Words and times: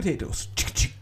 Potatoes. 0.00 0.48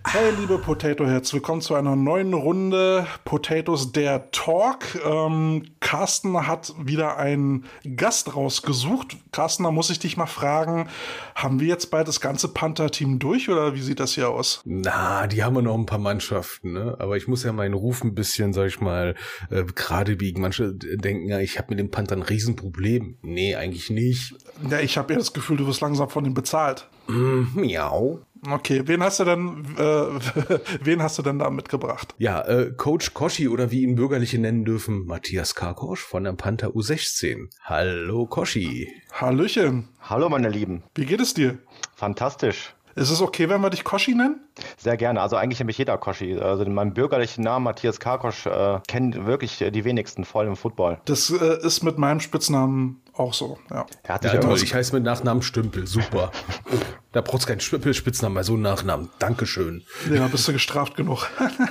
Hey, 0.04 0.32
liebe 0.40 0.58
Potato 0.58 1.06
Heads, 1.06 1.32
willkommen 1.32 1.60
zu 1.60 1.74
einer 1.74 1.94
neuen 1.94 2.34
Runde 2.34 3.06
Potatoes 3.24 3.92
der 3.92 4.30
Talk. 4.32 4.98
Ähm, 5.04 5.66
Carsten 5.78 6.48
hat 6.48 6.74
wieder 6.82 7.16
einen 7.16 7.66
Gast 7.94 8.34
rausgesucht. 8.34 9.18
Carsten, 9.30 9.62
da 9.62 9.70
muss 9.70 9.90
ich 9.90 10.00
dich 10.00 10.16
mal 10.16 10.26
fragen, 10.26 10.88
haben 11.36 11.60
wir 11.60 11.68
jetzt 11.68 11.92
bald 11.92 12.08
das 12.08 12.20
ganze 12.20 12.48
Panther-Team 12.48 13.20
durch 13.20 13.48
oder 13.48 13.74
wie 13.74 13.82
sieht 13.82 14.00
das 14.00 14.14
hier 14.14 14.30
aus? 14.30 14.62
Na, 14.64 15.28
die 15.28 15.44
haben 15.44 15.54
ja 15.54 15.62
noch 15.62 15.78
ein 15.78 15.86
paar 15.86 15.98
Mannschaften, 15.98 16.72
ne? 16.72 16.96
Aber 16.98 17.16
ich 17.16 17.28
muss 17.28 17.44
ja 17.44 17.52
meinen 17.52 17.74
Ruf 17.74 18.02
ein 18.02 18.16
bisschen, 18.16 18.52
sag 18.52 18.66
ich 18.66 18.80
mal, 18.80 19.14
äh, 19.50 19.62
gerade 19.62 20.16
biegen. 20.16 20.40
Manche 20.40 20.74
denken 20.74 21.28
ja, 21.28 21.38
ich 21.38 21.58
habe 21.58 21.68
mit 21.70 21.78
dem 21.78 21.92
Panther 21.92 22.16
ein 22.16 22.22
Riesenproblem. 22.22 23.18
Nee, 23.22 23.54
eigentlich 23.54 23.90
nicht. 23.90 24.34
Ja, 24.68 24.80
ich 24.80 24.98
habe 24.98 25.12
ja 25.12 25.18
das 25.20 25.32
Gefühl, 25.32 25.58
du 25.58 25.68
wirst 25.68 25.82
langsam 25.82 26.08
von 26.08 26.24
ihm 26.24 26.34
bezahlt. 26.34 26.88
Mm, 27.08 27.46
miau. 27.54 28.20
Okay, 28.46 28.82
wen 28.86 29.02
hast 29.02 29.20
du 29.20 29.24
denn, 29.24 29.64
äh, 29.76 29.82
wen 30.84 31.02
hast 31.02 31.18
du 31.18 31.22
denn 31.22 31.38
da 31.38 31.50
mitgebracht? 31.50 32.14
Ja, 32.18 32.42
äh, 32.42 32.72
Coach 32.76 33.14
Koschi 33.14 33.48
oder 33.48 33.70
wie 33.70 33.82
ihn 33.82 33.96
Bürgerliche 33.96 34.38
nennen 34.38 34.64
dürfen, 34.64 35.06
Matthias 35.06 35.54
Karkosch 35.54 36.00
von 36.00 36.24
der 36.24 36.32
Panther 36.32 36.68
U16. 36.68 37.48
Hallo 37.64 38.26
Koschi. 38.26 38.88
Hallöchen. 39.12 39.88
Hallo 40.00 40.28
meine 40.28 40.48
Lieben. 40.48 40.82
Wie 40.94 41.06
geht 41.06 41.20
es 41.20 41.34
dir? 41.34 41.58
Fantastisch. 41.96 42.74
Ist 42.98 43.10
es 43.10 43.20
okay, 43.20 43.48
wenn 43.48 43.60
wir 43.60 43.70
dich 43.70 43.84
Koschi 43.84 44.14
nennen? 44.14 44.40
Sehr 44.76 44.96
gerne. 44.96 45.20
Also 45.20 45.36
eigentlich 45.36 45.60
nämlich 45.60 45.78
jeder 45.78 45.96
Koschi. 45.98 46.36
Also 46.38 46.64
meinen 46.64 46.94
bürgerlichen 46.94 47.44
Namen 47.44 47.64
Matthias 47.64 48.00
Karkosch 48.00 48.46
äh, 48.46 48.80
kennen 48.88 49.24
wirklich 49.26 49.58
die 49.58 49.84
wenigsten, 49.84 50.24
vor 50.24 50.40
allem 50.40 50.50
im 50.50 50.56
Football. 50.56 50.98
Das 51.04 51.30
äh, 51.30 51.64
ist 51.64 51.84
mit 51.84 51.96
meinem 51.96 52.18
Spitznamen 52.18 53.00
auch 53.14 53.34
so, 53.34 53.58
ja. 53.70 53.86
Er 54.02 54.14
hat 54.14 54.24
ja, 54.24 54.36
toll. 54.38 54.58
Ich 54.60 54.74
heiße 54.74 54.94
mit 54.94 55.04
Nachnamen 55.04 55.42
Stümpel. 55.42 55.86
Super. 55.86 56.32
oh, 56.72 56.76
da 57.12 57.20
brauchst 57.20 57.44
du 57.44 57.48
keinen 57.48 57.60
Stümpel 57.60 57.94
Spitznamen 57.94 58.34
bei 58.34 58.42
so 58.42 58.54
einem 58.54 58.62
Nachnamen. 58.62 59.10
Dankeschön. 59.20 59.84
Ja, 60.12 60.26
bist 60.26 60.48
du 60.48 60.52
gestraft 60.52 60.96
genug. 60.96 61.28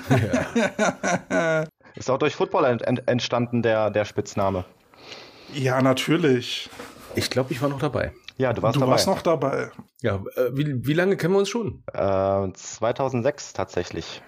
ja. 0.09 1.65
Ist 1.95 2.09
auch 2.09 2.19
durch 2.19 2.35
Football 2.35 2.65
ent 2.65 3.07
entstanden, 3.07 3.63
der, 3.63 3.89
der 3.89 4.05
Spitzname. 4.05 4.65
Ja, 5.53 5.81
natürlich. 5.81 6.69
Ich 7.15 7.29
glaube, 7.29 7.51
ich 7.51 7.61
war 7.61 7.69
noch 7.69 7.79
dabei. 7.79 8.13
Ja, 8.37 8.53
du 8.53 8.61
warst 8.61 8.75
du 8.75 8.79
dabei. 8.79 8.91
Du 8.91 8.91
warst 8.91 9.07
noch 9.07 9.21
dabei. 9.21 9.71
Ja, 10.01 10.23
äh, 10.35 10.51
wie, 10.53 10.85
wie 10.85 10.93
lange 10.93 11.17
kennen 11.17 11.33
wir 11.33 11.39
uns 11.39 11.49
schon? 11.49 11.83
Äh, 11.93 12.51
2006 12.53 13.53
tatsächlich. 13.53 14.21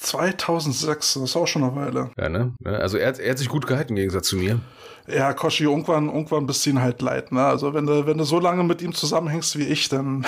2006, 0.00 1.14
das 1.14 1.22
ist 1.22 1.36
auch 1.36 1.46
schon 1.46 1.64
eine 1.64 1.74
Weile. 1.74 2.10
Ja, 2.18 2.28
ne? 2.28 2.54
Also 2.64 2.98
er, 2.98 3.18
er 3.18 3.30
hat 3.30 3.38
sich 3.38 3.48
gut 3.48 3.66
gehalten 3.66 3.92
im 3.92 3.96
Gegensatz 3.96 4.28
zu 4.28 4.36
mir. 4.36 4.60
Ja, 5.08 5.32
Koshi, 5.32 5.64
irgendwann, 5.64 6.06
irgendwann 6.06 6.46
bist 6.46 6.66
du 6.66 6.70
ihn 6.70 6.82
halt 6.82 7.00
leid, 7.00 7.32
ne? 7.32 7.44
Also 7.44 7.72
wenn 7.72 7.86
du, 7.86 8.06
wenn 8.06 8.18
du 8.18 8.24
so 8.24 8.38
lange 8.38 8.62
mit 8.64 8.82
ihm 8.82 8.92
zusammenhängst 8.92 9.58
wie 9.58 9.64
ich, 9.64 9.88
dann. 9.88 10.26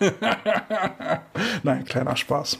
Nein, 1.62 1.84
kleiner 1.84 2.16
Spaß. 2.16 2.58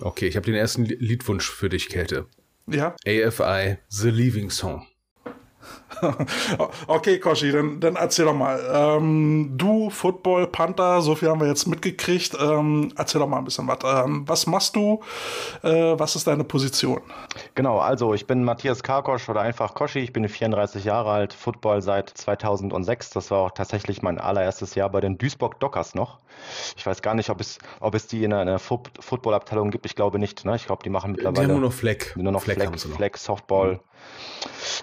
Okay, 0.00 0.26
ich 0.26 0.36
habe 0.36 0.46
den 0.46 0.54
ersten 0.54 0.84
Liedwunsch 0.84 1.50
für 1.50 1.68
dich, 1.68 1.88
Käthe. 1.88 2.26
Ja. 2.66 2.96
AFI, 3.06 3.78
The 3.88 4.10
Leaving 4.10 4.50
Song. 4.50 4.86
okay, 6.86 7.18
Koshi, 7.18 7.52
dann, 7.52 7.80
dann 7.80 7.96
erzähl 7.96 8.24
doch 8.24 8.34
mal. 8.34 8.60
Ähm, 8.72 9.52
du, 9.56 9.90
Football, 9.90 10.46
Panther, 10.48 11.00
so 11.00 11.14
viel 11.14 11.28
haben 11.28 11.40
wir 11.40 11.48
jetzt 11.48 11.66
mitgekriegt. 11.66 12.36
Ähm, 12.40 12.92
erzähl 12.96 13.20
doch 13.20 13.28
mal 13.28 13.38
ein 13.38 13.44
bisschen 13.44 13.66
was. 13.68 13.78
Ähm, 13.84 14.24
was 14.26 14.46
machst 14.46 14.76
du? 14.76 15.00
Äh, 15.62 15.98
was 15.98 16.16
ist 16.16 16.26
deine 16.26 16.44
Position? 16.44 17.00
Genau, 17.54 17.78
also 17.78 18.14
ich 18.14 18.26
bin 18.26 18.44
Matthias 18.44 18.82
Karkosch 18.82 19.28
oder 19.28 19.40
einfach 19.40 19.74
Koshi. 19.74 20.00
Ich 20.00 20.12
bin 20.12 20.28
34 20.28 20.84
Jahre 20.84 21.10
alt, 21.10 21.32
Football 21.32 21.82
seit 21.82 22.10
2006. 22.10 23.10
Das 23.10 23.30
war 23.30 23.38
auch 23.38 23.50
tatsächlich 23.50 24.02
mein 24.02 24.18
allererstes 24.18 24.74
Jahr 24.74 24.90
bei 24.90 25.00
den 25.00 25.18
Duisburg 25.18 25.60
Dockers 25.60 25.94
noch. 25.94 26.18
Ich 26.76 26.84
weiß 26.84 27.02
gar 27.02 27.14
nicht, 27.14 27.30
ob 27.30 27.40
es, 27.40 27.58
ob 27.80 27.94
es 27.94 28.06
die 28.06 28.24
in 28.24 28.32
einer 28.32 28.58
Football-Abteilung 28.58 29.70
gibt. 29.70 29.86
Ich 29.86 29.94
glaube 29.94 30.18
nicht. 30.18 30.44
Ne? 30.44 30.56
Ich 30.56 30.66
glaube, 30.66 30.82
die 30.82 30.90
machen 30.90 31.12
mittlerweile. 31.12 31.46
Die 31.46 31.52
haben 31.52 31.60
nur 31.60 31.68
noch 31.70 31.76
Fleck. 31.76 32.14
Nur 32.16 32.32
noch 32.32 32.42
Fleck, 32.42 32.56
Fleck, 32.56 32.78
Fleck 32.78 33.16
Softball. 33.16 33.74
Mhm. 33.74 33.80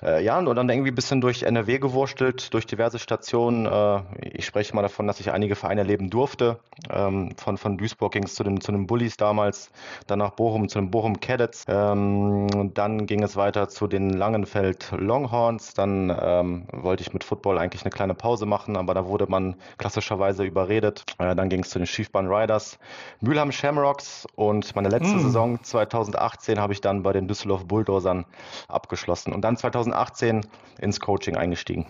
Äh, 0.01 0.23
ja, 0.23 0.37
und 0.37 0.45
dann 0.55 0.69
irgendwie 0.69 0.91
ein 0.91 0.95
bisschen 0.95 1.21
durch 1.21 1.43
NRW 1.43 1.79
gewurstelt, 1.79 2.53
durch 2.53 2.65
diverse 2.65 2.99
Stationen. 2.99 3.65
Äh, 3.65 4.01
ich 4.33 4.45
spreche 4.45 4.75
mal 4.75 4.81
davon, 4.81 5.07
dass 5.07 5.19
ich 5.19 5.31
einige 5.31 5.55
Vereine 5.55 5.81
erleben 5.81 6.09
durfte. 6.09 6.59
Ähm, 6.89 7.35
von, 7.37 7.57
von 7.57 7.77
Duisburg 7.77 8.13
ging 8.13 8.23
es 8.23 8.35
zu 8.35 8.43
den, 8.43 8.61
zu 8.61 8.71
den 8.71 8.87
Bullies 8.87 9.17
damals, 9.17 9.71
dann 10.07 10.19
nach 10.19 10.31
Bochum 10.31 10.67
zu 10.69 10.79
den 10.79 10.91
Bochum 10.91 11.19
Cadets. 11.19 11.65
Ähm, 11.67 12.71
dann 12.73 13.05
ging 13.05 13.23
es 13.23 13.35
weiter 13.35 13.69
zu 13.69 13.87
den 13.87 14.09
Langenfeld 14.09 14.91
Longhorns. 14.91 15.73
Dann 15.73 16.15
ähm, 16.19 16.67
wollte 16.71 17.01
ich 17.01 17.13
mit 17.13 17.23
Football 17.23 17.57
eigentlich 17.57 17.83
eine 17.83 17.91
kleine 17.91 18.13
Pause 18.13 18.45
machen, 18.45 18.77
aber 18.77 18.93
da 18.93 19.07
wurde 19.07 19.27
man 19.27 19.55
klassischerweise 19.77 20.43
überredet. 20.43 21.05
Äh, 21.19 21.35
dann 21.35 21.49
ging 21.49 21.61
es 21.61 21.69
zu 21.69 21.79
den 21.79 21.87
Schiefbahn 21.87 22.27
Riders, 22.27 22.79
Mülheim 23.21 23.51
Shamrocks 23.51 24.25
und 24.35 24.75
meine 24.75 24.89
letzte 24.89 25.15
mm. 25.15 25.19
Saison 25.19 25.63
2018 25.63 26.59
habe 26.59 26.73
ich 26.73 26.81
dann 26.81 27.03
bei 27.03 27.13
den 27.13 27.27
Düsseldorf 27.27 27.65
Bulldozern 27.65 28.25
abgeschlossen. 28.67 29.33
Und 29.33 29.41
dann 29.41 29.57
2018 29.73 30.45
ins 30.79 30.99
Coaching 30.99 31.35
eingestiegen. 31.35 31.85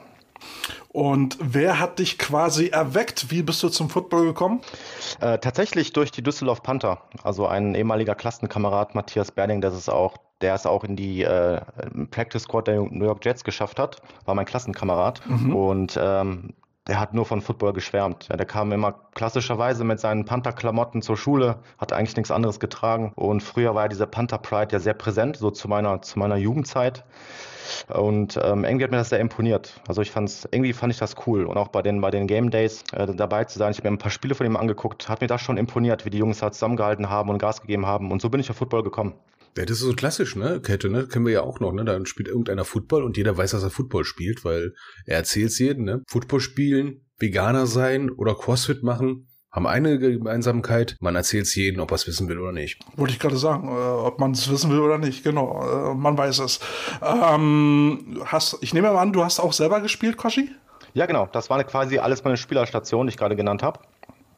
Und 0.90 1.38
wer 1.40 1.80
hat 1.80 2.00
dich 2.00 2.18
quasi 2.18 2.68
erweckt? 2.68 3.32
Wie 3.32 3.44
bist 3.44 3.64
du 3.64 3.70
zum 3.70 3.90
Football 3.90 4.26
gekommen? 4.26 4.62
Äh, 5.20 5.40
tatsächlich 5.40 5.94
durch 5.94 6.12
die 6.12 6.22
Düsseldorf 6.22 6.64
Panther. 6.64 7.02
Also 7.24 7.48
ein 7.48 7.76
ehemaliger 7.76 8.16
Klassenkamerad, 8.16 8.94
Matthias 8.94 9.32
Berling, 9.32 9.62
der 9.62 9.72
ist 9.72 9.90
auch, 9.90 10.18
der 10.42 10.54
es 10.54 10.66
auch 10.66 10.84
in 10.84 10.96
die 10.96 11.24
äh, 11.24 11.62
Practice 12.12 12.44
Squad 12.44 12.68
der 12.68 12.82
New 12.82 13.06
York 13.06 13.24
Jets 13.26 13.44
geschafft 13.44 13.80
hat, 13.80 14.02
war 14.26 14.36
mein 14.36 14.46
Klassenkamerad. 14.46 15.22
Mhm. 15.28 15.56
Und 15.56 16.00
ähm, 16.02 16.54
der 16.88 17.00
hat 17.00 17.14
nur 17.14 17.26
von 17.26 17.42
Football 17.42 17.74
geschwärmt. 17.74 18.28
Ja, 18.30 18.36
der 18.36 18.46
kam 18.46 18.72
immer 18.74 18.94
klassischerweise 19.16 19.86
mit 19.86 20.02
seinen 20.02 20.26
Panther-Klamotten 20.26 21.02
zur 21.02 21.16
Schule, 21.16 21.60
hat 21.78 21.94
eigentlich 21.94 22.16
nichts 22.18 22.30
anderes 22.30 22.60
getragen. 22.60 23.14
Und 23.16 23.42
früher 23.42 23.74
war 23.74 23.84
ja 23.84 23.88
dieser 23.88 24.06
Panther-Pride 24.06 24.74
ja 24.74 24.80
sehr 24.80 24.94
präsent, 24.94 25.38
so 25.38 25.50
zu 25.50 25.70
meiner, 25.70 26.02
zu 26.02 26.20
meiner 26.20 26.36
Jugendzeit. 26.36 27.06
Und 27.88 28.40
ähm, 28.42 28.64
irgendwie 28.64 28.84
hat 28.84 28.92
mir 28.92 28.98
das 28.98 29.10
sehr 29.10 29.20
imponiert. 29.20 29.82
Also 29.88 30.02
ich 30.02 30.12
fand's, 30.12 30.48
irgendwie 30.52 30.74
fand 30.74 30.94
ich 30.94 31.00
das 31.00 31.16
cool. 31.28 31.46
Und 31.46 31.58
auch 31.58 31.70
bei 31.70 31.82
den, 31.82 32.02
bei 32.02 32.12
den 32.12 32.28
Game 32.28 32.50
Days 32.50 32.84
äh, 32.94 33.14
dabei 33.14 33.46
zu 33.46 33.60
sein. 33.60 33.72
Ich 33.72 33.78
habe 33.78 33.90
mir 33.90 33.96
ein 33.96 34.00
paar 34.00 34.12
Spiele 34.12 34.36
von 34.36 34.46
ihm 34.46 34.58
angeguckt, 34.58 35.10
hat 35.10 35.22
mir 35.22 35.28
das 35.28 35.42
schon 35.42 35.58
imponiert, 35.58 36.06
wie 36.06 36.10
die 36.10 36.18
Jungs 36.18 36.40
da 36.40 36.52
zusammengehalten 36.52 37.10
haben 37.10 37.30
und 37.30 37.40
Gas 37.40 37.62
gegeben 37.62 37.86
haben. 37.86 38.12
Und 38.12 38.22
so 38.22 38.30
bin 38.30 38.40
ich 38.40 38.50
auf 38.50 38.58
Football 38.58 38.84
gekommen. 38.84 39.14
Ja, 39.58 39.66
das 39.66 39.78
ist 39.78 39.84
so 39.84 39.94
klassisch, 39.94 40.36
ne? 40.36 40.62
Kette, 40.62 40.90
ne? 40.90 41.08
Kennen 41.08 41.26
wir 41.26 41.34
ja 41.34 41.42
auch 41.42 41.60
noch, 41.60 41.74
ne? 41.74 41.86
Da 41.86 42.04
spielt 42.06 42.28
irgendeiner 42.28 42.66
Football 42.66 43.04
und 43.04 43.18
jeder 43.18 43.38
weiß, 43.38 43.52
dass 43.52 43.62
er 43.62 43.70
Football 43.70 44.04
spielt, 44.04 44.44
weil 44.44 44.74
er 45.06 45.18
erzählt 45.18 45.50
es 45.50 45.60
jedem, 45.60 45.84
ne? 45.84 46.02
Football 46.08 46.40
spielen, 46.40 47.06
Veganer 47.20 47.68
sein 47.68 48.10
oder 48.10 48.34
Crossfit 48.34 48.82
machen 48.82 49.28
haben 49.54 49.68
eine 49.68 50.00
Gemeinsamkeit, 50.00 50.98
man 51.00 51.16
erzählt 51.16 51.46
es 51.46 51.56
jedem, 51.56 51.80
ob 51.80 51.92
er 51.92 51.96
es 51.96 52.08
wissen 52.08 52.28
will 52.28 52.40
oder 52.40 52.52
nicht. 52.52 52.80
Wollte 52.98 53.14
ich 53.14 53.20
gerade 53.20 53.38
sagen, 53.38 53.70
äh, 53.70 53.72
ob 53.72 54.20
man 54.20 54.32
es 54.32 54.50
wissen 54.50 54.72
will 54.72 54.80
oder 54.80 54.98
nicht, 54.98 55.24
genau, 55.24 55.92
äh, 55.92 55.94
man 55.94 56.18
weiß 56.18 56.40
es. 56.40 56.60
Ähm, 57.02 58.22
hast, 58.26 58.58
ich 58.62 58.74
nehme 58.74 58.92
mal 58.92 59.00
an, 59.00 59.14
du 59.14 59.24
hast 59.24 59.40
auch 59.40 59.54
selber 59.54 59.80
gespielt, 59.80 60.18
Koshi? 60.18 60.50
Ja, 60.96 61.06
genau, 61.06 61.28
das 61.32 61.50
war 61.52 61.64
quasi 61.64 62.00
alles 62.00 62.24
meine 62.24 62.38
Spielerstation, 62.38 63.06
die 63.06 63.12
ich 63.12 63.18
gerade 63.18 63.36
genannt 63.36 63.62
habe. 63.62 63.80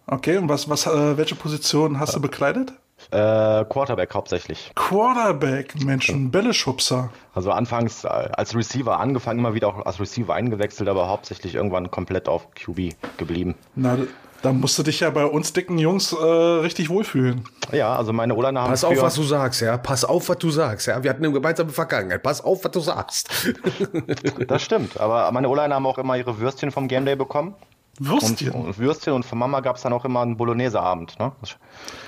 Okay, 0.08 0.38
und 0.38 0.50
was, 0.50 0.70
was, 0.70 0.86
äh, 0.86 1.18
welche 1.18 1.36
Position 1.36 2.00
hast 2.00 2.16
du 2.16 2.22
bekleidet? 2.22 2.74
Äh, 3.12 3.66
Quarterback 3.66 4.14
hauptsächlich. 4.14 4.72
Quarterback, 4.76 5.76
Menschen, 5.84 6.32
Bälleschubser. 6.32 7.10
Also 7.34 7.52
anfangs 7.52 8.04
äh, 8.04 8.08
als 8.08 8.56
Receiver 8.56 9.00
angefangen, 9.00 9.40
immer 9.40 9.54
wieder 9.54 9.68
auch 9.68 9.86
als 9.86 10.00
Receiver 10.00 10.34
eingewechselt, 10.34 10.90
aber 10.90 11.08
hauptsächlich 11.08 11.56
irgendwann 11.56 11.92
komplett 11.92 12.28
auf 12.28 12.52
QB 12.52 12.96
geblieben. 13.18 13.56
Na, 13.76 13.98
da 14.46 14.54
musst 14.54 14.78
du 14.78 14.84
dich 14.84 15.00
ja 15.00 15.10
bei 15.10 15.26
uns 15.26 15.54
dicken 15.54 15.80
Jungs 15.80 16.14
äh, 16.14 16.16
richtig 16.16 16.90
wohlfühlen. 16.90 17.46
Ja, 17.72 17.96
also 17.96 18.14
meine 18.14 18.36
O-Liner 18.36 18.62
haben 18.62 18.70
Pass 18.70 18.84
auf, 18.84 19.02
was 19.02 19.16
du 19.16 19.24
sagst, 19.24 19.62
ja. 19.62 19.78
Pass 19.78 20.06
auf, 20.06 20.30
was 20.30 20.38
du 20.38 20.52
sagst, 20.52 20.86
ja. 20.86 21.02
Wir 21.02 21.10
hatten 21.10 21.26
eine 21.26 21.34
gemeinsame 21.34 21.72
Vergangenheit. 21.72 22.22
Pass 22.22 22.42
auf, 22.42 22.64
was 22.64 22.72
du 22.72 22.80
sagst. 22.80 23.30
das 24.48 24.62
stimmt. 24.62 25.00
Aber 25.00 25.32
meine 25.32 25.50
O-Liner 25.50 25.76
haben 25.76 25.88
auch 25.88 25.98
immer 25.98 26.16
ihre 26.16 26.40
Würstchen 26.40 26.70
vom 26.70 26.88
Game 26.88 27.06
Day 27.06 27.16
bekommen. 27.16 27.56
Würstchen? 27.98 28.52
Und, 28.52 28.66
und 28.66 28.78
Würstchen 28.78 29.14
und 29.14 29.26
von 29.26 29.40
Mama 29.40 29.62
gab 29.62 29.78
es 29.78 29.82
dann 29.82 29.94
auch 29.94 30.06
immer 30.06 30.22
einen 30.22 30.38
Bolognese-Abend. 30.38 31.18
Ne? 31.18 31.32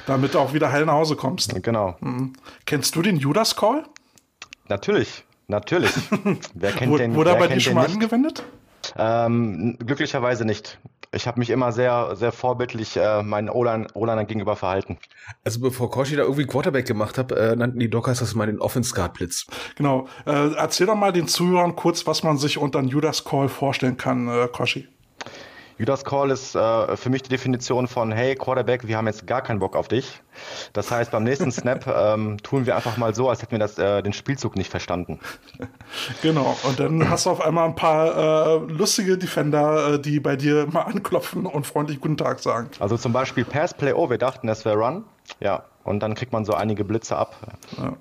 Damit 0.05 0.35
du 0.35 0.39
auch 0.39 0.53
wieder 0.53 0.71
heil 0.71 0.85
nach 0.85 0.93
Hause 0.93 1.15
kommst. 1.15 1.63
Genau. 1.63 1.95
Mhm. 2.01 2.33
Kennst 2.65 2.95
du 2.95 3.01
den 3.01 3.17
Judas 3.17 3.55
Call? 3.55 3.83
Natürlich, 4.67 5.23
natürlich. 5.47 5.91
wer 6.53 6.71
kennt 6.71 6.99
den? 6.99 7.15
Wurde 7.15 7.31
er 7.31 7.37
bei 7.37 7.47
dir 7.47 7.59
schon 7.59 7.73
mal 7.73 7.87
nicht? 7.87 7.95
angewendet? 7.95 8.43
Ähm, 8.95 9.77
glücklicherweise 9.79 10.45
nicht. 10.45 10.77
Ich 11.17 11.27
habe 11.27 11.39
mich 11.39 11.49
immer 11.49 11.71
sehr, 11.71 12.15
sehr 12.15 12.31
vorbildlich 12.31 12.95
äh, 12.95 13.23
meinen 13.23 13.49
O-Linern 13.49 14.27
gegenüber 14.27 14.55
verhalten. 14.55 14.97
Also 15.43 15.59
bevor 15.59 15.89
Koshi 15.89 16.15
da 16.15 16.21
irgendwie 16.21 16.45
Quarterback 16.45 16.85
gemacht 16.85 17.17
hat, 17.17 17.31
äh, 17.31 17.55
nannten 17.55 17.79
die 17.79 17.89
Dockers 17.89 18.19
das 18.19 18.35
mal 18.35 18.45
den 18.45 18.59
Offense 18.59 18.93
Guard 18.93 19.15
Blitz. 19.15 19.47
Genau. 19.75 20.07
Äh, 20.25 20.53
erzähl 20.53 20.87
doch 20.87 20.95
mal 20.95 21.11
den 21.11 21.27
Zuhörern 21.27 21.75
kurz, 21.75 22.05
was 22.05 22.23
man 22.23 22.37
sich 22.37 22.59
unter 22.59 22.79
einem 22.79 22.87
Judas 22.87 23.25
Call 23.25 23.49
vorstellen 23.49 23.97
kann, 23.97 24.27
äh, 24.27 24.47
Koshi. 24.47 24.87
Judas 25.77 26.03
Call 26.03 26.31
ist 26.31 26.55
äh, 26.55 26.97
für 26.97 27.09
mich 27.09 27.21
die 27.23 27.29
Definition 27.29 27.87
von, 27.87 28.11
hey 28.11 28.35
Quarterback, 28.35 28.87
wir 28.87 28.97
haben 28.97 29.05
jetzt 29.05 29.27
gar 29.27 29.41
keinen 29.41 29.59
Bock 29.59 29.75
auf 29.75 29.87
dich. 29.87 30.21
Das 30.73 30.89
heißt, 30.89 31.11
beim 31.11 31.23
nächsten 31.23 31.51
Snap 31.53 31.85
ähm, 31.87 32.37
tun 32.41 32.65
wir 32.65 32.75
einfach 32.75 32.97
mal 32.97 33.13
so, 33.13 33.29
als 33.29 33.41
hätten 33.41 33.51
wir 33.51 33.59
das, 33.59 33.77
äh, 33.77 34.01
den 34.01 34.13
Spielzug 34.13 34.55
nicht 34.55 34.71
verstanden. 34.71 35.19
Genau, 36.21 36.57
und 36.63 36.79
dann 36.79 37.09
hast 37.09 37.25
du 37.25 37.29
auf 37.29 37.41
einmal 37.41 37.65
ein 37.65 37.75
paar 37.75 38.57
äh, 38.57 38.71
lustige 38.71 39.17
Defender, 39.17 39.93
äh, 39.93 39.99
die 39.99 40.19
bei 40.19 40.35
dir 40.35 40.67
mal 40.67 40.81
anklopfen 40.81 41.45
und 41.45 41.65
freundlich 41.65 42.01
Guten 42.01 42.17
Tag 42.17 42.39
sagen. 42.39 42.69
Also 42.79 42.97
zum 42.97 43.13
Beispiel 43.13 43.45
Pass 43.45 43.73
Play, 43.73 43.93
oh, 43.93 44.09
wir 44.09 44.17
dachten, 44.17 44.47
das 44.47 44.65
wäre 44.65 44.77
Run. 44.77 45.05
Ja, 45.39 45.63
und 45.83 46.01
dann 46.01 46.15
kriegt 46.15 46.33
man 46.33 46.45
so 46.45 46.53
einige 46.53 46.83
Blitze 46.83 47.15
ab. 47.17 47.35
Ja. 47.77 47.93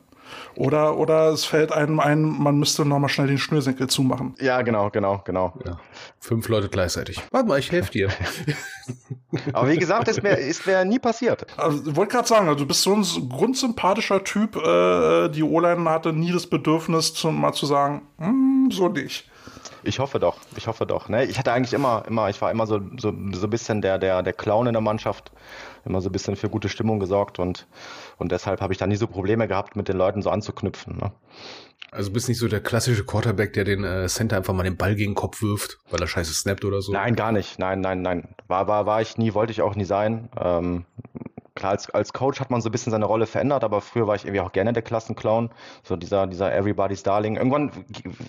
Oder, 0.57 0.97
oder 0.97 1.29
es 1.29 1.45
fällt 1.45 1.71
einem 1.71 2.01
ein, 2.01 2.23
man 2.23 2.59
müsste 2.59 2.87
nochmal 2.87 3.11
schnell 3.11 3.27
den 3.27 3.37
Schnürsenkel 3.37 3.89
zumachen. 3.89 4.35
Ja, 4.41 4.63
genau, 4.63 4.89
genau, 4.89 5.23
genau. 5.25 5.53
Ja. 5.65 5.79
Fünf 6.19 6.49
Leute 6.49 6.71
gleichzeitig. 6.71 7.23
Warte 7.31 7.47
mal, 7.47 7.59
ich 7.59 7.71
helfe 7.71 7.91
dir. 7.91 8.09
Aber 9.53 9.69
wie 9.69 9.77
gesagt, 9.77 10.09
ist 10.09 10.23
mir, 10.23 10.31
ist 10.31 10.67
mir 10.67 10.85
nie 10.87 10.99
passiert. 10.99 11.47
Also, 11.59 11.91
ich 11.91 11.95
wollte 11.95 12.13
gerade 12.13 12.29
sagen, 12.29 12.49
also 12.49 12.61
du 12.61 12.67
bist 12.67 12.83
so 12.83 12.95
ein 12.95 13.03
grundsympathischer 13.29 14.25
Typ. 14.25 14.57
Äh, 14.57 15.29
die 15.29 15.43
O-Line 15.43 15.91
hatte 15.91 16.15
nie 16.15 16.33
das 16.33 16.47
Bedürfnis, 16.47 17.13
zum, 17.13 17.39
mal 17.39 17.53
zu 17.53 17.67
sagen, 17.67 18.03
hm, 18.19 18.71
so 18.73 18.89
nicht. 18.89 19.29
Ich 19.83 20.01
hoffe 20.01 20.19
doch, 20.19 20.39
ich 20.57 20.67
hoffe 20.67 20.85
doch. 20.87 21.09
Ne? 21.09 21.27
Ich 21.27 21.39
hatte 21.39 21.53
eigentlich 21.53 21.75
immer, 21.75 22.03
immer, 22.09 22.29
ich 22.29 22.41
war 22.41 22.51
immer 22.51 22.67
so, 22.67 22.81
so, 22.97 23.13
so 23.33 23.47
ein 23.47 23.51
bisschen 23.51 23.83
der, 23.83 23.99
der, 23.99 24.23
der 24.23 24.33
Clown 24.33 24.67
in 24.67 24.73
der 24.73 24.83
Mannschaft, 24.83 25.31
immer 25.85 26.01
so 26.01 26.09
ein 26.09 26.13
bisschen 26.13 26.35
für 26.35 26.49
gute 26.49 26.69
Stimmung 26.69 26.99
gesorgt 26.99 27.39
und, 27.39 27.67
und 28.19 28.33
deshalb 28.33 28.61
habe 28.61 28.73
ich 28.73 28.79
da 28.79 28.87
nie 28.87 28.97
so 28.97 29.07
Probleme 29.07 29.49
gehabt, 29.49 29.77
mit 29.77 29.89
den 29.89 29.97
Leuten 29.97 30.23
so 30.23 30.31
anzuknüpfen. 30.31 30.97
Ne? 30.97 31.13
Also 31.91 32.11
bist 32.11 32.29
nicht 32.29 32.39
so 32.39 32.49
der 32.49 32.61
klassische 32.61 33.05
Quarterback, 33.05 33.53
der 33.53 33.65
den 33.65 33.85
äh, 33.85 34.07
Center 34.09 34.37
einfach 34.37 34.55
mal 34.55 34.65
den 34.65 34.77
Ball 34.77 34.95
gegen 34.95 35.13
den 35.13 35.17
Kopf 35.17 35.43
wirft, 35.43 35.79
weil 35.91 36.01
er 36.01 36.07
scheiße 36.07 36.33
snappt 36.33 36.65
oder 36.65 36.83
so? 36.83 36.93
Nein, 36.93 37.15
gar 37.15 37.33
nicht. 37.33 37.59
Nein, 37.59 37.81
nein, 37.81 38.03
nein. 38.03 38.35
War, 38.49 38.69
war, 38.69 38.87
war 38.87 39.01
ich 39.01 39.19
nie, 39.19 39.35
wollte 39.35 39.53
ich 39.53 39.63
auch 39.63 39.75
nie 39.77 39.85
sein. 39.85 40.29
Ähm, 40.39 40.85
klar, 41.57 41.73
als, 41.73 41.91
als 41.91 42.13
Coach 42.13 42.39
hat 42.39 42.51
man 42.51 42.61
so 42.61 42.69
ein 42.69 42.73
bisschen 42.73 42.93
seine 42.93 43.07
Rolle 43.07 43.27
verändert, 43.27 43.65
aber 43.65 43.81
früher 43.81 44.07
war 44.07 44.15
ich 44.15 44.25
irgendwie 44.25 44.41
auch 44.41 44.53
gerne 44.53 44.73
der 44.73 44.83
Klassenclown, 44.83 45.51
so 45.83 45.97
dieser, 45.97 46.27
dieser 46.29 46.55
Everybody's 46.55 47.03
Darling. 47.03 47.37
Irgendwann 47.37 47.73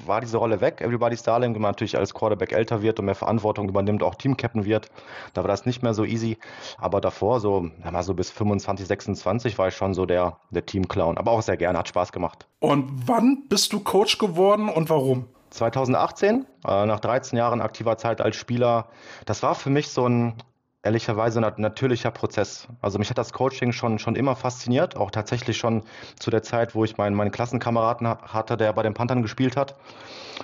war 0.06 0.21
diese 0.21 0.38
Rolle 0.38 0.62
weg, 0.62 0.81
Everybody's 0.81 1.21
Darling, 1.21 1.53
wenn 1.53 1.62
man 1.62 1.71
natürlich 1.71 1.97
als 1.97 2.13
Quarterback 2.13 2.51
älter 2.51 2.81
wird 2.81 3.00
und 3.00 3.06
mehr 3.06 3.15
Verantwortung 3.15 3.69
übernimmt, 3.69 4.01
auch 4.01 4.15
Teamcaptain 4.15 4.65
wird. 4.65 4.89
Da 5.33 5.44
war 5.44 5.47
das 5.47 5.65
nicht 5.65 5.83
mehr 5.83 5.94
so 5.94 6.03
easy. 6.03 6.38
Aber 6.79 7.01
davor, 7.01 7.39
so, 7.39 7.69
mal 7.83 8.03
so 8.03 8.13
bis 8.13 8.31
25, 8.31 8.88
26 8.88 9.57
war 9.57 9.68
ich 9.68 9.75
schon 9.75 9.94
so 9.94 10.06
der, 10.06 10.38
der 10.50 10.65
Teamclown. 10.65 11.18
Aber 11.18 11.31
auch 11.31 11.41
sehr 11.41 11.57
gerne, 11.57 11.77
hat 11.80 11.88
Spaß 11.88 12.12
gemacht. 12.12 12.47
Und 12.59 13.07
wann 13.07 13.44
bist 13.50 13.73
du 13.73 13.81
Coach 13.81 14.18
geworden 14.18 14.69
und 14.69 14.89
warum? 14.89 15.27
2018, 15.50 16.45
äh, 16.65 16.85
nach 16.85 17.00
13 17.00 17.38
Jahren 17.38 17.62
aktiver 17.62 17.97
Zeit 17.97 18.21
als 18.21 18.35
Spieler. 18.35 18.89
Das 19.25 19.44
war 19.44 19.56
für 19.56 19.69
mich 19.69 19.89
so 19.89 20.07
ein 20.07 20.35
ehrlicherweise 20.83 21.45
ein 21.45 21.53
natürlicher 21.57 22.12
Prozess. 22.12 22.68
Also 22.81 23.00
mich 23.00 23.09
hat 23.09 23.18
das 23.18 23.33
Coaching 23.33 23.71
schon, 23.71 24.00
schon 24.00 24.15
immer 24.15 24.35
fasziniert, 24.35 24.95
auch 24.95 25.12
tatsächlich 25.12 25.57
schon 25.57 25.83
zu 26.19 26.31
der 26.31 26.44
Zeit, 26.44 26.75
wo 26.75 26.83
ich 26.83 26.97
meinen, 26.97 27.15
meinen 27.15 27.31
Klassenkameraden 27.31 28.07
hatte, 28.07 28.57
der 28.57 28.74
bei 28.74 28.83
den 28.83 28.94
Panthern 28.94 29.21
gespielt 29.21 29.57
hat. 29.57 29.75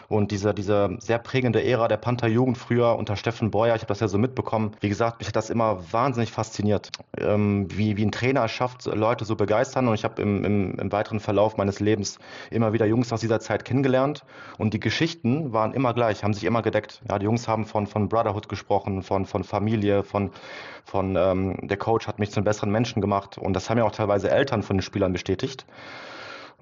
Und 0.08 0.32
diese, 0.32 0.54
diese 0.54 0.98
sehr 1.00 1.20
prägende 1.20 1.64
Ära 1.64 1.88
der 1.88 1.98
Panther-Jugend 1.98 2.58
früher 2.58 2.96
unter 2.96 3.16
Steffen 3.16 3.52
Beuer, 3.52 3.76
ich 3.76 3.82
habe 3.82 3.90
das 3.90 4.00
ja 4.00 4.08
so 4.08 4.18
mitbekommen. 4.18 4.72
Wie 4.80 4.90
gesagt, 4.90 5.20
mich 5.20 5.28
hat 5.28 5.36
das 5.36 5.50
immer 5.50 5.80
wahnsinnig 5.92 6.32
fasziniert, 6.32 6.90
ähm, 7.18 7.68
wie, 7.70 7.98
wie 7.98 8.06
ein 8.06 8.12
Trainer 8.12 8.48
schafft, 8.48 8.86
Leute 8.86 9.26
so 9.26 9.36
begeistern. 9.36 9.88
Und 9.88 9.94
ich 9.94 10.04
habe 10.04 10.22
im, 10.22 10.44
im, 10.44 10.80
im 10.80 10.92
weiteren 10.92 11.20
Verlauf 11.20 11.58
meines 11.58 11.80
Lebens 11.80 12.20
immer 12.50 12.74
wieder 12.74 12.86
Jungs 12.86 13.14
aus 13.14 13.22
dieser 13.22 13.40
Zeit 13.40 13.66
kennengelernt. 13.66 14.26
Und 14.58 14.74
die 14.74 14.80
Geschichten 14.80 15.54
waren 15.54 15.74
immer 15.74 15.94
gleich, 15.94 16.24
haben 16.24 16.34
sich 16.34 16.44
immer 16.44 16.62
gedeckt. 16.62 17.02
Ja, 17.08 17.20
die 17.20 17.26
Jungs 17.26 17.48
haben 17.48 17.66
von, 17.66 17.88
von 17.88 18.10
Brotherhood 18.10 18.50
gesprochen, 18.50 19.04
von, 19.04 19.26
von 19.26 19.44
Familie, 19.44 20.04
von, 20.04 20.23
von 20.86 21.16
ähm, 21.16 21.58
der 21.62 21.78
Coach 21.78 22.08
hat 22.08 22.20
mich 22.20 22.32
zu 22.32 22.38
einem 22.38 22.46
besseren 22.46 22.72
Menschen 22.72 23.02
gemacht. 23.02 23.38
Und 23.38 23.54
das 23.54 23.70
haben 23.70 23.78
ja 23.78 23.84
auch 23.84 23.92
teilweise 23.92 24.30
Eltern 24.30 24.64
von 24.64 24.78
den 24.78 24.82
Spielern 24.84 25.14
bestätigt. 25.14 25.66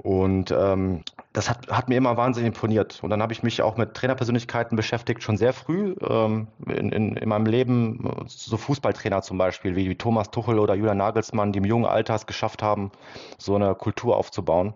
Und 0.03 0.49
ähm, 0.49 1.03
das 1.31 1.47
hat, 1.47 1.67
hat 1.69 1.87
mir 1.87 1.95
immer 1.95 2.17
wahnsinnig 2.17 2.47
imponiert. 2.47 3.03
Und 3.03 3.11
dann 3.11 3.21
habe 3.21 3.33
ich 3.33 3.43
mich 3.43 3.61
auch 3.61 3.77
mit 3.77 3.93
Trainerpersönlichkeiten 3.93 4.75
beschäftigt, 4.75 5.21
schon 5.21 5.37
sehr 5.37 5.53
früh 5.53 5.95
ähm, 6.01 6.47
in, 6.65 6.91
in, 6.91 7.15
in 7.15 7.29
meinem 7.29 7.45
Leben. 7.45 8.25
So 8.25 8.57
Fußballtrainer 8.57 9.21
zum 9.21 9.37
Beispiel, 9.37 9.75
wie, 9.75 9.89
wie 9.89 9.95
Thomas 9.95 10.31
Tuchel 10.31 10.57
oder 10.57 10.73
Julian 10.73 10.97
Nagelsmann, 10.97 11.51
die 11.51 11.59
im 11.59 11.65
jungen 11.65 11.85
Alter 11.85 12.15
es 12.15 12.25
geschafft 12.25 12.63
haben, 12.63 12.91
so 13.37 13.53
eine 13.55 13.75
Kultur 13.75 14.17
aufzubauen. 14.17 14.73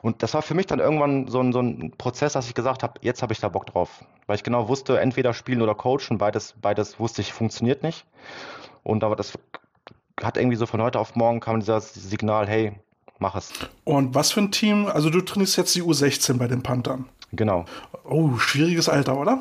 Und 0.00 0.22
das 0.22 0.32
war 0.32 0.40
für 0.40 0.54
mich 0.54 0.66
dann 0.66 0.78
irgendwann 0.78 1.28
so 1.28 1.40
ein, 1.40 1.52
so 1.52 1.60
ein 1.60 1.92
Prozess, 1.98 2.32
dass 2.32 2.48
ich 2.48 2.54
gesagt 2.54 2.82
habe, 2.82 2.94
jetzt 3.02 3.20
habe 3.20 3.34
ich 3.34 3.40
da 3.40 3.50
Bock 3.50 3.66
drauf. 3.66 4.04
Weil 4.26 4.36
ich 4.36 4.42
genau 4.42 4.68
wusste, 4.68 4.98
entweder 5.00 5.34
spielen 5.34 5.60
oder 5.60 5.74
coachen, 5.74 6.16
beides, 6.16 6.54
beides 6.62 6.98
wusste 6.98 7.20
ich, 7.20 7.34
funktioniert 7.34 7.82
nicht. 7.82 8.06
Und 8.82 9.04
aber 9.04 9.16
das 9.16 9.38
hat 10.22 10.38
irgendwie 10.38 10.56
so 10.56 10.64
von 10.64 10.80
heute 10.80 10.98
auf 10.98 11.14
morgen 11.14 11.40
kam 11.40 11.60
dieses 11.60 11.92
Signal, 11.92 12.48
hey, 12.48 12.72
mach 13.22 13.36
es. 13.36 13.50
Und 13.84 14.14
was 14.14 14.32
für 14.32 14.40
ein 14.40 14.50
Team? 14.50 14.86
Also 14.86 15.08
du 15.08 15.22
trainierst 15.22 15.56
jetzt 15.56 15.74
die 15.74 15.82
U16 15.82 16.36
bei 16.36 16.48
den 16.48 16.62
Panthern. 16.62 17.06
Genau. 17.32 17.64
Oh, 18.04 18.36
schwieriges 18.36 18.90
Alter, 18.90 19.16
oder? 19.18 19.38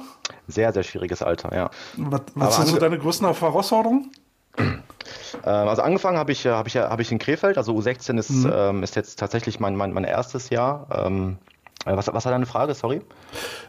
Sehr, 0.47 0.71
sehr 0.71 0.83
schwieriges 0.83 1.21
Alter, 1.21 1.53
ja. 1.53 1.69
Was, 1.97 2.21
was 2.35 2.55
sind 2.55 2.67
so 2.67 2.77
deine 2.77 2.97
größten 2.97 3.27
Herausforderungen? 3.27 4.11
Ähm, 4.57 4.73
also 5.43 5.81
angefangen 5.81 6.17
habe 6.17 6.31
ich, 6.31 6.45
hab 6.45 6.67
ich, 6.67 6.77
hab 6.77 6.99
ich 6.99 7.11
in 7.11 7.19
Krefeld, 7.19 7.57
also 7.57 7.75
U16 7.75 8.17
ist, 8.19 8.29
mhm. 8.29 8.51
ähm, 8.53 8.83
ist 8.83 8.95
jetzt 8.95 9.19
tatsächlich 9.19 9.59
mein, 9.59 9.75
mein, 9.75 9.91
mein 9.91 10.03
erstes 10.03 10.49
Jahr. 10.49 10.87
Ähm, 10.93 11.37
äh, 11.85 11.95
was, 11.95 12.07
was 12.13 12.25
war 12.25 12.31
deine 12.31 12.45
Frage, 12.45 12.73
sorry? 12.73 13.01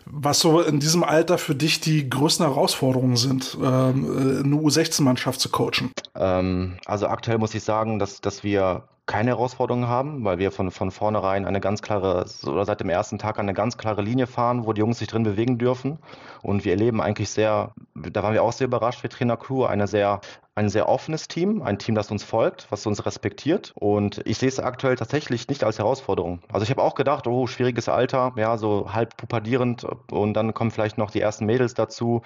Was 0.04 0.40
so 0.40 0.60
in 0.60 0.80
diesem 0.80 1.02
Alter 1.02 1.38
für 1.38 1.54
dich 1.54 1.80
die 1.80 2.08
größten 2.08 2.46
Herausforderungen 2.46 3.16
sind, 3.16 3.56
ähm, 3.60 4.42
eine 4.44 4.56
U16-Mannschaft 4.56 5.40
zu 5.40 5.48
coachen? 5.48 5.92
Ähm, 6.14 6.78
also 6.84 7.06
aktuell 7.06 7.38
muss 7.38 7.54
ich 7.54 7.62
sagen, 7.62 7.98
dass, 7.98 8.20
dass 8.20 8.44
wir 8.44 8.84
keine 9.06 9.30
Herausforderungen 9.30 9.88
haben, 9.88 10.24
weil 10.24 10.38
wir 10.38 10.52
von, 10.52 10.70
von 10.70 10.90
vornherein 10.90 11.44
eine 11.44 11.60
ganz 11.60 11.82
klare, 11.82 12.24
oder 12.46 12.64
seit 12.64 12.80
dem 12.80 12.88
ersten 12.88 13.18
Tag 13.18 13.38
eine 13.38 13.52
ganz 13.52 13.76
klare 13.76 14.00
Linie 14.00 14.26
fahren, 14.26 14.64
wo 14.64 14.72
die 14.72 14.80
Jungs 14.80 14.98
sich 14.98 15.08
drin 15.08 15.24
bewegen 15.24 15.58
dürfen. 15.58 15.98
Und 16.42 16.64
wir 16.64 16.72
erleben 16.72 17.00
eigentlich 17.00 17.30
sehr, 17.30 17.74
da 17.94 18.22
waren 18.22 18.34
wir 18.34 18.42
auch 18.42 18.52
sehr 18.52 18.68
überrascht, 18.68 19.02
wir 19.02 19.10
Trainer-Crew, 19.10 19.64
eine 19.64 19.88
sehr 19.88 20.20
ein 20.54 20.68
sehr 20.68 20.88
offenes 20.88 21.28
Team, 21.28 21.62
ein 21.62 21.78
Team, 21.78 21.94
das 21.94 22.10
uns 22.10 22.24
folgt, 22.24 22.66
was 22.70 22.84
uns 22.86 23.06
respektiert. 23.06 23.72
Und 23.74 24.20
ich 24.26 24.36
sehe 24.36 24.48
es 24.48 24.60
aktuell 24.60 24.96
tatsächlich 24.96 25.48
nicht 25.48 25.64
als 25.64 25.78
Herausforderung. 25.78 26.40
Also 26.52 26.64
ich 26.64 26.70
habe 26.70 26.82
auch 26.82 26.94
gedacht, 26.94 27.26
oh, 27.26 27.46
schwieriges 27.46 27.88
Alter, 27.88 28.32
ja, 28.36 28.58
so 28.58 28.92
halb 28.92 29.16
pupadierend 29.16 29.86
und 30.10 30.34
dann 30.34 30.52
kommen 30.52 30.70
vielleicht 30.70 30.98
noch 30.98 31.10
die 31.10 31.20
ersten 31.20 31.46
Mädels 31.46 31.72
dazu 31.72 32.22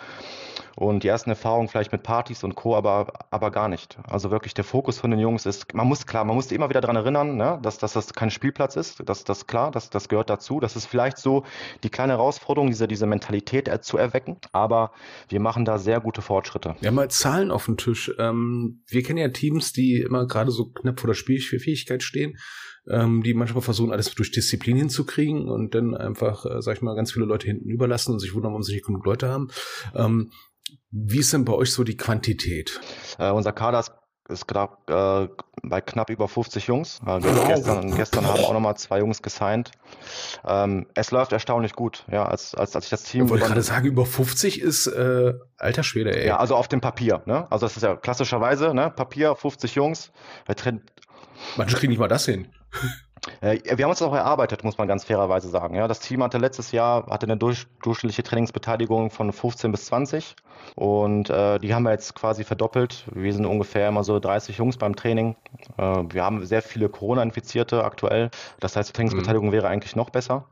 und 0.75 1.05
die 1.05 1.09
ersten 1.09 1.31
Erfahrungen 1.31 1.69
vielleicht 1.69 1.93
mit 1.93 2.03
Partys 2.03 2.43
und 2.43 2.55
Co., 2.57 2.77
aber, 2.77 3.13
aber 3.31 3.51
gar 3.51 3.69
nicht. 3.69 3.97
Also 4.09 4.31
wirklich 4.31 4.55
der 4.55 4.65
Fokus 4.65 4.99
von 4.99 5.11
den 5.11 5.21
Jungs 5.21 5.47
ist, 5.47 5.73
man 5.73 5.87
muss 5.87 6.07
klar, 6.07 6.25
man 6.25 6.35
muss 6.35 6.51
immer 6.51 6.69
wieder 6.69 6.81
daran 6.81 6.97
erinnern, 6.97 7.37
ne, 7.37 7.59
dass, 7.63 7.79
dass 7.79 7.93
das 7.93 8.13
kein 8.13 8.31
Spielplatz 8.31 8.75
ist, 8.75 9.09
dass 9.09 9.25
das 9.25 9.47
klar, 9.47 9.71
dass 9.71 9.89
das 9.89 10.09
gehört 10.09 10.31
dazu. 10.31 10.59
Das 10.59 10.75
ist 10.75 10.87
vielleicht 10.87 11.19
so 11.19 11.45
die 11.85 11.91
kleine 11.91 12.15
Herausforderung, 12.15 12.69
diese, 12.69 12.89
diese 12.89 13.07
Mentalität 13.07 13.71
zu 13.85 13.99
erwecken, 13.99 14.37
aber 14.53 14.91
wir 15.29 15.41
machen 15.41 15.65
da 15.65 15.79
sehr 15.79 16.01
gute 16.01 16.23
Fortschritte. 16.23 16.75
Haben 16.85 16.95
mal 16.95 17.09
Zahlen 17.09 17.51
auf 17.51 17.65
dem 17.65 17.77
Tisch 17.77 18.13
ähm, 18.19 18.83
wir 18.89 19.03
kennen 19.03 19.19
ja 19.19 19.29
Teams, 19.29 19.73
die 19.73 20.01
immer 20.01 20.27
gerade 20.27 20.51
so 20.51 20.71
knapp 20.71 21.01
vor 21.01 21.09
der 21.09 21.15
Spielfähigkeit 21.15 22.03
stehen, 22.03 22.37
ähm, 22.89 23.23
die 23.23 23.35
manchmal 23.35 23.63
versuchen, 23.63 23.93
alles 23.93 24.15
durch 24.15 24.31
Disziplin 24.31 24.77
hinzukriegen 24.77 25.49
und 25.49 25.75
dann 25.75 25.95
einfach, 25.95 26.47
äh, 26.47 26.63
sag 26.63 26.77
ich 26.77 26.83
mal, 26.83 26.95
ganz 26.95 27.13
viele 27.13 27.27
Leute 27.27 27.47
hinten 27.47 27.69
überlassen 27.69 28.13
und 28.13 28.21
sich 28.21 28.35
wundern, 28.35 28.53
warum 28.53 28.63
sie 28.63 28.75
nicht 28.75 28.87
genug 28.87 29.05
Leute 29.05 29.29
haben. 29.29 29.49
Ähm, 29.95 30.31
wie 30.91 31.19
ist 31.19 31.33
denn 31.33 31.45
bei 31.45 31.53
euch 31.53 31.73
so 31.73 31.85
die 31.85 31.97
Quantität? 31.97 32.81
Äh, 33.19 33.31
unser 33.31 33.53
Kader 33.53 33.81
ist 33.81 33.93
ist 34.29 34.47
knapp, 34.47 34.89
äh, 34.91 35.29
bei 35.63 35.81
knapp 35.81 36.11
über 36.11 36.29
50 36.29 36.67
Jungs. 36.67 37.01
Äh, 37.07 37.21
gestern, 37.21 37.95
gestern 37.95 38.27
haben 38.27 38.45
auch 38.45 38.53
nochmal 38.53 38.77
zwei 38.77 38.99
Jungs 38.99 39.23
gesigned. 39.23 39.71
Ähm, 40.47 40.87
es 40.95 41.11
läuft 41.11 41.33
erstaunlich 41.33 41.75
gut, 41.75 42.05
ja, 42.11 42.25
als, 42.27 42.55
als, 42.55 42.75
als 42.75 42.87
ich 42.87 42.91
das 42.91 43.05
Team. 43.05 43.25
Ich 43.25 43.31
wollte 43.31 43.47
gerade 43.47 43.63
sagen, 43.63 43.87
über 43.87 44.07
50 44.07 44.61
ist 44.61 44.87
äh, 44.87 45.35
alter 45.59 45.83
Schwede, 45.83 46.17
ey. 46.17 46.27
Ja, 46.27 46.39
also 46.39 46.57
auf 46.57 46.69
dem 46.69 46.81
Papier, 46.81 47.23
ne? 47.27 47.47
Also 47.51 47.67
das 47.67 47.77
ist 47.77 47.83
ja 47.83 47.97
klassischerweise, 47.97 48.75
ne? 48.75 48.91
Papier, 48.91 49.35
50 49.35 49.75
Jungs. 49.75 50.13
Manche 51.57 51.77
kriegen 51.77 51.91
nicht 51.91 51.99
mal 51.99 52.09
das 52.09 52.25
hin. 52.25 52.49
Äh, 53.41 53.59
wir 53.77 53.85
haben 53.85 53.91
uns 53.91 54.03
auch 54.03 54.15
erarbeitet, 54.15 54.65
muss 54.65 54.79
man 54.79 54.89
ganz 54.89 55.05
fairerweise 55.05 55.49
sagen. 55.49 55.75
Ja, 55.75 55.89
das 55.89 56.01
Team 56.01 56.23
hatte 56.23 56.39
letztes 56.39 56.73
Jahr 56.73 57.07
hatte 57.07 57.27
eine 57.27 57.37
durch, 57.37 57.67
durchschnittliche 57.83 58.23
Trainingsbeteiligung 58.23 59.11
von 59.11 59.33
15 59.33 59.73
bis 59.73 59.87
20 59.87 60.37
und 60.75 61.31
äh, 61.31 61.59
die 61.59 61.75
haben 61.75 61.85
wir 61.85 61.93
jetzt 61.93 62.15
quasi 62.15 62.45
verdoppelt. 62.45 63.05
Wir 63.13 63.33
sind 63.33 63.47
ungefähr 63.47 63.89
immer 63.89 64.05
so 64.05 64.19
30 64.19 64.59
Jungs 64.59 64.77
beim 64.77 64.97
Training. 64.97 65.37
Äh, 65.77 65.83
wir 65.83 66.25
haben 66.25 66.45
sehr 66.45 66.63
viele 66.63 66.89
Corona-Infizierte 66.89 67.85
aktuell. 67.85 68.31
Das 68.61 68.77
heißt, 68.77 68.89
die 68.89 68.93
Trainingsbeteiligung 68.93 69.49
mhm. 69.49 69.53
wäre 69.53 69.69
eigentlich 69.69 69.97
noch 69.97 70.11
besser. 70.11 70.45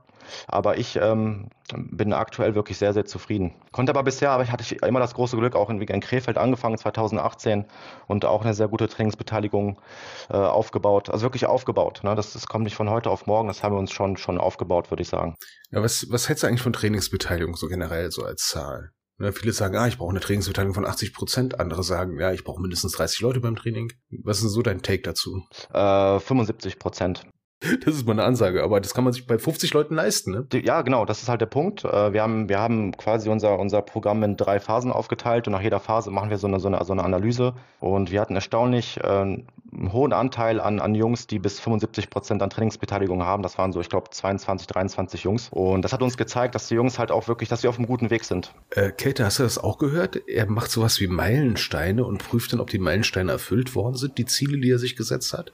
Aber 0.46 0.78
ich 0.78 0.96
ähm, 0.96 1.48
bin 1.72 2.12
aktuell 2.12 2.54
wirklich 2.54 2.78
sehr, 2.78 2.92
sehr 2.92 3.04
zufrieden. 3.04 3.54
Konnte 3.72 3.90
aber 3.90 4.02
bisher, 4.02 4.30
aber 4.30 4.42
ich 4.42 4.50
hatte 4.50 4.74
immer 4.86 5.00
das 5.00 5.14
große 5.14 5.36
Glück, 5.36 5.56
auch 5.56 5.70
in, 5.70 5.80
in 5.80 6.00
Krefeld 6.00 6.38
angefangen 6.38 6.78
2018 6.78 7.66
und 8.06 8.24
auch 8.24 8.42
eine 8.42 8.54
sehr 8.54 8.68
gute 8.68 8.88
Trainingsbeteiligung 8.88 9.80
äh, 10.30 10.34
aufgebaut. 10.34 11.10
Also 11.10 11.24
wirklich 11.24 11.46
aufgebaut. 11.46 12.00
Ne? 12.04 12.14
Das, 12.14 12.32
das 12.32 12.46
kommt 12.46 12.64
nicht 12.64 12.76
von 12.76 12.90
heute 12.90 13.10
auf 13.10 13.26
morgen, 13.26 13.48
das 13.48 13.62
haben 13.62 13.74
wir 13.74 13.78
uns 13.78 13.92
schon, 13.92 14.16
schon 14.16 14.38
aufgebaut, 14.38 14.90
würde 14.90 15.02
ich 15.02 15.08
sagen. 15.08 15.34
Ja, 15.70 15.82
was, 15.82 16.06
was 16.10 16.28
hältst 16.28 16.42
du 16.42 16.46
eigentlich 16.46 16.62
von 16.62 16.72
Trainingsbeteiligung 16.72 17.56
so 17.56 17.68
generell, 17.68 18.10
so 18.10 18.24
als 18.24 18.46
Zahl? 18.46 18.90
Ja, 19.20 19.30
viele 19.30 19.52
sagen, 19.52 19.76
ah, 19.76 19.86
ich 19.86 19.98
brauche 19.98 20.10
eine 20.10 20.20
Trainingsbeteiligung 20.20 20.74
von 20.74 20.86
80 20.86 21.14
Prozent. 21.14 21.60
Andere 21.60 21.84
sagen, 21.84 22.18
ja, 22.18 22.32
ich 22.32 22.42
brauche 22.42 22.60
mindestens 22.60 22.92
30 22.92 23.20
Leute 23.20 23.40
beim 23.40 23.54
Training. 23.54 23.92
Was 24.24 24.42
ist 24.42 24.52
so 24.52 24.62
dein 24.62 24.82
Take 24.82 25.02
dazu? 25.02 25.46
Äh, 25.72 26.18
75 26.18 26.80
Prozent. 26.80 27.24
Das 27.84 27.94
ist 27.94 28.06
mal 28.06 28.12
eine 28.12 28.24
Ansage, 28.24 28.62
aber 28.62 28.80
das 28.80 28.94
kann 28.94 29.04
man 29.04 29.12
sich 29.12 29.26
bei 29.26 29.38
50 29.38 29.72
Leuten 29.72 29.94
leisten, 29.94 30.32
ne? 30.32 30.46
Ja, 30.62 30.82
genau, 30.82 31.04
das 31.04 31.22
ist 31.22 31.28
halt 31.28 31.40
der 31.40 31.46
Punkt. 31.46 31.84
Äh, 31.84 32.12
wir 32.12 32.22
haben, 32.22 32.48
wir 32.48 32.58
haben 32.58 32.96
quasi 32.96 33.28
unser, 33.28 33.58
unser 33.58 33.82
Programm 33.82 34.22
in 34.22 34.36
drei 34.36 34.60
Phasen 34.60 34.92
aufgeteilt 34.92 35.46
und 35.46 35.52
nach 35.52 35.60
jeder 35.60 35.80
Phase 35.80 36.10
machen 36.10 36.30
wir 36.30 36.38
so 36.38 36.46
eine, 36.46 36.60
so 36.60 36.68
eine, 36.68 36.84
so 36.84 36.92
eine 36.92 37.04
Analyse. 37.04 37.54
Und 37.80 38.10
wir 38.10 38.20
hatten 38.20 38.34
erstaunlich 38.34 38.98
äh, 39.02 39.06
einen 39.06 39.92
hohen 39.92 40.12
Anteil 40.12 40.60
an, 40.60 40.80
an 40.80 40.94
Jungs, 40.94 41.26
die 41.26 41.38
bis 41.38 41.60
75 41.60 42.10
Prozent 42.10 42.42
an 42.42 42.50
Trainingsbeteiligung 42.50 43.22
haben. 43.22 43.42
Das 43.42 43.58
waren 43.58 43.72
so, 43.72 43.80
ich 43.80 43.88
glaube, 43.88 44.10
22, 44.10 44.66
23 44.66 45.22
Jungs. 45.22 45.48
Und 45.50 45.82
das 45.82 45.92
hat 45.92 46.02
uns 46.02 46.16
gezeigt, 46.16 46.54
dass 46.54 46.68
die 46.68 46.74
Jungs 46.74 46.98
halt 46.98 47.10
auch 47.10 47.28
wirklich, 47.28 47.48
dass 47.48 47.62
sie 47.62 47.68
auf 47.68 47.78
einem 47.78 47.86
guten 47.86 48.10
Weg 48.10 48.24
sind. 48.24 48.52
Äh, 48.70 48.90
Käthe, 48.90 49.24
hast 49.24 49.38
du 49.38 49.42
das 49.42 49.58
auch 49.58 49.78
gehört? 49.78 50.28
Er 50.28 50.46
macht 50.46 50.70
sowas 50.70 51.00
wie 51.00 51.06
Meilensteine 51.06 52.04
und 52.04 52.18
prüft 52.18 52.52
dann, 52.52 52.60
ob 52.60 52.70
die 52.70 52.78
Meilensteine 52.78 53.32
erfüllt 53.32 53.74
worden 53.74 53.96
sind, 53.96 54.18
die 54.18 54.26
Ziele, 54.26 54.58
die 54.58 54.70
er 54.70 54.78
sich 54.78 54.96
gesetzt 54.96 55.32
hat. 55.32 55.52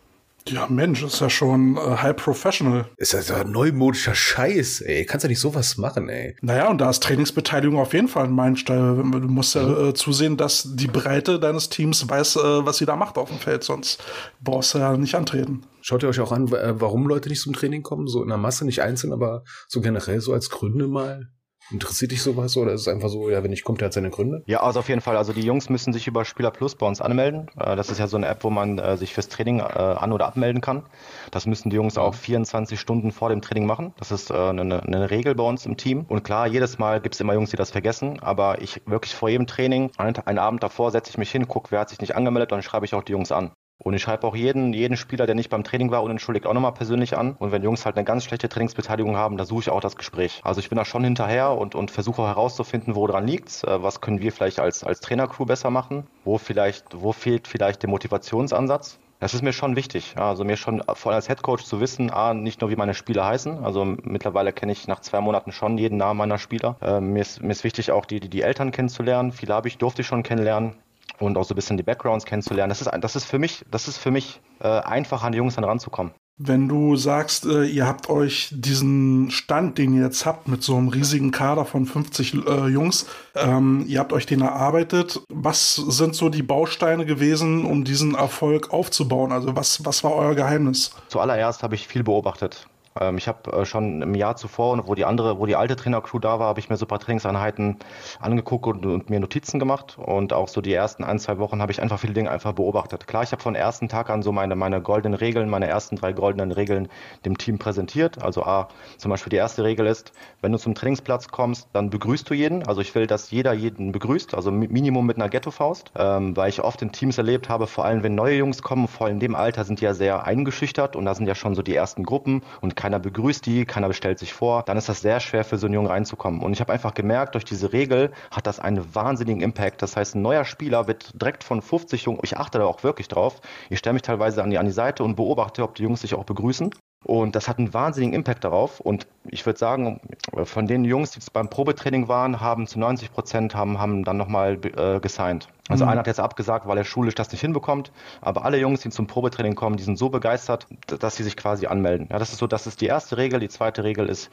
Ja, 0.48 0.66
Mensch, 0.68 1.02
ist 1.02 1.20
ja 1.20 1.30
schon 1.30 1.76
äh, 1.76 1.96
High 1.96 2.16
Professional. 2.16 2.86
Ist 2.96 3.12
ja 3.12 3.22
so 3.22 3.34
neumodischer 3.44 4.14
Scheiß, 4.14 4.80
ey. 4.80 5.04
Kannst 5.04 5.24
ja 5.24 5.28
nicht 5.28 5.40
sowas 5.40 5.76
machen, 5.76 6.08
ey. 6.08 6.36
Naja, 6.40 6.68
und 6.68 6.78
da 6.78 6.90
ist 6.90 7.02
Trainingsbeteiligung 7.02 7.78
auf 7.78 7.92
jeden 7.92 8.08
Fall 8.08 8.24
ein 8.24 8.32
Meilenstein. 8.32 9.12
Du 9.12 9.18
musst 9.28 9.54
ja 9.54 9.62
mhm. 9.62 9.88
äh, 9.88 9.94
zusehen, 9.94 10.36
dass 10.36 10.66
die 10.74 10.86
Breite 10.86 11.38
deines 11.38 11.68
Teams 11.68 12.08
weiß, 12.08 12.36
äh, 12.36 12.66
was 12.66 12.78
sie 12.78 12.86
da 12.86 12.96
macht 12.96 13.18
auf 13.18 13.28
dem 13.28 13.38
Feld, 13.38 13.64
sonst 13.64 14.02
brauchst 14.40 14.74
du 14.74 14.78
ja 14.78 14.96
nicht 14.96 15.14
antreten. 15.14 15.62
Schaut 15.82 16.02
ihr 16.02 16.08
euch 16.08 16.20
auch 16.20 16.32
an, 16.32 16.48
äh, 16.48 16.80
warum 16.80 17.06
Leute 17.06 17.28
nicht 17.28 17.40
zum 17.40 17.52
Training 17.52 17.82
kommen? 17.82 18.06
So 18.06 18.22
in 18.22 18.28
der 18.28 18.38
Masse, 18.38 18.64
nicht 18.64 18.82
einzeln, 18.82 19.12
aber 19.12 19.44
so 19.68 19.80
generell 19.80 20.20
so 20.20 20.32
als 20.32 20.50
Gründe 20.50 20.88
mal? 20.88 21.28
Interessiert 21.72 22.10
dich 22.10 22.22
sowas 22.22 22.56
oder 22.56 22.72
ist 22.72 22.82
es 22.82 22.88
einfach 22.88 23.08
so, 23.08 23.30
ja, 23.30 23.42
wenn 23.44 23.52
ich 23.52 23.62
komme, 23.64 23.78
der 23.78 23.86
hat 23.86 23.92
seine 23.92 24.10
Gründe? 24.10 24.42
Ja, 24.46 24.62
also 24.62 24.80
auf 24.80 24.88
jeden 24.88 25.00
Fall. 25.00 25.16
Also 25.16 25.32
die 25.32 25.42
Jungs 25.42 25.68
müssen 25.68 25.92
sich 25.92 26.06
über 26.06 26.24
Spieler 26.24 26.50
Plus 26.50 26.74
bei 26.74 26.86
uns 26.86 27.00
anmelden. 27.00 27.48
Äh, 27.58 27.76
das 27.76 27.90
ist 27.90 27.98
ja 27.98 28.08
so 28.08 28.16
eine 28.16 28.26
App, 28.26 28.42
wo 28.44 28.50
man 28.50 28.78
äh, 28.78 28.96
sich 28.96 29.14
fürs 29.14 29.28
Training 29.28 29.60
äh, 29.60 29.62
an- 29.62 30.12
oder 30.12 30.26
abmelden 30.26 30.60
kann. 30.60 30.84
Das 31.30 31.46
müssen 31.46 31.70
die 31.70 31.76
Jungs 31.76 31.96
auch 31.96 32.14
24 32.14 32.78
Stunden 32.78 33.12
vor 33.12 33.28
dem 33.28 33.40
Training 33.40 33.66
machen. 33.66 33.94
Das 33.98 34.10
ist 34.10 34.30
eine, 34.30 34.82
eine 34.82 35.10
Regel 35.10 35.34
bei 35.34 35.44
uns 35.44 35.66
im 35.66 35.76
Team. 35.76 36.04
Und 36.08 36.24
klar, 36.24 36.46
jedes 36.46 36.78
Mal 36.78 37.00
gibt 37.00 37.14
es 37.14 37.20
immer 37.20 37.34
Jungs, 37.34 37.50
die 37.50 37.56
das 37.56 37.70
vergessen. 37.70 38.20
Aber 38.20 38.60
ich 38.60 38.82
wirklich 38.86 39.14
vor 39.14 39.28
jedem 39.28 39.46
Training, 39.46 39.90
einen 39.96 40.38
Abend 40.38 40.62
davor, 40.62 40.90
setze 40.90 41.10
ich 41.10 41.18
mich 41.18 41.30
hin, 41.30 41.46
gucke, 41.48 41.70
wer 41.70 41.80
hat 41.80 41.90
sich 41.90 42.00
nicht 42.00 42.16
angemeldet 42.16 42.50
dann 42.52 42.62
schreibe 42.62 42.84
ich 42.86 42.94
auch 42.94 43.02
die 43.02 43.12
Jungs 43.12 43.32
an. 43.32 43.52
Und 43.82 43.94
ich 43.94 44.02
schreibe 44.02 44.26
auch 44.26 44.36
jeden, 44.36 44.74
jeden 44.74 44.96
Spieler, 44.96 45.24
der 45.26 45.34
nicht 45.34 45.48
beim 45.48 45.64
Training 45.64 45.90
war, 45.90 46.02
unentschuldigt 46.02 46.46
auch 46.46 46.52
nochmal 46.52 46.72
persönlich 46.72 47.16
an. 47.16 47.34
Und 47.38 47.50
wenn 47.50 47.62
Jungs 47.62 47.86
halt 47.86 47.96
eine 47.96 48.04
ganz 48.04 48.24
schlechte 48.24 48.48
Trainingsbeteiligung 48.48 49.16
haben, 49.16 49.38
da 49.38 49.46
suche 49.46 49.62
ich 49.62 49.70
auch 49.70 49.80
das 49.80 49.96
Gespräch. 49.96 50.40
Also 50.44 50.60
ich 50.60 50.68
bin 50.68 50.76
da 50.76 50.84
schon 50.84 51.02
hinterher 51.02 51.52
und, 51.52 51.74
und 51.74 51.90
versuche 51.90 52.22
herauszufinden, 52.22 52.94
wo 52.94 53.06
dran 53.06 53.26
liegt. 53.26 53.64
Äh, 53.64 53.82
was 53.82 54.02
können 54.02 54.20
wir 54.20 54.32
vielleicht 54.32 54.60
als, 54.60 54.84
als 54.84 55.00
Trainercrew 55.00 55.46
besser 55.46 55.70
machen? 55.70 56.06
Wo 56.24 56.36
vielleicht, 56.36 56.84
wo 57.00 57.12
fehlt 57.12 57.48
vielleicht 57.48 57.82
der 57.82 57.88
Motivationsansatz? 57.88 58.98
Das 59.18 59.34
ist 59.34 59.42
mir 59.42 59.52
schon 59.52 59.76
wichtig. 59.76 60.14
Also 60.16 60.44
mir 60.44 60.56
schon 60.56 60.82
vor 60.94 61.12
allem 61.12 61.16
als 61.16 61.28
Headcoach 61.28 61.64
zu 61.64 61.80
wissen, 61.80 62.10
A, 62.10 62.32
nicht 62.32 62.62
nur 62.62 62.70
wie 62.70 62.76
meine 62.76 62.94
Spieler 62.94 63.26
heißen. 63.26 63.64
Also 63.64 63.84
mittlerweile 63.84 64.52
kenne 64.52 64.72
ich 64.72 64.88
nach 64.88 65.00
zwei 65.00 65.20
Monaten 65.20 65.52
schon 65.52 65.76
jeden 65.76 65.98
Namen 65.98 66.18
meiner 66.18 66.38
Spieler. 66.38 66.76
Äh, 66.82 67.00
mir, 67.00 67.20
ist, 67.20 67.42
mir 67.42 67.52
ist 67.52 67.64
wichtig 67.64 67.92
auch 67.92 68.06
die, 68.06 68.20
die, 68.20 68.30
die 68.30 68.42
Eltern 68.42 68.72
kennenzulernen. 68.72 69.32
Viele 69.32 69.54
habe 69.54 69.68
ich, 69.68 69.76
durfte 69.76 70.02
ich 70.02 70.06
schon 70.06 70.22
kennenlernen 70.22 70.74
und 71.18 71.36
auch 71.36 71.44
so 71.44 71.54
ein 71.54 71.56
bisschen 71.56 71.76
die 71.76 71.82
Backgrounds 71.82 72.24
kennenzulernen. 72.24 72.70
Das 72.70 72.80
ist, 72.80 72.90
das 73.00 73.16
ist 73.16 73.24
für 73.24 73.38
mich, 73.38 73.64
das 73.70 73.88
ist 73.88 73.98
für 73.98 74.10
mich 74.10 74.40
äh, 74.60 74.68
einfach 74.68 75.22
an 75.22 75.32
die 75.32 75.38
Jungs 75.38 75.54
dann 75.54 75.64
ranzukommen. 75.64 76.12
Wenn 76.42 76.68
du 76.68 76.96
sagst, 76.96 77.44
äh, 77.44 77.64
ihr 77.64 77.86
habt 77.86 78.08
euch 78.08 78.48
diesen 78.50 79.30
Stand, 79.30 79.76
den 79.76 79.92
ihr 79.94 80.04
jetzt 80.04 80.24
habt, 80.24 80.48
mit 80.48 80.62
so 80.62 80.74
einem 80.74 80.88
riesigen 80.88 81.32
Kader 81.32 81.66
von 81.66 81.84
50 81.84 82.46
äh, 82.46 82.66
Jungs, 82.68 83.04
ähm, 83.34 83.84
ihr 83.86 83.98
habt 84.00 84.14
euch 84.14 84.24
den 84.24 84.40
erarbeitet. 84.40 85.20
Was 85.28 85.76
sind 85.76 86.14
so 86.14 86.30
die 86.30 86.42
Bausteine 86.42 87.04
gewesen, 87.04 87.66
um 87.66 87.84
diesen 87.84 88.14
Erfolg 88.14 88.72
aufzubauen? 88.72 89.32
Also 89.32 89.54
was, 89.54 89.84
was 89.84 90.02
war 90.02 90.14
euer 90.14 90.34
Geheimnis? 90.34 90.92
Zuallererst 91.08 91.62
habe 91.62 91.74
ich 91.74 91.86
viel 91.86 92.04
beobachtet. 92.04 92.66
Ähm, 92.98 93.18
ich 93.18 93.28
habe 93.28 93.52
äh, 93.52 93.64
schon 93.64 94.02
im 94.02 94.14
Jahr 94.14 94.36
zuvor, 94.36 94.86
wo 94.86 94.94
die 94.94 95.04
andere, 95.04 95.38
wo 95.38 95.46
die 95.46 95.56
alte 95.56 95.76
Trainercrew 95.76 96.18
da 96.18 96.38
war, 96.38 96.48
habe 96.48 96.60
ich 96.60 96.68
mir 96.68 96.76
so 96.76 96.86
ein 96.86 96.88
paar 96.88 96.98
Trainingseinheiten 96.98 97.76
angeguckt 98.18 98.66
und, 98.66 98.86
und, 98.86 99.10
mir 99.10 99.20
Notizen 99.20 99.58
gemacht. 99.58 99.98
Und 99.98 100.32
auch 100.32 100.48
so 100.48 100.60
die 100.60 100.72
ersten 100.72 101.04
ein, 101.04 101.18
zwei 101.18 101.38
Wochen 101.38 101.60
habe 101.62 101.72
ich 101.72 101.80
einfach 101.80 102.00
viele 102.00 102.14
Dinge 102.14 102.30
einfach 102.30 102.52
beobachtet. 102.52 103.06
Klar, 103.06 103.22
ich 103.22 103.32
habe 103.32 103.42
von 103.42 103.54
ersten 103.54 103.88
Tag 103.88 104.10
an 104.10 104.22
so 104.22 104.32
meine, 104.32 104.56
meine 104.56 104.80
goldenen 104.80 105.14
Regeln, 105.14 105.48
meine 105.48 105.66
ersten 105.66 105.96
drei 105.96 106.12
goldenen 106.12 106.52
Regeln 106.52 106.88
dem 107.24 107.38
Team 107.38 107.58
präsentiert. 107.58 108.22
Also 108.22 108.44
A, 108.44 108.68
zum 108.96 109.10
Beispiel 109.10 109.30
die 109.30 109.36
erste 109.36 109.64
Regel 109.64 109.86
ist, 109.86 110.12
wenn 110.40 110.52
du 110.52 110.58
zum 110.58 110.74
Trainingsplatz 110.74 111.28
kommst, 111.28 111.68
dann 111.72 111.90
begrüßt 111.90 112.28
du 112.28 112.34
jeden. 112.34 112.66
Also 112.66 112.80
ich 112.80 112.94
will, 112.94 113.06
dass 113.06 113.30
jeder 113.30 113.52
jeden 113.52 113.92
begrüßt, 113.92 114.34
also 114.34 114.50
Minimum 114.50 115.06
mit 115.06 115.16
einer 115.16 115.28
Ghetto-Faust, 115.28 115.92
ähm, 115.96 116.36
weil 116.36 116.48
ich 116.48 116.62
oft 116.62 116.82
in 116.82 116.92
Teams 116.92 117.18
erlebt 117.18 117.48
habe, 117.48 117.66
vor 117.66 117.84
allem 117.84 118.02
wenn 118.02 118.14
neue 118.14 118.36
Jungs 118.36 118.62
kommen, 118.62 118.88
vor 118.88 119.06
allem 119.06 119.16
in 119.16 119.20
dem 119.20 119.34
Alter 119.34 119.64
sind 119.64 119.80
die 119.80 119.84
ja 119.84 119.94
sehr 119.94 120.24
eingeschüchtert 120.24 120.96
und 120.96 121.04
da 121.04 121.14
sind 121.14 121.26
ja 121.26 121.34
schon 121.34 121.54
so 121.54 121.62
die 121.62 121.74
ersten 121.74 122.04
Gruppen 122.04 122.42
und 122.60 122.76
keiner 122.80 122.98
begrüßt 122.98 123.44
die, 123.44 123.66
keiner 123.66 123.88
bestellt 123.88 124.18
sich 124.18 124.32
vor, 124.32 124.62
dann 124.62 124.78
ist 124.78 124.88
das 124.88 125.02
sehr 125.02 125.20
schwer 125.20 125.44
für 125.44 125.58
so 125.58 125.66
einen 125.66 125.74
Jungen 125.74 125.88
reinzukommen. 125.88 126.40
Und 126.40 126.54
ich 126.54 126.60
habe 126.60 126.72
einfach 126.72 126.94
gemerkt, 126.94 127.34
durch 127.34 127.44
diese 127.44 127.74
Regel 127.74 128.10
hat 128.30 128.46
das 128.46 128.58
einen 128.58 128.94
wahnsinnigen 128.94 129.42
Impact. 129.42 129.82
Das 129.82 129.96
heißt, 129.96 130.14
ein 130.14 130.22
neuer 130.22 130.46
Spieler 130.46 130.86
wird 130.86 131.12
direkt 131.20 131.44
von 131.44 131.60
50 131.60 132.04
Jungen, 132.04 132.20
ich 132.22 132.38
achte 132.38 132.58
da 132.58 132.64
auch 132.64 132.82
wirklich 132.82 133.08
drauf, 133.08 133.42
ich 133.68 133.78
stelle 133.78 133.92
mich 133.92 134.02
teilweise 134.02 134.42
an 134.42 134.48
die, 134.48 134.56
an 134.56 134.64
die 134.64 134.72
Seite 134.72 135.04
und 135.04 135.14
beobachte, 135.14 135.62
ob 135.62 135.74
die 135.74 135.82
Jungs 135.82 136.00
sich 136.00 136.14
auch 136.14 136.24
begrüßen. 136.24 136.70
Und 137.04 137.34
das 137.34 137.48
hat 137.48 137.58
einen 137.58 137.72
wahnsinnigen 137.72 138.14
Impact 138.14 138.44
darauf. 138.44 138.78
Und 138.78 139.06
ich 139.24 139.46
würde 139.46 139.58
sagen, 139.58 140.00
von 140.44 140.66
den 140.66 140.84
Jungs, 140.84 141.12
die 141.12 141.20
beim 141.32 141.48
Probetraining 141.48 142.08
waren, 142.08 142.40
haben 142.40 142.66
zu 142.66 142.78
90 142.78 143.10
Prozent 143.10 143.54
haben, 143.54 143.78
haben 143.78 144.04
dann 144.04 144.18
nochmal 144.18 144.58
äh, 144.76 145.00
gesigned. 145.00 145.48
Also 145.68 145.84
mhm. 145.84 145.90
einer 145.90 146.00
hat 146.00 146.06
jetzt 146.06 146.20
abgesagt, 146.20 146.66
weil 146.66 146.76
er 146.76 146.84
schulisch 146.84 147.14
das 147.14 147.32
nicht 147.32 147.40
hinbekommt. 147.40 147.90
Aber 148.20 148.44
alle 148.44 148.58
Jungs, 148.58 148.80
die 148.80 148.90
zum 148.90 149.06
Probetraining 149.06 149.54
kommen, 149.54 149.76
die 149.76 149.82
sind 149.82 149.96
so 149.96 150.10
begeistert, 150.10 150.66
dass 150.86 151.16
sie 151.16 151.22
sich 151.22 151.36
quasi 151.36 151.66
anmelden. 151.66 152.08
Ja, 152.10 152.18
das 152.18 152.32
ist 152.32 152.38
so, 152.38 152.46
das 152.46 152.66
ist 152.66 152.82
die 152.82 152.86
erste 152.86 153.16
Regel. 153.16 153.40
Die 153.40 153.48
zweite 153.48 153.82
Regel 153.82 154.08
ist, 154.08 154.30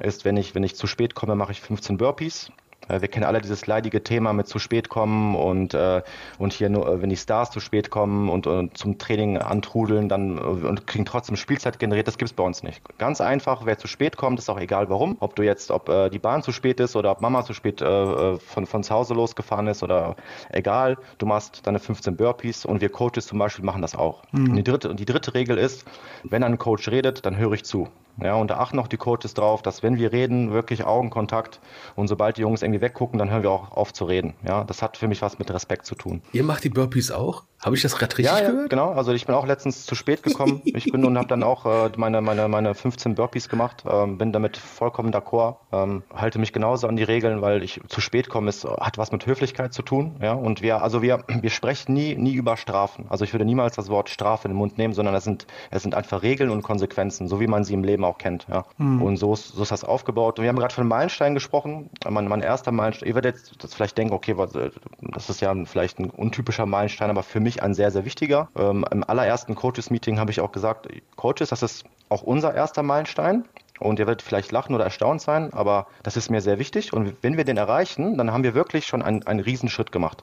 ist 0.00 0.24
wenn 0.24 0.38
ich, 0.38 0.54
wenn 0.54 0.62
ich 0.62 0.76
zu 0.76 0.86
spät 0.86 1.14
komme, 1.14 1.34
mache 1.34 1.52
ich 1.52 1.60
15 1.60 1.98
Burpees. 1.98 2.50
Äh, 2.88 3.00
wir 3.00 3.08
kennen 3.08 3.24
alle 3.24 3.40
dieses 3.40 3.66
leidige 3.66 4.02
Thema 4.02 4.32
mit 4.32 4.48
zu 4.48 4.58
spät 4.58 4.88
kommen 4.88 5.36
und, 5.36 5.74
äh, 5.74 6.02
und 6.38 6.52
hier 6.52 6.68
nur, 6.68 6.88
äh, 6.88 7.02
wenn 7.02 7.10
die 7.10 7.16
Stars 7.16 7.50
zu 7.50 7.60
spät 7.60 7.90
kommen 7.90 8.28
und, 8.28 8.46
und 8.46 8.76
zum 8.76 8.98
Training 8.98 9.38
antrudeln 9.38 10.08
dann 10.08 10.38
und 10.38 10.86
kriegen 10.86 11.04
trotzdem 11.04 11.36
Spielzeit 11.36 11.78
generiert, 11.78 12.08
das 12.08 12.18
gibt's 12.18 12.32
bei 12.32 12.42
uns 12.42 12.62
nicht. 12.62 12.82
Ganz 12.98 13.20
einfach, 13.20 13.66
wer 13.66 13.78
zu 13.78 13.86
spät 13.86 14.16
kommt, 14.16 14.38
ist 14.38 14.48
auch 14.48 14.60
egal 14.60 14.88
warum. 14.88 15.16
Ob 15.20 15.36
du 15.36 15.42
jetzt, 15.42 15.70
ob 15.70 15.88
äh, 15.88 16.10
die 16.10 16.18
Bahn 16.18 16.42
zu 16.42 16.52
spät 16.52 16.80
ist 16.80 16.96
oder 16.96 17.10
ob 17.10 17.20
Mama 17.20 17.44
zu 17.44 17.54
spät 17.54 17.80
äh, 17.80 18.36
von, 18.38 18.66
von 18.66 18.82
zu 18.82 18.94
Hause 18.94 19.14
losgefahren 19.14 19.66
ist 19.66 19.82
oder 19.82 20.16
egal, 20.50 20.96
du 21.18 21.26
machst 21.26 21.66
deine 21.66 21.78
15 21.78 22.16
Burpees 22.16 22.64
und 22.64 22.80
wir 22.80 22.88
Coaches 22.88 23.26
zum 23.26 23.38
Beispiel 23.38 23.64
machen 23.64 23.82
das 23.82 23.94
auch. 23.94 24.22
Mhm. 24.32 24.50
Und, 24.50 24.56
die 24.56 24.64
dritte, 24.64 24.90
und 24.90 25.00
die 25.00 25.04
dritte 25.04 25.34
Regel 25.34 25.58
ist, 25.58 25.84
wenn 26.24 26.42
ein 26.42 26.58
Coach 26.58 26.88
redet, 26.88 27.24
dann 27.26 27.36
höre 27.36 27.52
ich 27.52 27.64
zu. 27.64 27.88
Ja, 28.22 28.34
und 28.34 28.50
da 28.50 28.58
achten 28.58 28.78
auch 28.78 28.88
die 28.88 28.96
Coaches 28.96 29.34
drauf, 29.34 29.62
dass 29.62 29.82
wenn 29.82 29.98
wir 29.98 30.12
reden, 30.12 30.52
wirklich 30.52 30.84
Augenkontakt 30.84 31.60
und 31.94 32.08
sobald 32.08 32.36
die 32.36 32.42
Jungs 32.42 32.62
irgendwie 32.62 32.80
weggucken, 32.80 33.18
dann 33.18 33.30
hören 33.30 33.42
wir 33.42 33.50
auch 33.50 33.72
auf 33.72 33.92
zu 33.92 34.04
reden. 34.04 34.34
Ja, 34.46 34.64
das 34.64 34.82
hat 34.82 34.96
für 34.96 35.08
mich 35.08 35.22
was 35.22 35.38
mit 35.38 35.50
Respekt 35.50 35.86
zu 35.86 35.94
tun. 35.94 36.22
Ihr 36.32 36.44
macht 36.44 36.64
die 36.64 36.70
Burpees 36.70 37.10
auch? 37.10 37.44
Habe 37.60 37.74
ich 37.74 37.82
das 37.82 37.96
gerade 37.96 38.16
richtig 38.16 38.36
ja, 38.36 38.44
ja, 38.44 38.50
gehört? 38.50 38.70
genau. 38.70 38.92
Also 38.92 39.12
ich 39.12 39.26
bin 39.26 39.34
auch 39.34 39.46
letztens 39.46 39.84
zu 39.84 39.94
spät 39.94 40.22
gekommen. 40.22 40.62
Ich 40.78 40.92
bin 40.92 41.04
und 41.04 41.16
habe 41.16 41.26
dann 41.26 41.42
auch 41.42 41.66
äh, 41.66 41.90
meine, 41.96 42.20
meine, 42.20 42.46
meine 42.46 42.74
15 42.74 43.14
Burpees 43.16 43.48
gemacht. 43.48 43.84
Ähm, 43.88 44.16
bin 44.16 44.32
damit 44.32 44.56
vollkommen 44.56 45.12
d'accord. 45.12 45.56
Ähm, 45.72 46.04
halte 46.14 46.38
mich 46.38 46.52
genauso 46.52 46.86
an 46.86 46.94
die 46.94 47.02
Regeln, 47.02 47.42
weil 47.42 47.64
ich 47.64 47.80
zu 47.88 48.00
spät 48.00 48.28
komme, 48.28 48.48
ist, 48.48 48.64
hat 48.64 48.96
was 48.96 49.10
mit 49.10 49.26
Höflichkeit 49.26 49.72
zu 49.72 49.82
tun. 49.82 50.16
Ja, 50.22 50.34
und 50.34 50.62
wir, 50.62 50.82
also 50.82 51.02
wir, 51.02 51.24
wir 51.26 51.50
sprechen 51.50 51.94
nie, 51.94 52.14
nie 52.14 52.34
über 52.34 52.56
Strafen. 52.56 53.06
Also 53.08 53.24
ich 53.24 53.32
würde 53.32 53.44
niemals 53.44 53.74
das 53.74 53.88
Wort 53.88 54.08
Strafe 54.08 54.46
in 54.46 54.52
den 54.52 54.58
Mund 54.58 54.78
nehmen, 54.78 54.94
sondern 54.94 55.14
es 55.14 55.24
sind, 55.24 55.46
es 55.70 55.82
sind 55.82 55.94
einfach 55.94 56.22
Regeln 56.22 56.50
und 56.50 56.62
Konsequenzen, 56.62 57.26
so 57.26 57.40
wie 57.40 57.48
man 57.48 57.64
sie 57.64 57.74
im 57.74 57.82
Leben 57.82 58.04
auch 58.08 58.18
kennt. 58.18 58.46
Ja. 58.48 58.64
Mhm. 58.76 59.02
Und 59.02 59.16
so 59.16 59.32
ist, 59.32 59.48
so 59.48 59.62
ist 59.62 59.72
das 59.72 59.84
aufgebaut. 59.84 60.38
Und 60.38 60.42
wir 60.42 60.48
haben 60.48 60.58
gerade 60.58 60.74
von 60.74 60.86
Meilenstein 60.86 61.34
gesprochen. 61.34 61.90
Mein, 62.08 62.28
mein 62.28 62.40
erster 62.40 62.72
Meilenstein. 62.72 63.08
Ihr 63.08 63.14
werdet 63.14 63.36
jetzt 63.36 63.74
vielleicht 63.74 63.96
denken, 63.96 64.12
okay, 64.12 64.36
was, 64.36 64.54
äh, 64.54 64.70
das 65.00 65.30
ist 65.30 65.40
ja 65.40 65.54
vielleicht 65.64 65.98
ein 65.98 66.10
untypischer 66.10 66.66
Meilenstein, 66.66 67.10
aber 67.10 67.22
für 67.22 67.40
mich 67.40 67.62
ein 67.62 67.74
sehr, 67.74 67.90
sehr 67.90 68.04
wichtiger 68.04 68.18
wichtiger. 68.18 68.48
Ähm, 68.56 68.84
Im 68.90 69.04
allerersten 69.04 69.54
Coaches-Meeting 69.54 70.18
habe 70.18 70.30
ich 70.30 70.40
auch 70.40 70.52
gesagt, 70.52 70.88
Coaches, 71.16 71.50
das 71.50 71.62
ist 71.62 71.84
auch 72.08 72.22
unser 72.22 72.54
erster 72.54 72.82
Meilenstein. 72.82 73.44
Und 73.78 73.98
ihr 73.98 74.06
werdet 74.06 74.22
vielleicht 74.22 74.52
lachen 74.52 74.74
oder 74.74 74.84
erstaunt 74.84 75.20
sein, 75.20 75.52
aber 75.52 75.86
das 76.02 76.16
ist 76.16 76.30
mir 76.30 76.40
sehr 76.40 76.58
wichtig. 76.58 76.92
Und 76.92 77.14
wenn 77.22 77.36
wir 77.36 77.44
den 77.44 77.56
erreichen, 77.56 78.18
dann 78.18 78.32
haben 78.32 78.42
wir 78.42 78.54
wirklich 78.54 78.86
schon 78.86 79.02
einen, 79.02 79.26
einen 79.26 79.40
Riesenschritt 79.40 79.92
gemacht. 79.92 80.22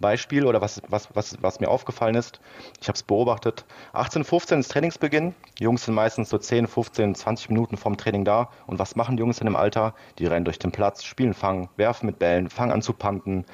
Beispiel 0.00 0.46
oder 0.46 0.60
was, 0.60 0.82
was, 0.88 1.08
was, 1.14 1.42
was 1.42 1.60
mir 1.60 1.68
aufgefallen 1.68 2.14
ist, 2.14 2.40
ich 2.80 2.88
habe 2.88 2.96
es 2.96 3.02
beobachtet, 3.02 3.64
18, 3.92 4.24
15 4.24 4.60
ist 4.60 4.72
Trainingsbeginn. 4.72 5.34
Die 5.58 5.64
Jungs 5.64 5.84
sind 5.84 5.94
meistens 5.94 6.28
so 6.30 6.38
10, 6.38 6.66
15, 6.66 7.14
20 7.14 7.48
Minuten 7.50 7.76
vom 7.76 7.96
Training 7.96 8.24
da. 8.24 8.50
Und 8.66 8.78
was 8.78 8.96
machen 8.96 9.16
die 9.16 9.20
Jungs 9.20 9.38
in 9.38 9.46
dem 9.46 9.56
Alter? 9.56 9.94
Die 10.18 10.26
rennen 10.26 10.44
durch 10.44 10.58
den 10.58 10.72
Platz, 10.72 11.04
spielen 11.04 11.34
Fangen, 11.34 11.68
werfen 11.76 12.06
mit 12.06 12.18
Bällen, 12.18 12.50
fangen 12.50 12.72
an 12.72 12.82
zu 12.82 12.92
panten, 12.92 13.44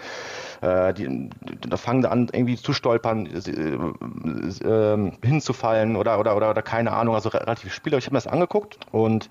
äh, 0.60 0.94
die, 0.94 1.30
da 1.60 1.76
fangen 1.76 2.04
an, 2.06 2.28
irgendwie 2.32 2.56
zu 2.56 2.72
stolpern, 2.72 3.26
äh, 3.26 4.68
äh, 4.68 5.12
hinzufallen 5.24 5.96
oder, 5.96 6.18
oder, 6.18 6.36
oder, 6.36 6.50
oder 6.50 6.62
keine 6.62 6.92
Ahnung, 6.92 7.14
also 7.14 7.28
relativ 7.28 7.72
spielerisch. 7.72 8.04
Ich 8.04 8.06
habe 8.06 8.14
mir 8.14 8.22
das 8.22 8.26
angeguckt 8.26 8.78
und, 8.92 9.30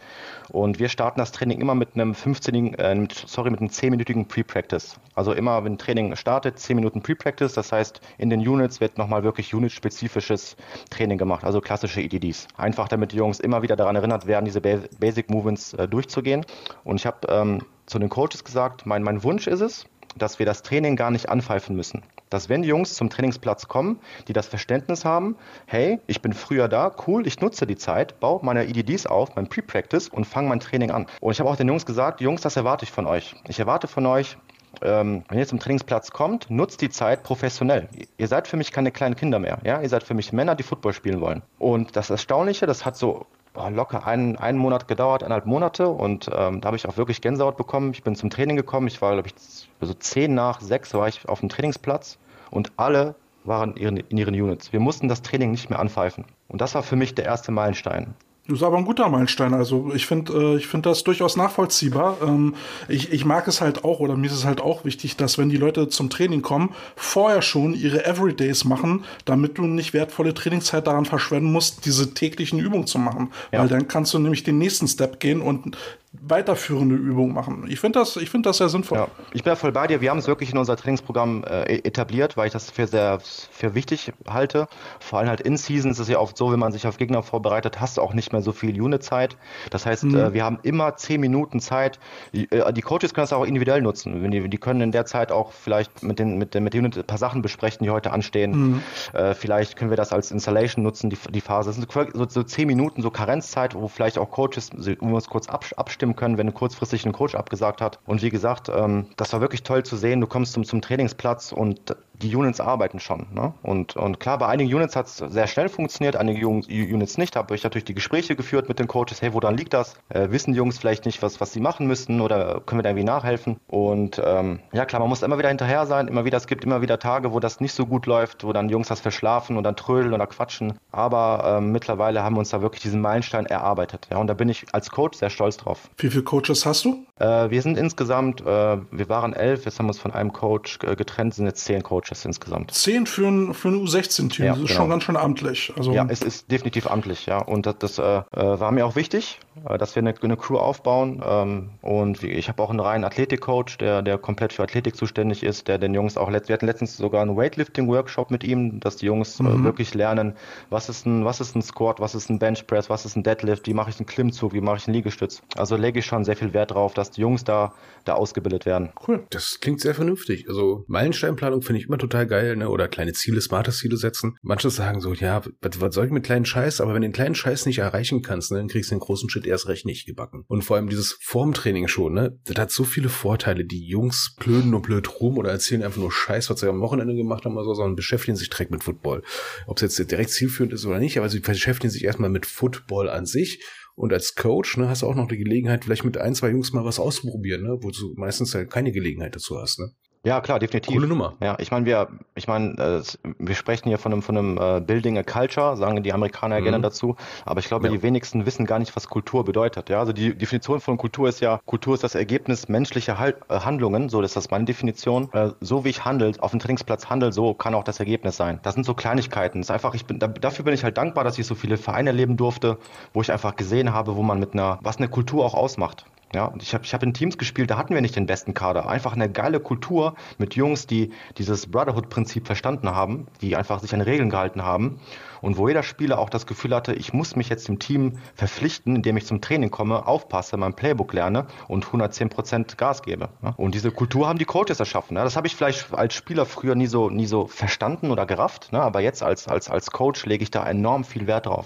und 0.52 0.80
wir 0.80 0.90
starten 0.90 1.20
das 1.20 1.32
Training 1.32 1.62
immer 1.62 1.76
mit 1.76 1.96
einem 1.96 2.16
15 2.16 2.74
äh, 2.74 3.08
sorry, 3.26 3.52
mit 3.52 3.60
einem 3.60 3.70
10-minütigen 3.70 4.28
Pre-Practice. 4.28 5.00
Also 5.16 5.34
immer, 5.34 5.64
wenn 5.64 5.78
Training 5.78 6.16
startet, 6.16 6.60
10 6.60 6.76
Minuten 6.76 7.02
Pre-Practice, 7.02 7.54
das 7.54 7.72
heißt, 7.72 8.02
in 8.18 8.30
den 8.30 8.40
Units 8.40 8.82
wird 8.82 8.98
nochmal 8.98 9.24
wirklich 9.24 9.54
unit-spezifisches 9.54 10.56
Training 10.90 11.18
gemacht, 11.18 11.44
also 11.44 11.62
klassische 11.62 12.02
EDDs. 12.02 12.48
Einfach 12.58 12.88
damit 12.88 13.12
die 13.12 13.18
Jungs 13.18 13.40
immer 13.40 13.62
wieder 13.62 13.76
daran 13.76 13.96
erinnert 13.96 14.28
werden, 14.28 14.46
diese 14.46 14.62
Basic 14.62 15.30
Movements 15.30 15.74
äh, 15.74 15.88
durchzugehen. 15.88 16.46
Und 16.84 16.98
ich 16.98 17.06
habe 17.06 17.28
ähm, 17.28 17.62
zu 17.86 18.00
den 18.00 18.10
Coaches 18.10 18.44
gesagt, 18.44 18.86
mein, 18.86 19.04
mein 19.04 19.24
Wunsch 19.24 19.48
ist 19.48 19.62
es, 19.62 19.86
dass 20.18 20.40
wir 20.40 20.46
das 20.46 20.64
Training 20.64 20.96
gar 20.96 21.12
nicht 21.12 21.30
anpfeifen 21.30 21.76
müssen. 21.76 22.04
Dass 22.30 22.50
wenn 22.50 22.62
die 22.62 22.68
Jungs 22.68 22.94
zum 22.96 23.10
Trainingsplatz 23.10 23.68
kommen, 23.68 24.00
die 24.28 24.34
das 24.34 24.48
Verständnis 24.48 25.06
haben, 25.06 25.36
hey, 25.66 26.00
ich 26.08 26.22
bin 26.22 26.34
früher 26.34 26.68
da, 26.68 26.92
cool, 27.08 27.26
ich 27.28 27.40
nutze 27.42 27.66
die 27.66 27.78
Zeit, 27.78 28.20
baue 28.20 28.40
meine 28.44 28.66
EDDs 28.66 29.08
auf, 29.08 29.36
mein 29.36 29.48
Pre-Practice 29.48 30.10
und 30.10 30.26
fange 30.26 30.50
mein 30.50 30.60
Training 30.60 30.92
an. 30.92 31.08
Und 31.22 31.32
ich 31.32 31.40
habe 31.40 31.50
auch 31.50 31.56
den 31.56 31.68
Jungs 31.68 31.86
gesagt, 31.86 32.22
Jungs, 32.22 32.42
das 32.42 32.56
erwarte 32.56 32.86
ich 32.86 32.92
von 32.92 33.08
euch. 33.08 33.36
Ich 33.48 33.60
erwarte 33.60 33.88
von 33.88 34.06
euch, 34.06 34.38
ähm, 34.82 35.24
wenn 35.28 35.40
ihr 35.40 35.48
zum 35.48 35.60
Trainingsplatz 35.60 36.12
kommt, 36.12 36.50
nutzt 36.50 36.82
die 36.82 36.90
Zeit 36.90 37.24
professionell. 37.24 37.90
Ihr 38.18 38.28
seid 38.28 38.48
für 38.48 38.58
mich 38.58 38.72
keine 38.72 38.92
kleinen 38.92 39.16
Kinder 39.16 39.40
mehr. 39.40 39.60
Ja? 39.64 39.82
Ihr 39.82 39.90
seid 39.90 40.04
für 40.04 40.14
mich 40.14 40.32
Männer, 40.32 40.56
die 40.56 40.64
Football 40.64 40.94
spielen 40.94 41.22
wollen. 41.22 41.42
Und 41.58 41.96
das 41.96 42.10
Erstaunliche, 42.10 42.66
das 42.66 42.86
hat 42.86 42.96
so 42.96 43.26
locker 43.56 44.06
einen, 44.06 44.36
einen 44.36 44.58
Monat 44.58 44.88
gedauert, 44.88 45.24
eineinhalb 45.24 45.46
Monate 45.46 45.88
und 45.88 46.30
ähm, 46.34 46.62
da 46.62 46.68
habe 46.68 46.78
ich 46.78 46.88
auch 46.88 46.98
wirklich 46.98 47.22
Gänsehaut 47.22 47.58
bekommen. 47.58 47.92
Ich 47.94 48.04
bin 48.04 48.16
zum 48.16 48.30
Training 48.30 48.56
gekommen, 48.56 48.88
ich 48.88 49.02
war, 49.02 49.14
glaube 49.14 49.28
ich, 49.28 49.36
so 49.82 49.94
zehn 49.94 50.34
nach 50.34 50.62
sechs 50.62 50.94
war 50.94 51.08
ich 51.08 51.28
auf 51.28 51.40
dem 51.40 51.50
Trainingsplatz 51.50 52.18
und 52.52 52.72
alle 52.78 53.16
waren 53.44 53.76
in 53.76 54.18
ihren 54.18 54.36
Units. 54.36 54.74
Wir 54.74 54.80
mussten 54.80 55.08
das 55.08 55.22
Training 55.22 55.52
nicht 55.52 55.70
mehr 55.70 55.80
anpfeifen. 55.80 56.26
Und 56.48 56.62
das 56.62 56.76
war 56.76 56.84
für 56.84 56.96
mich 56.96 57.16
der 57.16 57.26
erste 57.26 57.52
Meilenstein. 57.52 58.14
Das 58.50 58.58
ist 58.58 58.64
aber 58.64 58.78
ein 58.78 58.86
guter 58.86 59.08
Meilenstein. 59.10 59.54
Also 59.54 59.92
ich 59.94 60.08
finde, 60.08 60.34
äh, 60.34 60.58
ich 60.58 60.66
finde 60.66 60.90
das 60.90 61.04
durchaus 61.04 61.38
nachvollziehbar. 61.38 62.18
Ähm, 62.24 62.56
ich, 62.88 63.14
ich 63.14 63.24
mag 63.24 63.48
es 63.48 63.62
halt 63.62 63.84
auch, 63.84 64.00
oder 64.00 64.16
mir 64.16 64.26
ist 64.26 64.34
es 64.34 64.46
halt 64.46 64.60
auch 64.60 64.86
wichtig, 64.86 65.16
dass 65.18 65.38
wenn 65.38 65.50
die 65.50 65.58
Leute 65.58 65.88
zum 65.88 66.10
Training 66.10 66.42
kommen, 66.42 66.74
vorher 66.96 67.44
schon 67.44 67.76
ihre 67.76 68.06
Everydays 68.06 68.66
machen, 68.66 69.06
damit 69.26 69.60
du 69.60 69.66
nicht 69.66 69.94
wertvolle 69.94 70.34
Trainingszeit 70.34 70.88
daran 70.88 71.06
verschwenden 71.06 71.52
musst, 71.52 71.86
diese 71.86 72.16
täglichen 72.16 72.60
Übungen 72.60 72.88
zu 72.88 72.98
machen. 72.98 73.32
Ja. 73.52 73.60
Weil 73.60 73.68
dann 73.68 73.88
kannst 73.88 74.16
du 74.16 74.20
nämlich 74.20 74.44
den 74.44 74.58
nächsten 74.58 74.88
Step 74.88 75.20
gehen 75.20 75.42
und 75.42 75.78
weiterführende 76.12 76.96
Übungen 76.96 77.34
machen. 77.34 77.66
Ich 77.68 77.80
finde 77.80 78.00
das, 78.00 78.16
ich 78.16 78.32
das 78.42 78.58
sehr 78.58 78.70
sinnvoll. 78.70 78.98
Ja, 78.98 79.08
ich 79.32 79.44
bin 79.44 79.52
ja 79.52 79.56
voll 79.56 79.72
bei 79.72 79.86
dir. 79.86 80.02
Wir 80.02 80.10
haben 80.10 80.18
es 80.18 80.28
wirklich 80.28 80.52
in 80.52 80.58
unser 80.58 80.76
Trainingsprogramm 80.76 81.44
äh, 81.44 81.76
e-, 81.76 81.88
etabliert, 81.88 82.36
weil 82.36 82.48
ich 82.48 82.54
das 82.54 82.72
für 82.72 82.88
sehr 82.88 83.20
für 83.22 83.76
wichtig 83.76 84.12
halte. 84.28 84.68
Vor 85.00 85.20
allem 85.20 85.30
halt 85.30 85.42
in 85.42 85.56
Season 85.56 85.92
ist 85.92 86.00
es 86.00 86.08
ja 86.08 86.18
oft 86.18 86.36
so, 86.36 86.52
wenn 86.52 86.60
man 86.60 86.72
sich 86.72 86.88
auf 86.88 86.98
Gegner 86.98 87.22
vorbereitet, 87.22 87.80
hast 87.80 87.98
du 87.98 88.02
auch 88.02 88.16
nicht 88.16 88.32
mehr 88.32 88.42
so 88.42 88.54
viel 88.54 88.82
Unit-Zeit. 88.82 89.38
Das 89.70 89.86
heißt, 89.86 90.06
mhm. 90.06 90.16
äh, 90.16 90.34
wir 90.34 90.44
haben 90.44 90.58
immer 90.64 90.96
zehn 90.96 91.22
Minuten 91.22 91.60
Zeit. 91.60 92.00
Die, 92.34 92.52
äh, 92.52 92.74
die, 92.74 92.82
Coaches 92.82 93.14
können 93.14 93.24
das 93.24 93.34
auch 93.34 93.46
individuell 93.46 93.84
nutzen. 93.84 94.32
Die, 94.32 94.50
die, 94.50 94.58
können 94.58 94.82
in 94.82 94.92
der 94.92 95.06
Zeit 95.06 95.32
auch 95.32 95.52
vielleicht 95.52 96.02
mit 96.02 96.18
den 96.18 96.40
mit, 96.40 96.56
den, 96.56 96.64
mit 96.64 96.74
den 96.74 96.86
Unit 96.86 96.98
ein 96.98 97.04
paar 97.04 97.20
Sachen 97.20 97.44
besprechen, 97.44 97.84
die 97.84 97.92
heute 97.92 98.12
anstehen. 98.12 98.52
Mhm. 98.52 98.84
Äh, 99.14 99.36
vielleicht 99.36 99.76
können 99.76 99.92
wir 99.92 99.98
das 99.98 100.12
als 100.12 100.32
Installation 100.32 100.84
nutzen, 100.84 101.12
die, 101.12 101.18
die 101.30 101.42
Phase. 101.42 101.70
Das 101.70 101.76
sind 101.76 101.92
so, 102.16 102.26
so 102.28 102.42
zehn 102.42 102.66
Minuten, 102.66 103.04
so 103.04 103.12
Karenzzeit, 103.12 103.76
wo 103.76 103.88
vielleicht 103.88 104.18
auch 104.18 104.32
Coaches, 104.32 104.72
wo 104.74 105.08
wir 105.08 105.16
uns 105.16 105.30
kurz 105.30 105.48
abstimmen 105.48 105.99
abstimmen 106.00 106.16
können, 106.16 106.38
wenn 106.38 106.54
kurzfristig 106.54 107.06
ein 107.06 107.12
Coach 107.12 107.36
abgesagt 107.36 107.82
hat. 107.82 108.00
Und 108.06 108.22
wie 108.22 108.30
gesagt, 108.30 108.70
ähm, 108.70 109.08
das 109.18 109.34
war 109.34 109.42
wirklich 109.42 109.64
toll 109.64 109.84
zu 109.84 109.98
sehen. 109.98 110.22
Du 110.22 110.28
kommst 110.28 110.54
zum, 110.54 110.64
zum 110.64 110.82
Trainingsplatz 110.82 111.52
und 111.52 111.94
die 112.22 112.36
Units 112.36 112.60
arbeiten 112.60 113.00
schon. 113.00 113.28
Ne? 113.34 113.54
Und, 113.64 113.96
und 113.96 114.20
klar, 114.20 114.38
bei 114.38 114.48
einigen 114.48 114.74
Units 114.74 114.96
hat 114.96 115.08
es 115.08 115.18
sehr 115.18 115.48
schnell 115.48 115.70
funktioniert, 115.70 116.16
einige 116.16 116.48
Units 116.48 117.18
nicht. 117.18 117.36
Habe 117.36 117.56
ich 117.56 117.64
natürlich 117.64 117.86
die 117.86 117.94
Gespräche 117.94 118.36
geführt 118.36 118.68
mit 118.70 118.80
den 118.80 118.88
Coaches, 118.88 119.22
hey, 119.22 119.34
woran 119.34 119.58
liegt 119.58 119.74
das? 119.74 119.96
Äh, 120.10 120.30
wissen 120.32 120.52
die 120.52 120.58
Jungs 120.58 120.78
vielleicht 120.78 121.06
nicht, 121.06 121.22
was, 121.22 121.40
was 121.42 121.54
sie 121.54 121.60
machen 121.60 121.88
müssten 121.88 122.22
oder 122.22 122.62
können 122.66 122.80
wir 122.80 122.84
da 122.84 122.90
irgendwie 122.90 123.06
nachhelfen? 123.06 123.58
Und 123.68 124.22
ähm, 124.24 124.60
ja, 124.74 124.86
klar, 124.86 125.00
man 125.00 125.10
muss 125.10 125.24
immer 125.24 125.38
wieder 125.38 125.50
hinterher 125.50 125.86
sein, 125.86 126.08
immer 126.08 126.26
wieder, 126.26 126.38
es 126.38 126.48
gibt 126.48 126.64
immer 126.64 126.82
wieder 126.82 127.00
Tage, 127.00 127.34
wo 127.34 127.40
das 127.40 127.60
nicht 127.60 127.74
so 127.74 127.86
gut 127.86 128.06
läuft, 128.06 128.44
wo 128.44 128.54
dann 128.54 128.70
Jungs 128.70 128.90
das 128.90 129.00
verschlafen 129.00 129.58
und 129.58 129.64
dann 129.64 129.76
trödeln 129.76 130.14
oder 130.14 130.28
quatschen. 130.28 130.78
Aber 130.92 131.58
ähm, 131.58 131.72
mittlerweile 131.72 132.24
haben 132.24 132.36
wir 132.36 132.40
uns 132.40 132.50
da 132.50 132.62
wirklich 132.62 132.82
diesen 132.82 133.02
Meilenstein 133.02 133.46
erarbeitet. 133.46 134.08
Ja, 134.12 134.18
und 134.18 134.28
da 134.28 134.34
bin 134.34 134.50
ich 134.50 134.66
als 134.74 134.92
Coach 134.92 135.18
sehr 135.18 135.30
stolz 135.30 135.58
drauf. 135.58 135.90
Wie 135.98 136.10
viele 136.10 136.24
Coaches 136.24 136.66
hast 136.66 136.86
du? 136.86 137.06
Äh, 137.20 137.50
wir 137.50 137.62
sind 137.62 137.78
insgesamt, 137.78 138.42
äh, 138.42 138.46
wir 138.46 139.10
waren 139.10 139.34
elf, 139.34 139.66
jetzt 139.66 139.80
haben 139.80 139.86
wir 139.86 139.92
uns 139.92 140.00
von 140.00 140.12
einem 140.12 140.34
Coach 140.34 140.80
äh, 140.84 140.96
getrennt, 140.96 141.34
sind 141.34 141.46
jetzt 141.46 141.64
zehn 141.66 141.84
Coaches 141.84 142.09
insgesamt. 142.26 142.72
Zehn 142.72 143.06
für 143.06 143.28
ein, 143.28 143.54
für 143.54 143.70
ein 143.70 143.86
U16-Team, 143.86 144.46
ja, 144.46 144.52
das 144.54 144.62
ist 144.62 144.68
genau. 144.68 144.80
schon 144.80 144.90
ganz 144.90 145.04
schön 145.04 145.18
amtlich. 145.18 145.74
Also 145.78 145.92
ja, 145.92 146.06
es 146.10 146.22
ist 146.22 146.52
definitiv 146.52 146.88
amtlich, 146.88 147.26
ja. 147.26 147.40
Und 147.40 147.66
das, 147.66 147.78
das 147.80 147.98
äh, 148.00 148.04
äh, 148.04 148.24
war 148.60 148.72
mir 148.72 148.86
auch 148.86 148.96
wichtig, 148.96 149.40
äh, 149.68 149.78
dass 149.78 149.96
wir 149.96 150.02
eine, 150.02 150.14
eine 150.22 150.38
Crew 150.38 150.58
aufbauen. 150.58 151.22
Ähm, 151.26 151.70
und 151.82 152.24
ich 152.24 152.48
habe 152.50 152.62
auch 152.62 152.70
einen 152.70 152.80
reinen 152.80 153.04
Athletik-Coach, 153.04 153.78
der, 153.78 154.02
der 154.02 154.18
komplett 154.18 154.54
für 154.54 154.64
Athletik 154.64 154.96
zuständig 154.96 155.44
ist, 155.44 155.68
der 155.68 155.78
den 155.78 155.94
Jungs 155.94 156.18
auch, 156.18 156.30
wir 156.30 156.36
hatten 156.36 156.66
letztens 156.66 156.98
sogar 156.98 157.22
einen 157.22 157.36
Weightlifting-Workshop 157.36 158.32
mit 158.32 158.44
ihm, 158.44 158.80
dass 158.80 158.98
die 158.98 159.06
Jungs 159.06 159.40
mhm. 159.40 159.64
wirklich 159.64 159.94
lernen, 159.94 160.36
was 160.70 160.90
ist 160.90 161.06
ein, 161.06 161.26
was 161.26 161.42
ist 161.42 161.56
ein 161.56 161.62
Squat, 161.62 162.00
was 162.00 162.16
ist 162.16 162.30
ein 162.30 162.40
Benchpress, 162.40 162.90
was 162.90 163.06
ist 163.06 163.16
ein 163.16 163.24
Deadlift, 163.24 163.68
wie 163.68 163.74
mache 163.74 163.90
ich 163.90 164.00
einen 164.00 164.06
Klimmzug, 164.06 164.54
wie 164.54 164.62
mache 164.62 164.78
ich 164.78 164.88
einen 164.88 164.96
Liegestütz. 164.96 165.42
Also 165.56 165.76
lege 165.76 166.00
ich 166.00 166.06
schon 166.06 166.26
sehr 166.26 166.36
viel 166.36 166.54
Wert 166.54 166.72
darauf, 166.72 166.94
dass 166.94 167.12
die 167.12 167.22
Jungs 167.22 167.44
da, 167.44 167.74
da 168.06 168.14
ausgebildet 168.14 168.66
werden. 168.66 168.90
Cool. 169.08 169.24
Das 169.30 169.60
klingt 169.60 169.82
sehr 169.82 169.96
vernünftig. 169.96 170.48
Also 170.48 170.84
Meilensteinplanung 170.88 171.62
finde 171.62 171.82
ich 171.82 171.88
immer 171.88 171.98
total 172.00 172.28
geil, 172.28 172.56
ne? 172.56 172.70
Oder 172.70 172.88
kleine 172.88 173.14
Ziele, 173.14 173.42
smarte 173.42 173.72
Ziele 173.72 173.98
setzen. 173.98 174.38
Manche 174.42 174.70
sagen 174.70 175.02
so, 175.02 175.14
ja, 175.14 175.44
was, 175.62 175.82
was 175.82 175.94
soll 175.94 176.06
ich 176.06 176.12
mit 176.12 176.24
kleinen 176.24 176.46
Scheiß? 176.46 176.82
Aber 176.82 176.94
wenn 176.94 177.02
du 177.02 177.08
den 177.08 177.14
kleinen 177.14 177.36
Scheiß 177.36 177.66
nicht 177.66 177.80
erreichen 177.80 178.22
kannst, 178.22 178.52
ne, 178.52 178.58
dann 178.58 178.68
kriegst 178.68 178.92
du 178.92 178.96
den 178.96 179.02
großen 179.02 179.30
Shit 179.30 179.46
erst 179.46 179.68
recht 179.68 179.86
nicht 179.86 180.06
gebacken. 180.06 180.44
Und 180.48 180.64
vor 180.64 180.78
allem 180.78 180.90
dieses 180.90 181.18
Formtraining 181.22 181.88
schon, 181.88 182.14
ne? 182.14 182.40
Das 182.46 182.58
hat 182.58 182.72
so 182.72 182.84
viele 182.84 183.10
Vorteile. 183.10 183.66
Die 183.66 183.86
Jungs 183.86 184.36
blöden 184.40 184.72
nur 184.72 184.82
blöd 184.82 185.20
rum 185.20 185.38
oder 185.38 185.52
erzählen 185.52 185.84
einfach 185.84 186.00
nur 186.00 186.12
Scheiß, 186.12 186.50
was 186.50 186.60
sie 186.60 186.70
am 186.70 186.82
Wochenende 186.82 187.16
gemacht 187.16 187.46
haben 187.46 187.56
oder 187.56 187.66
so, 187.66 187.74
sondern 187.74 187.96
beschäftigen 187.96 188.38
sich 188.38 188.50
direkt 188.50 188.72
mit 188.72 188.84
Football. 188.84 189.24
Ob 189.68 189.78
es 189.78 189.98
jetzt 189.98 190.12
direkt 190.12 190.32
zielführend 190.32 190.74
ist 190.74 190.86
oder 190.86 191.00
nicht, 191.00 191.18
aber 191.18 191.30
sie 191.30 191.40
beschäftigen 191.40 191.92
sich 191.92 192.04
erstmal 192.04 192.30
mit 192.30 192.46
Football 192.46 193.10
an 193.10 193.26
sich 193.26 193.64
und 194.00 194.14
als 194.14 194.36
Coach 194.36 194.78
ne, 194.78 194.88
hast 194.88 195.02
du 195.02 195.08
auch 195.08 195.16
noch 195.16 195.28
die 195.28 195.38
Gelegenheit, 195.38 195.84
vielleicht 195.84 196.06
mit 196.06 196.18
ein, 196.18 196.34
zwei 196.34 196.52
Jungs 196.52 196.72
mal 196.72 196.86
was 196.86 197.02
auszuprobieren, 197.02 197.64
ne, 197.64 197.80
wo 197.82 197.92
du 197.92 198.14
meistens 198.16 198.56
halt 198.56 198.72
keine 198.72 198.94
Gelegenheit 198.94 199.36
dazu 199.36 199.60
hast. 199.60 199.78
Ne? 199.78 199.92
Ja, 200.26 200.42
klar, 200.42 200.60
definitiv. 200.60 200.94
Coole 200.94 201.08
Nummer. 201.08 201.36
Ja, 201.42 201.56
ich 201.60 201.72
meine, 201.72 201.86
wir, 201.86 202.10
ich 202.36 202.46
meine, 202.48 202.74
äh, 202.78 203.02
wir 203.38 203.56
sprechen 203.56 203.88
hier 203.88 203.98
von 203.98 204.12
einem, 204.12 204.22
von 204.22 204.38
einem 204.38 204.58
äh, 204.58 204.82
Building 204.82 205.18
a 205.18 205.24
Culture, 205.24 205.78
sagen 205.78 206.04
die 206.04 206.12
Amerikaner 206.12 206.56
ja 206.56 206.62
mhm. 206.62 206.66
gerne 206.66 206.82
dazu. 206.82 207.16
Aber 207.46 207.62
ich 207.62 207.68
glaube, 207.68 207.88
ja. 207.88 207.94
die 207.94 208.04
wenigsten 208.04 208.46
wissen 208.46 208.66
gar 208.66 208.80
nicht, 208.80 208.94
was 208.98 209.08
Kultur 209.08 209.46
bedeutet. 209.46 209.88
Ja, 209.88 210.00
also 210.00 210.12
die 210.12 210.36
Definition 210.36 210.82
von 210.82 210.98
Kultur 210.98 211.30
ist 211.30 211.40
ja, 211.40 211.62
Kultur 211.66 211.94
ist 211.94 212.04
das 212.04 212.16
Ergebnis 212.16 212.68
menschlicher 212.68 213.18
halt, 213.18 213.38
äh, 213.48 213.62
Handlungen. 213.62 214.10
So, 214.10 214.22
das 214.22 214.36
ist 214.36 214.52
meine 214.52 214.66
Definition. 214.66 215.30
Äh, 215.32 215.52
so 215.62 215.86
wie 215.86 215.90
ich 215.90 216.04
handel, 216.04 216.34
auf 216.40 216.52
dem 216.52 216.60
Trainingsplatz 216.60 217.10
handel, 217.10 217.32
so 217.32 217.54
kann 217.54 217.74
auch 217.74 217.86
das 217.86 218.00
Ergebnis 218.02 218.36
sein. 218.36 218.60
Das 218.64 218.74
sind 218.74 218.86
so 218.86 218.94
Kleinigkeiten. 218.94 219.60
Das 219.60 219.68
ist 219.68 219.72
einfach, 219.72 219.94
ich 219.94 220.06
bin, 220.06 220.20
da, 220.20 220.28
dafür 220.28 220.66
bin 220.66 220.74
ich 220.74 220.84
halt 220.84 220.98
dankbar, 220.98 221.24
dass 221.24 221.40
ich 221.40 221.48
so 221.48 221.56
viele 221.56 221.78
Vereine 221.78 222.10
erleben 222.10 222.36
durfte, 222.36 222.78
wo 223.14 223.22
ich 223.22 223.32
einfach 223.32 223.56
gesehen 223.56 223.94
habe, 223.94 224.18
wo 224.18 224.24
man 224.24 224.38
mit 224.38 224.52
einer, 224.52 224.80
was 224.82 224.98
eine 224.98 225.08
Kultur 225.08 225.46
auch 225.46 225.54
ausmacht. 225.54 226.06
Ja, 226.34 226.54
ich 226.62 226.74
habe 226.74 226.84
ich 226.84 226.94
hab 226.94 227.02
in 227.02 227.14
Teams 227.14 227.38
gespielt, 227.38 227.72
da 227.72 227.78
hatten 227.78 227.94
wir 227.94 228.02
nicht 228.02 228.16
den 228.16 228.28
besten 228.28 228.54
Kader. 228.54 228.88
Einfach 228.88 229.14
eine 229.14 229.32
geile 229.32 229.60
Kultur 229.60 230.16
mit 230.38 230.56
Jungs, 230.56 230.86
die 230.86 231.12
dieses 231.38 231.68
Brotherhood-Prinzip 231.68 232.46
verstanden 232.46 232.90
haben, 232.90 233.28
die 233.42 233.56
einfach 233.56 233.80
sich 233.80 233.94
an 233.96 234.02
Regeln 234.02 234.30
gehalten 234.30 234.64
haben 234.64 235.00
und 235.42 235.58
wo 235.58 235.68
jeder 235.68 235.84
Spieler 235.84 236.20
auch 236.20 236.30
das 236.30 236.46
Gefühl 236.46 236.76
hatte, 236.76 236.94
ich 236.94 237.14
muss 237.14 237.36
mich 237.36 237.50
jetzt 237.50 237.68
dem 237.68 237.80
Team 237.80 238.20
verpflichten, 238.36 238.96
indem 238.96 239.18
ich 239.18 239.26
zum 239.26 239.42
Training 239.42 239.72
komme, 239.72 240.08
aufpasse, 240.08 240.58
mein 240.58 240.74
Playbook 240.74 241.14
lerne 241.14 241.48
und 241.68 241.86
110 241.86 242.30
Prozent 242.30 242.78
Gas 242.78 243.02
gebe. 243.02 243.30
Und 243.58 243.76
diese 243.76 243.92
Kultur 243.92 244.28
haben 244.28 244.40
die 244.40 244.46
Coaches 244.46 244.80
erschaffen. 244.80 245.16
Das 245.16 245.36
habe 245.36 245.48
ich 245.48 245.56
vielleicht 245.56 245.94
als 245.94 246.14
Spieler 246.14 246.46
früher 246.46 246.76
nie 246.76 246.88
so, 246.88 247.10
nie 247.10 247.26
so 247.26 247.48
verstanden 247.48 248.12
oder 248.12 248.26
gerafft, 248.26 248.74
aber 248.74 249.02
jetzt 249.02 249.24
als, 249.24 249.48
als, 249.48 249.70
als 249.70 249.92
Coach 249.92 250.26
lege 250.26 250.44
ich 250.44 250.52
da 250.52 250.66
enorm 250.66 251.04
viel 251.04 251.28
Wert 251.28 251.46
drauf. 251.46 251.66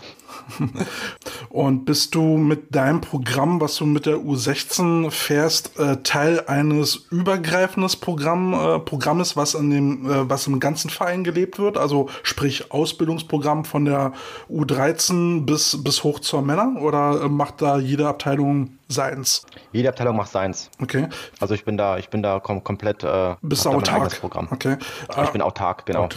Und 1.49 1.85
bist 1.85 2.15
du 2.15 2.37
mit 2.37 2.75
deinem 2.75 3.01
Programm, 3.01 3.61
was 3.61 3.75
du 3.75 3.85
mit 3.85 4.05
der 4.05 4.17
U16 4.17 5.11
fährst, 5.11 5.79
äh, 5.79 5.97
Teil 6.03 6.43
eines 6.47 7.07
übergreifenden 7.11 7.89
Programm, 7.99 8.53
äh, 8.53 8.79
Programmes, 8.79 9.35
was, 9.35 9.55
an 9.55 9.69
dem, 9.69 10.09
äh, 10.09 10.29
was 10.29 10.47
im 10.47 10.59
ganzen 10.59 10.89
Verein 10.89 11.23
gelebt 11.23 11.59
wird? 11.59 11.77
Also 11.77 12.09
sprich 12.23 12.71
Ausbildungsprogramm 12.71 13.62
von 13.63 13.85
der 13.85 14.13
U13 14.49 15.45
bis, 15.45 15.83
bis 15.83 16.03
hoch 16.03 16.19
zur 16.19 16.41
Männer 16.41 16.75
oder 16.81 17.29
macht 17.29 17.61
da 17.61 17.77
jede 17.77 18.07
Abteilung 18.07 18.77
seins? 18.87 19.45
Jede 19.71 19.89
Abteilung 19.89 20.15
macht 20.15 20.31
seins. 20.31 20.69
Okay. 20.81 21.07
Also 21.39 21.53
ich 21.53 21.65
bin 21.65 21.77
da, 21.77 21.97
ich 21.97 22.09
bin 22.09 22.23
da 22.23 22.39
kom 22.39 22.63
komplett 22.63 23.03
äh, 23.03 23.35
Bist 23.41 23.67
autark? 23.67 24.19
Programm. 24.19 24.47
Okay. 24.51 24.77
Ich 25.23 25.29
bin 25.31 25.41
autark, 25.41 25.85
genau. 25.85 26.09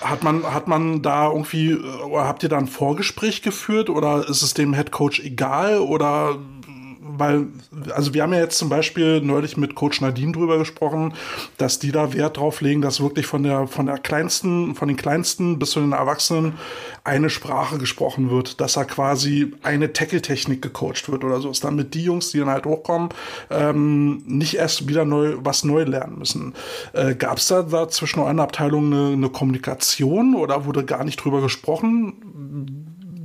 Hat 0.00 0.22
man, 0.22 0.42
hat 0.44 0.68
man 0.68 1.02
da 1.02 1.28
irgendwie, 1.28 1.76
oder 1.76 2.26
habt 2.26 2.42
ihr 2.42 2.48
da 2.48 2.58
ein 2.58 2.66
Vorgespräch 2.66 3.42
geführt 3.42 3.90
oder 3.90 4.28
ist 4.28 4.42
es 4.42 4.54
dem 4.54 4.74
Head 4.74 4.90
Coach 4.90 5.20
egal 5.20 5.78
oder 5.78 6.36
weil, 7.04 7.48
also 7.94 8.14
wir 8.14 8.22
haben 8.22 8.32
ja 8.32 8.38
jetzt 8.38 8.58
zum 8.58 8.68
Beispiel 8.68 9.20
neulich 9.20 9.56
mit 9.56 9.74
Coach 9.74 10.00
Nadine 10.00 10.32
drüber 10.32 10.58
gesprochen, 10.58 11.14
dass 11.58 11.78
die 11.78 11.90
da 11.90 12.12
Wert 12.12 12.36
drauf 12.36 12.60
legen, 12.60 12.80
dass 12.80 13.00
wirklich 13.00 13.26
von 13.26 13.42
der, 13.42 13.66
von 13.66 13.86
der 13.86 13.98
kleinsten, 13.98 14.74
von 14.76 14.86
den 14.88 14.96
kleinsten 14.96 15.58
bis 15.58 15.72
zu 15.72 15.80
den 15.80 15.92
Erwachsenen 15.92 16.54
eine 17.02 17.28
Sprache 17.28 17.78
gesprochen 17.78 18.30
wird, 18.30 18.60
dass 18.60 18.74
da 18.74 18.84
quasi 18.84 19.52
eine 19.62 19.92
Tackle-Technik 19.92 20.62
gecoacht 20.62 21.10
wird 21.10 21.24
oder 21.24 21.40
so. 21.40 21.50
Ist 21.50 21.64
damit 21.64 21.94
die 21.94 22.04
Jungs, 22.04 22.30
die 22.30 22.38
dann 22.38 22.48
halt 22.48 22.66
hochkommen, 22.66 23.08
ähm, 23.50 24.22
nicht 24.26 24.54
erst 24.54 24.88
wieder 24.88 25.04
neu, 25.04 25.36
was 25.40 25.64
neu 25.64 25.82
lernen 25.82 26.18
müssen. 26.18 26.54
Äh, 26.92 27.16
Gab 27.16 27.38
es 27.38 27.48
da, 27.48 27.62
da 27.62 27.88
zwischen 27.88 28.20
euren 28.20 28.38
Abteilungen 28.38 28.92
eine, 28.92 29.12
eine 29.14 29.28
Kommunikation 29.28 30.36
oder 30.36 30.66
wurde 30.66 30.84
gar 30.84 31.02
nicht 31.02 31.16
drüber 31.16 31.40
gesprochen? 31.40 32.14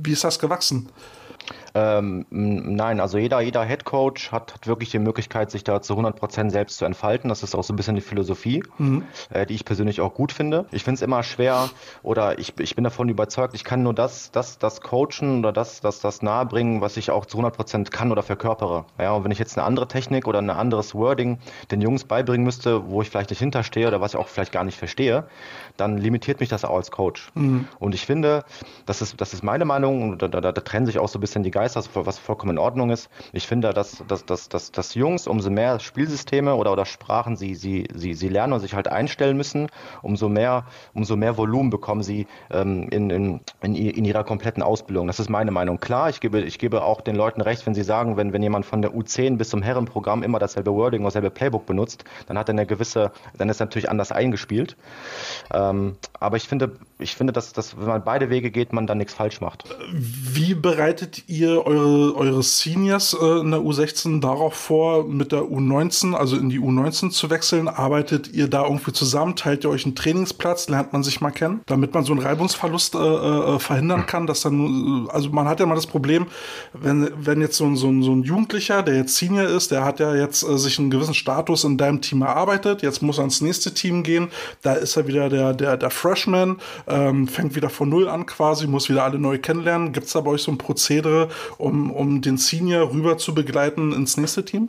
Wie 0.02 0.12
ist 0.12 0.24
das 0.24 0.40
gewachsen? 0.40 0.88
Ähm, 1.78 2.26
nein, 2.30 2.98
also 2.98 3.18
jeder, 3.18 3.40
jeder 3.40 3.64
Head 3.64 3.84
Coach 3.84 4.32
hat, 4.32 4.54
hat 4.54 4.66
wirklich 4.66 4.90
die 4.90 4.98
Möglichkeit, 4.98 5.50
sich 5.50 5.62
da 5.62 5.80
zu 5.80 5.94
100% 5.94 6.50
selbst 6.50 6.78
zu 6.78 6.84
entfalten. 6.84 7.28
Das 7.28 7.42
ist 7.42 7.54
auch 7.54 7.62
so 7.62 7.72
ein 7.72 7.76
bisschen 7.76 7.94
die 7.94 8.00
Philosophie, 8.00 8.64
mhm. 8.78 9.04
äh, 9.30 9.46
die 9.46 9.54
ich 9.54 9.64
persönlich 9.64 10.00
auch 10.00 10.14
gut 10.14 10.32
finde. 10.32 10.66
Ich 10.72 10.82
finde 10.82 10.96
es 10.96 11.02
immer 11.02 11.22
schwer 11.22 11.70
oder 12.02 12.38
ich, 12.38 12.58
ich 12.58 12.74
bin 12.74 12.82
davon 12.82 13.08
überzeugt, 13.08 13.54
ich 13.54 13.62
kann 13.62 13.82
nur 13.82 13.94
das, 13.94 14.32
das, 14.32 14.58
das 14.58 14.80
coachen 14.80 15.40
oder 15.40 15.52
das, 15.52 15.80
das, 15.80 16.00
das 16.00 16.20
nahebringen, 16.20 16.80
was 16.80 16.96
ich 16.96 17.10
auch 17.12 17.26
zu 17.26 17.38
100% 17.38 17.90
kann 17.90 18.10
oder 18.10 18.22
verkörpere. 18.22 18.84
Ja, 18.98 19.12
und 19.12 19.24
wenn 19.24 19.30
ich 19.30 19.38
jetzt 19.38 19.56
eine 19.56 19.66
andere 19.66 19.86
Technik 19.86 20.26
oder 20.26 20.40
ein 20.40 20.50
anderes 20.50 20.94
Wording 20.94 21.38
den 21.70 21.80
Jungs 21.80 22.04
beibringen 22.04 22.44
müsste, 22.44 22.88
wo 22.88 23.02
ich 23.02 23.10
vielleicht 23.10 23.30
nicht 23.30 23.38
hinterstehe 23.38 23.86
oder 23.86 24.00
was 24.00 24.14
ich 24.14 24.18
auch 24.18 24.28
vielleicht 24.28 24.52
gar 24.52 24.64
nicht 24.64 24.78
verstehe, 24.78 25.28
dann 25.78 25.96
limitiert 25.96 26.40
mich 26.40 26.48
das 26.48 26.64
auch 26.64 26.76
als 26.76 26.90
Coach. 26.90 27.30
Mhm. 27.34 27.66
Und 27.78 27.94
ich 27.94 28.04
finde, 28.04 28.44
das 28.84 29.00
ist, 29.00 29.20
das 29.20 29.32
ist 29.32 29.42
meine 29.42 29.64
Meinung, 29.64 30.10
und 30.10 30.22
da, 30.22 30.28
da, 30.28 30.40
da 30.40 30.52
trennen 30.52 30.86
sich 30.86 30.98
auch 30.98 31.08
so 31.08 31.18
ein 31.18 31.20
bisschen 31.20 31.42
die 31.42 31.50
Geister, 31.50 31.82
was 31.94 32.18
vollkommen 32.18 32.52
in 32.52 32.58
Ordnung 32.58 32.90
ist. 32.90 33.08
Ich 33.32 33.46
finde, 33.46 33.72
dass, 33.72 34.02
dass, 34.06 34.26
dass, 34.26 34.48
dass, 34.48 34.72
dass 34.72 34.94
Jungs, 34.94 35.26
umso 35.26 35.50
mehr 35.50 35.78
Spielsysteme 35.80 36.54
oder, 36.54 36.72
oder 36.72 36.84
Sprachen 36.84 37.36
sie, 37.36 37.54
sie, 37.54 37.86
sie, 37.94 38.14
sie 38.14 38.28
lernen 38.28 38.52
und 38.52 38.60
sich 38.60 38.74
halt 38.74 38.88
einstellen 38.88 39.36
müssen, 39.36 39.68
umso 40.02 40.28
mehr, 40.28 40.64
umso 40.94 41.16
mehr 41.16 41.36
Volumen 41.36 41.70
bekommen 41.70 42.02
sie 42.02 42.26
ähm, 42.50 42.88
in, 42.90 43.10
in, 43.10 43.40
in, 43.62 43.74
in 43.74 44.04
ihrer 44.04 44.24
kompletten 44.24 44.62
Ausbildung. 44.62 45.06
Das 45.06 45.20
ist 45.20 45.30
meine 45.30 45.52
Meinung. 45.52 45.78
Klar, 45.78 46.10
ich 46.10 46.20
gebe, 46.20 46.40
ich 46.40 46.58
gebe 46.58 46.82
auch 46.82 47.00
den 47.00 47.14
Leuten 47.14 47.40
recht, 47.40 47.64
wenn 47.66 47.74
sie 47.74 47.84
sagen, 47.84 48.16
wenn, 48.16 48.32
wenn 48.32 48.42
jemand 48.42 48.66
von 48.66 48.82
der 48.82 48.92
U10 48.92 49.36
bis 49.36 49.50
zum 49.50 49.62
Herrenprogramm 49.62 50.24
immer 50.24 50.40
dasselbe 50.40 50.72
Wording 50.72 51.02
oder 51.02 51.08
dasselbe 51.08 51.30
Playbook 51.30 51.66
benutzt, 51.66 52.04
dann 52.26 52.36
hat 52.36 52.48
er 52.48 52.54
eine 52.54 52.66
gewisse, 52.66 53.12
dann 53.36 53.48
ist 53.48 53.60
er 53.60 53.66
natürlich 53.66 53.88
anders 53.88 54.10
eingespielt. 54.10 54.76
Ähm, 55.68 55.96
aber 56.14 56.36
ich 56.36 56.48
finde, 56.48 56.78
ich 57.00 57.14
finde, 57.14 57.32
dass, 57.32 57.52
dass 57.52 57.78
wenn 57.78 57.86
man 57.86 58.02
beide 58.02 58.28
Wege 58.28 58.50
geht, 58.50 58.72
man 58.72 58.86
dann 58.86 58.98
nichts 58.98 59.14
falsch 59.14 59.40
macht. 59.40 59.64
Wie 59.92 60.54
bereitet 60.54 61.28
ihr 61.28 61.64
eure, 61.64 62.16
eure 62.16 62.42
Seniors 62.42 63.14
äh, 63.14 63.40
in 63.40 63.52
der 63.52 63.60
U16 63.60 64.20
darauf 64.20 64.54
vor, 64.54 65.04
mit 65.04 65.30
der 65.30 65.42
U19, 65.42 66.14
also 66.14 66.36
in 66.36 66.50
die 66.50 66.58
U19 66.58 67.10
zu 67.10 67.30
wechseln? 67.30 67.68
Arbeitet 67.68 68.32
ihr 68.32 68.48
da 68.48 68.64
irgendwie 68.64 68.92
zusammen? 68.92 69.36
Teilt 69.36 69.64
ihr 69.64 69.70
euch 69.70 69.84
einen 69.84 69.94
Trainingsplatz? 69.94 70.68
Lernt 70.68 70.92
man 70.92 71.04
sich 71.04 71.20
mal 71.20 71.30
kennen? 71.30 71.60
Damit 71.66 71.94
man 71.94 72.04
so 72.04 72.12
einen 72.12 72.22
Reibungsverlust 72.22 72.96
äh, 72.96 72.98
äh, 72.98 73.58
verhindern 73.60 74.06
kann, 74.06 74.26
dass 74.26 74.40
dann, 74.40 75.06
äh, 75.06 75.10
also 75.12 75.30
man 75.30 75.46
hat 75.46 75.60
ja 75.60 75.66
mal 75.66 75.76
das 75.76 75.86
Problem, 75.86 76.26
wenn, 76.72 77.10
wenn 77.16 77.40
jetzt 77.40 77.56
so 77.56 77.64
ein, 77.64 77.76
so, 77.76 77.88
ein, 77.88 78.02
so 78.02 78.12
ein 78.12 78.24
Jugendlicher, 78.24 78.82
der 78.82 78.96
jetzt 78.96 79.16
Senior 79.16 79.46
ist, 79.46 79.70
der 79.70 79.84
hat 79.84 80.00
ja 80.00 80.16
jetzt 80.16 80.42
äh, 80.42 80.58
sich 80.58 80.80
einen 80.80 80.90
gewissen 80.90 81.14
Status 81.14 81.62
in 81.62 81.78
deinem 81.78 82.00
Team 82.00 82.22
erarbeitet, 82.22 82.82
jetzt 82.82 83.02
muss 83.02 83.18
er 83.18 83.24
ins 83.24 83.40
nächste 83.40 83.72
Team 83.72 84.02
gehen, 84.02 84.30
da 84.62 84.72
ist 84.72 84.96
er 84.96 85.06
wieder 85.06 85.28
der, 85.28 85.54
der, 85.54 85.76
der 85.76 85.90
Freshman, 85.90 86.56
ähm, 86.88 87.28
fängt 87.28 87.54
wieder 87.54 87.70
von 87.70 87.88
Null 87.88 88.08
an 88.08 88.26
quasi, 88.26 88.66
muss 88.66 88.88
wieder 88.88 89.04
alle 89.04 89.18
neu 89.18 89.38
kennenlernen. 89.38 89.92
Gibt 89.92 90.06
es 90.06 90.12
da 90.12 90.20
bei 90.20 90.30
euch 90.30 90.42
so 90.42 90.50
ein 90.50 90.58
Prozedere, 90.58 91.28
um, 91.56 91.90
um 91.90 92.20
den 92.20 92.36
Senior 92.36 92.90
rüber 92.92 93.18
zu 93.18 93.34
begleiten 93.34 93.92
ins 93.92 94.16
nächste 94.16 94.44
Team? 94.44 94.68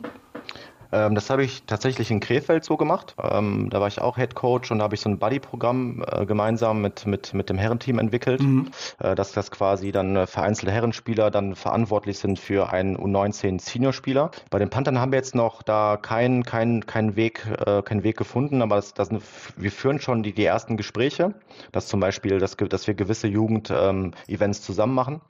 Ähm, 0.92 1.14
das 1.14 1.30
habe 1.30 1.44
ich 1.44 1.64
tatsächlich 1.64 2.10
in 2.10 2.20
Krefeld 2.20 2.64
so 2.64 2.76
gemacht. 2.76 3.14
Ähm, 3.22 3.68
da 3.70 3.80
war 3.80 3.88
ich 3.88 4.00
auch 4.00 4.16
Head 4.16 4.34
Coach 4.34 4.70
und 4.70 4.78
da 4.78 4.84
habe 4.84 4.94
ich 4.94 5.00
so 5.00 5.08
ein 5.08 5.18
Buddy-Programm 5.18 6.04
äh, 6.06 6.26
gemeinsam 6.26 6.82
mit, 6.82 7.06
mit, 7.06 7.34
mit 7.34 7.48
dem 7.48 7.58
Herrenteam 7.58 7.98
entwickelt, 7.98 8.42
mhm. 8.42 8.70
äh, 8.98 9.14
dass 9.14 9.32
das 9.32 9.50
quasi 9.50 9.92
dann 9.92 10.16
äh, 10.16 10.26
vereinzelte 10.26 10.72
Herrenspieler 10.72 11.30
dann 11.30 11.54
verantwortlich 11.54 12.18
sind 12.18 12.38
für 12.38 12.72
einen 12.72 12.96
U19 12.96 13.60
Seniorspieler. 13.60 14.30
Bei 14.50 14.58
den 14.58 14.70
Panthern 14.70 14.98
haben 14.98 15.12
wir 15.12 15.18
jetzt 15.18 15.34
noch 15.34 15.62
da 15.62 15.96
keinen 16.00 16.44
kein, 16.44 16.86
kein 16.86 17.16
Weg, 17.16 17.46
äh, 17.66 17.82
keinen 17.82 18.02
Weg 18.02 18.16
gefunden, 18.16 18.62
aber 18.62 18.76
das, 18.76 18.94
das, 18.94 19.10
wir 19.56 19.72
führen 19.72 20.00
schon 20.00 20.22
die, 20.22 20.32
die 20.32 20.44
ersten 20.44 20.76
Gespräche, 20.76 21.34
dass 21.72 21.86
zum 21.86 22.00
Beispiel, 22.00 22.38
dass, 22.38 22.56
dass 22.56 22.86
wir 22.86 22.94
gewisse 22.94 23.28
Jugend-Events 23.28 24.58
ähm, 24.58 24.64
zusammen 24.64 24.94
machen. 24.94 25.20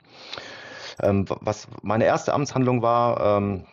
Ähm, 1.01 1.25
was 1.27 1.67
meine 1.81 2.05
erste 2.05 2.33
Amtshandlung 2.33 2.81
war, 2.81 3.37
ähm, 3.37 3.65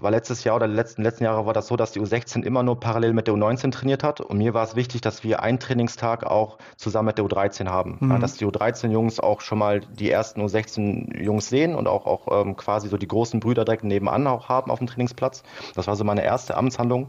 war 0.00 0.10
letztes 0.10 0.44
Jahr 0.44 0.56
oder 0.56 0.66
letzten, 0.66 1.02
letzten 1.02 1.24
Jahre 1.24 1.46
war 1.46 1.52
das 1.52 1.66
so, 1.66 1.76
dass 1.76 1.92
die 1.92 2.00
U16 2.00 2.42
immer 2.42 2.62
nur 2.62 2.80
parallel 2.80 3.12
mit 3.12 3.26
der 3.26 3.34
U19 3.34 3.70
trainiert 3.70 4.02
hat. 4.02 4.20
Und 4.20 4.38
mir 4.38 4.54
war 4.54 4.64
es 4.64 4.76
wichtig, 4.76 5.00
dass 5.00 5.24
wir 5.24 5.42
einen 5.42 5.58
Trainingstag 5.58 6.24
auch 6.24 6.58
zusammen 6.76 7.06
mit 7.06 7.18
der 7.18 7.24
U13 7.24 7.66
haben. 7.68 7.98
Mhm. 8.00 8.10
Ja, 8.10 8.18
dass 8.18 8.34
die 8.34 8.46
U13-Jungs 8.46 9.20
auch 9.20 9.40
schon 9.40 9.58
mal 9.58 9.80
die 9.80 10.10
ersten 10.10 10.40
U16-Jungs 10.40 11.48
sehen 11.48 11.74
und 11.74 11.88
auch, 11.88 12.06
auch 12.06 12.42
ähm, 12.44 12.56
quasi 12.56 12.88
so 12.88 12.96
die 12.96 13.08
großen 13.08 13.40
Brüder 13.40 13.64
direkt 13.64 13.84
nebenan 13.84 14.26
auch 14.26 14.48
haben 14.48 14.70
auf 14.70 14.78
dem 14.78 14.86
Trainingsplatz. 14.86 15.42
Das 15.74 15.86
war 15.86 15.96
so 15.96 16.04
meine 16.04 16.24
erste 16.24 16.56
Amtshandlung. 16.56 17.08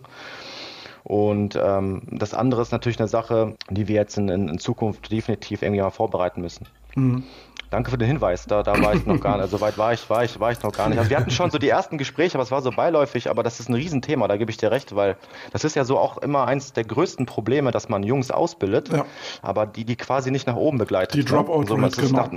Und 1.03 1.58
ähm, 1.62 2.01
das 2.12 2.34
andere 2.34 2.62
ist 2.62 2.73
natürlich 2.73 2.99
eine 2.99 3.08
Sache, 3.08 3.56
die 3.69 3.88
wir 3.88 3.95
jetzt 3.95 4.17
in, 4.17 4.27
in, 4.27 4.49
in 4.49 4.60
Zukunft 4.60 5.10
definitiv 5.10 5.62
irgendwie 5.62 5.82
mal 5.82 5.89
vorbereiten 5.89 6.41
müssen. 6.41 6.67
Mhm. 6.95 7.23
Danke 7.69 7.91
für 7.91 7.97
den 7.97 8.08
Hinweis. 8.08 8.45
Da, 8.45 8.63
da 8.63 8.82
war 8.82 8.95
ich 8.95 9.06
noch 9.06 9.19
gar 9.19 9.34
nicht. 9.38 9.41
Also 9.41 9.60
weit 9.60 9.77
war 9.77 9.93
ich, 9.93 10.10
war 10.10 10.23
ich, 10.23 10.39
war 10.39 10.51
ich 10.51 10.63
noch 10.63 10.71
gar 10.71 10.88
nicht. 10.89 10.97
Also 10.97 11.10
wir 11.10 11.17
hatten 11.17 11.32
schon 11.32 11.51
so 11.51 11.58
die 11.58 11.69
ersten 11.69 11.97
Gespräche, 11.97 12.36
aber 12.36 12.43
es 12.43 12.51
war 12.51 12.62
so 12.62 12.71
beiläufig, 12.71 13.30
aber 13.30 13.43
das 13.43 13.60
ist 13.60 13.69
ein 13.69 13.73
Riesenthema, 13.73 14.27
da 14.27 14.38
gebe 14.38 14.51
ich 14.51 14.58
dir 14.58 14.71
recht, 14.71 14.95
weil 14.95 15.17
das 15.51 15.63
ist 15.63 15.75
ja 15.75 15.84
so 15.84 15.97
auch 15.97 16.17
immer 16.19 16.47
eins 16.47 16.73
der 16.73 16.86
größten 16.86 17.25
Probleme, 17.25 17.71
dass 17.71 17.89
man 17.89 18.03
Jungs 18.03 18.32
ausbildet, 18.32 18.89
ja. 18.89 19.06
aber 19.41 19.65
die, 19.65 19.86
die 19.86 19.95
quasi 19.95 20.32
nicht 20.32 20.47
nach 20.47 20.56
oben 20.56 20.77
begleitet. 20.77 21.15
Die 21.15 21.19
ne? 21.19 21.25
Dropout, 21.25 21.65
so, 21.67 21.75
genau. 21.75 21.88
Nach, 22.12 22.30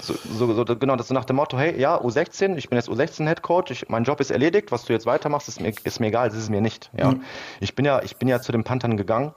so, 0.00 0.14
so, 0.14 0.54
so, 0.54 0.64
genau, 0.76 0.96
das 0.96 1.06
ist 1.06 1.12
nach 1.12 1.24
dem 1.24 1.36
Motto, 1.36 1.58
hey, 1.58 1.78
ja, 1.78 2.00
U16, 2.00 2.56
ich 2.56 2.68
bin 2.68 2.76
jetzt 2.76 2.88
U16 2.88 3.26
Head 3.26 3.42
Coach, 3.42 3.84
mein 3.88 4.04
Job 4.04 4.20
ist 4.20 4.30
erledigt, 4.30 4.72
was 4.72 4.84
du 4.84 4.92
jetzt 4.92 5.06
weitermachst, 5.06 5.48
ist 5.48 5.60
mir, 5.60 5.72
ist 5.84 6.00
mir 6.00 6.08
egal, 6.08 6.28
das 6.28 6.38
ist 6.38 6.50
mir 6.50 6.60
nicht. 6.60 6.90
Ja. 6.96 7.12
Mhm. 7.12 7.22
Ich 7.60 7.74
bin 7.74 7.84
ja, 7.84 8.02
ich 8.02 8.16
bin 8.16 8.28
ja 8.28 8.40
zu 8.40 8.52
den 8.52 8.64
Panthern 8.64 8.96
gegangen 8.96 9.34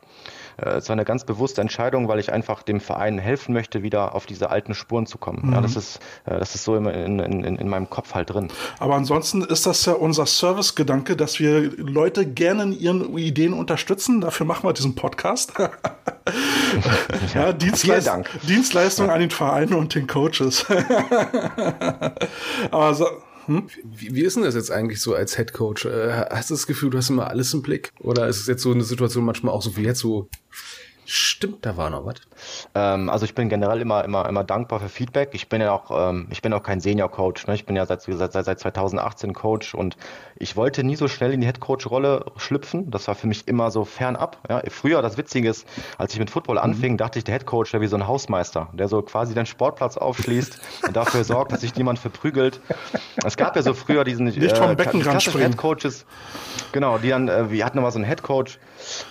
es 0.57 0.89
war 0.89 0.93
eine 0.93 1.05
ganz 1.05 1.25
bewusste 1.25 1.61
Entscheidung, 1.61 2.07
weil 2.07 2.19
ich 2.19 2.31
einfach 2.31 2.63
dem 2.63 2.79
Verein 2.79 3.17
helfen 3.17 3.53
möchte, 3.53 3.83
wieder 3.83 4.15
auf 4.15 4.25
diese 4.25 4.49
alten 4.49 4.73
Spuren 4.73 5.05
zu 5.05 5.17
kommen. 5.17 5.47
Mhm. 5.47 5.53
Ja, 5.53 5.61
das 5.61 5.75
ist, 5.75 5.99
äh, 6.25 6.39
das 6.39 6.55
ist 6.55 6.63
so 6.63 6.75
in, 6.75 6.85
in, 6.85 7.19
in, 7.19 7.57
in 7.57 7.67
meinem 7.67 7.89
Kopf 7.89 8.13
halt 8.13 8.29
drin. 8.29 8.49
Aber 8.79 8.95
ansonsten 8.95 9.43
ist 9.43 9.65
das 9.65 9.85
ja 9.85 9.93
unser 9.93 10.25
Servicegedanke, 10.25 11.15
dass 11.15 11.39
wir 11.39 11.71
Leute 11.77 12.25
gerne 12.25 12.63
in 12.63 12.79
ihren 12.79 13.17
Ideen 13.17 13.53
unterstützen. 13.53 14.21
Dafür 14.21 14.45
machen 14.45 14.67
wir 14.67 14.73
diesen 14.73 14.95
Podcast. 14.95 15.53
ja, 17.33 17.53
Dienstleist 17.53 18.11
Dienstleistung 18.43 19.07
ja. 19.07 19.13
an 19.13 19.19
den 19.19 19.31
Vereinen 19.31 19.73
und 19.73 19.95
den 19.95 20.07
Coaches. 20.07 20.65
Aber 22.71 22.93
so, 22.93 23.07
hm? 23.45 23.67
Wie, 23.83 24.15
wie, 24.15 24.21
ist 24.21 24.35
denn 24.35 24.43
das 24.43 24.55
jetzt 24.55 24.71
eigentlich 24.71 25.01
so 25.01 25.13
als 25.13 25.35
Head 25.35 25.53
Coach? 25.53 25.85
Äh, 25.85 26.25
hast 26.29 26.49
du 26.49 26.53
das 26.53 26.67
Gefühl, 26.67 26.89
du 26.89 26.97
hast 26.97 27.09
immer 27.09 27.27
alles 27.27 27.53
im 27.53 27.61
Blick? 27.61 27.91
Oder 27.99 28.27
ist 28.27 28.39
es 28.39 28.47
jetzt 28.47 28.63
so 28.63 28.71
eine 28.71 28.83
Situation 28.83 29.25
manchmal 29.25 29.53
auch 29.53 29.61
so 29.61 29.75
wie 29.77 29.83
jetzt 29.83 29.99
so 29.99 30.29
Stimmt, 31.05 31.65
da 31.65 31.77
war 31.77 31.91
noch 31.91 32.05
was. 32.05 32.15
Ähm, 32.73 33.09
also 33.09 33.25
ich 33.25 33.35
bin 33.35 33.47
generell 33.47 33.79
immer, 33.79 34.03
immer, 34.03 34.27
immer 34.27 34.43
dankbar 34.43 34.79
für 34.79 34.89
Feedback. 34.89 35.29
Ich 35.33 35.49
bin 35.49 35.61
ja 35.61 35.71
auch, 35.71 36.09
ähm, 36.09 36.27
ich 36.31 36.41
bin 36.41 36.51
auch 36.51 36.63
kein 36.63 36.79
Senior-Coach. 36.79 37.45
Ne? 37.45 37.53
Ich 37.53 37.65
bin 37.65 37.75
ja 37.75 37.85
seit, 37.85 38.01
seit, 38.01 38.33
seit 38.33 38.59
2018 38.59 39.33
Coach 39.33 39.75
und 39.75 39.97
ich 40.37 40.55
wollte 40.55 40.83
nie 40.83 40.95
so 40.95 41.07
schnell 41.07 41.31
in 41.33 41.41
die 41.41 41.47
Head-Coach-Rolle 41.47 42.25
schlüpfen. 42.37 42.89
Das 42.89 43.07
war 43.07 43.13
für 43.13 43.27
mich 43.27 43.47
immer 43.47 43.69
so 43.69 43.85
fernab. 43.85 44.39
Ja? 44.49 44.63
Früher, 44.69 45.03
das 45.03 45.17
Witzige 45.17 45.49
ist, 45.49 45.67
als 45.97 46.13
ich 46.13 46.19
mit 46.19 46.31
Football 46.31 46.55
mhm. 46.55 46.63
anfing, 46.63 46.97
dachte 46.97 47.19
ich, 47.19 47.25
der 47.25 47.35
Head-Coach 47.35 47.73
wäre 47.73 47.81
wie 47.83 47.87
so 47.87 47.97
ein 47.97 48.07
Hausmeister, 48.07 48.69
der 48.73 48.87
so 48.87 49.03
quasi 49.03 49.35
den 49.35 49.45
Sportplatz 49.45 49.97
aufschließt 49.97 50.59
und 50.87 50.95
dafür 50.95 51.23
sorgt, 51.23 51.51
dass 51.51 51.61
sich 51.61 51.75
niemand 51.75 51.99
verprügelt. 51.99 52.59
Es 53.23 53.37
gab 53.37 53.55
ja 53.55 53.61
so 53.61 53.75
früher 53.75 54.03
diesen 54.03 54.25
Nicht 54.25 54.57
vom 54.57 54.71
äh, 54.71 54.75
Head-Coaches, 54.75 56.05
genau, 56.71 56.97
die 56.97 57.09
dann, 57.09 57.27
äh, 57.27 57.51
wir 57.51 57.63
hatten 57.63 57.77
immer 57.77 57.91
so 57.91 57.99
einen 57.99 58.05
Head-Coach, 58.05 58.57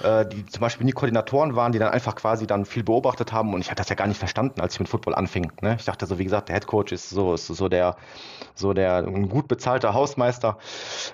äh, 0.03 0.27
die 0.27 0.47
zum 0.47 0.61
Beispiel 0.61 0.85
nie 0.85 0.93
Koordinatoren 0.93 1.57
waren, 1.57 1.73
die 1.73 1.79
dann 1.79 1.93
einfach 1.93 2.15
quasi 2.15 2.47
dann 2.47 2.65
viel 2.65 2.83
beobachtet 2.83 3.33
haben 3.33 3.55
und 3.55 3.61
ich 3.61 3.71
hatte 3.71 3.81
das 3.81 3.89
ja 3.89 3.95
gar 3.95 4.07
nicht 4.07 4.19
verstanden, 4.19 4.61
als 4.61 4.75
ich 4.75 4.81
mit 4.81 4.89
Football 4.89 5.15
anfing. 5.15 5.53
Ne? 5.61 5.77
Ich 5.79 5.85
dachte 5.85 6.07
so, 6.07 6.19
wie 6.19 6.25
gesagt, 6.25 6.49
der 6.49 6.57
Head 6.57 6.67
Coach 6.67 6.93
ist 6.93 7.11
so, 7.11 7.35
ist 7.35 7.47
so 7.47 7.69
der, 7.69 7.97
so 8.55 8.73
der 8.73 8.99
ein 8.99 9.29
gut 9.29 9.49
bezahlter 9.49 9.95
Hausmeister. 9.95 10.59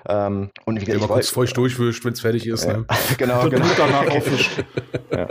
Ähm, 0.07 0.49
und 0.65 0.81
wie 0.81 0.85
gesagt, 0.85 1.07
kurz 1.11 1.29
feucht 1.29 1.57
durchwischt, 1.57 2.05
wenn 2.05 2.13
es 2.13 2.21
fertig 2.21 2.47
ist. 2.47 2.67
Ne? 2.67 2.85
genau, 3.17 3.49
genau. 3.49 3.65
danach 3.77 4.05
ja. 5.11 5.27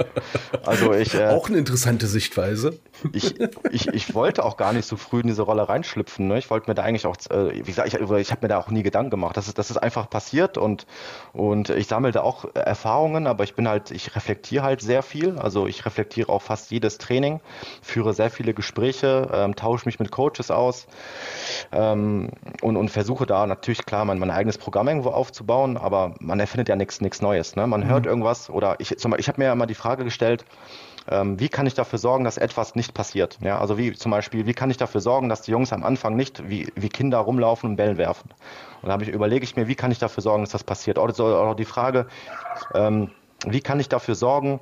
Also 0.65 0.93
ich 0.95 1.15
äh, 1.15 1.29
auch 1.29 1.49
eine 1.49 1.59
interessante 1.59 2.07
Sichtweise. 2.07 2.79
Ich, 3.13 3.41
ich, 3.71 3.89
ich 3.89 4.15
wollte 4.15 4.45
auch 4.45 4.57
gar 4.57 4.73
nicht 4.73 4.87
so 4.87 4.97
früh 4.97 5.21
in 5.21 5.27
diese 5.27 5.43
Rolle 5.43 5.69
reinschlüpfen. 5.69 6.29
Ne? 6.29 6.39
Ich 6.39 6.51
wollte 6.51 6.71
mir 6.71 6.75
da 6.75 6.83
eigentlich 6.83 7.07
auch, 7.07 7.17
äh, 7.31 7.55
wie 7.55 7.63
gesagt, 7.63 7.89
ich, 7.89 7.95
ich 7.95 8.31
habe 8.31 8.43
mir 8.43 8.49
da 8.49 8.59
auch 8.59 8.71
nie 8.71 8.83
Gedanken 8.83 9.11
gemacht. 9.11 9.37
Das 9.37 9.49
ist, 9.49 9.59
das 9.59 9.71
ist 9.71 9.77
einfach 9.77 10.09
passiert 10.11 10.59
und 10.59 10.87
und 11.33 11.71
ich 11.71 11.87
sammelte 11.87 12.23
auch 12.23 12.45
Erfahrungen, 12.55 13.27
aber 13.27 13.45
ich 13.45 13.55
bin 13.55 13.69
halt, 13.69 13.91
ich 13.91 14.15
reflektiere 14.17 14.63
halt 14.63 14.81
sehr 14.81 15.03
viel. 15.03 15.39
Also 15.39 15.67
ich 15.67 15.85
reflektiere 15.87 16.29
auch 16.29 16.43
fast 16.43 16.71
jedes 16.71 16.99
Training, 16.99 17.41
führe 17.83 18.15
sehr 18.15 18.31
viele 18.31 18.55
Gespräche, 18.55 19.29
ähm, 19.33 19.57
tausche 19.57 19.87
mich 19.87 19.99
mit 19.99 20.11
Coaches 20.11 20.51
aus 20.51 20.87
ähm, 21.73 22.31
und, 22.63 22.77
und 22.77 22.91
versuche 22.91 23.27
da 23.27 23.47
natürlich 23.47 23.85
klar 23.87 24.05
mein, 24.05 24.19
mein 24.19 24.31
eigenes 24.31 24.59
Programm 24.59 24.89
irgendwo 24.89 25.11
aufzubauen, 25.11 25.77
aber 25.77 26.15
man 26.21 26.41
erfindet 26.41 26.69
ja 26.69 26.77
nichts 26.77 27.23
Neues. 27.23 27.57
Ne? 27.57 27.67
Man 27.67 27.81
mhm. 27.81 27.89
hört 27.89 28.07
irgendwas 28.07 28.51
oder 28.51 28.77
ich, 28.79 28.97
zum 28.99 29.11
Beispiel, 29.13 29.21
ich 29.21 29.29
habe 29.29 29.41
mir 29.41 29.47
ja 29.47 29.53
immer 29.53 29.67
die 29.67 29.75
Frage 29.75 30.05
gestellt, 30.05 30.45
wie 31.11 31.49
kann 31.49 31.67
ich 31.67 31.75
dafür 31.75 31.99
sorgen, 31.99 32.25
dass 32.25 32.37
etwas 32.37 32.77
nicht 32.77 32.95
passiert? 32.95 33.39
Ja, 33.43 33.59
also 33.59 33.77
wie 33.77 33.93
zum 33.93 34.13
Beispiel, 34.13 34.47
wie 34.47 34.55
kann 34.55 34.71
ich 34.71 34.77
dafür 34.77 35.01
sorgen, 35.01 35.29
dass 35.29 35.43
die 35.43 35.51
Jungs 35.51 35.73
am 35.73 35.83
Anfang 35.83 36.15
nicht 36.15 36.49
wie, 36.49 36.69
wie 36.77 36.89
Kinder 36.89 37.19
rumlaufen 37.19 37.71
und 37.71 37.77
Bällen 37.77 37.99
werfen? 37.99 38.31
Und 38.83 38.89
da 38.89 38.99
ich, 39.01 39.09
überlege 39.09 39.45
ich 39.45 39.57
mir, 39.57 39.67
wie 39.67 39.75
kann 39.75 39.91
ich 39.91 39.99
dafür 39.99 40.23
sorgen, 40.23 40.45
dass 40.45 40.53
das 40.53 40.65
passiert? 40.65 40.99
Oder, 40.99 41.55
die 41.55 41.65
Frage, 41.65 42.07
ähm, 42.75 43.11
wie 43.47 43.61
kann 43.61 43.81
ich 43.81 43.89
dafür 43.89 44.15
sorgen, 44.15 44.61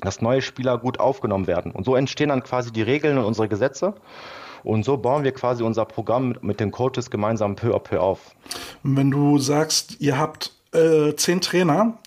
dass 0.00 0.22
neue 0.22 0.42
Spieler 0.42 0.78
gut 0.78 0.98
aufgenommen 0.98 1.46
werden? 1.46 1.72
Und 1.72 1.84
so 1.84 1.94
entstehen 1.94 2.30
dann 2.30 2.42
quasi 2.42 2.72
die 2.72 2.82
Regeln 2.82 3.18
und 3.18 3.24
unsere 3.24 3.48
Gesetze. 3.48 3.94
Und 4.64 4.84
so 4.84 4.96
bauen 4.96 5.24
wir 5.24 5.32
quasi 5.32 5.62
unser 5.62 5.84
Programm 5.84 6.28
mit, 6.28 6.42
mit 6.42 6.60
den 6.60 6.70
Coaches 6.70 7.10
gemeinsam 7.10 7.56
peu 7.56 7.74
à 7.74 7.80
peu 7.80 8.00
auf. 8.00 8.34
Wenn 8.82 9.10
du 9.10 9.38
sagst, 9.38 10.00
ihr 10.00 10.18
habt 10.18 10.52
äh, 10.72 11.14
zehn 11.16 11.40
Trainer, 11.40 11.98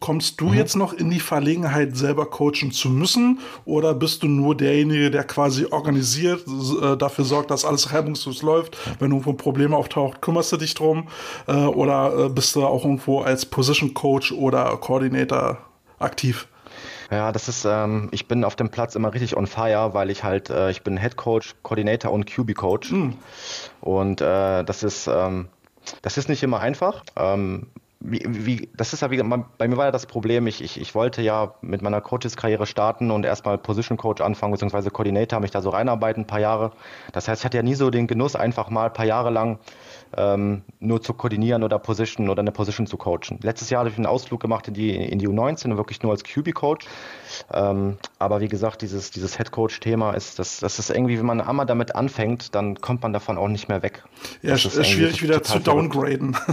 Kommst 0.00 0.40
du 0.40 0.46
mhm. 0.46 0.54
jetzt 0.54 0.76
noch 0.76 0.92
in 0.92 1.10
die 1.10 1.20
Verlegenheit, 1.20 1.96
selber 1.96 2.26
coachen 2.26 2.72
zu 2.72 2.90
müssen? 2.90 3.40
Oder 3.64 3.94
bist 3.94 4.22
du 4.22 4.28
nur 4.28 4.56
derjenige, 4.56 5.10
der 5.10 5.24
quasi 5.24 5.66
organisiert, 5.66 6.44
äh, 6.82 6.96
dafür 6.96 7.24
sorgt, 7.24 7.50
dass 7.50 7.64
alles 7.64 7.92
reibungslos 7.92 8.42
läuft? 8.42 8.76
Wenn 8.98 9.10
irgendwo 9.10 9.30
ein 9.30 9.36
Problem 9.36 9.74
auftaucht, 9.74 10.22
kümmerst 10.22 10.52
du 10.52 10.56
dich 10.56 10.74
drum? 10.74 11.08
Äh, 11.46 11.52
oder 11.52 12.26
äh, 12.26 12.28
bist 12.28 12.56
du 12.56 12.64
auch 12.64 12.84
irgendwo 12.84 13.20
als 13.20 13.46
Position 13.46 13.94
Coach 13.94 14.32
oder 14.32 14.76
Coordinator 14.78 15.58
aktiv? 15.98 16.46
Ja, 17.10 17.30
das 17.30 17.46
ist, 17.46 17.66
ähm, 17.66 18.08
ich 18.10 18.26
bin 18.26 18.42
auf 18.42 18.56
dem 18.56 18.70
Platz 18.70 18.94
immer 18.94 19.12
richtig 19.12 19.36
on 19.36 19.46
fire, 19.46 19.92
weil 19.92 20.08
ich 20.08 20.24
halt, 20.24 20.48
äh, 20.48 20.70
ich 20.70 20.82
bin 20.82 20.96
Head 20.96 21.16
Coach, 21.16 21.54
Coordinator 21.62 22.10
und 22.10 22.24
QB 22.24 22.54
Coach. 22.54 22.90
Mhm. 22.90 23.18
Und 23.82 24.22
äh, 24.22 24.64
das 24.64 24.82
ist, 24.82 25.08
ähm, 25.08 25.48
das 26.00 26.16
ist 26.16 26.30
nicht 26.30 26.42
immer 26.42 26.60
einfach. 26.60 27.04
Ähm, 27.16 27.66
wie, 28.04 28.22
wie, 28.26 28.68
das 28.76 28.92
ist 28.92 29.00
ja 29.00 29.10
wie, 29.10 29.22
bei 29.22 29.68
mir 29.68 29.76
war 29.76 29.84
ja 29.86 29.90
das 29.92 30.06
Problem, 30.06 30.46
ich, 30.48 30.62
ich, 30.62 30.80
ich 30.80 30.94
wollte 30.94 31.22
ja 31.22 31.54
mit 31.60 31.82
meiner 31.82 32.00
Coaches-Karriere 32.00 32.66
starten 32.66 33.10
und 33.12 33.24
erstmal 33.24 33.58
Position 33.58 33.96
Coach 33.96 34.20
anfangen, 34.20 34.52
beziehungsweise 34.52 34.90
Coordinator, 34.90 35.38
mich 35.38 35.52
da 35.52 35.62
so 35.62 35.70
reinarbeiten, 35.70 36.24
ein 36.24 36.26
paar 36.26 36.40
Jahre. 36.40 36.72
Das 37.12 37.28
heißt, 37.28 37.42
ich 37.42 37.44
hatte 37.44 37.58
ja 37.58 37.62
nie 37.62 37.74
so 37.74 37.90
den 37.90 38.08
Genuss, 38.08 38.34
einfach 38.34 38.70
mal 38.70 38.86
ein 38.86 38.92
paar 38.92 39.06
Jahre 39.06 39.30
lang 39.30 39.58
ähm, 40.16 40.62
nur 40.80 41.00
zu 41.00 41.14
koordinieren 41.14 41.62
oder 41.62 41.78
Position 41.78 42.28
oder 42.28 42.40
eine 42.40 42.50
Position 42.50 42.86
zu 42.88 42.96
coachen. 42.96 43.38
Letztes 43.40 43.70
Jahr 43.70 43.80
habe 43.80 43.90
ich 43.90 43.96
einen 43.96 44.06
Ausflug 44.06 44.40
gemacht 44.40 44.66
in 44.66 44.74
die, 44.74 44.94
in 44.94 45.18
die 45.20 45.28
U19 45.28 45.70
und 45.70 45.76
wirklich 45.76 46.02
nur 46.02 46.10
als 46.10 46.24
QB-Coach. 46.24 46.86
Ähm, 47.52 47.98
aber 48.18 48.40
wie 48.40 48.48
gesagt, 48.48 48.82
dieses, 48.82 49.12
dieses 49.12 49.36
Head-Coach-Thema 49.36 50.12
ist, 50.14 50.40
das, 50.40 50.58
das 50.58 50.78
ist 50.80 50.90
irgendwie, 50.90 51.18
wenn 51.18 51.26
man 51.26 51.40
einmal 51.40 51.66
damit 51.66 51.94
anfängt, 51.94 52.54
dann 52.54 52.80
kommt 52.80 53.02
man 53.02 53.12
davon 53.12 53.38
auch 53.38 53.48
nicht 53.48 53.68
mehr 53.68 53.82
weg. 53.82 54.02
Ja, 54.42 54.52
das 54.52 54.64
ist 54.64 54.88
schwierig 54.88 55.22
wieder 55.22 55.42
zu 55.42 55.60
downgraden. 55.60 56.36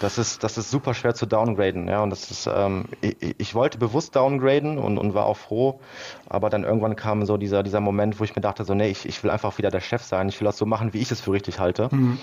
Das 0.00 0.16
ist, 0.16 0.44
das 0.44 0.56
ist 0.58 0.70
super 0.70 0.94
schwer 0.94 1.14
zu 1.14 1.26
downgraden, 1.26 1.88
ja. 1.88 2.02
Und 2.02 2.10
das 2.10 2.30
ist, 2.30 2.48
ähm, 2.52 2.84
ich, 3.00 3.16
ich, 3.38 3.54
wollte 3.54 3.78
bewusst 3.78 4.14
downgraden 4.14 4.78
und, 4.78 4.96
und 4.96 5.14
war 5.14 5.26
auch 5.26 5.36
froh, 5.36 5.80
aber 6.28 6.50
dann 6.50 6.62
irgendwann 6.62 6.94
kam 6.94 7.26
so 7.26 7.36
dieser, 7.36 7.62
dieser 7.62 7.80
Moment, 7.80 8.20
wo 8.20 8.24
ich 8.24 8.36
mir 8.36 8.42
dachte, 8.42 8.64
so, 8.64 8.74
nee, 8.74 8.90
ich, 8.90 9.06
ich 9.06 9.22
will 9.24 9.30
einfach 9.30 9.58
wieder 9.58 9.70
der 9.70 9.80
Chef 9.80 10.02
sein, 10.02 10.28
ich 10.28 10.40
will 10.40 10.46
das 10.46 10.56
so 10.56 10.66
machen, 10.66 10.92
wie 10.92 11.00
ich 11.00 11.10
es 11.10 11.20
für 11.20 11.32
richtig 11.32 11.58
halte. 11.58 11.88
Mhm. 11.90 12.18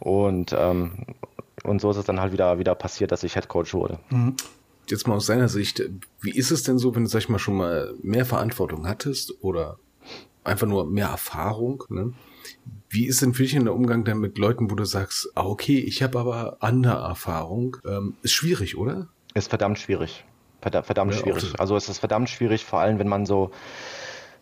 Und, 0.00 0.54
ähm, 0.58 1.06
und 1.64 1.80
so 1.80 1.90
ist 1.90 1.98
es 1.98 2.06
dann 2.06 2.20
halt 2.20 2.32
wieder, 2.32 2.58
wieder 2.58 2.74
passiert, 2.74 3.12
dass 3.12 3.22
ich 3.22 3.36
Headcoach 3.36 3.74
wurde. 3.74 3.98
Mhm. 4.08 4.36
Jetzt 4.88 5.06
mal 5.06 5.14
aus 5.14 5.26
seiner 5.26 5.48
Sicht, 5.48 5.82
wie 6.20 6.32
ist 6.32 6.50
es 6.50 6.62
denn 6.62 6.78
so, 6.78 6.94
wenn 6.94 7.04
du, 7.04 7.10
sag 7.10 7.20
ich 7.20 7.28
mal, 7.28 7.38
schon 7.38 7.56
mal 7.56 7.94
mehr 8.02 8.24
Verantwortung 8.24 8.88
hattest 8.88 9.34
oder 9.42 9.78
einfach 10.44 10.66
nur 10.66 10.86
mehr 10.86 11.08
Erfahrung, 11.08 11.84
ne? 11.88 12.12
Wie 12.88 13.06
ist 13.06 13.22
denn 13.22 13.34
für 13.34 13.42
dich 13.42 13.52
der 13.52 13.74
Umgang 13.74 14.04
dann 14.04 14.18
mit 14.18 14.36
Leuten, 14.38 14.70
wo 14.70 14.74
du 14.74 14.84
sagst, 14.84 15.30
ah, 15.34 15.46
okay, 15.46 15.78
ich 15.78 16.02
habe 16.02 16.18
aber 16.18 16.58
andere 16.60 16.94
Erfahrung? 16.94 17.78
Ähm, 17.86 18.14
ist 18.22 18.32
schwierig, 18.32 18.76
oder? 18.76 19.08
Ist 19.34 19.48
verdammt 19.48 19.78
schwierig. 19.78 20.24
Verdammt, 20.60 20.86
verdammt 20.86 21.14
ja, 21.14 21.20
schwierig. 21.20 21.58
Also 21.58 21.76
es 21.76 21.88
ist 21.88 21.98
verdammt 21.98 22.28
schwierig, 22.28 22.64
vor 22.64 22.80
allem 22.80 22.98
wenn 22.98 23.08
man 23.08 23.26
so 23.26 23.50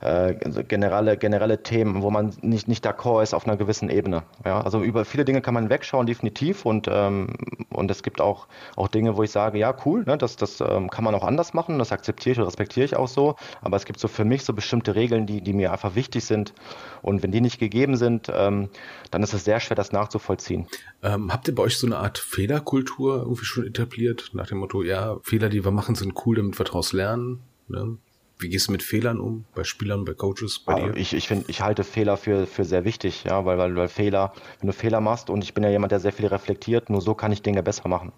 äh, 0.00 0.34
generelle, 0.64 1.16
generelle 1.16 1.62
Themen, 1.62 2.02
wo 2.02 2.10
man 2.10 2.32
nicht, 2.40 2.68
nicht 2.68 2.86
d'accord 2.86 3.22
ist 3.22 3.34
auf 3.34 3.46
einer 3.46 3.56
gewissen 3.56 3.90
Ebene. 3.90 4.22
Ja, 4.44 4.60
also 4.60 4.82
über 4.82 5.04
viele 5.04 5.24
Dinge 5.24 5.42
kann 5.42 5.54
man 5.54 5.68
wegschauen, 5.68 6.06
definitiv. 6.06 6.64
Und, 6.64 6.88
ähm, 6.90 7.36
und 7.70 7.90
es 7.90 8.02
gibt 8.02 8.20
auch, 8.20 8.46
auch 8.76 8.88
Dinge, 8.88 9.16
wo 9.16 9.22
ich 9.22 9.30
sage, 9.30 9.58
ja, 9.58 9.74
cool, 9.84 10.04
ne, 10.04 10.16
das, 10.16 10.36
das 10.36 10.60
ähm, 10.60 10.90
kann 10.90 11.04
man 11.04 11.14
auch 11.14 11.24
anders 11.24 11.54
machen, 11.54 11.78
das 11.78 11.92
akzeptiere 11.92 12.32
ich 12.32 12.38
und 12.38 12.46
respektiere 12.46 12.84
ich 12.84 12.96
auch 12.96 13.08
so. 13.08 13.36
Aber 13.60 13.76
es 13.76 13.84
gibt 13.84 14.00
so 14.00 14.08
für 14.08 14.24
mich 14.24 14.44
so 14.44 14.54
bestimmte 14.54 14.94
Regeln, 14.94 15.26
die, 15.26 15.42
die 15.42 15.52
mir 15.52 15.72
einfach 15.72 15.94
wichtig 15.94 16.24
sind. 16.24 16.54
Und 17.02 17.22
wenn 17.22 17.30
die 17.30 17.40
nicht 17.40 17.58
gegeben 17.58 17.96
sind, 17.96 18.30
ähm, 18.34 18.70
dann 19.10 19.22
ist 19.22 19.34
es 19.34 19.44
sehr 19.44 19.60
schwer, 19.60 19.76
das 19.76 19.92
nachzuvollziehen. 19.92 20.66
Ähm, 21.02 21.32
habt 21.32 21.48
ihr 21.48 21.54
bei 21.54 21.62
euch 21.62 21.76
so 21.76 21.86
eine 21.86 21.98
Art 21.98 22.18
Fehlerkultur 22.18 23.18
irgendwie 23.18 23.44
schon 23.44 23.66
etabliert? 23.66 24.30
Nach 24.32 24.46
dem 24.46 24.58
Motto, 24.58 24.82
ja, 24.82 25.18
Fehler, 25.22 25.48
die 25.48 25.64
wir 25.64 25.72
machen, 25.72 25.94
sind 25.94 26.14
cool, 26.24 26.36
damit 26.36 26.58
wir 26.58 26.64
daraus 26.64 26.92
lernen? 26.92 27.40
Ne? 27.68 27.98
Wie 28.40 28.48
gehst 28.48 28.68
du 28.68 28.72
mit 28.72 28.82
Fehlern 28.82 29.20
um? 29.20 29.44
Bei 29.54 29.64
Spielern, 29.64 30.04
bei 30.04 30.14
Coaches, 30.14 30.60
bei 30.60 30.74
dir? 30.74 30.96
Ich, 30.96 31.12
ich, 31.12 31.28
find, 31.28 31.48
ich 31.48 31.60
halte 31.60 31.84
Fehler 31.84 32.16
für, 32.16 32.46
für 32.46 32.64
sehr 32.64 32.84
wichtig, 32.84 33.24
ja, 33.24 33.44
weil, 33.44 33.58
weil, 33.58 33.76
weil 33.76 33.88
Fehler, 33.88 34.32
wenn 34.60 34.68
du 34.68 34.72
Fehler 34.72 35.00
machst 35.00 35.30
und 35.30 35.44
ich 35.44 35.52
bin 35.54 35.62
ja 35.62 35.70
jemand, 35.70 35.92
der 35.92 36.00
sehr 36.00 36.12
viel 36.12 36.26
reflektiert, 36.26 36.88
nur 36.88 37.00
so 37.00 37.14
kann 37.14 37.32
ich 37.32 37.42
Dinge 37.42 37.62
besser 37.62 37.88
machen. 37.88 38.12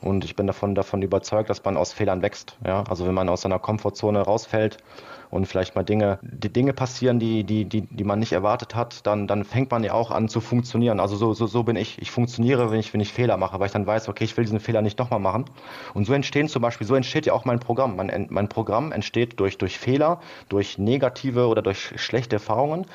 Und 0.00 0.24
ich 0.24 0.36
bin 0.36 0.46
davon, 0.46 0.74
davon 0.74 1.02
überzeugt, 1.02 1.50
dass 1.50 1.62
man 1.64 1.76
aus 1.76 1.92
Fehlern 1.92 2.22
wächst. 2.22 2.56
Ja? 2.64 2.84
Also 2.88 3.06
wenn 3.06 3.14
man 3.14 3.28
aus 3.28 3.42
seiner 3.42 3.58
Komfortzone 3.58 4.20
rausfällt 4.20 4.78
und 5.30 5.46
vielleicht 5.46 5.76
mal 5.76 5.84
Dinge, 5.84 6.18
die 6.22 6.52
Dinge 6.52 6.72
passieren, 6.72 7.18
die, 7.18 7.44
die, 7.44 7.64
die, 7.64 7.82
die 7.82 8.04
man 8.04 8.18
nicht 8.18 8.32
erwartet 8.32 8.74
hat, 8.74 9.06
dann, 9.06 9.26
dann 9.26 9.44
fängt 9.44 9.70
man 9.70 9.84
ja 9.84 9.92
auch 9.92 10.10
an 10.10 10.28
zu 10.28 10.40
funktionieren. 10.40 11.00
Also 11.00 11.16
so, 11.16 11.34
so, 11.34 11.46
so 11.46 11.62
bin 11.62 11.76
ich. 11.76 12.00
Ich 12.02 12.10
funktioniere, 12.10 12.70
wenn 12.70 12.80
ich, 12.80 12.92
wenn 12.92 13.00
ich 13.00 13.12
Fehler 13.12 13.36
mache, 13.36 13.58
weil 13.60 13.66
ich 13.66 13.72
dann 13.72 13.86
weiß, 13.86 14.08
okay, 14.08 14.24
ich 14.24 14.36
will 14.36 14.44
diesen 14.44 14.60
Fehler 14.60 14.82
nicht 14.82 14.98
nochmal 14.98 15.20
machen. 15.20 15.44
Und 15.94 16.06
so 16.06 16.12
entstehen 16.12 16.48
zum 16.48 16.62
Beispiel, 16.62 16.86
so 16.86 16.94
entsteht 16.94 17.26
ja 17.26 17.32
auch 17.32 17.44
mein 17.44 17.60
Programm. 17.60 17.96
Mein, 17.96 18.26
mein 18.30 18.48
Programm 18.48 18.92
entsteht 18.92 19.38
durch, 19.38 19.56
durch 19.58 19.78
Fehler, 19.78 20.20
durch 20.48 20.78
negative 20.78 21.46
oder 21.46 21.62
durch 21.62 21.92
schlechte 21.96 22.36
Erfahrungen. 22.36 22.86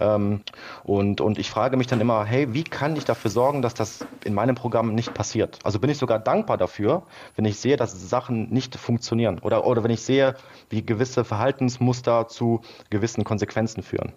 Ähm, 0.00 0.40
und, 0.84 1.20
und 1.20 1.38
ich 1.38 1.50
frage 1.50 1.76
mich 1.76 1.86
dann 1.86 2.00
immer, 2.00 2.24
hey, 2.24 2.52
wie 2.54 2.64
kann 2.64 2.96
ich 2.96 3.04
dafür 3.04 3.30
sorgen, 3.30 3.62
dass 3.62 3.74
das 3.74 4.06
in 4.24 4.34
meinem 4.34 4.54
Programm 4.54 4.94
nicht 4.94 5.14
passiert? 5.14 5.58
Also 5.64 5.78
bin 5.78 5.90
ich 5.90 5.98
sogar 5.98 6.18
dankbar 6.18 6.56
dafür, 6.56 7.02
wenn 7.36 7.44
ich 7.44 7.58
sehe, 7.58 7.76
dass 7.76 8.08
Sachen 8.08 8.50
nicht 8.50 8.76
funktionieren 8.76 9.38
oder, 9.40 9.66
oder 9.66 9.84
wenn 9.84 9.90
ich 9.90 10.00
sehe, 10.00 10.34
wie 10.70 10.84
gewisse 10.84 11.24
Verhaltens 11.24 11.73
Verhaltensmuster 11.74 12.28
zu 12.28 12.60
gewissen 12.90 13.24
Konsequenzen 13.24 13.82
führen. 13.82 14.12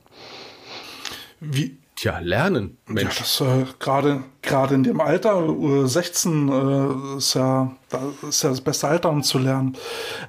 Wie, 1.39 1.77
Tja, 1.95 2.19
lernen, 2.19 2.77
Mensch. 2.85 3.15
Ja, 3.15 3.21
das 3.21 3.41
äh, 3.41 3.65
gerade 3.79 4.23
gerade 4.43 4.75
in 4.75 4.83
dem 4.83 5.01
Alter, 5.01 5.49
äh, 5.49 5.87
16 5.87 6.47
äh, 6.47 7.17
ist 7.17 7.33
ja 7.33 7.75
ist 8.27 8.43
ja 8.43 8.49
das 8.49 8.61
beste 8.61 8.87
Alter, 8.87 9.09
um 9.09 9.23
zu 9.23 9.39
lernen. 9.39 9.75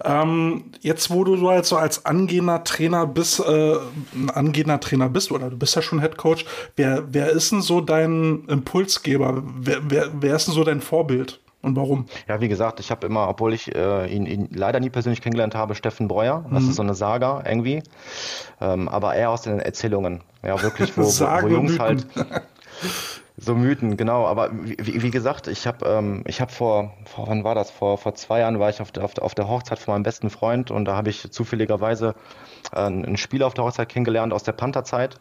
Ähm, 0.02 0.72
jetzt, 0.80 1.10
wo 1.10 1.24
du 1.24 1.36
so 1.36 1.50
als, 1.50 1.68
so 1.68 1.76
als 1.76 2.06
angehender 2.06 2.64
Trainer 2.64 3.06
bist, 3.06 3.40
äh, 3.40 3.76
ein 4.14 4.30
angehender 4.30 4.80
Trainer 4.80 5.10
bist, 5.10 5.30
oder 5.30 5.50
du 5.50 5.58
bist 5.58 5.76
ja 5.76 5.82
schon 5.82 6.00
Head 6.00 6.16
Coach, 6.16 6.46
wer, 6.76 7.04
wer 7.12 7.30
ist 7.30 7.52
denn 7.52 7.60
so 7.60 7.82
dein 7.82 8.46
Impulsgeber? 8.46 9.42
Wer, 9.44 9.90
wer, 9.90 10.10
wer 10.22 10.36
ist 10.36 10.46
denn 10.46 10.54
so 10.54 10.64
dein 10.64 10.80
Vorbild? 10.80 11.38
Und 11.60 11.76
warum? 11.76 12.06
Ja, 12.28 12.40
wie 12.40 12.48
gesagt, 12.48 12.78
ich 12.78 12.90
habe 12.90 13.06
immer, 13.06 13.28
obwohl 13.28 13.52
ich 13.52 13.74
äh, 13.74 14.06
ihn, 14.06 14.26
ihn, 14.26 14.48
leider 14.52 14.78
nie 14.78 14.90
persönlich 14.90 15.20
kennengelernt 15.20 15.54
habe, 15.54 15.74
Steffen 15.74 16.06
Breuer. 16.06 16.44
Das 16.50 16.62
mhm. 16.62 16.70
ist 16.70 16.76
so 16.76 16.82
eine 16.82 16.94
Saga 16.94 17.42
irgendwie. 17.44 17.82
Ähm, 18.60 18.88
aber 18.88 19.14
eher 19.14 19.30
aus 19.30 19.42
den 19.42 19.58
Erzählungen. 19.58 20.22
Ja, 20.42 20.62
wirklich, 20.62 20.96
wo, 20.96 21.02
wo, 21.02 21.42
wo 21.42 21.48
Jungs 21.48 21.78
halt. 21.78 22.06
So 23.40 23.54
Mythen, 23.54 23.96
genau. 23.96 24.26
Aber 24.26 24.50
wie, 24.52 25.00
wie 25.00 25.10
gesagt, 25.12 25.46
ich 25.46 25.68
habe 25.68 25.86
ähm, 25.86 26.24
ich 26.26 26.40
hab 26.40 26.50
vor, 26.50 26.92
vor, 27.04 27.28
wann 27.28 27.44
war 27.44 27.54
das? 27.54 27.70
Vor, 27.70 27.96
vor 27.96 28.14
zwei 28.16 28.40
Jahren 28.40 28.58
war 28.58 28.68
ich 28.68 28.80
auf 28.80 28.90
der, 28.90 29.04
auf 29.04 29.14
der, 29.14 29.22
auf 29.24 29.36
der 29.36 29.48
Hochzeit 29.48 29.78
von 29.78 29.94
meinem 29.94 30.02
besten 30.02 30.28
Freund 30.28 30.72
und 30.72 30.86
da 30.86 30.96
habe 30.96 31.10
ich 31.10 31.30
zufälligerweise 31.30 32.16
äh, 32.72 32.80
einen 32.80 33.16
Spieler 33.16 33.46
auf 33.46 33.54
der 33.54 33.62
Hochzeit 33.64 33.88
kennengelernt 33.88 34.32
aus 34.32 34.42
der 34.42 34.52
Panther-Zeit. 34.52 35.20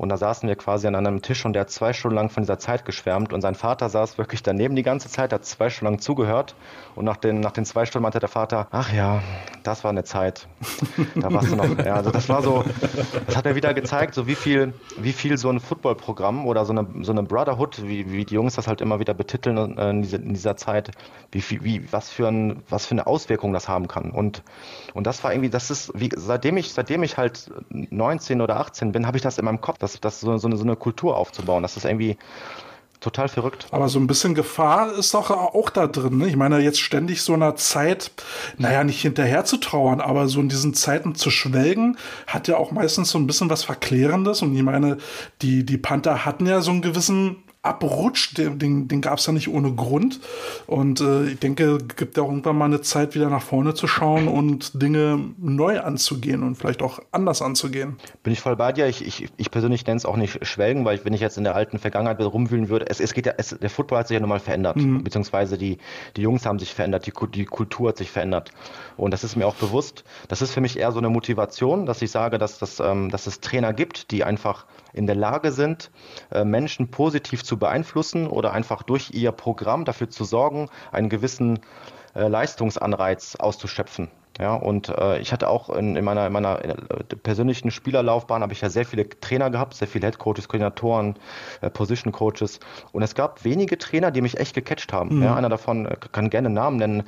Und 0.00 0.08
da 0.08 0.16
saßen 0.16 0.48
wir 0.48 0.56
quasi 0.56 0.86
an 0.86 0.94
einem 0.94 1.20
Tisch 1.20 1.44
und 1.44 1.52
der 1.52 1.60
hat 1.60 1.70
zwei 1.70 1.92
Stunden 1.92 2.16
lang 2.16 2.30
von 2.30 2.42
dieser 2.42 2.58
Zeit 2.58 2.86
geschwärmt 2.86 3.34
und 3.34 3.42
sein 3.42 3.54
Vater 3.54 3.90
saß 3.90 4.16
wirklich 4.16 4.42
daneben 4.42 4.74
die 4.74 4.82
ganze 4.82 5.10
Zeit, 5.10 5.30
hat 5.30 5.44
zwei 5.44 5.68
Stunden 5.68 5.92
lang 5.92 6.00
zugehört 6.00 6.54
und 6.94 7.04
nach 7.04 7.18
den, 7.18 7.40
nach 7.40 7.50
den 7.50 7.66
zwei 7.66 7.84
Stunden 7.84 8.04
meinte 8.04 8.18
der 8.18 8.30
Vater, 8.30 8.66
ach 8.70 8.90
ja, 8.94 9.20
das 9.62 9.84
war 9.84 9.90
eine 9.90 10.04
Zeit. 10.04 10.48
Da 11.16 11.30
warst 11.30 11.50
du 11.50 11.56
noch, 11.56 11.84
ja, 11.84 11.96
also 11.96 12.10
das 12.10 12.30
war 12.30 12.40
so, 12.40 12.64
das 13.26 13.36
hat 13.36 13.44
mir 13.44 13.56
wieder 13.56 13.74
gezeigt, 13.74 14.14
so 14.14 14.26
wie 14.26 14.36
viel, 14.36 14.72
wie 14.96 15.12
viel 15.12 15.36
so 15.36 15.50
ein 15.50 15.60
Footballprogramm 15.60 16.46
oder 16.46 16.64
so 16.64 16.72
eine, 16.72 16.86
so 17.02 17.12
eine 17.12 17.22
Brotherhood, 17.22 17.82
wie, 17.86 18.10
wie 18.10 18.24
die 18.24 18.34
Jungs 18.34 18.54
das 18.54 18.68
halt 18.68 18.80
immer 18.80 19.00
wieder 19.00 19.12
betiteln 19.12 19.76
äh, 19.76 19.90
in, 19.90 20.00
dieser, 20.00 20.16
in 20.16 20.32
dieser 20.32 20.56
Zeit, 20.56 20.92
wie 21.30 21.42
wie, 21.62 21.92
was 21.92 22.08
für 22.08 22.28
ein, 22.28 22.62
was 22.70 22.86
für 22.86 22.92
eine 22.92 23.06
Auswirkung 23.06 23.52
das 23.52 23.68
haben 23.68 23.86
kann. 23.86 24.12
Und, 24.12 24.42
und 24.94 25.06
das 25.06 25.22
war 25.24 25.32
irgendwie, 25.32 25.50
das 25.50 25.70
ist, 25.70 25.92
wie, 25.94 26.08
seitdem 26.16 26.56
ich, 26.56 26.72
seitdem 26.72 27.02
ich 27.02 27.18
halt 27.18 27.50
19 27.68 28.40
oder 28.40 28.58
18 28.60 28.92
bin, 28.92 29.06
habe 29.06 29.18
ich 29.18 29.22
das 29.22 29.36
in 29.36 29.44
meinem 29.44 29.60
Kopf, 29.60 29.76
das, 29.78 29.89
das 29.98 30.20
so, 30.20 30.36
so, 30.38 30.46
eine, 30.46 30.56
so 30.56 30.64
eine 30.64 30.76
Kultur 30.76 31.16
aufzubauen. 31.16 31.62
Das 31.62 31.76
ist 31.76 31.84
irgendwie, 31.84 32.16
total 33.00 33.28
verrückt. 33.28 33.66
Aber 33.70 33.88
so 33.88 33.98
ein 33.98 34.06
bisschen 34.06 34.34
Gefahr 34.34 34.92
ist 34.92 35.14
doch 35.14 35.30
auch 35.30 35.70
da 35.70 35.86
drin. 35.86 36.18
Ne? 36.18 36.28
Ich 36.28 36.36
meine, 36.36 36.58
jetzt 36.60 36.80
ständig 36.80 37.22
so 37.22 37.32
einer 37.34 37.56
Zeit, 37.56 38.12
naja, 38.58 38.84
nicht 38.84 39.00
hinterher 39.00 39.44
zu 39.44 39.56
trauern, 39.56 40.00
aber 40.00 40.28
so 40.28 40.40
in 40.40 40.48
diesen 40.48 40.74
Zeiten 40.74 41.14
zu 41.14 41.30
schwelgen, 41.30 41.96
hat 42.26 42.48
ja 42.48 42.56
auch 42.56 42.70
meistens 42.70 43.10
so 43.10 43.18
ein 43.18 43.26
bisschen 43.26 43.50
was 43.50 43.64
Verklärendes. 43.64 44.42
Und 44.42 44.54
ich 44.54 44.62
meine, 44.62 44.98
die, 45.42 45.64
die 45.64 45.78
Panther 45.78 46.24
hatten 46.24 46.46
ja 46.46 46.60
so 46.60 46.70
einen 46.70 46.82
gewissen 46.82 47.42
abrutscht, 47.62 48.38
den, 48.38 48.58
den, 48.58 48.88
den 48.88 49.02
gab 49.02 49.18
es 49.18 49.26
ja 49.26 49.32
nicht 49.32 49.48
ohne 49.48 49.72
Grund. 49.72 50.20
Und 50.66 51.00
äh, 51.00 51.26
ich 51.26 51.38
denke, 51.38 51.78
gibt 51.96 52.16
ja 52.16 52.22
auch 52.22 52.28
irgendwann 52.28 52.56
mal 52.56 52.64
eine 52.64 52.80
Zeit, 52.80 53.14
wieder 53.14 53.28
nach 53.28 53.42
vorne 53.42 53.74
zu 53.74 53.86
schauen 53.86 54.28
und 54.28 54.80
Dinge 54.80 55.32
neu 55.36 55.80
anzugehen 55.80 56.42
und 56.42 56.54
vielleicht 56.54 56.82
auch 56.82 57.00
anders 57.12 57.42
anzugehen. 57.42 57.96
Bin 58.22 58.32
ich 58.32 58.40
voll 58.40 58.56
bei 58.56 58.72
dir. 58.72 58.86
Ich, 58.86 59.04
ich, 59.06 59.28
ich 59.36 59.50
persönlich 59.50 59.86
nenne 59.86 59.98
es 59.98 60.06
auch 60.06 60.16
nicht 60.16 60.46
Schwelgen, 60.46 60.86
weil 60.86 60.96
ich, 60.96 61.04
wenn 61.04 61.12
ich 61.12 61.20
jetzt 61.20 61.36
in 61.36 61.44
der 61.44 61.54
alten 61.54 61.78
Vergangenheit 61.78 62.18
rumwühlen 62.20 62.70
würde, 62.70 62.86
es, 62.88 62.98
es 62.98 63.12
geht 63.12 63.26
ja, 63.26 63.34
es, 63.36 63.50
der 63.50 63.70
Football 63.70 63.98
hat 63.98 64.08
sich 64.08 64.14
ja 64.14 64.20
nun 64.20 64.30
mal 64.30 64.40
verändert, 64.40 64.76
mhm. 64.76 65.04
beziehungsweise 65.04 65.58
die, 65.58 65.78
die 66.16 66.22
Jungs 66.22 66.46
haben 66.46 66.58
sich 66.58 66.72
verändert, 66.72 67.06
die, 67.06 67.12
die 67.34 67.44
Kultur 67.44 67.90
hat 67.90 67.98
sich 67.98 68.10
verändert. 68.10 68.52
Und 68.96 69.12
das 69.12 69.24
ist 69.24 69.36
mir 69.36 69.46
auch 69.46 69.54
bewusst. 69.54 70.04
Das 70.28 70.42
ist 70.42 70.52
für 70.52 70.60
mich 70.60 70.78
eher 70.78 70.92
so 70.92 70.98
eine 70.98 71.08
Motivation, 71.08 71.86
dass 71.86 72.02
ich 72.02 72.10
sage, 72.10 72.38
dass, 72.38 72.58
das, 72.58 72.80
ähm, 72.80 73.10
dass 73.10 73.26
es 73.26 73.40
Trainer 73.40 73.72
gibt, 73.72 74.10
die 74.10 74.24
einfach 74.24 74.66
in 74.92 75.06
der 75.06 75.16
Lage 75.16 75.52
sind, 75.52 75.90
äh, 76.30 76.44
Menschen 76.44 76.90
positiv 76.90 77.44
zu 77.44 77.58
beeinflussen 77.58 78.26
oder 78.26 78.52
einfach 78.52 78.82
durch 78.82 79.10
ihr 79.12 79.32
Programm 79.32 79.84
dafür 79.84 80.10
zu 80.10 80.24
sorgen, 80.24 80.68
einen 80.92 81.08
gewissen 81.08 81.60
äh, 82.14 82.28
Leistungsanreiz 82.28 83.36
auszuschöpfen. 83.36 84.10
Ja, 84.38 84.54
und 84.54 84.88
äh, 84.88 85.18
ich 85.18 85.32
hatte 85.32 85.48
auch 85.48 85.70
in, 85.70 85.96
in 85.96 86.04
meiner, 86.04 86.26
in 86.26 86.32
meiner 86.32 86.64
äh, 86.64 86.74
persönlichen 87.22 87.70
Spielerlaufbahn 87.70 88.42
habe 88.42 88.52
ich 88.52 88.60
ja 88.60 88.70
sehr 88.70 88.84
viele 88.84 89.08
Trainer 89.08 89.50
gehabt, 89.50 89.74
sehr 89.74 89.88
viele 89.88 90.06
Headcoaches, 90.06 90.48
Koordinatoren, 90.48 91.16
äh, 91.60 91.68
Position 91.68 92.12
Coaches. 92.12 92.60
Und 92.92 93.02
es 93.02 93.14
gab 93.14 93.44
wenige 93.44 93.76
Trainer, 93.76 94.10
die 94.10 94.20
mich 94.22 94.38
echt 94.38 94.54
gecatcht 94.54 94.92
haben. 94.92 95.16
Mhm. 95.16 95.22
Ja, 95.22 95.34
einer 95.36 95.48
davon 95.48 95.86
äh, 95.86 95.96
kann 96.12 96.30
gerne 96.30 96.46
einen 96.46 96.54
Namen 96.54 96.76
nennen. 96.76 97.02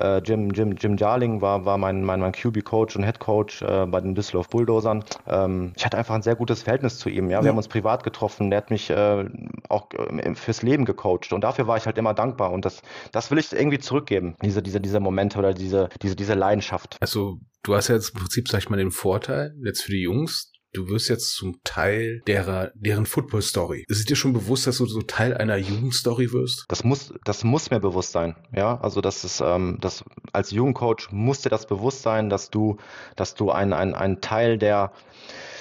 Äh, 0.00 0.18
Jim, 0.18 0.50
Jim, 0.50 0.76
Jim 0.78 0.96
Darling 0.96 1.40
war, 1.40 1.64
war 1.64 1.78
mein, 1.78 2.04
mein, 2.04 2.20
mein 2.20 2.32
QB-Coach 2.32 2.96
und 2.96 3.02
Headcoach 3.02 3.62
äh, 3.62 3.86
bei 3.86 4.00
den 4.00 4.14
Düsseldorf 4.14 4.48
Bulldozern. 4.48 5.04
Ähm, 5.26 5.72
ich 5.76 5.84
hatte 5.84 5.98
einfach 5.98 6.14
ein 6.14 6.22
sehr 6.22 6.36
gutes 6.36 6.62
Verhältnis 6.62 6.98
zu 6.98 7.08
ihm. 7.10 7.28
Ja, 7.28 7.38
wir 7.38 7.42
mhm. 7.42 7.48
haben 7.48 7.56
uns 7.58 7.68
privat 7.68 8.02
getroffen. 8.02 8.50
Der 8.50 8.58
hat 8.58 8.70
mich 8.70 8.88
äh, 8.88 9.24
auch 9.68 9.88
äh, 9.92 10.34
fürs 10.34 10.62
Leben 10.62 10.84
gecoacht. 10.84 11.32
Und 11.32 11.42
dafür 11.42 11.66
war 11.66 11.76
ich 11.76 11.86
halt 11.86 11.98
immer 11.98 12.14
dankbar. 12.14 12.52
Und 12.52 12.64
das, 12.64 12.82
das 13.12 13.30
will 13.30 13.38
ich 13.38 13.52
irgendwie 13.52 13.78
zurückgeben. 13.78 14.36
Diese, 14.42 14.62
diese, 14.62 14.80
diese 14.80 15.00
Momente 15.00 15.38
oder 15.38 15.54
diese, 15.54 15.88
diese, 16.02 16.16
diese 16.16 16.34
Leidenschaft. 16.34 16.96
Also 17.00 17.38
du 17.62 17.74
hast 17.74 17.88
ja 17.88 17.94
jetzt 17.94 18.10
im 18.10 18.20
Prinzip, 18.20 18.48
sag 18.48 18.58
ich 18.58 18.70
mal, 18.70 18.76
den 18.76 18.90
Vorteil, 18.90 19.54
jetzt 19.64 19.82
für 19.82 19.92
die 19.92 20.02
Jungs, 20.02 20.52
du 20.72 20.88
wirst 20.88 21.08
jetzt 21.08 21.34
zum 21.34 21.60
Teil 21.64 22.20
derer, 22.26 22.70
deren 22.74 23.06
Football-Story. 23.06 23.84
Ist 23.88 24.00
es 24.00 24.04
dir 24.04 24.16
schon 24.16 24.32
bewusst, 24.32 24.66
dass 24.66 24.78
du 24.78 24.86
so 24.86 25.02
Teil 25.02 25.34
einer 25.34 25.56
Jugendstory 25.56 26.32
wirst? 26.32 26.64
Das 26.68 26.84
muss, 26.84 27.12
das 27.24 27.44
muss 27.44 27.70
mir 27.70 27.80
bewusst 27.80 28.12
sein. 28.12 28.36
Ja, 28.54 28.78
also 28.80 29.00
das 29.00 29.24
ist, 29.24 29.40
ähm, 29.40 29.78
das, 29.80 30.04
als 30.32 30.50
Jugendcoach 30.50 31.10
muss 31.10 31.40
dir 31.40 31.50
das 31.50 31.66
bewusst 31.66 32.02
sein, 32.02 32.28
dass 32.28 32.50
du, 32.50 32.76
dass 33.16 33.34
du 33.34 33.50
ein, 33.50 33.72
ein, 33.72 33.94
ein 33.94 34.20
Teil 34.20 34.58
der, 34.58 34.92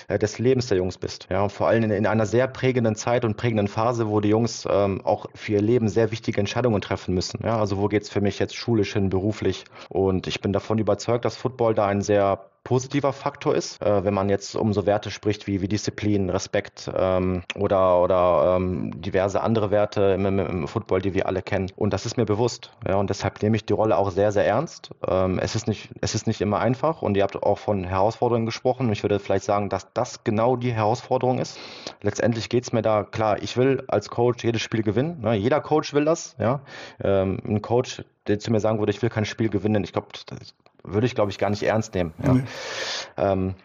des 0.10 0.40
Lebens 0.40 0.68
der 0.68 0.78
Jungs 0.78 0.98
bist. 0.98 1.28
Ja, 1.30 1.50
vor 1.50 1.68
allem 1.68 1.84
in, 1.84 1.92
in, 1.92 2.08
einer 2.08 2.26
sehr 2.26 2.48
prägenden 2.48 2.96
Zeit 2.96 3.26
und 3.26 3.36
prägenden 3.36 3.68
Phase, 3.68 4.08
wo 4.08 4.22
die 4.22 4.30
Jungs 4.30 4.66
ähm, 4.70 5.02
auch 5.04 5.26
für 5.36 5.54
ihr 5.54 5.62
Leben 5.62 5.90
sehr 5.90 6.12
wichtige 6.12 6.40
Entscheidungen 6.40 6.80
treffen 6.80 7.14
müssen. 7.14 7.42
Ja, 7.44 7.60
also 7.60 7.78
wo 7.78 7.88
geht's 7.88 8.10
für 8.10 8.22
mich 8.22 8.40
jetzt 8.40 8.56
schulisch 8.56 8.94
hin, 8.94 9.10
beruflich? 9.10 9.66
Und 9.90 10.28
ich 10.28 10.40
bin 10.40 10.54
davon 10.54 10.78
überzeugt, 10.78 11.26
dass 11.26 11.36
Football 11.36 11.74
da 11.74 11.88
ein 11.88 12.02
sehr 12.02 12.50
positiver 12.68 13.14
Faktor 13.14 13.56
ist, 13.56 13.82
äh, 13.82 14.04
wenn 14.04 14.14
man 14.14 14.28
jetzt 14.28 14.54
um 14.58 14.74
so 14.74 14.86
Werte 14.86 15.10
spricht 15.10 15.48
wie, 15.48 15.62
wie 15.62 15.70
Disziplin, 15.70 16.30
Respekt 16.30 16.92
ähm, 16.94 17.44
oder, 17.56 18.02
oder 18.02 18.58
ähm, 18.58 19.02
diverse 19.02 19.40
andere 19.40 19.72
Werte 19.72 20.02
im, 20.02 20.26
im, 20.26 20.40
im, 20.40 20.68
Football, 20.68 21.02
die 21.02 21.14
wir 21.14 21.28
alle 21.28 21.42
kennen. 21.42 21.72
Und 21.78 21.94
das 21.94 22.06
ist 22.06 22.18
mir 22.18 22.26
bewusst. 22.26 22.72
Ja, 22.86 22.96
und 22.96 23.10
deshalb 23.10 23.42
nehme 23.42 23.56
ich 23.56 23.64
die 23.64 23.72
Rolle 23.72 23.96
auch 23.98 24.12
sehr, 24.12 24.34
sehr 24.34 24.46
ernst. 24.46 24.90
Ähm, 25.08 25.40
es, 25.40 25.56
ist 25.56 25.70
nicht, 25.70 25.92
es 26.02 26.14
ist 26.14 26.28
nicht 26.28 26.42
immer 26.42 26.60
einfach 26.60 27.02
und 27.02 27.16
ihr 27.16 27.24
habt 27.24 27.42
auch 27.42 27.58
von 27.58 27.86
Herausforderungen 27.86 28.46
gesprochen. 28.46 28.92
Ich 28.92 29.02
würde 29.02 29.20
vielleicht 29.20 29.46
sagen, 29.46 29.70
dass 29.70 29.94
das 29.94 30.26
genau 30.26 30.58
die 30.58 30.74
Herausforderung 30.74 31.40
ist. 31.40 31.58
Letztendlich 32.02 32.50
geht 32.50 32.66
es 32.66 32.74
mir 32.74 32.82
da, 32.82 33.06
klar, 33.06 33.42
ich 33.42 33.56
will 33.56 33.86
als 33.88 34.10
Coach 34.10 34.44
jedes 34.44 34.62
Spiel 34.62 34.84
gewinnen. 34.84 35.22
Ne? 35.22 35.36
Jeder 35.36 35.62
Coach 35.62 35.94
will 35.94 36.04
das. 36.04 36.36
Ja? 36.38 36.60
Ähm, 37.02 37.40
ein 37.48 37.62
Coach, 37.62 38.04
der 38.28 38.40
zu 38.40 38.52
mir 38.52 38.60
sagen 38.60 38.80
würde, 38.80 38.92
ich 38.92 39.02
will 39.02 39.10
kein 39.10 39.24
Spiel 39.24 39.48
gewinnen, 39.48 39.86
ich 39.86 39.94
glaube, 39.94 40.10
würde 40.88 41.08
ich, 41.08 41.16
glaube 41.16 41.32
ich, 41.32 41.38
gar 41.38 41.50
nicht 41.50 41.64
ernst 41.64 41.94
nehmen. 41.94 42.14
Ja. 42.24 42.34
Nee. 42.34 42.44
Ähm, 43.18 43.56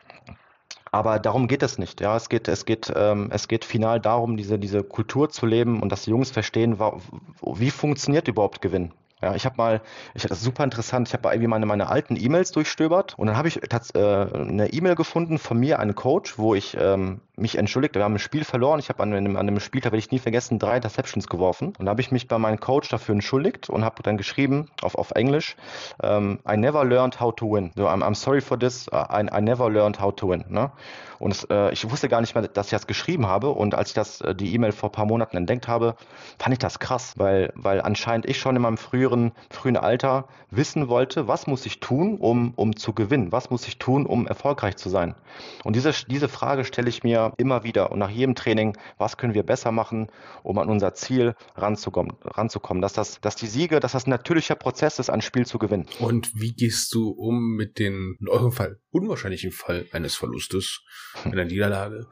aber 0.90 1.18
darum 1.18 1.48
geht 1.48 1.62
es 1.62 1.78
nicht. 1.78 2.02
Ja, 2.02 2.16
es 2.16 2.28
geht, 2.28 2.48
es 2.48 2.66
geht, 2.66 2.92
ähm, 2.94 3.30
es 3.32 3.48
geht 3.48 3.64
final 3.64 3.98
darum, 3.98 4.37
diese, 4.37 4.58
diese 4.58 4.85
Kultur 4.85 5.30
zu 5.30 5.46
leben 5.46 5.80
und 5.80 5.90
dass 5.90 6.02
die 6.02 6.11
Jungs 6.11 6.30
verstehen, 6.30 6.78
wie 6.78 7.70
funktioniert 7.70 8.28
überhaupt 8.28 8.61
Gewinn. 8.61 8.92
Ja, 9.22 9.35
ich 9.35 9.46
habe 9.46 9.56
mal, 9.56 9.80
ich 10.14 10.24
das 10.24 10.42
super 10.42 10.64
interessant, 10.64 11.08
ich 11.08 11.14
habe 11.14 11.28
irgendwie 11.28 11.46
meine, 11.46 11.64
meine 11.64 11.88
alten 11.88 12.16
E-Mails 12.16 12.50
durchstöbert 12.50 13.16
und 13.16 13.28
dann 13.28 13.37
habe 13.37 13.48
ich 13.48 13.62
äh, 13.62 13.98
eine 13.98 14.72
E-Mail 14.72 14.96
gefunden 14.96 15.38
von 15.38 15.58
mir, 15.58 15.78
einen 15.78 15.94
Coach, 15.94 16.38
wo 16.38 16.56
ich 16.56 16.76
ähm, 16.78 17.20
mich 17.37 17.57
entschuldigt. 17.57 17.95
Wir 17.95 18.05
haben 18.05 18.14
ein 18.14 18.18
Spiel 18.18 18.45
verloren. 18.45 18.79
Ich 18.79 18.88
habe 18.88 19.03
an, 19.03 19.12
an 19.14 19.37
einem 19.37 19.61
Spiel, 19.61 19.81
da 19.81 19.87
werde 19.87 19.99
ich 19.99 20.11
nie 20.11 20.18
vergessen, 20.18 20.59
drei 20.59 20.77
Interceptions 20.77 21.29
geworfen. 21.29 21.73
Und 21.79 21.87
da 21.87 21.90
habe 21.90 22.01
ich 22.01 22.12
mich 22.12 22.29
bei 22.29 22.38
meinem 22.38 22.61
Coach 22.61 22.88
dafür 22.88 23.14
entschuldigt 23.14 23.71
und 23.71 23.85
habe 23.85 24.03
dann 24.03 24.16
geschrieben 24.16 24.68
auf, 24.83 24.97
auf 24.97 25.12
Englisch, 25.12 25.57
um, 26.03 26.09
ähm, 26.09 26.38
I 26.49 26.57
never 26.57 26.85
learned 26.85 27.21
how 27.21 27.35
to 27.35 27.47
win. 27.47 27.71
So, 27.75 27.88
I'm, 27.88 28.03
I'm 28.03 28.14
sorry 28.14 28.40
for 28.40 28.59
this, 28.59 28.88
I, 28.92 29.27
I 29.33 29.40
never 29.40 29.71
learned 29.71 30.01
how 30.01 30.14
to 30.14 30.29
win. 30.29 30.45
Ne? 30.49 30.71
Und 31.18 31.31
es, 31.31 31.45
äh, 31.45 31.73
ich 31.73 31.88
wusste 31.88 32.09
gar 32.09 32.21
nicht 32.21 32.35
mehr, 32.35 32.49
dass 32.49 32.66
ich 32.66 32.73
das 32.73 32.87
geschrieben 32.87 33.27
habe. 33.27 33.51
Und 33.51 33.75
als 33.75 33.90
ich 33.90 33.95
das, 33.95 34.21
äh, 34.21 34.35
die 34.35 34.53
E-Mail 34.55 34.73
vor 34.73 34.90
ein 34.90 34.92
paar 34.92 35.07
Monaten 35.07 35.37
entdeckt 35.37 35.68
habe, 35.68 35.95
fand 36.38 36.53
ich 36.53 36.59
das 36.59 36.81
krass, 36.81 37.14
weil, 37.16 37.53
weil 37.55 37.81
anscheinend 37.81 38.27
ich 38.27 38.38
schon 38.38 38.57
in 38.57 38.62
meinem 38.62 38.77
früheren, 38.77 39.33
frühen 39.49 39.77
Alter 39.77 40.27
wissen 40.51 40.88
wollte, 40.88 41.29
was 41.29 41.47
muss 41.47 41.64
ich 41.64 41.81
tun, 41.81 42.16
um, 42.18 42.53
um 42.57 42.77
zu 42.77 42.92
gewinnen? 42.92 43.31
Was 43.31 43.51
muss 43.51 43.68
ich 43.68 43.79
tun, 43.79 44.05
um 44.05 44.27
erfolgreich 44.27 44.77
zu 44.77 44.88
sein? 44.88 45.14
Und 45.62 45.77
diese, 45.77 45.92
diese 46.09 46.29
Frage 46.29 46.64
stelle 46.64 46.88
ich 46.88 47.05
mir 47.05 47.21
immer 47.37 47.64
wieder 47.64 47.92
und 47.92 47.98
nach 47.98 48.11
jedem 48.11 48.35
Training, 48.35 48.76
was 48.98 49.16
können 49.16 49.35
wir 49.35 49.42
besser 49.42 49.72
machen, 49.72 50.08
um 50.42 50.58
an 50.58 50.68
unser 50.68 50.94
Ziel 50.94 51.35
ranzukommen, 51.54 52.12
ranzukommen. 52.22 52.80
Dass, 52.80 52.92
das, 52.92 53.20
dass 53.20 53.37
die 53.37 53.46
Siege, 53.46 53.80
dass 53.80 53.92
das 53.92 54.06
ein 54.06 54.11
natürlicher 54.11 54.54
Prozess 54.54 54.98
ist, 54.98 55.11
ein 55.11 55.22
Spiel 55.22 55.46
zu 55.46 55.58
gewinnen. 55.58 55.87
Und 55.98 56.30
wie 56.35 56.52
gehst 56.52 56.94
du 56.94 57.11
um 57.11 57.56
mit 57.56 57.78
dem, 57.78 58.16
in 58.20 58.28
eurem 58.28 58.52
Fall, 58.52 58.78
unwahrscheinlichen 58.90 59.52
Fall 59.52 59.87
eines 59.92 60.14
Verlustes, 60.14 60.82
einer 61.24 61.44
Niederlage? 61.44 62.06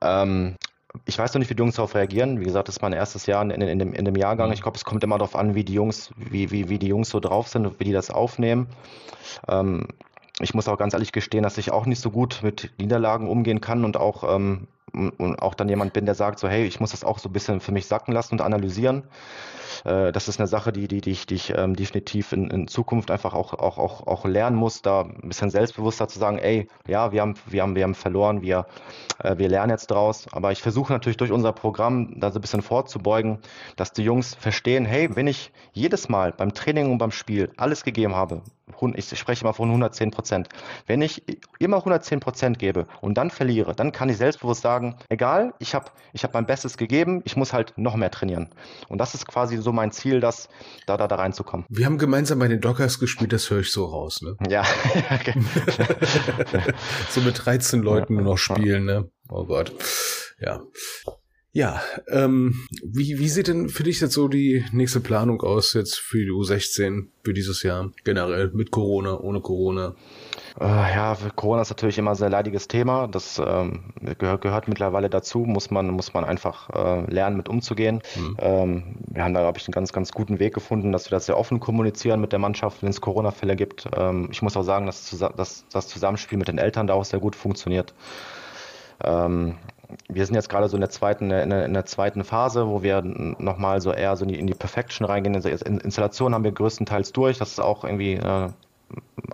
ähm, 0.00 0.56
ich 1.04 1.18
weiß 1.18 1.34
noch 1.34 1.40
nicht, 1.40 1.50
wie 1.50 1.54
die 1.54 1.60
Jungs 1.60 1.76
darauf 1.76 1.94
reagieren. 1.94 2.40
Wie 2.40 2.44
gesagt, 2.44 2.68
das 2.68 2.76
ist 2.76 2.82
mein 2.82 2.92
erstes 2.92 3.26
Jahr 3.26 3.42
in, 3.42 3.50
in, 3.50 3.60
in, 3.60 3.78
dem, 3.78 3.92
in 3.92 4.04
dem 4.04 4.16
Jahrgang. 4.16 4.48
Mhm. 4.48 4.54
Ich 4.54 4.62
glaube, 4.62 4.76
es 4.76 4.84
kommt 4.84 5.04
immer 5.04 5.18
darauf 5.18 5.36
an, 5.36 5.54
wie 5.54 5.64
die 5.64 5.74
Jungs, 5.74 6.10
wie, 6.16 6.50
wie, 6.50 6.68
wie 6.68 6.78
die 6.78 6.88
Jungs 6.88 7.10
so 7.10 7.20
drauf 7.20 7.48
sind 7.48 7.66
und 7.66 7.80
wie 7.80 7.84
die 7.84 7.92
das 7.92 8.10
aufnehmen. 8.10 8.68
Ähm, 9.48 9.88
ich 10.40 10.54
muss 10.54 10.68
auch 10.68 10.78
ganz 10.78 10.92
ehrlich 10.92 11.12
gestehen, 11.12 11.42
dass 11.42 11.58
ich 11.58 11.70
auch 11.70 11.86
nicht 11.86 12.00
so 12.00 12.10
gut 12.10 12.40
mit 12.42 12.72
Niederlagen 12.78 13.28
umgehen 13.28 13.60
kann 13.60 13.84
und 13.84 13.96
auch, 13.96 14.36
ähm, 14.36 14.68
und 14.92 15.42
auch 15.42 15.54
dann 15.54 15.68
jemand 15.68 15.92
bin, 15.92 16.06
der 16.06 16.14
sagt 16.14 16.38
so, 16.38 16.48
hey, 16.48 16.64
ich 16.64 16.80
muss 16.80 16.92
das 16.92 17.04
auch 17.04 17.18
so 17.18 17.28
ein 17.28 17.32
bisschen 17.32 17.60
für 17.60 17.72
mich 17.72 17.86
sacken 17.86 18.12
lassen 18.12 18.34
und 18.34 18.40
analysieren. 18.40 19.04
Äh, 19.84 20.12
das 20.12 20.28
ist 20.28 20.38
eine 20.40 20.46
Sache, 20.46 20.72
die, 20.72 20.88
die, 20.88 21.00
die 21.00 21.10
ich, 21.10 21.26
die 21.26 21.34
ich 21.34 21.52
ähm, 21.56 21.76
definitiv 21.76 22.32
in, 22.32 22.50
in 22.50 22.68
Zukunft 22.68 23.10
einfach 23.10 23.34
auch, 23.34 23.54
auch, 23.54 23.78
auch, 23.78 24.06
auch 24.06 24.24
lernen 24.24 24.56
muss, 24.56 24.82
da 24.82 25.02
ein 25.02 25.28
bisschen 25.28 25.50
selbstbewusster 25.50 26.08
zu 26.08 26.18
sagen, 26.18 26.38
ey, 26.38 26.68
ja, 26.86 27.12
wir 27.12 27.20
haben, 27.20 27.34
wir 27.46 27.62
haben, 27.62 27.74
wir 27.74 27.82
haben 27.82 27.94
verloren, 27.94 28.42
wir, 28.42 28.66
äh, 29.22 29.36
wir 29.38 29.48
lernen 29.48 29.70
jetzt 29.70 29.90
draus. 29.90 30.26
Aber 30.32 30.52
ich 30.52 30.62
versuche 30.62 30.92
natürlich 30.92 31.16
durch 31.16 31.32
unser 31.32 31.52
Programm 31.52 32.18
da 32.18 32.30
so 32.30 32.38
ein 32.38 32.42
bisschen 32.42 32.62
vorzubeugen, 32.62 33.38
dass 33.76 33.92
die 33.92 34.02
Jungs 34.02 34.34
verstehen, 34.34 34.84
hey, 34.84 35.14
wenn 35.14 35.26
ich 35.26 35.52
jedes 35.72 36.08
Mal 36.08 36.32
beim 36.32 36.54
Training 36.54 36.90
und 36.90 36.98
beim 36.98 37.10
Spiel 37.10 37.50
alles 37.56 37.84
gegeben 37.84 38.14
habe, 38.14 38.42
ich 38.94 39.18
spreche 39.18 39.42
immer 39.42 39.54
von 39.54 39.68
110 39.68 40.10
Prozent. 40.10 40.48
Wenn 40.86 41.00
ich 41.00 41.22
immer 41.58 41.78
110 41.78 42.20
Prozent 42.20 42.58
gebe 42.58 42.86
und 43.00 43.14
dann 43.14 43.30
verliere, 43.30 43.74
dann 43.74 43.92
kann 43.92 44.08
ich 44.08 44.16
selbstbewusst 44.16 44.62
sagen, 44.62 44.75
egal, 45.08 45.54
ich 45.58 45.74
habe 45.74 45.90
ich 46.12 46.24
hab 46.24 46.34
mein 46.34 46.46
Bestes 46.46 46.76
gegeben, 46.76 47.22
ich 47.24 47.36
muss 47.36 47.52
halt 47.52 47.72
noch 47.76 47.96
mehr 47.96 48.10
trainieren. 48.10 48.48
Und 48.88 48.98
das 48.98 49.14
ist 49.14 49.26
quasi 49.26 49.56
so 49.58 49.72
mein 49.72 49.92
Ziel, 49.92 50.20
dass 50.20 50.48
da, 50.86 50.96
da, 50.96 51.08
da 51.08 51.16
reinzukommen. 51.16 51.66
Wir 51.68 51.86
haben 51.86 51.98
gemeinsam 51.98 52.38
bei 52.38 52.48
den 52.48 52.60
Dockers 52.60 52.98
gespielt, 52.98 53.32
das 53.32 53.50
höre 53.50 53.60
ich 53.60 53.72
so 53.72 53.84
raus, 53.84 54.22
ne? 54.22 54.36
Ja. 54.48 54.64
so 57.10 57.20
mit 57.20 57.44
13 57.44 57.82
Leuten 57.82 58.14
nur 58.14 58.24
noch 58.24 58.38
spielen, 58.38 58.84
ne? 58.84 59.10
Oh 59.28 59.44
Gott. 59.44 59.72
Ja. 60.38 60.60
Ja, 61.56 61.80
ähm, 62.08 62.66
wie, 62.84 63.18
wie 63.18 63.30
sieht 63.30 63.48
denn 63.48 63.70
für 63.70 63.82
dich 63.82 64.02
jetzt 64.02 64.12
so 64.12 64.28
die 64.28 64.66
nächste 64.72 65.00
Planung 65.00 65.40
aus 65.40 65.72
jetzt 65.72 65.98
für 65.98 66.18
die 66.18 66.30
U16 66.30 67.06
für 67.24 67.32
dieses 67.32 67.62
Jahr 67.62 67.92
generell 68.04 68.50
mit 68.52 68.70
Corona, 68.70 69.18
ohne 69.18 69.40
Corona? 69.40 69.96
Äh, 70.60 70.64
ja, 70.64 71.16
Corona 71.34 71.62
ist 71.62 71.70
natürlich 71.70 71.98
immer 71.98 72.12
ein 72.12 72.16
sehr 72.16 72.30
leidiges 72.30 72.68
Thema. 72.68 73.08
Das 73.08 73.40
ähm, 73.44 73.92
gehört, 74.18 74.40
gehört 74.40 74.68
mittlerweile 74.68 75.10
dazu, 75.10 75.40
muss 75.40 75.70
man, 75.70 75.88
muss 75.90 76.14
man 76.14 76.24
einfach 76.24 76.70
äh, 76.70 77.10
lernen, 77.10 77.36
mit 77.36 77.48
umzugehen. 77.48 78.00
Mhm. 78.16 78.36
Ähm, 78.38 78.82
wir 79.08 79.24
haben 79.24 79.34
da, 79.34 79.40
glaube 79.40 79.58
ich, 79.58 79.66
einen 79.66 79.72
ganz, 79.72 79.92
ganz 79.92 80.12
guten 80.12 80.38
Weg 80.38 80.54
gefunden, 80.54 80.92
dass 80.92 81.10
wir 81.10 81.16
das 81.16 81.26
sehr 81.26 81.38
offen 81.38 81.60
kommunizieren 81.60 82.20
mit 82.20 82.32
der 82.32 82.38
Mannschaft, 82.38 82.82
wenn 82.82 82.88
es 82.88 83.00
Corona-Fälle 83.00 83.56
gibt. 83.56 83.88
Ähm, 83.96 84.28
ich 84.30 84.40
muss 84.40 84.56
auch 84.56 84.62
sagen, 84.62 84.86
dass, 84.86 85.10
dass 85.36 85.66
das 85.70 85.88
Zusammenspiel 85.88 86.38
mit 86.38 86.48
den 86.48 86.58
Eltern 86.58 86.86
da 86.86 86.94
auch 86.94 87.04
sehr 87.04 87.20
gut 87.20 87.36
funktioniert. 87.36 87.94
Ähm, 89.04 89.56
wir 90.08 90.24
sind 90.26 90.34
jetzt 90.34 90.48
gerade 90.48 90.68
so 90.68 90.76
in 90.76 90.80
der 90.80 90.90
zweiten, 90.90 91.30
in 91.30 91.50
der, 91.50 91.66
in 91.66 91.74
der 91.74 91.84
zweiten 91.84 92.24
Phase, 92.24 92.66
wo 92.66 92.82
wir 92.82 93.02
nochmal 93.02 93.80
so 93.80 93.92
eher 93.92 94.16
so 94.16 94.24
in 94.24 94.30
die, 94.30 94.38
in 94.38 94.46
die 94.46 94.54
Perfection 94.54 95.06
reingehen. 95.06 95.36
Also 95.36 95.48
Installation 95.48 96.34
haben 96.34 96.44
wir 96.44 96.52
größtenteils 96.52 97.12
durch. 97.12 97.38
Das 97.38 97.50
ist 97.50 97.60
auch 97.60 97.84
irgendwie 97.84 98.14
äh, 98.14 98.48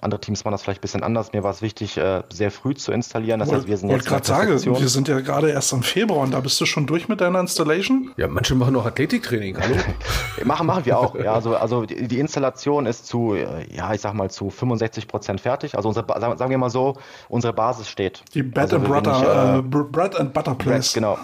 andere 0.01 0.20
Teams 0.20 0.45
machen 0.45 0.53
das 0.53 0.62
vielleicht 0.62 0.78
ein 0.78 0.83
bisschen 0.83 1.03
anders. 1.03 1.33
Mir 1.33 1.43
war 1.43 1.51
es 1.51 1.61
wichtig, 1.61 1.97
äh, 1.97 2.22
sehr 2.33 2.51
früh 2.51 2.74
zu 2.74 2.93
installieren. 2.93 3.41
Das 3.41 3.53
heißt, 3.53 3.66
wir 3.66 3.76
sind 3.76 3.91
jetzt 3.91 4.07
gerade 4.07 4.26
sagen, 4.26 4.64
wir 4.64 4.89
sind 4.89 5.09
ja 5.09 5.20
gerade 5.20 5.51
erst 5.51 5.72
im 5.72 5.83
Februar 5.83 6.20
und 6.20 6.33
da 6.33 6.41
bist 6.41 6.61
du 6.61 6.66
schon 6.66 6.87
durch 6.87 7.09
mit 7.09 7.20
deiner 7.20 7.41
Installation? 7.41 8.12
Ja, 8.16 8.28
manche 8.28 8.55
machen 8.55 8.74
noch 8.74 8.87
Athletiktraining, 8.87 9.59
hallo? 9.59 9.76
machen, 10.45 10.66
machen 10.66 10.87
wir 10.87 10.99
auch. 10.99 11.16
Ja, 11.16 11.35
also, 11.35 11.57
also 11.57 11.85
die, 11.85 12.07
die, 12.07 12.20
Installation 12.20 12.87
ist 12.87 13.07
zu, 13.07 13.35
ja, 13.35 13.93
ich 13.93 14.01
sag 14.01 14.14
mal, 14.14 14.30
zu 14.30 14.51
65 14.51 15.09
Prozent 15.09 15.41
fertig. 15.41 15.76
Also 15.76 15.89
unsere, 15.89 16.07
sagen 16.37 16.51
wir 16.51 16.59
mal 16.59 16.70
so, 16.70 16.97
unsere 17.28 17.53
Basis 17.53 17.89
steht. 17.89 18.22
Die 18.35 18.43
Bread, 18.43 18.72
also 18.72 18.76
and, 18.76 18.89
butter, 18.89 19.55
äh, 19.55 19.59
äh, 19.59 19.62
Bread 19.62 20.16
and 20.16 20.33
Butter 20.33 20.55
Place. 20.55 20.93
Bread, 20.93 20.95
genau, 20.95 21.18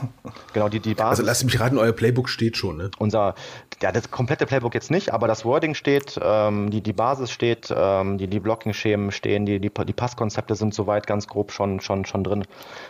genau 0.52 0.68
die, 0.68 0.80
die 0.80 0.94
Basis. 0.94 1.10
Also 1.20 1.22
lasst 1.22 1.44
mich 1.44 1.60
raten, 1.60 1.78
euer 1.78 1.92
Playbook 1.92 2.28
steht 2.28 2.56
schon, 2.56 2.76
ne? 2.76 2.90
Unser, 2.98 3.36
ja, 3.80 3.92
das 3.92 4.10
komplette 4.10 4.46
Playbook 4.46 4.74
jetzt 4.74 4.90
nicht, 4.90 5.12
aber 5.12 5.28
das 5.28 5.44
Wording 5.44 5.74
steht, 5.74 6.18
ähm, 6.20 6.70
die, 6.70 6.80
die 6.80 6.92
Basis 6.92 7.30
steht, 7.30 7.72
ähm, 7.74 8.18
die, 8.18 8.26
die 8.26 8.40
Blocking-Schemen 8.48 9.12
stehen, 9.12 9.44
die, 9.44 9.60
die, 9.60 9.70
die 9.70 9.92
Passkonzepte 9.92 10.54
sind 10.54 10.72
soweit 10.72 11.06
ganz 11.06 11.26
grob 11.26 11.52
schon, 11.52 11.80
schon, 11.80 12.06
schon 12.06 12.24
drin. 12.24 12.44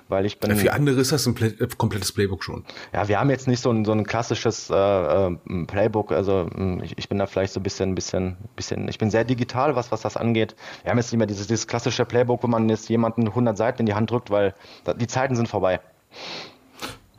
Weil 0.06 0.24
ich 0.24 0.38
bin. 0.38 0.50
Ja, 0.50 0.56
für 0.56 0.72
andere 0.72 1.00
ist 1.00 1.10
das 1.10 1.26
ein 1.26 1.34
Play 1.34 1.48
äh, 1.48 1.66
komplettes 1.76 2.12
Playbook 2.12 2.44
schon. 2.44 2.64
Ja, 2.92 3.08
wir 3.08 3.18
haben 3.18 3.28
jetzt 3.28 3.48
nicht 3.48 3.60
so 3.60 3.72
ein, 3.72 3.84
so 3.84 3.90
ein 3.90 4.04
klassisches 4.04 4.70
äh, 4.70 4.74
äh 4.74 5.36
Playbook. 5.66 6.12
Also 6.12 6.48
hm, 6.54 6.80
ich, 6.84 6.96
ich 6.96 7.08
bin 7.08 7.18
da 7.18 7.26
vielleicht 7.26 7.52
so 7.52 7.58
ein 7.58 7.64
bisschen, 7.64 7.96
bisschen, 7.96 8.36
bisschen, 8.54 8.88
ich 8.88 8.98
bin 8.98 9.10
sehr 9.10 9.24
digital, 9.24 9.74
was, 9.74 9.90
was 9.90 10.02
das 10.02 10.16
angeht. 10.16 10.54
Wir 10.84 10.92
haben 10.92 10.98
jetzt 10.98 11.10
nicht 11.10 11.18
mehr 11.18 11.26
dieses, 11.26 11.48
dieses 11.48 11.66
klassische 11.66 12.04
Playbook, 12.04 12.44
wo 12.44 12.46
man 12.46 12.68
jetzt 12.68 12.88
jemanden 12.88 13.26
100 13.26 13.58
Seiten 13.58 13.80
in 13.80 13.86
die 13.86 13.94
Hand 13.94 14.12
drückt, 14.12 14.30
weil 14.30 14.54
die 15.00 15.08
Zeiten 15.08 15.34
sind 15.34 15.48
vorbei. 15.48 15.80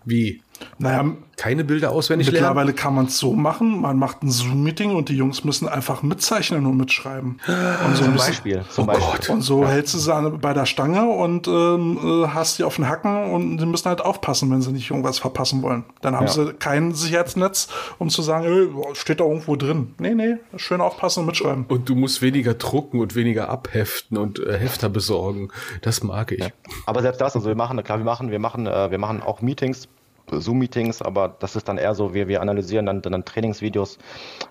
Wie? 0.05 0.41
Naja, 0.77 1.05
keine 1.35 1.63
Bilder 1.63 1.91
auswendig 1.91 2.27
mittlerweile 2.27 2.43
lernen? 2.43 2.67
Mittlerweile 2.67 2.83
kann 2.83 2.95
man 2.95 3.05
es 3.05 3.17
so 3.17 3.33
machen, 3.33 3.81
man 3.81 3.97
macht 3.97 4.23
ein 4.23 4.29
Zoom-Meeting 4.29 4.95
und 4.95 5.09
die 5.09 5.15
Jungs 5.15 5.43
müssen 5.43 5.67
einfach 5.67 6.03
mitzeichnen 6.03 6.65
und 6.65 6.77
mitschreiben. 6.77 7.39
Und 7.85 7.95
so 7.95 8.03
zum 8.05 8.15
Beispiel. 8.15 8.65
Zum 8.69 8.83
oh 8.83 8.87
Beispiel. 8.87 9.35
Und 9.35 9.41
so 9.41 9.63
ja. 9.63 9.69
hältst 9.69 9.93
du 9.93 9.99
sie 9.99 10.37
bei 10.41 10.53
der 10.53 10.65
Stange 10.65 11.07
und 11.09 11.47
ähm, 11.47 11.97
äh, 12.03 12.27
hast 12.27 12.59
die 12.59 12.63
auf 12.63 12.75
den 12.75 12.87
Hacken 12.87 13.31
und 13.31 13.57
die 13.57 13.65
müssen 13.65 13.87
halt 13.87 14.01
aufpassen, 14.01 14.51
wenn 14.51 14.61
sie 14.61 14.71
nicht 14.71 14.89
irgendwas 14.89 15.19
verpassen 15.19 15.61
wollen. 15.61 15.85
Dann 16.01 16.15
haben 16.15 16.27
ja. 16.27 16.31
sie 16.31 16.53
kein 16.53 16.93
Sicherheitsnetz, 16.93 17.69
um 17.99 18.09
zu 18.09 18.21
sagen, 18.21 18.45
äh, 18.45 18.95
steht 18.95 19.19
da 19.19 19.25
irgendwo 19.25 19.55
drin. 19.55 19.93
Nee, 19.97 20.15
nee, 20.15 20.37
schön 20.57 20.81
aufpassen 20.81 21.21
und 21.21 21.27
mitschreiben. 21.27 21.65
Und 21.67 21.87
du 21.87 21.95
musst 21.95 22.21
weniger 22.21 22.53
drucken 22.53 22.99
und 22.99 23.15
weniger 23.15 23.49
abheften 23.49 24.17
und 24.17 24.39
äh, 24.39 24.57
Hefter 24.57 24.89
besorgen. 24.89 25.49
Das 25.81 26.03
mag 26.03 26.31
ich. 26.31 26.39
Ja. 26.39 26.47
Aber 26.85 27.01
selbst 27.01 27.21
das, 27.21 27.35
also 27.35 27.47
wir 27.47 27.55
machen, 27.55 27.81
klar, 27.83 27.97
wir 27.97 28.05
machen, 28.05 28.31
wir 28.31 28.39
machen, 28.39 28.67
äh, 28.67 28.91
wir 28.91 28.97
machen 28.97 29.21
auch 29.21 29.41
Meetings 29.41 29.87
Zoom-Meetings, 30.31 31.01
aber 31.01 31.35
das 31.39 31.55
ist 31.55 31.67
dann 31.67 31.77
eher 31.77 31.95
so, 31.95 32.13
wir, 32.13 32.27
wir 32.27 32.41
analysieren 32.41 32.85
dann, 32.85 33.01
dann 33.01 33.25
Trainingsvideos. 33.25 33.97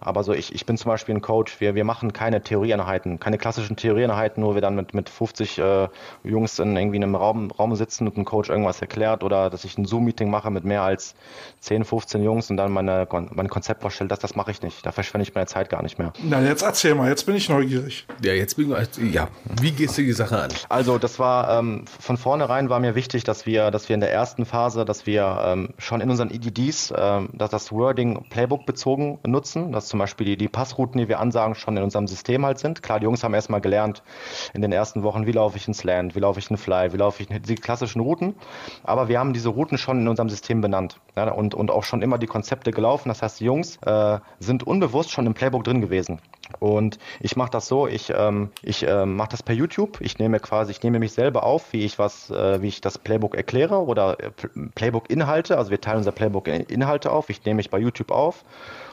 Aber 0.01 0.25
so, 0.25 0.33
ich, 0.33 0.55
ich 0.55 0.67
bin 0.67 0.77
zum 0.77 0.91
Beispiel 0.91 1.15
ein 1.15 1.23
Coach, 1.23 1.61
wir, 1.61 1.75
wir 1.75 1.85
machen 1.85 2.13
keine 2.13 2.43
Theorieeinheiten, 2.43 3.21
keine 3.21 3.39
klassischen 3.39 3.77
Theorieeinheiten, 3.77 4.45
wo 4.45 4.55
wir 4.55 4.61
dann 4.61 4.75
mit, 4.75 4.95
mit 4.95 5.09
50 5.09 5.59
äh, 5.59 5.89
Jungs 6.25 6.59
in 6.59 6.77
irgendwie 6.77 6.97
einem 6.97 7.15
Raum, 7.15 7.51
Raum 7.51 7.75
sitzen 7.77 8.07
und 8.07 8.17
ein 8.17 8.25
Coach 8.25 8.49
irgendwas 8.49 8.81
erklärt 8.81 9.25
oder 9.25 9.51
dass 9.51 9.65
ich 9.65 9.77
ein 9.79 9.85
Zoom-Meeting 9.85 10.31
mache 10.31 10.51
mit 10.51 10.65
mehr 10.65 10.83
als 10.83 11.15
10, 11.61 11.85
15 11.85 12.23
Jungs 12.23 12.51
und 12.51 12.57
dann 12.57 12.73
meine, 12.73 13.07
mein 13.11 13.49
Konzept 13.49 13.83
vorstelle, 13.83 14.09
das, 14.09 14.19
das 14.21 14.35
mache 14.35 14.51
ich 14.51 14.63
nicht. 14.63 14.85
Da 14.85 14.93
verschwende 14.93 15.23
ich 15.23 15.35
meine 15.35 15.47
Zeit 15.47 15.71
gar 15.71 15.83
nicht 15.83 15.99
mehr. 15.99 16.13
Na, 16.23 16.41
jetzt 16.43 16.63
erzähl 16.63 16.95
mal, 16.95 17.09
jetzt 17.09 17.25
bin 17.27 17.35
ich 17.35 17.49
neugierig. 17.49 18.07
Ja, 18.23 18.33
jetzt 18.33 18.57
bin 18.57 18.73
ich, 18.73 19.15
ja, 19.15 19.29
wie 19.61 19.73
gehst 19.73 19.99
du 19.99 20.03
die 20.03 20.13
Sache 20.13 20.41
an? 20.41 20.51
Also, 20.69 20.99
das 20.99 21.19
war, 21.19 21.59
ähm, 21.59 21.85
von 22.01 22.17
vornherein 22.17 22.69
war 22.69 22.81
mir 22.81 22.95
wichtig, 22.95 23.25
dass 23.25 23.47
wir, 23.47 23.71
dass 23.71 23.89
wir 23.89 23.95
in 23.95 24.01
der 24.01 24.13
ersten 24.13 24.45
Phase, 24.45 24.85
dass 24.85 25.07
wir 25.07 25.39
ähm, 25.45 25.68
schon 25.79 26.01
in 26.01 26.11
unseren 26.11 26.31
EDDs 26.31 26.91
äh, 26.91 27.21
dass 27.33 27.51
das 27.51 27.73
Wording 27.73 28.25
Playbook 28.31 28.67
bezogen 28.67 29.19
nutzen, 29.27 29.73
dass 29.73 29.89
zum 29.89 29.99
Beispiel 29.99 30.27
die, 30.27 30.37
die 30.37 30.49
Passrouten, 30.49 31.01
die 31.01 31.09
wir 31.09 31.21
ansagen, 31.21 31.55
schon 31.55 31.77
in 31.77 31.83
unserem 31.83 32.07
System 32.07 32.45
halt 32.45 32.59
sind. 32.59 32.83
Klar, 32.83 33.01
die 33.01 33.05
Jungs 33.05 33.25
haben 33.25 33.35
erstmal 33.35 33.61
gelernt 33.61 34.03
in 34.55 34.63
den 34.63 34.73
ersten 34.73 35.03
Wochen, 35.03 35.27
wie 35.27 35.33
laufe 35.33 35.57
ich 35.57 35.69
ins 35.69 35.85
Land, 35.85 36.15
wie 36.15 36.21
laufe 36.21 36.39
ich 36.39 36.51
in 36.51 36.57
Fly, 36.57 36.93
wie 36.93 36.97
laufe 36.97 37.23
ich 37.23 37.31
in 37.31 37.43
die 37.43 37.55
klassischen 37.55 38.01
Routen, 38.01 38.35
aber 38.85 39.09
wir 39.09 39.19
haben 39.19 39.33
diese 39.33 39.49
Routen 39.49 39.79
schon 39.79 40.01
in 40.01 40.09
unserem 40.09 40.29
System 40.29 40.61
benannt 40.61 41.01
ja, 41.17 41.31
und, 41.31 41.55
und 41.55 41.71
auch 41.71 41.85
schon 41.85 42.03
immer 42.03 42.19
die 42.19 42.27
Konzepte 42.27 42.71
gelaufen. 42.71 43.09
Das 43.09 43.23
heißt, 43.23 43.41
die 43.41 43.45
Jungs 43.45 43.77
äh, 43.83 44.19
sind 44.39 44.67
unbewusst 44.67 45.11
schon 45.11 45.27
im 45.27 45.35
Playbook 45.35 45.65
drin 45.65 45.81
gewesen. 45.81 46.21
Und 46.61 46.99
ich 47.21 47.37
mache 47.37 47.51
das 47.51 47.69
so, 47.69 47.87
ich, 47.87 48.11
ähm, 48.15 48.51
ich 48.63 48.87
äh, 48.87 49.05
mache 49.05 49.31
das 49.31 49.43
per 49.43 49.55
YouTube. 49.55 50.01
Ich 50.01 50.19
nehme 50.19 50.41
quasi, 50.41 50.71
ich 50.71 50.83
nehme 50.83 50.99
mich 50.99 51.13
selber 51.13 51.45
auf, 51.45 51.73
wie 51.73 51.85
ich 51.85 51.99
was, 51.99 52.31
äh, 52.31 52.63
wie 52.63 52.69
ich 52.69 52.81
das 52.81 52.99
Playbook 52.99 53.35
erkläre 53.37 53.85
oder 53.85 54.19
äh, 54.19 54.31
Playbook-Inhalte. 54.75 55.58
Also 55.59 55.71
wir 55.71 55.81
teilen 55.81 55.99
unser 55.99 56.13
Playbook-Inhalte 56.13 57.11
auf. 57.11 57.29
Ich 57.31 57.45
nehme 57.45 57.57
mich 57.57 57.71
bei 57.71 57.79
YouTube 57.79 58.11
auf 58.11 58.45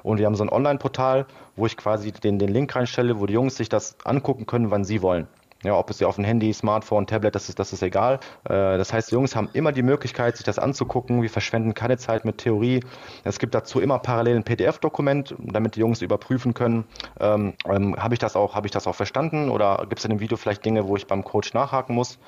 und 0.03 0.19
wir 0.19 0.25
haben 0.25 0.35
so 0.35 0.43
ein 0.43 0.49
Online-Portal, 0.49 1.25
wo 1.55 1.65
ich 1.65 1.77
quasi 1.77 2.11
den, 2.11 2.39
den 2.39 2.49
Link 2.49 2.75
reinstelle, 2.75 3.19
wo 3.19 3.25
die 3.25 3.33
Jungs 3.33 3.55
sich 3.55 3.69
das 3.69 3.95
angucken 4.03 4.45
können, 4.45 4.71
wann 4.71 4.83
sie 4.83 5.01
wollen. 5.01 5.27
Ja, 5.65 5.75
ob 5.79 5.89
es 5.89 5.99
ja 5.99 6.07
auf 6.07 6.15
dem 6.15 6.25
Handy, 6.25 6.53
Smartphone, 6.53 7.07
Tablet, 7.07 7.33
das 7.33 7.49
ist, 7.49 7.57
das 7.57 7.73
ist 7.73 7.81
egal. 7.81 8.19
Äh, 8.43 8.77
das 8.77 8.93
heißt, 8.93 9.09
die 9.09 9.15
Jungs 9.15 9.35
haben 9.35 9.49
immer 9.53 9.71
die 9.71 9.81
Möglichkeit, 9.81 10.37
sich 10.37 10.45
das 10.45 10.59
anzugucken. 10.59 11.23
Wir 11.23 11.29
verschwenden 11.29 11.73
keine 11.73 11.97
Zeit 11.97 12.23
mit 12.23 12.37
Theorie. 12.37 12.81
Es 13.23 13.39
gibt 13.39 13.55
dazu 13.55 13.79
immer 13.79 13.97
parallel 13.97 14.35
ein 14.35 14.43
PDF-Dokument, 14.43 15.33
damit 15.39 15.75
die 15.75 15.79
Jungs 15.79 16.03
überprüfen 16.03 16.53
können, 16.53 16.85
ähm, 17.19 17.53
ähm, 17.67 17.95
habe 17.97 18.13
ich 18.13 18.19
das 18.19 18.35
habe 18.35 18.67
ich 18.67 18.71
das 18.71 18.85
auch 18.85 18.93
verstanden 18.93 19.49
oder 19.49 19.85
gibt 19.89 19.97
es 19.97 20.05
in 20.05 20.11
dem 20.11 20.19
Video 20.19 20.37
vielleicht 20.37 20.63
Dinge, 20.63 20.87
wo 20.87 20.97
ich 20.97 21.07
beim 21.07 21.23
Coach 21.23 21.53
nachhaken 21.55 21.95
muss? 21.95 22.19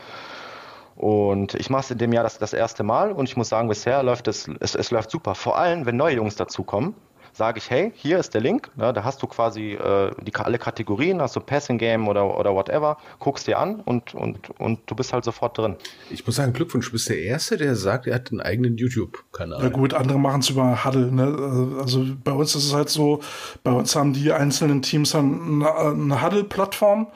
Und 0.97 1.53
ich 1.53 1.69
mache 1.69 1.81
es 1.81 1.91
in 1.91 1.99
dem 1.99 2.11
Jahr 2.11 2.23
das, 2.23 2.39
das 2.39 2.53
erste 2.53 2.83
Mal 2.83 3.11
und 3.11 3.29
ich 3.29 3.37
muss 3.37 3.49
sagen, 3.49 3.69
bisher 3.69 4.01
läuft 4.01 4.27
es, 4.27 4.49
es, 4.59 4.73
es 4.73 4.89
läuft 4.89 5.11
super. 5.11 5.35
Vor 5.35 5.57
allem, 5.57 5.85
wenn 5.85 5.95
neue 5.95 6.15
Jungs 6.15 6.35
dazukommen 6.35 6.95
sage 7.37 7.59
ich, 7.59 7.69
hey, 7.69 7.91
hier 7.95 8.17
ist 8.17 8.33
der 8.33 8.41
Link, 8.41 8.71
ja, 8.77 8.91
da 8.91 9.03
hast 9.03 9.21
du 9.21 9.27
quasi 9.27 9.73
äh, 9.73 10.11
die, 10.23 10.33
alle 10.35 10.57
Kategorien, 10.57 11.21
hast 11.21 11.35
du 11.35 11.39
Passing 11.39 11.77
Game 11.77 12.07
oder, 12.07 12.37
oder 12.37 12.55
whatever, 12.55 12.97
guckst 13.19 13.45
dir 13.45 13.59
an 13.59 13.81
und, 13.81 14.15
und, 14.15 14.49
und 14.59 14.79
du 14.87 14.95
bist 14.95 15.13
halt 15.13 15.23
sofort 15.23 15.57
drin. 15.57 15.75
Ich 16.09 16.25
muss 16.25 16.37
sagen, 16.37 16.51
Glückwunsch, 16.51 16.87
du 16.87 16.93
bist 16.93 17.09
der 17.09 17.21
Erste, 17.21 17.57
der 17.57 17.75
sagt, 17.75 18.07
er 18.07 18.15
hat 18.15 18.31
einen 18.31 18.41
eigenen 18.41 18.77
YouTube-Kanal. 18.77 19.61
Ja 19.61 19.69
gut, 19.69 19.93
andere 19.93 20.17
machen 20.17 20.41
es 20.41 20.49
über 20.49 20.83
Huddle. 20.83 21.11
Ne? 21.11 21.77
Also 21.79 22.05
bei 22.23 22.31
uns 22.31 22.55
ist 22.55 22.65
es 22.65 22.73
halt 22.73 22.89
so, 22.89 23.21
bei 23.63 23.71
uns 23.71 23.95
haben 23.95 24.13
die 24.13 24.31
einzelnen 24.31 24.81
Teams 24.81 25.11
dann 25.11 25.63
eine, 25.63 25.75
eine 25.75 26.21
Huddle-Plattform 26.23 27.07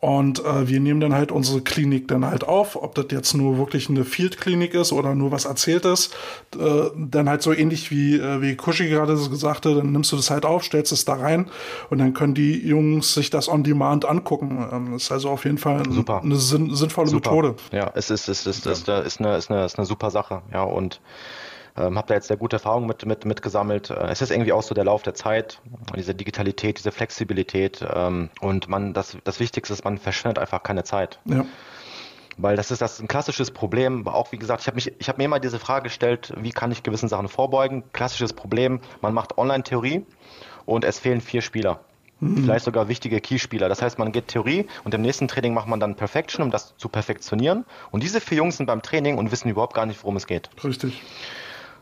und 0.00 0.44
äh, 0.44 0.68
wir 0.68 0.78
nehmen 0.78 1.00
dann 1.00 1.12
halt 1.12 1.32
unsere 1.32 1.60
Klinik 1.60 2.06
dann 2.06 2.24
halt 2.24 2.44
auf, 2.44 2.80
ob 2.80 2.94
das 2.94 3.06
jetzt 3.10 3.34
nur 3.34 3.58
wirklich 3.58 3.88
eine 3.88 4.04
Field-Klinik 4.04 4.74
ist 4.74 4.92
oder 4.92 5.16
nur 5.16 5.32
was 5.32 5.44
erzählt 5.44 5.84
ist. 5.84 6.14
Äh, 6.56 6.90
dann 6.96 7.28
halt 7.28 7.42
so 7.42 7.52
ähnlich 7.52 7.90
wie, 7.90 8.16
äh, 8.16 8.40
wie 8.40 8.54
Kushi 8.54 8.88
gerade 8.88 9.14
gesagt 9.14 9.66
hat, 9.66 9.76
dann 9.76 9.90
nimmst 9.90 10.12
du 10.12 10.16
das 10.16 10.30
halt 10.30 10.44
auf, 10.44 10.62
stellst 10.62 10.92
es 10.92 11.04
da 11.04 11.14
rein 11.14 11.50
und 11.90 11.98
dann 11.98 12.14
können 12.14 12.34
die 12.34 12.64
Jungs 12.64 13.12
sich 13.12 13.30
das 13.30 13.48
on 13.48 13.64
demand 13.64 14.04
angucken. 14.04 14.68
Ähm, 14.70 14.92
das 14.92 15.04
ist 15.04 15.12
also 15.12 15.30
auf 15.30 15.44
jeden 15.44 15.58
Fall 15.58 15.82
super. 15.90 16.20
eine 16.22 16.36
sinn 16.36 16.74
sinnvolle 16.76 17.08
super. 17.08 17.30
Methode. 17.30 17.54
Ja, 17.72 17.90
es 17.94 18.10
ist, 18.10 18.28
es 18.28 18.46
ist, 18.46 18.66
es 18.66 18.78
ist, 18.78 18.88
ist, 18.88 18.88
eine, 19.20 19.36
ist, 19.36 19.50
eine, 19.50 19.64
ist 19.64 19.78
eine 19.78 19.86
super 19.86 20.12
Sache. 20.12 20.42
Ja, 20.52 20.62
und 20.62 21.00
ähm, 21.78 21.96
habe 21.96 22.08
da 22.08 22.14
jetzt 22.14 22.28
sehr 22.28 22.36
gute 22.36 22.56
Erfahrungen 22.56 22.86
mit, 22.86 23.06
mit, 23.06 23.24
mit 23.24 23.42
gesammelt. 23.42 23.90
Äh, 23.90 24.08
es 24.08 24.20
ist 24.22 24.30
irgendwie 24.30 24.52
auch 24.52 24.62
so 24.62 24.74
der 24.74 24.84
Lauf 24.84 25.02
der 25.02 25.14
Zeit, 25.14 25.60
diese 25.96 26.14
Digitalität, 26.14 26.78
diese 26.78 26.92
Flexibilität 26.92 27.84
ähm, 27.94 28.30
und 28.40 28.68
man, 28.68 28.92
das, 28.92 29.16
das 29.24 29.40
Wichtigste 29.40 29.72
ist, 29.72 29.84
man 29.84 29.98
verschwendet 29.98 30.38
einfach 30.38 30.62
keine 30.62 30.84
Zeit. 30.84 31.20
Ja. 31.24 31.44
Weil 32.36 32.54
das 32.54 32.70
ist 32.70 32.80
das 32.80 32.94
ist 32.94 33.00
ein 33.00 33.08
klassisches 33.08 33.50
Problem. 33.50 34.06
Auch 34.06 34.30
wie 34.30 34.38
gesagt, 34.38 34.60
ich 34.62 34.68
habe 34.68 34.76
mich, 34.76 34.92
ich 34.98 35.08
habe 35.08 35.18
mir 35.18 35.24
immer 35.24 35.40
diese 35.40 35.58
Frage 35.58 35.84
gestellt, 35.84 36.32
wie 36.36 36.50
kann 36.50 36.70
ich 36.70 36.84
gewissen 36.84 37.08
Sachen 37.08 37.28
vorbeugen? 37.28 37.84
Klassisches 37.92 38.32
Problem, 38.32 38.80
man 39.00 39.12
macht 39.12 39.38
Online-Theorie 39.38 40.06
und 40.64 40.84
es 40.84 41.00
fehlen 41.00 41.20
vier 41.20 41.42
Spieler. 41.42 41.80
Mhm. 42.20 42.44
Vielleicht 42.44 42.64
sogar 42.64 42.88
wichtige 42.88 43.20
Keyspieler. 43.20 43.68
Das 43.68 43.82
heißt, 43.82 43.98
man 43.98 44.12
geht 44.12 44.28
Theorie 44.28 44.66
und 44.84 44.94
im 44.94 45.02
nächsten 45.02 45.28
Training 45.28 45.54
macht 45.54 45.68
man 45.68 45.80
dann 45.80 45.94
Perfection, 45.94 46.42
um 46.44 46.50
das 46.50 46.76
zu 46.76 46.88
perfektionieren. 46.88 47.64
Und 47.90 48.02
diese 48.02 48.20
vier 48.20 48.38
Jungs 48.38 48.56
sind 48.56 48.66
beim 48.66 48.82
Training 48.82 49.18
und 49.18 49.30
wissen 49.30 49.48
überhaupt 49.48 49.74
gar 49.74 49.86
nicht, 49.86 50.02
worum 50.02 50.16
es 50.16 50.26
geht. 50.26 50.50
Richtig. 50.64 51.02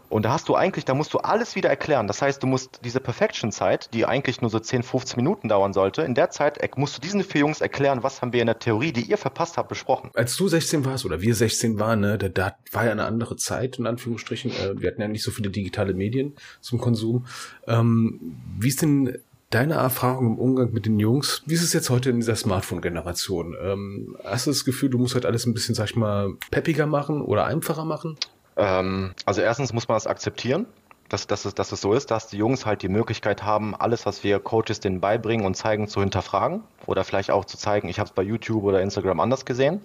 Und 0.08 0.24
da 0.24 0.32
hast 0.32 0.48
du 0.48 0.54
eigentlich, 0.54 0.84
da 0.84 0.94
musst 0.94 1.12
du 1.14 1.18
alles 1.18 1.56
wieder 1.56 1.68
erklären. 1.68 2.06
Das 2.06 2.22
heißt, 2.22 2.42
du 2.42 2.46
musst 2.46 2.80
diese 2.84 3.00
Perfection-Zeit, 3.00 3.92
die 3.94 4.06
eigentlich 4.06 4.40
nur 4.40 4.50
so 4.50 4.58
10, 4.58 4.82
15 4.82 5.16
Minuten 5.16 5.48
dauern 5.48 5.72
sollte, 5.72 6.02
in 6.02 6.14
der 6.14 6.30
Zeit 6.30 6.58
musst 6.76 6.96
du 6.96 7.00
diesen 7.00 7.22
vier 7.22 7.42
Jungs 7.42 7.60
erklären, 7.60 8.02
was 8.02 8.22
haben 8.22 8.32
wir 8.32 8.40
in 8.40 8.46
der 8.46 8.58
Theorie, 8.58 8.92
die 8.92 9.02
ihr 9.02 9.18
verpasst 9.18 9.56
habt, 9.56 9.68
besprochen. 9.68 10.10
Als 10.14 10.36
du 10.36 10.48
16 10.48 10.84
warst 10.84 11.04
oder 11.04 11.20
wir 11.20 11.34
16 11.34 11.78
waren, 11.78 12.00
ne, 12.00 12.18
da, 12.18 12.28
da 12.28 12.56
war 12.72 12.84
ja 12.84 12.92
eine 12.92 13.04
andere 13.04 13.36
Zeit, 13.36 13.78
in 13.78 13.86
Anführungsstrichen. 13.86 14.50
Äh, 14.50 14.80
wir 14.80 14.90
hatten 14.90 15.00
ja 15.00 15.08
nicht 15.08 15.22
so 15.22 15.30
viele 15.30 15.50
digitale 15.50 15.94
Medien 15.94 16.34
zum 16.60 16.78
Konsum. 16.78 17.26
Ähm, 17.66 18.36
wie 18.58 18.68
ist 18.68 18.82
denn 18.82 19.18
deine 19.50 19.74
Erfahrung 19.74 20.26
im 20.26 20.38
Umgang 20.38 20.72
mit 20.72 20.86
den 20.86 20.98
Jungs? 20.98 21.42
Wie 21.46 21.54
ist 21.54 21.62
es 21.62 21.72
jetzt 21.72 21.90
heute 21.90 22.10
in 22.10 22.16
dieser 22.16 22.36
Smartphone-Generation? 22.36 23.56
Ähm, 23.62 24.16
hast 24.24 24.46
du 24.46 24.50
das 24.50 24.64
Gefühl, 24.64 24.90
du 24.90 24.98
musst 24.98 25.14
halt 25.14 25.26
alles 25.26 25.46
ein 25.46 25.54
bisschen, 25.54 25.74
sag 25.74 25.90
ich 25.90 25.96
mal, 25.96 26.34
peppiger 26.50 26.86
machen 26.86 27.22
oder 27.22 27.46
einfacher 27.46 27.84
machen? 27.84 28.16
Ähm, 28.56 29.14
also 29.24 29.40
erstens 29.40 29.72
muss 29.72 29.88
man 29.88 29.96
das 29.96 30.06
akzeptieren, 30.06 30.66
dass, 31.08 31.26
dass, 31.26 31.44
es, 31.44 31.54
dass 31.54 31.72
es 31.72 31.80
so 31.80 31.92
ist, 31.92 32.10
dass 32.10 32.28
die 32.28 32.36
Jungs 32.36 32.66
halt 32.66 32.82
die 32.82 32.88
Möglichkeit 32.88 33.42
haben, 33.44 33.74
alles, 33.74 34.06
was 34.06 34.24
wir 34.24 34.40
Coaches 34.40 34.80
denen 34.80 35.00
beibringen 35.00 35.46
und 35.46 35.56
zeigen, 35.56 35.88
zu 35.88 36.00
hinterfragen 36.00 36.62
oder 36.86 37.04
vielleicht 37.04 37.30
auch 37.30 37.44
zu 37.44 37.56
zeigen, 37.56 37.88
ich 37.88 37.98
habe 37.98 38.08
es 38.08 38.14
bei 38.14 38.22
YouTube 38.22 38.64
oder 38.64 38.80
Instagram 38.80 39.20
anders 39.20 39.44
gesehen. 39.44 39.80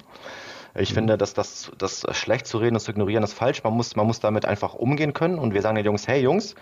Ich 0.73 0.91
mhm. 0.91 0.95
finde, 0.95 1.17
dass 1.17 1.33
das, 1.33 1.71
das 1.77 2.05
schlecht 2.11 2.47
zu 2.47 2.57
reden 2.57 2.75
und 2.75 2.79
zu 2.79 2.91
ignorieren 2.91 3.23
ist 3.23 3.33
falsch. 3.33 3.63
Man 3.63 3.73
muss, 3.73 3.95
man 3.95 4.07
muss 4.07 4.19
damit 4.19 4.45
einfach 4.45 4.73
umgehen 4.73 5.13
können 5.13 5.37
und 5.37 5.53
wir 5.53 5.61
sagen 5.61 5.75
den 5.75 5.85
Jungs, 5.85 6.07
hey 6.07 6.21
Jungs, 6.21 6.55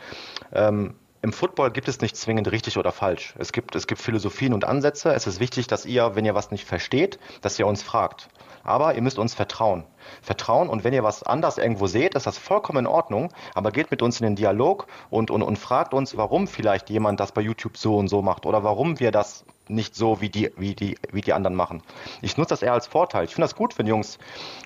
ähm, 0.51 0.95
im 1.21 1.33
Football 1.33 1.71
gibt 1.71 1.89
es 1.89 1.99
nicht 1.99 2.15
zwingend 2.15 2.49
richtig 2.51 2.77
oder 2.77 2.91
falsch. 2.91 3.33
Es 3.37 3.51
gibt, 3.51 3.75
es 3.75 3.87
gibt 3.87 4.01
Philosophien 4.01 4.53
und 4.53 4.63
Ansätze. 4.63 5.13
Es 5.13 5.27
ist 5.27 5.41
wichtig, 5.41 5.67
dass 5.67 5.85
ihr, 5.85 6.15
wenn 6.15 6.23
ihr 6.23 6.33
was 6.33 6.49
nicht 6.49 6.65
versteht, 6.65 7.19
dass 7.41 7.59
ihr 7.59 7.67
uns 7.67 7.83
fragt. 7.83 8.29
Aber 8.63 8.95
ihr 8.95 9.01
müsst 9.01 9.19
uns 9.19 9.33
vertrauen. 9.33 9.85
Vertrauen 10.21 10.69
und 10.69 10.83
wenn 10.83 10.93
ihr 10.93 11.03
was 11.03 11.23
anders 11.23 11.57
irgendwo 11.57 11.87
seht, 11.87 12.15
ist 12.15 12.27
das 12.27 12.37
vollkommen 12.37 12.79
in 12.79 12.87
Ordnung. 12.87 13.29
Aber 13.53 13.71
geht 13.71 13.91
mit 13.91 14.01
uns 14.01 14.19
in 14.19 14.25
den 14.25 14.35
Dialog 14.35 14.87
und, 15.09 15.31
und, 15.31 15.41
und 15.41 15.57
fragt 15.57 15.93
uns, 15.93 16.17
warum 16.17 16.47
vielleicht 16.47 16.89
jemand 16.89 17.19
das 17.19 17.31
bei 17.31 17.41
YouTube 17.41 17.77
so 17.77 17.97
und 17.97 18.07
so 18.07 18.21
macht 18.21 18.45
oder 18.45 18.63
warum 18.63 18.99
wir 18.99 19.11
das 19.11 19.45
nicht 19.69 19.95
so 19.95 20.19
wie 20.19 20.29
die, 20.29 20.51
wie 20.57 20.73
die, 20.73 20.97
wie 21.11 21.21
die 21.21 21.33
anderen 21.33 21.55
machen. 21.55 21.83
Ich 22.21 22.37
nutze 22.37 22.49
das 22.49 22.61
eher 22.61 22.73
als 22.73 22.87
Vorteil. 22.87 23.25
Ich 23.25 23.35
finde 23.35 23.47
das 23.47 23.55
gut, 23.55 23.77
wenn 23.77 23.85
Jungs, 23.85 24.17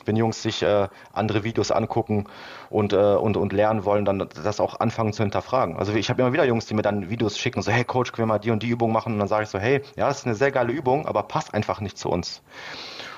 wenn 0.05 0.15
Jungs 0.15 0.41
sich 0.41 0.63
äh, 0.63 0.87
andere 1.11 1.43
Videos 1.43 1.71
angucken 1.71 2.25
und, 2.69 2.93
äh, 2.93 2.95
und, 2.95 3.37
und 3.37 3.53
lernen 3.53 3.85
wollen, 3.85 4.05
dann 4.05 4.19
das 4.19 4.59
auch 4.59 4.79
anfangen 4.79 5.13
zu 5.13 5.23
hinterfragen. 5.23 5.77
Also 5.77 5.93
ich 5.93 6.09
habe 6.09 6.21
immer 6.21 6.33
wieder 6.33 6.45
Jungs, 6.45 6.65
die 6.65 6.73
mir 6.73 6.81
dann 6.81 7.09
Videos 7.09 7.37
schicken 7.37 7.59
und 7.59 7.63
so, 7.63 7.71
hey 7.71 7.83
Coach, 7.83 8.13
können 8.13 8.27
wir 8.27 8.33
mal 8.33 8.39
die 8.39 8.51
und 8.51 8.63
die 8.63 8.69
Übung 8.69 8.91
machen? 8.91 9.13
Und 9.13 9.19
dann 9.19 9.27
sage 9.27 9.43
ich 9.43 9.49
so, 9.49 9.59
hey, 9.59 9.81
ja, 9.97 10.07
das 10.07 10.19
ist 10.19 10.25
eine 10.25 10.35
sehr 10.35 10.51
geile 10.51 10.71
Übung, 10.71 11.05
aber 11.05 11.23
passt 11.23 11.53
einfach 11.53 11.81
nicht 11.81 11.97
zu 11.97 12.09
uns. 12.09 12.41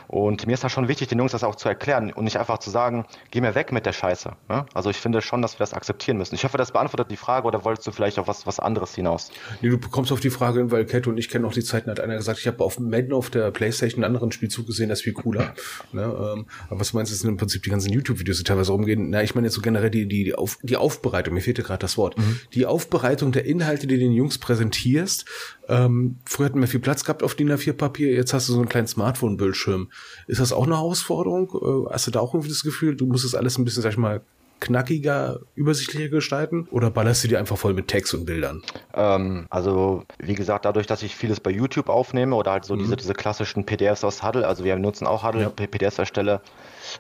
Und 0.08 0.48
mir 0.48 0.54
ist 0.54 0.64
das 0.64 0.72
schon 0.72 0.88
wichtig, 0.88 1.08
den 1.08 1.20
Jungs 1.20 1.32
das 1.32 1.44
auch 1.44 1.56
zu 1.56 1.68
erklären 1.68 2.12
und 2.12 2.24
nicht 2.24 2.38
einfach 2.38 2.60
zu 2.60 2.70
sagen, 2.70 3.06
geh 3.32 3.42
mir 3.42 3.56
weg 3.56 3.72
mit 3.72 3.86
der 3.86 3.94
Scheiße. 3.94 4.34
Ne? 4.50 4.66
Also 4.74 4.90
ich 4.90 4.98
finde 4.98 5.22
schon, 5.22 5.42
dass 5.42 5.56
wir 5.56 5.60
das 5.60 5.74
akzeptieren 5.74 6.18
müssen. 6.18 6.36
Ich 6.36 6.44
hoffe, 6.44 6.58
das 6.58 6.72
beantwortet 6.72 7.12
die 7.12 7.18
Frage 7.18 7.48
oder 7.48 7.66
wolltest 7.66 7.88
du 7.88 7.92
vielleicht 7.92 8.20
auf 8.20 8.28
was, 8.28 8.46
was 8.46 8.60
anderes 8.60 8.96
hinaus? 8.96 9.32
Nee, 9.62 9.70
du 9.70 9.80
kommst 9.80 10.12
auf 10.12 10.20
die 10.20 10.30
Frage 10.30 10.60
hin, 10.60 10.72
weil 10.72 10.86
Cat 10.86 11.08
und 11.08 11.18
ich 11.18 11.30
kennen 11.30 11.46
auch 11.46 11.54
die 11.54 11.64
Zeiten, 11.64 11.90
hat 11.90 12.00
einer 12.00 12.16
gesagt, 12.16 12.40
ich 12.40 12.48
habe 12.48 12.64
auf 12.64 12.80
Madden 12.80 13.14
auf 13.14 13.30
der 13.30 13.52
Playstation 13.52 14.04
einen 14.04 14.14
anderen 14.14 14.32
Spielzug 14.32 14.68
gesehen, 14.68 14.90
das 14.90 15.00
ist 15.00 15.04
viel 15.04 15.14
cooler. 15.14 15.54
ne? 15.92 16.04
ähm, 16.04 16.46
aber 16.70 16.80
was 16.80 16.94
meinst 16.94 17.12
du, 17.12 17.16
sind 17.16 17.30
im 17.30 17.38
Prinzip 17.38 17.64
die 17.64 17.70
ganzen 17.70 17.92
YouTube-Videos, 17.92 18.38
die 18.38 18.44
teilweise 18.44 18.72
rumgehen? 18.72 19.10
Na, 19.10 19.24
ich 19.24 19.36
meine 19.36 19.48
jetzt 19.48 19.56
so 19.56 19.62
generell 19.62 19.90
die, 19.90 20.08
die, 20.08 20.26
die, 20.26 20.36
auf, 20.36 20.58
die 20.62 20.78
Aufbereitung, 20.78 21.34
mir 21.34 21.42
fehlte 21.42 21.64
gerade 21.64 21.80
das 21.80 21.98
Wort. 21.98 22.18
Mhm. 22.18 22.40
Die 22.54 22.66
Aufbereitung 22.66 23.32
der 23.32 23.46
Inhalte, 23.46 23.88
die 23.88 23.96
du 23.96 24.02
den 24.02 24.12
Jungs 24.12 24.38
präsentierst, 24.38 25.26
ähm, 25.68 26.18
früher 26.26 26.48
hatten 26.48 26.62
wir 26.62 26.68
viel 26.68 26.80
Platz 26.80 27.04
gehabt 27.04 27.24
auf 27.24 27.36
DIN 27.36 27.52
A4-Papier, 27.52 28.14
jetzt 28.14 28.34
hast 28.34 28.50
du 28.50 28.54
so 28.54 28.60
einen 28.60 28.70
kleinen 28.70 28.88
Smartphone-Bildschirm. 28.88 29.90
Ist 30.28 30.40
das 30.40 30.54
auch 30.54 30.66
eine 30.66 30.76
Herausforderung? 30.76 31.50
Äh, 31.88 31.94
hast 31.94 32.08
du 32.08 32.12
da 32.12 32.20
auch 32.20 32.34
irgendwie 32.34 32.50
das 32.50 32.64
Gefühl, 32.64 32.96
du 32.96 33.06
musst 33.06 33.26
das 33.26 33.36
alles 33.36 33.58
ein 33.58 33.66
bisschen, 33.66 33.84
sag 33.84 33.92
ich 33.92 33.98
mal, 33.98 34.22
knackiger, 34.60 35.40
übersichtlicher 35.56 36.10
gestalten 36.10 36.68
oder 36.72 36.90
ballerst 36.90 37.24
du 37.24 37.28
die 37.28 37.38
einfach 37.38 37.58
voll 37.58 37.74
mit 37.74 37.88
Text 37.88 38.14
und 38.14 38.26
Bildern? 38.26 38.64
Ähm, 38.94 39.48
also, 39.50 40.04
wie 40.20 40.36
gesagt, 40.36 40.66
dadurch, 40.66 40.88
dass 40.88 41.04
ich 41.04 41.16
vieles 41.16 41.40
bei 41.40 41.52
YouTube 41.52 41.90
aufnehme 41.90 42.36
oder 42.36 42.52
halt 42.52 42.66
so 42.66 42.76
mhm. 42.76 42.80
diese, 42.80 42.96
diese 42.96 43.14
klassischen 43.14 43.66
PDFs 43.66 44.04
aus 44.04 44.24
Huddle, 44.24 44.48
also 44.48 44.64
wir 44.64 44.76
nutzen 44.78 45.08
auch 45.08 45.24
Huddle, 45.24 45.42
ja. 45.42 45.50
PDFs 45.50 46.00
erstelle, 46.00 46.42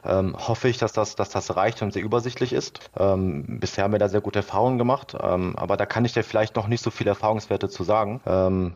ähm, 0.04 0.36
hoffe 0.38 0.68
ich, 0.68 0.78
dass 0.78 0.94
das, 0.94 1.16
dass 1.16 1.30
das 1.30 1.56
reicht 1.56 1.82
und 1.82 1.94
sehr 1.94 2.04
übersichtlich 2.04 2.54
ist. 2.54 2.80
Ähm, 2.98 3.60
bisher 3.60 3.84
haben 3.84 3.92
wir 3.92 4.00
da 4.00 4.10
sehr 4.10 4.22
gute 4.22 4.40
Erfahrungen 4.40 4.78
gemacht, 4.78 5.16
ähm, 5.20 5.56
aber 5.58 5.78
da 5.78 5.86
kann 5.86 6.06
ich 6.06 6.14
dir 6.14 6.24
vielleicht 6.24 6.56
noch 6.56 6.68
nicht 6.68 6.84
so 6.84 6.92
viele 6.92 7.12
Erfahrungswerte 7.12 7.70
zu 7.70 7.84
sagen. 7.84 8.22
Ähm, 8.26 8.74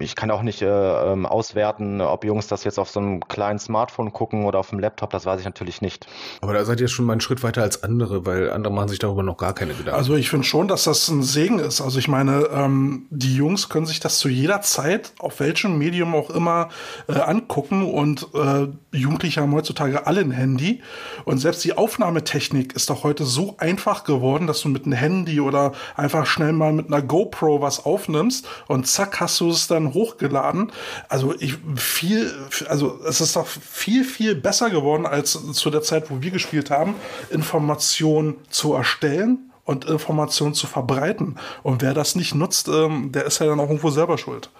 ich 0.00 0.14
kann 0.14 0.30
auch 0.30 0.42
nicht 0.42 0.62
äh, 0.62 0.66
ähm, 1.12 1.26
auswerten, 1.26 2.00
ob 2.00 2.24
Jungs 2.24 2.46
das 2.46 2.64
jetzt 2.64 2.78
auf 2.78 2.88
so 2.88 3.00
einem 3.00 3.26
kleinen 3.26 3.58
Smartphone 3.58 4.12
gucken 4.12 4.44
oder 4.44 4.58
auf 4.58 4.70
dem 4.70 4.78
Laptop, 4.78 5.10
das 5.10 5.26
weiß 5.26 5.40
ich 5.40 5.44
natürlich 5.44 5.82
nicht. 5.82 6.06
Aber 6.40 6.52
da 6.52 6.64
seid 6.64 6.80
ihr 6.80 6.88
schon 6.88 7.04
mal 7.04 7.12
einen 7.12 7.20
Schritt 7.20 7.42
weiter 7.42 7.62
als 7.62 7.82
andere, 7.82 8.24
weil 8.24 8.50
andere 8.50 8.72
machen 8.72 8.88
sich 8.88 8.98
darüber 8.98 9.22
noch 9.22 9.36
gar 9.36 9.54
keine 9.54 9.72
Gedanken. 9.72 9.98
Also 9.98 10.14
ich 10.14 10.30
finde 10.30 10.46
schon, 10.46 10.68
dass 10.68 10.84
das 10.84 11.08
ein 11.08 11.22
Segen 11.22 11.58
ist. 11.58 11.80
Also 11.80 11.98
ich 11.98 12.08
meine, 12.08 12.48
ähm, 12.52 13.06
die 13.10 13.34
Jungs 13.34 13.68
können 13.68 13.86
sich 13.86 14.00
das 14.00 14.18
zu 14.18 14.28
jeder 14.28 14.60
Zeit, 14.62 15.12
auf 15.18 15.40
welchem 15.40 15.78
Medium 15.78 16.14
auch 16.14 16.30
immer, 16.30 16.68
äh, 17.08 17.14
angucken 17.14 17.84
und 17.84 18.28
äh, 18.34 18.68
Jugendliche 18.96 19.40
haben 19.40 19.54
heutzutage 19.54 20.06
alle 20.06 20.20
ein 20.20 20.30
Handy. 20.30 20.82
Und 21.24 21.38
selbst 21.38 21.64
die 21.64 21.76
Aufnahmetechnik 21.76 22.74
ist 22.74 22.90
doch 22.90 23.04
heute 23.04 23.24
so 23.24 23.56
einfach 23.58 24.04
geworden, 24.04 24.46
dass 24.46 24.60
du 24.60 24.68
mit 24.68 24.86
einem 24.86 24.94
Handy 24.94 25.40
oder 25.40 25.72
einfach 25.96 26.26
schnell 26.26 26.52
mal 26.52 26.72
mit 26.72 26.86
einer 26.86 27.02
GoPro 27.02 27.60
was 27.60 27.84
aufnimmst 27.84 28.48
und 28.68 28.86
zack 28.86 29.20
hast 29.20 29.40
du 29.40 29.50
es 29.50 29.66
dann 29.78 29.94
hochgeladen. 29.94 30.72
Also 31.08 31.34
ich 31.38 31.56
viel, 31.76 32.32
also 32.68 32.98
es 33.06 33.20
ist 33.20 33.36
doch 33.36 33.46
viel, 33.46 34.04
viel 34.04 34.34
besser 34.34 34.70
geworden 34.70 35.06
als 35.06 35.38
zu 35.52 35.70
der 35.70 35.82
Zeit, 35.82 36.10
wo 36.10 36.22
wir 36.22 36.30
gespielt 36.30 36.70
haben, 36.70 36.94
Informationen 37.30 38.36
zu 38.50 38.74
erstellen 38.74 39.50
und 39.64 39.84
Informationen 39.84 40.54
zu 40.54 40.66
verbreiten. 40.66 41.36
Und 41.62 41.82
wer 41.82 41.94
das 41.94 42.14
nicht 42.14 42.34
nutzt, 42.34 42.68
ähm, 42.68 43.12
der 43.12 43.26
ist 43.26 43.38
ja 43.38 43.46
dann 43.46 43.60
auch 43.60 43.68
irgendwo 43.68 43.90
selber 43.90 44.16
schuld. 44.16 44.50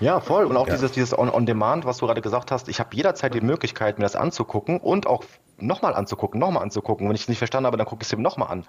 Ja, 0.00 0.20
voll. 0.20 0.44
Und 0.44 0.56
auch 0.56 0.66
ja. 0.66 0.74
dieses, 0.74 0.92
dieses 0.92 1.16
On-Demand, 1.16 1.84
-on 1.84 1.86
was 1.86 1.98
du 1.98 2.06
gerade 2.06 2.20
gesagt 2.20 2.50
hast. 2.50 2.68
Ich 2.68 2.80
habe 2.80 2.94
jederzeit 2.94 3.34
die 3.34 3.40
Möglichkeit, 3.40 3.98
mir 3.98 4.04
das 4.04 4.16
anzugucken 4.16 4.78
und 4.78 5.06
auch 5.06 5.24
nochmal 5.58 5.94
anzugucken, 5.94 6.38
nochmal 6.38 6.62
anzugucken. 6.62 7.08
Wenn 7.08 7.14
ich 7.14 7.22
es 7.22 7.28
nicht 7.28 7.38
verstanden 7.38 7.66
habe, 7.66 7.76
dann 7.76 7.86
gucke 7.86 8.02
ich 8.02 8.08
es 8.08 8.12
eben 8.12 8.22
nochmal 8.22 8.50
an. 8.50 8.64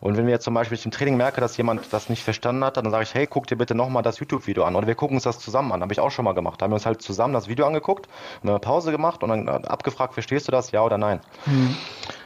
Und 0.00 0.16
wenn 0.16 0.26
wir 0.26 0.32
jetzt 0.32 0.44
zum 0.44 0.54
Beispiel 0.54 0.78
im 0.84 0.90
Training 0.90 1.16
merke, 1.16 1.40
dass 1.40 1.56
jemand 1.56 1.92
das 1.92 2.08
nicht 2.08 2.24
verstanden 2.24 2.64
hat, 2.64 2.76
dann 2.76 2.90
sage 2.90 3.04
ich, 3.04 3.14
hey, 3.14 3.26
guck 3.26 3.46
dir 3.46 3.56
bitte 3.56 3.74
nochmal 3.74 4.02
das 4.02 4.18
YouTube-Video 4.18 4.64
an. 4.64 4.74
Oder 4.74 4.86
wir 4.86 4.94
gucken 4.94 5.16
uns 5.16 5.24
das 5.24 5.38
zusammen 5.38 5.72
an. 5.72 5.82
Habe 5.82 5.92
ich 5.92 6.00
auch 6.00 6.10
schon 6.10 6.24
mal 6.24 6.32
gemacht. 6.32 6.60
Da 6.60 6.64
haben 6.64 6.72
wir 6.72 6.76
uns 6.76 6.86
halt 6.86 7.00
zusammen 7.02 7.32
das 7.34 7.48
Video 7.48 7.66
angeguckt, 7.66 8.08
eine 8.42 8.58
Pause 8.58 8.90
gemacht 8.90 9.22
und 9.22 9.28
dann 9.28 9.48
abgefragt, 9.48 10.14
verstehst 10.14 10.48
du 10.48 10.52
das, 10.52 10.72
ja 10.72 10.82
oder 10.82 10.98
nein? 10.98 11.20
Mhm. 11.46 11.76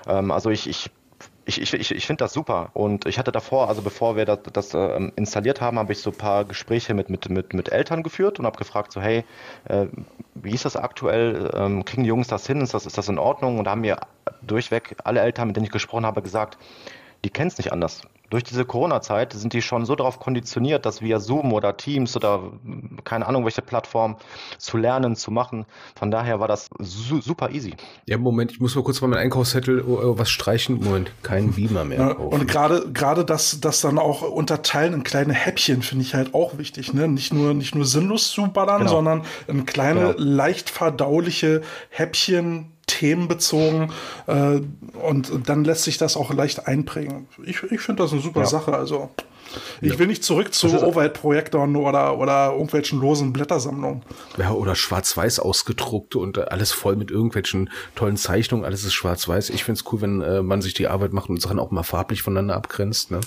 Ähm, 0.08 0.30
also 0.30 0.50
ich, 0.50 0.68
ich 0.68 0.90
ich, 1.46 1.60
ich, 1.60 1.72
ich, 1.72 1.94
ich 1.94 2.06
finde 2.06 2.24
das 2.24 2.32
super. 2.32 2.70
Und 2.74 3.06
ich 3.06 3.18
hatte 3.18 3.30
davor, 3.30 3.68
also 3.68 3.80
bevor 3.80 4.16
wir 4.16 4.24
das, 4.24 4.40
das 4.52 4.74
äh, 4.74 5.10
installiert 5.14 5.60
haben, 5.60 5.78
habe 5.78 5.92
ich 5.92 6.00
so 6.00 6.10
ein 6.10 6.18
paar 6.18 6.44
Gespräche 6.44 6.92
mit, 6.92 7.08
mit, 7.08 7.28
mit, 7.30 7.54
mit 7.54 7.70
Eltern 7.70 8.02
geführt 8.02 8.40
und 8.40 8.46
habe 8.46 8.58
gefragt, 8.58 8.92
so, 8.92 9.00
hey, 9.00 9.24
äh, 9.68 9.86
wie 10.34 10.52
ist 10.52 10.64
das 10.64 10.76
aktuell? 10.76 11.50
Ähm, 11.54 11.84
kriegen 11.84 12.02
die 12.02 12.08
Jungs 12.08 12.26
das 12.26 12.46
hin? 12.46 12.60
Ist 12.60 12.74
das, 12.74 12.84
ist 12.84 12.98
das 12.98 13.08
in 13.08 13.18
Ordnung? 13.18 13.58
Und 13.58 13.64
da 13.64 13.70
haben 13.70 13.82
mir 13.82 13.98
durchweg 14.42 14.96
alle 15.04 15.20
Eltern, 15.20 15.46
mit 15.46 15.56
denen 15.56 15.66
ich 15.66 15.72
gesprochen 15.72 16.04
habe, 16.04 16.20
gesagt, 16.20 16.58
die 17.24 17.30
kennen 17.30 17.48
es 17.48 17.58
nicht 17.58 17.72
anders 17.72 18.02
durch 18.30 18.44
diese 18.44 18.64
Corona-Zeit 18.64 19.32
sind 19.32 19.52
die 19.52 19.62
schon 19.62 19.84
so 19.84 19.94
darauf 19.94 20.18
konditioniert, 20.18 20.86
dass 20.86 21.00
via 21.00 21.20
Zoom 21.20 21.52
oder 21.52 21.76
Teams 21.76 22.16
oder 22.16 22.52
keine 23.04 23.26
Ahnung 23.26 23.44
welche 23.44 23.62
Plattform 23.62 24.16
zu 24.58 24.76
lernen, 24.76 25.16
zu 25.16 25.30
machen. 25.30 25.66
Von 25.96 26.10
daher 26.10 26.40
war 26.40 26.48
das 26.48 26.68
su 26.78 27.20
super 27.20 27.50
easy. 27.50 27.74
Ja, 28.06 28.18
Moment, 28.18 28.52
ich 28.52 28.60
muss 28.60 28.74
mal 28.74 28.82
kurz 28.82 29.00
mal 29.00 29.08
meinen 29.08 29.20
Einkaufszettel 29.20 29.82
uh, 29.82 30.18
was 30.18 30.30
streichen. 30.30 30.82
Moment, 30.82 31.10
kein 31.22 31.52
Beamer 31.52 31.84
mehr. 31.84 31.98
Ja, 31.98 32.12
und 32.12 32.48
gerade 32.48 32.90
gerade 32.92 33.24
das 33.24 33.60
das 33.60 33.80
dann 33.80 33.98
auch 33.98 34.22
unterteilen 34.22 34.94
in 34.94 35.02
kleine 35.04 35.32
Häppchen 35.32 35.82
finde 35.82 36.04
ich 36.04 36.14
halt 36.14 36.34
auch 36.34 36.58
wichtig, 36.58 36.92
ne? 36.92 37.08
Nicht 37.08 37.32
nur 37.32 37.54
nicht 37.54 37.74
nur 37.74 37.84
sinnlos 37.84 38.30
zu 38.30 38.48
ballern, 38.48 38.80
genau. 38.80 38.90
sondern 38.90 39.22
in 39.46 39.66
kleine 39.66 40.14
genau. 40.14 40.14
leicht 40.18 40.70
verdauliche 40.70 41.62
Häppchen 41.90 42.75
themenbezogen 42.86 43.92
äh, 44.26 44.60
und 45.00 45.48
dann 45.48 45.64
lässt 45.64 45.84
sich 45.84 45.98
das 45.98 46.16
auch 46.16 46.32
leicht 46.32 46.66
einprägen. 46.66 47.28
Ich, 47.44 47.62
ich 47.64 47.80
finde 47.80 48.02
das 48.02 48.12
eine 48.12 48.20
super 48.20 48.40
ja. 48.40 48.46
Sache. 48.46 48.74
Also 48.74 49.10
ich 49.80 49.92
ja. 49.92 49.98
will 49.98 50.06
nicht 50.06 50.24
zurück 50.24 50.52
zu 50.54 50.68
Overhead-Projektoren 50.68 51.76
oder, 51.76 52.18
oder 52.18 52.52
irgendwelchen 52.52 53.00
losen 53.00 53.32
Blättersammlungen. 53.32 54.02
Ja, 54.38 54.52
oder 54.52 54.74
schwarz-weiß 54.74 55.40
ausgedruckt 55.40 56.16
und 56.16 56.50
alles 56.50 56.72
voll 56.72 56.96
mit 56.96 57.10
irgendwelchen 57.10 57.70
tollen 57.94 58.16
Zeichnungen. 58.16 58.64
Alles 58.64 58.84
ist 58.84 58.94
schwarz-weiß. 58.94 59.50
Ich 59.50 59.64
finde 59.64 59.80
es 59.80 59.92
cool, 59.92 60.00
wenn 60.00 60.20
äh, 60.20 60.42
man 60.42 60.62
sich 60.62 60.74
die 60.74 60.88
Arbeit 60.88 61.12
macht 61.12 61.28
und 61.28 61.40
Sachen 61.40 61.58
auch 61.58 61.70
mal 61.70 61.82
farblich 61.82 62.22
voneinander 62.22 62.56
abgrenzt. 62.56 63.10
Ne? 63.10 63.20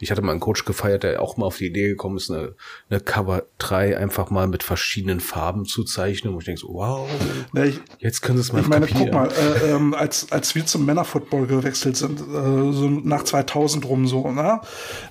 Ich 0.00 0.10
hatte 0.10 0.22
mal 0.22 0.32
einen 0.32 0.40
Coach 0.40 0.64
gefeiert, 0.64 1.02
der 1.02 1.22
auch 1.22 1.36
mal 1.36 1.46
auf 1.46 1.58
die 1.58 1.66
Idee 1.66 1.88
gekommen 1.88 2.16
ist, 2.16 2.30
eine, 2.30 2.54
eine 2.90 3.00
Cover 3.00 3.44
3 3.58 3.96
einfach 3.96 4.30
mal 4.30 4.46
mit 4.46 4.62
verschiedenen 4.62 5.20
Farben 5.20 5.64
zu 5.64 5.84
zeichnen. 5.84 6.34
Und 6.34 6.40
ich 6.40 6.46
denke 6.46 6.60
so, 6.60 6.68
wow, 6.68 7.08
ja, 7.54 7.64
ich, 7.64 7.80
jetzt 7.98 8.22
können 8.22 8.38
sie 8.38 8.42
es 8.42 8.52
mal 8.52 8.60
Ich 8.60 8.68
meine, 8.68 8.86
kapieren. 8.86 9.10
guck 9.10 9.14
mal, 9.14 9.28
äh, 9.32 9.70
ähm, 9.70 9.94
als, 9.94 10.30
als 10.32 10.54
wir 10.54 10.66
zum 10.66 10.84
Männerfootball 10.86 11.46
gewechselt 11.46 11.96
sind, 11.96 12.20
äh, 12.20 12.72
so 12.72 12.88
nach 12.88 13.24
2000 13.24 13.84
rum 13.86 14.06
so, 14.06 14.30
ne? 14.30 14.60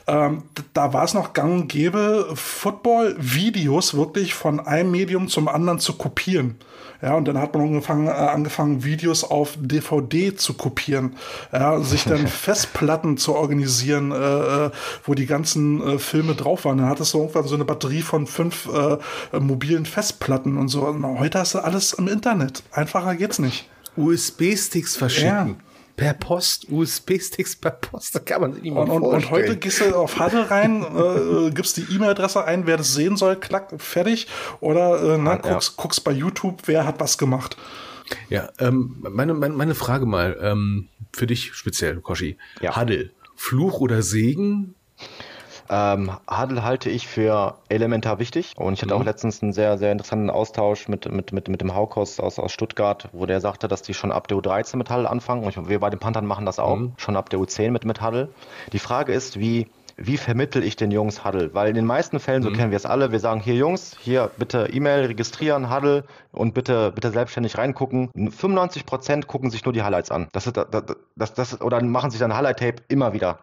Ähm, 0.07 0.43
da 0.73 0.93
war 0.93 1.03
es 1.03 1.13
noch 1.13 1.33
gang 1.33 1.61
und 1.61 1.67
gäbe, 1.67 2.27
Football-Videos 2.33 3.95
wirklich 3.95 4.33
von 4.33 4.59
einem 4.59 4.91
Medium 4.91 5.27
zum 5.27 5.47
anderen 5.47 5.79
zu 5.79 5.93
kopieren. 5.93 6.55
Ja, 7.01 7.15
und 7.15 7.27
dann 7.27 7.37
hat 7.37 7.53
man 7.53 7.63
angefangen, 7.63 8.07
äh, 8.07 8.11
angefangen 8.11 8.83
Videos 8.83 9.23
auf 9.23 9.57
DVD 9.59 10.35
zu 10.35 10.53
kopieren. 10.53 11.15
Ja, 11.51 11.79
sich 11.79 12.05
dann 12.05 12.27
Festplatten 12.27 13.17
zu 13.17 13.35
organisieren, 13.35 14.11
äh, 14.11 14.15
äh, 14.15 14.71
wo 15.03 15.13
die 15.13 15.25
ganzen 15.25 15.81
äh, 15.81 15.99
Filme 15.99 16.35
drauf 16.35 16.65
waren. 16.65 16.77
Dann 16.77 16.89
hattest 16.89 17.13
du 17.13 17.19
irgendwann 17.19 17.47
so 17.47 17.55
eine 17.55 17.65
Batterie 17.65 18.01
von 18.01 18.27
fünf 18.27 18.67
äh, 18.67 19.39
mobilen 19.39 19.85
Festplatten 19.85 20.57
und 20.57 20.69
so. 20.69 20.85
Und 20.85 21.19
heute 21.19 21.39
hast 21.39 21.53
du 21.53 21.59
alles 21.59 21.93
im 21.93 22.07
Internet. 22.07 22.63
Einfacher 22.71 23.15
geht's 23.15 23.39
nicht. 23.39 23.69
USB-Sticks 23.97 24.95
verschicken. 24.95 25.27
Ja 25.29 25.55
per 25.95 26.13
Post, 26.13 26.67
USB-Sticks 26.69 27.55
per 27.55 27.71
Post, 27.71 28.15
da 28.15 28.19
kann 28.19 28.41
man 28.41 28.53
sich 28.53 28.63
nicht 28.63 28.73
und, 28.73 28.89
und, 28.89 29.03
und, 29.03 29.31
heute 29.31 29.55
gehst 29.57 29.81
du 29.81 29.95
auf 29.95 30.19
Huddle 30.19 30.49
rein, 30.49 30.83
äh, 31.47 31.51
gibst 31.51 31.77
die 31.77 31.83
E-Mail-Adresse 31.93 32.43
ein, 32.43 32.67
wer 32.67 32.77
das 32.77 32.93
sehen 32.93 33.17
soll, 33.17 33.37
klack, 33.37 33.73
fertig. 33.77 34.27
Oder 34.59 35.15
äh, 35.15 35.17
na, 35.17 35.35
ja. 35.35 35.37
guckst, 35.37 35.77
guckst 35.77 36.03
bei 36.03 36.11
YouTube, 36.11 36.63
wer 36.65 36.85
hat 36.85 36.99
was 36.99 37.17
gemacht. 37.17 37.57
Ja, 38.29 38.49
ähm, 38.59 38.97
meine, 39.09 39.33
meine, 39.33 39.55
meine 39.55 39.75
Frage 39.75 40.05
mal, 40.05 40.37
ähm, 40.41 40.89
für 41.13 41.27
dich 41.27 41.53
speziell, 41.53 42.01
Koshi. 42.01 42.37
Ja. 42.61 42.75
Huddle, 42.79 43.11
Fluch 43.35 43.79
oder 43.79 44.01
Segen? 44.01 44.75
Ähm, 45.69 46.11
Huddle 46.29 46.63
halte 46.63 46.89
ich 46.89 47.07
für 47.07 47.55
elementar 47.69 48.19
wichtig 48.19 48.53
und 48.55 48.73
ich 48.73 48.81
hatte 48.81 48.93
mhm. 48.93 49.01
auch 49.01 49.05
letztens 49.05 49.41
einen 49.41 49.53
sehr, 49.53 49.77
sehr 49.77 49.91
interessanten 49.91 50.29
Austausch 50.29 50.87
mit, 50.87 51.11
mit, 51.11 51.31
mit, 51.31 51.47
mit 51.47 51.61
dem 51.61 51.73
Haukos 51.73 52.19
aus, 52.19 52.39
aus 52.39 52.51
Stuttgart, 52.51 53.09
wo 53.13 53.25
der 53.25 53.41
sagte, 53.41 53.67
dass 53.67 53.81
die 53.81 53.93
schon 53.93 54.11
ab 54.11 54.27
der 54.27 54.37
U13 54.37 54.77
mit 54.77 54.89
Huddle 54.89 55.09
anfangen 55.09 55.43
und 55.43 55.69
wir 55.69 55.79
bei 55.79 55.89
den 55.89 55.99
Panthern 55.99 56.25
machen 56.25 56.45
das 56.45 56.59
auch, 56.59 56.77
mhm. 56.77 56.93
schon 56.97 57.15
ab 57.15 57.29
der 57.29 57.39
U10 57.39 57.71
mit, 57.71 57.85
mit 57.85 58.01
Huddle. 58.01 58.29
Die 58.73 58.79
Frage 58.79 59.13
ist, 59.13 59.39
wie 59.39 59.67
wie 59.97 60.17
vermittel 60.17 60.63
ich 60.63 60.75
den 60.75 60.91
Jungs 60.91 61.23
Huddle? 61.23 61.53
Weil 61.53 61.69
in 61.69 61.75
den 61.75 61.85
meisten 61.85 62.19
Fällen, 62.19 62.43
so 62.43 62.49
mhm. 62.49 62.55
kennen 62.55 62.71
wir 62.71 62.75
es 62.75 62.85
alle, 62.85 63.11
wir 63.11 63.19
sagen 63.19 63.39
hier 63.39 63.55
Jungs, 63.55 63.95
hier 64.01 64.29
bitte 64.37 64.69
E-Mail 64.71 65.05
registrieren, 65.05 65.73
Huddle 65.73 66.03
und 66.31 66.53
bitte, 66.53 66.91
bitte 66.91 67.11
selbstständig 67.11 67.57
reingucken. 67.57 68.09
95 68.13 68.85
Prozent 68.85 69.27
gucken 69.27 69.51
sich 69.51 69.63
nur 69.63 69.73
die 69.73 69.83
Highlights 69.83 70.11
an. 70.11 70.27
Das 70.33 70.47
ist, 70.47 70.57
das, 70.57 70.67
das, 71.15 71.33
das, 71.33 71.61
oder 71.61 71.81
machen 71.81 72.11
sich 72.11 72.19
dann 72.19 72.35
Highlight-Tape 72.35 72.83
immer 72.89 73.13
wieder. 73.13 73.39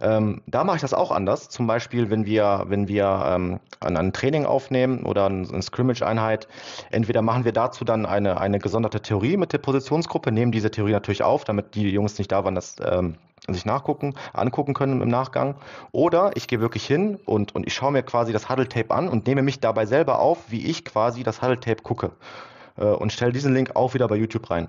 Ähm, 0.00 0.42
da 0.46 0.64
mache 0.64 0.76
ich 0.76 0.82
das 0.82 0.94
auch 0.94 1.10
anders. 1.10 1.48
Zum 1.48 1.66
Beispiel, 1.66 2.10
wenn 2.10 2.26
wir, 2.26 2.64
wenn 2.68 2.88
wir 2.88 3.22
ähm, 3.26 3.60
ein, 3.80 4.12
Training 4.12 4.46
aufnehmen 4.46 5.04
oder 5.04 5.26
ein, 5.28 5.48
eine 5.50 5.62
Scrimmage-Einheit, 5.62 6.48
entweder 6.90 7.22
machen 7.22 7.44
wir 7.44 7.52
dazu 7.52 7.84
dann 7.84 8.06
eine, 8.06 8.40
eine 8.40 8.58
gesonderte 8.58 9.00
Theorie 9.00 9.36
mit 9.36 9.52
der 9.52 9.58
Positionsgruppe, 9.58 10.32
nehmen 10.32 10.52
diese 10.52 10.70
Theorie 10.70 10.92
natürlich 10.92 11.22
auf, 11.22 11.44
damit 11.44 11.74
die 11.74 11.90
Jungs 11.90 12.18
nicht 12.18 12.32
da 12.32 12.44
waren, 12.44 12.54
das 12.54 12.76
ähm, 12.84 13.16
sich 13.48 13.64
nachgucken, 13.64 14.14
angucken 14.32 14.74
können 14.74 15.00
im 15.00 15.08
Nachgang. 15.08 15.54
Oder 15.92 16.32
ich 16.34 16.48
gehe 16.48 16.60
wirklich 16.60 16.86
hin 16.86 17.18
und, 17.24 17.54
und 17.54 17.66
ich 17.66 17.74
schaue 17.74 17.92
mir 17.92 18.02
quasi 18.02 18.32
das 18.32 18.48
Huddle-Tape 18.48 18.92
an 18.92 19.08
und 19.08 19.26
nehme 19.26 19.42
mich 19.42 19.60
dabei 19.60 19.86
selber 19.86 20.18
auf, 20.18 20.50
wie 20.50 20.66
ich 20.66 20.84
quasi 20.84 21.22
das 21.22 21.42
Huddle-Tape 21.42 21.82
gucke. 21.82 22.12
Äh, 22.78 22.84
und 22.84 23.12
stelle 23.12 23.32
diesen 23.32 23.54
Link 23.54 23.74
auch 23.74 23.94
wieder 23.94 24.08
bei 24.08 24.16
YouTube 24.16 24.50
rein. 24.50 24.66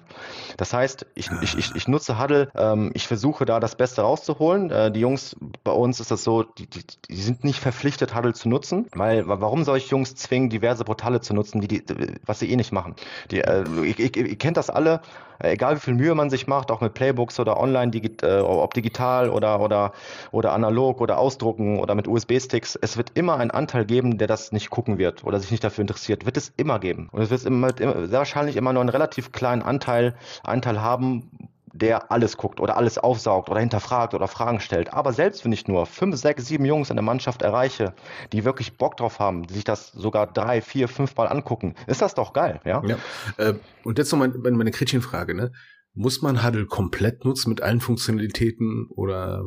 Das 0.58 0.74
heißt, 0.74 1.06
ich, 1.16 1.30
ich, 1.42 1.58
ich, 1.58 1.76
ich 1.76 1.88
nutze 1.88 2.20
Huddle, 2.20 2.50
ähm, 2.56 2.92
ich 2.94 3.08
versuche 3.08 3.46
da 3.46 3.60
das 3.60 3.76
Beste 3.76 4.02
rauszuholen. 4.02 4.72
Äh, 4.72 4.92
die 4.92 5.00
Jungs, 5.00 5.36
bei 5.64 5.72
uns 5.72 6.00
ist 6.00 6.12
das 6.12 6.24
so, 6.24 6.44
die, 6.44 6.68
die, 6.68 6.84
die 7.10 7.16
sind 7.16 7.44
nicht 7.44 7.60
verpflichtet, 7.60 8.16
Huddle 8.16 8.34
zu 8.34 8.50
nutzen, 8.50 8.88
weil 8.94 9.28
warum 9.28 9.64
soll 9.64 9.78
ich 9.78 9.90
Jungs 9.90 10.16
zwingen, 10.16 10.50
diverse 10.50 10.84
Portale 10.84 11.22
zu 11.22 11.34
nutzen, 11.34 11.62
die, 11.62 11.68
die, 11.68 11.84
was 12.26 12.40
sie 12.40 12.52
eh 12.52 12.56
nicht 12.56 12.72
machen? 12.72 12.96
Die, 13.32 13.42
äh, 13.42 13.64
ihr, 13.84 14.00
ihr, 14.00 14.26
ihr 14.26 14.38
kennt 14.38 14.58
das 14.58 14.70
alle, 14.70 15.02
egal 15.40 15.76
wie 15.76 15.80
viel 15.80 15.94
Mühe 15.94 16.16
man 16.16 16.30
sich 16.30 16.48
macht, 16.48 16.72
auch 16.72 16.82
mit 16.82 16.94
Playbooks 16.94 17.40
oder 17.40 17.60
online, 17.60 17.92
digi 17.92 18.12
äh, 18.22 18.40
ob 18.40 18.74
digital 18.74 19.30
oder, 19.30 19.60
oder, 19.60 19.94
oder 20.32 20.54
analog 20.54 21.02
oder 21.02 21.18
ausdrucken 21.18 21.80
oder 21.80 21.96
mit 21.96 22.08
USB-Sticks, 22.08 22.76
es 22.76 22.98
wird 22.98 23.12
immer 23.16 23.38
einen 23.38 23.52
Anteil 23.52 23.86
geben, 23.86 24.18
der 24.18 24.28
das 24.28 24.52
nicht 24.52 24.70
gucken 24.70 24.98
wird 24.98 25.24
oder 25.24 25.40
sich 25.40 25.52
nicht 25.52 25.64
dafür 25.64 25.82
interessiert. 25.82 26.26
Wird 26.26 26.38
es 26.38 26.54
immer 26.58 26.80
geben. 26.80 27.10
Und 27.12 27.22
es 27.22 27.30
wird 27.30 27.46
immer, 27.46 27.70
sehr 27.78 28.20
wahrscheinlich 28.20 28.56
immer 28.56 28.74
nur 28.74 28.82
einen 28.82 28.90
relativ 28.90 29.32
kleinen 29.32 29.62
Anteil, 29.62 30.16
Anteil 30.44 30.82
haben, 30.82 31.50
der 31.78 32.12
alles 32.12 32.38
guckt 32.38 32.60
oder 32.60 32.78
alles 32.78 32.98
aufsaugt 32.98 33.50
oder 33.50 33.60
hinterfragt 33.60 34.14
oder 34.14 34.28
Fragen 34.28 34.60
stellt. 34.60 34.94
Aber 34.94 35.14
selbst 35.14 35.46
wenn 35.46 35.52
ich 35.52 35.68
nur 35.68 35.86
fünf, 35.86 36.16
sechs, 36.18 36.46
sieben 36.46 36.66
Jungs 36.66 36.90
in 36.90 36.96
der 36.96 37.04
Mannschaft 37.04 37.42
erreiche, 37.42 37.94
die 38.34 38.46
wirklich 38.46 38.78
Bock 38.78 38.98
drauf 38.98 39.20
haben, 39.20 39.48
die 39.48 39.54
sich 39.54 39.64
das 39.64 39.92
sogar 39.92 40.28
drei, 40.28 40.62
vier, 40.62 40.88
fünf 40.88 41.16
Mal 41.16 41.28
angucken, 41.28 41.76
ist 41.88 42.02
das 42.02 42.16
doch 42.16 42.34
geil, 42.34 42.60
ja? 42.66 42.84
ja. 42.86 42.98
Äh, 43.38 43.56
und 43.84 43.98
jetzt 43.98 44.12
noch 44.12 44.20
meine, 44.20 44.34
meine 44.38 44.72
Gretchenfrage, 44.72 45.34
ne? 45.34 45.52
Muss 45.94 46.22
man 46.22 46.46
Huddle 46.46 46.68
komplett 46.68 47.26
nutzen 47.26 47.50
mit 47.50 47.62
allen 47.62 47.82
Funktionalitäten 47.82 48.88
oder 48.90 49.44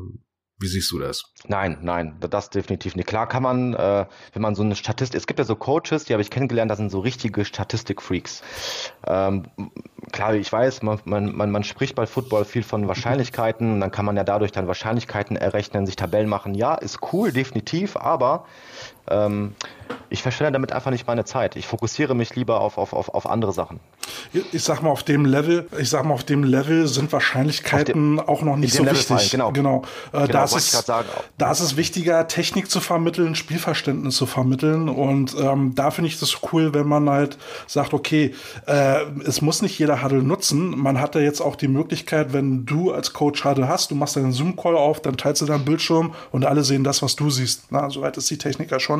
wie 0.60 0.66
siehst 0.66 0.92
du 0.92 0.98
das? 0.98 1.24
Nein, 1.48 1.78
nein, 1.80 2.16
das 2.20 2.50
definitiv 2.50 2.94
nicht. 2.94 3.08
Klar 3.08 3.26
kann 3.26 3.42
man, 3.42 3.72
äh, 3.72 4.06
wenn 4.34 4.42
man 4.42 4.54
so 4.54 4.62
eine 4.62 4.76
Statistik, 4.76 5.18
es 5.18 5.26
gibt 5.26 5.38
ja 5.38 5.44
so 5.44 5.56
Coaches, 5.56 6.04
die 6.04 6.12
habe 6.12 6.22
ich 6.22 6.30
kennengelernt, 6.30 6.70
das 6.70 6.78
sind 6.78 6.90
so 6.90 7.00
richtige 7.00 7.44
Statistikfreaks. 7.46 8.42
Ähm, 9.06 9.46
klar, 10.12 10.34
ich 10.34 10.52
weiß, 10.52 10.82
man, 10.82 11.00
man, 11.04 11.34
man, 11.34 11.50
man 11.50 11.64
spricht 11.64 11.94
bei 11.94 12.06
Football 12.06 12.44
viel 12.44 12.62
von 12.62 12.88
Wahrscheinlichkeiten, 12.88 13.80
dann 13.80 13.90
kann 13.90 14.04
man 14.04 14.16
ja 14.16 14.24
dadurch 14.24 14.52
dann 14.52 14.66
Wahrscheinlichkeiten 14.66 15.36
errechnen, 15.36 15.86
sich 15.86 15.96
Tabellen 15.96 16.28
machen. 16.28 16.54
Ja, 16.54 16.74
ist 16.74 16.98
cool, 17.12 17.32
definitiv, 17.32 17.96
aber 17.96 18.44
ähm, 19.10 19.54
ich 20.08 20.22
verschwende 20.22 20.52
damit 20.52 20.72
einfach 20.72 20.90
nicht 20.90 21.06
meine 21.06 21.24
Zeit. 21.24 21.56
Ich 21.56 21.66
fokussiere 21.66 22.14
mich 22.14 22.34
lieber 22.34 22.60
auf, 22.60 22.78
auf, 22.78 22.92
auf, 22.92 23.08
auf 23.10 23.26
andere 23.26 23.52
Sachen. 23.52 23.80
Ich 24.52 24.64
sag 24.64 24.82
mal, 24.82 24.90
auf 24.90 25.04
dem 25.04 25.24
Level, 25.24 25.68
ich 25.78 25.88
sag 25.88 26.04
mal, 26.04 26.14
auf 26.14 26.24
dem 26.24 26.42
Level 26.42 26.88
sind 26.88 27.12
Wahrscheinlichkeiten 27.12 28.16
dem, 28.16 28.20
auch 28.20 28.42
noch 28.42 28.56
nicht 28.56 28.74
so 28.74 28.84
wichtig. 28.84 29.06
Fallen, 29.06 29.28
genau. 29.30 29.52
genau. 29.52 29.82
Äh, 30.12 30.26
genau 30.26 30.32
da, 30.32 30.44
ist 30.44 30.56
es, 30.56 30.72
sagen. 30.72 31.08
da 31.38 31.52
ist 31.52 31.60
es 31.60 31.76
wichtiger, 31.76 32.26
Technik 32.26 32.70
zu 32.70 32.80
vermitteln, 32.80 33.36
Spielverständnis 33.36 34.16
zu 34.16 34.26
vermitteln. 34.26 34.88
Und 34.88 35.36
ähm, 35.38 35.74
da 35.76 35.90
finde 35.90 36.08
ich 36.08 36.18
das 36.18 36.38
cool, 36.52 36.74
wenn 36.74 36.88
man 36.88 37.08
halt 37.08 37.38
sagt, 37.66 37.94
okay, 37.94 38.34
äh, 38.66 39.02
es 39.24 39.42
muss 39.42 39.62
nicht 39.62 39.78
jeder 39.78 40.02
Huddle 40.02 40.22
nutzen. 40.22 40.70
Man 40.70 41.00
hat 41.00 41.14
ja 41.14 41.20
jetzt 41.20 41.40
auch 41.40 41.54
die 41.54 41.68
Möglichkeit, 41.68 42.32
wenn 42.32 42.66
du 42.66 42.92
als 42.92 43.12
Coach 43.12 43.44
Huddle 43.44 43.68
hast, 43.68 43.92
du 43.92 43.94
machst 43.94 44.16
deinen 44.16 44.32
Zoom-Call 44.32 44.76
auf, 44.76 45.00
dann 45.00 45.16
teilst 45.16 45.42
du 45.42 45.46
deinen 45.46 45.64
Bildschirm 45.64 46.14
und 46.32 46.44
alle 46.44 46.64
sehen 46.64 46.82
das, 46.82 47.00
was 47.02 47.14
du 47.14 47.30
siehst. 47.30 47.64
Na, 47.70 47.90
soweit 47.90 48.16
ist 48.16 48.28
die 48.30 48.38
Technik 48.38 48.72
ja 48.72 48.80
schon. 48.80 48.99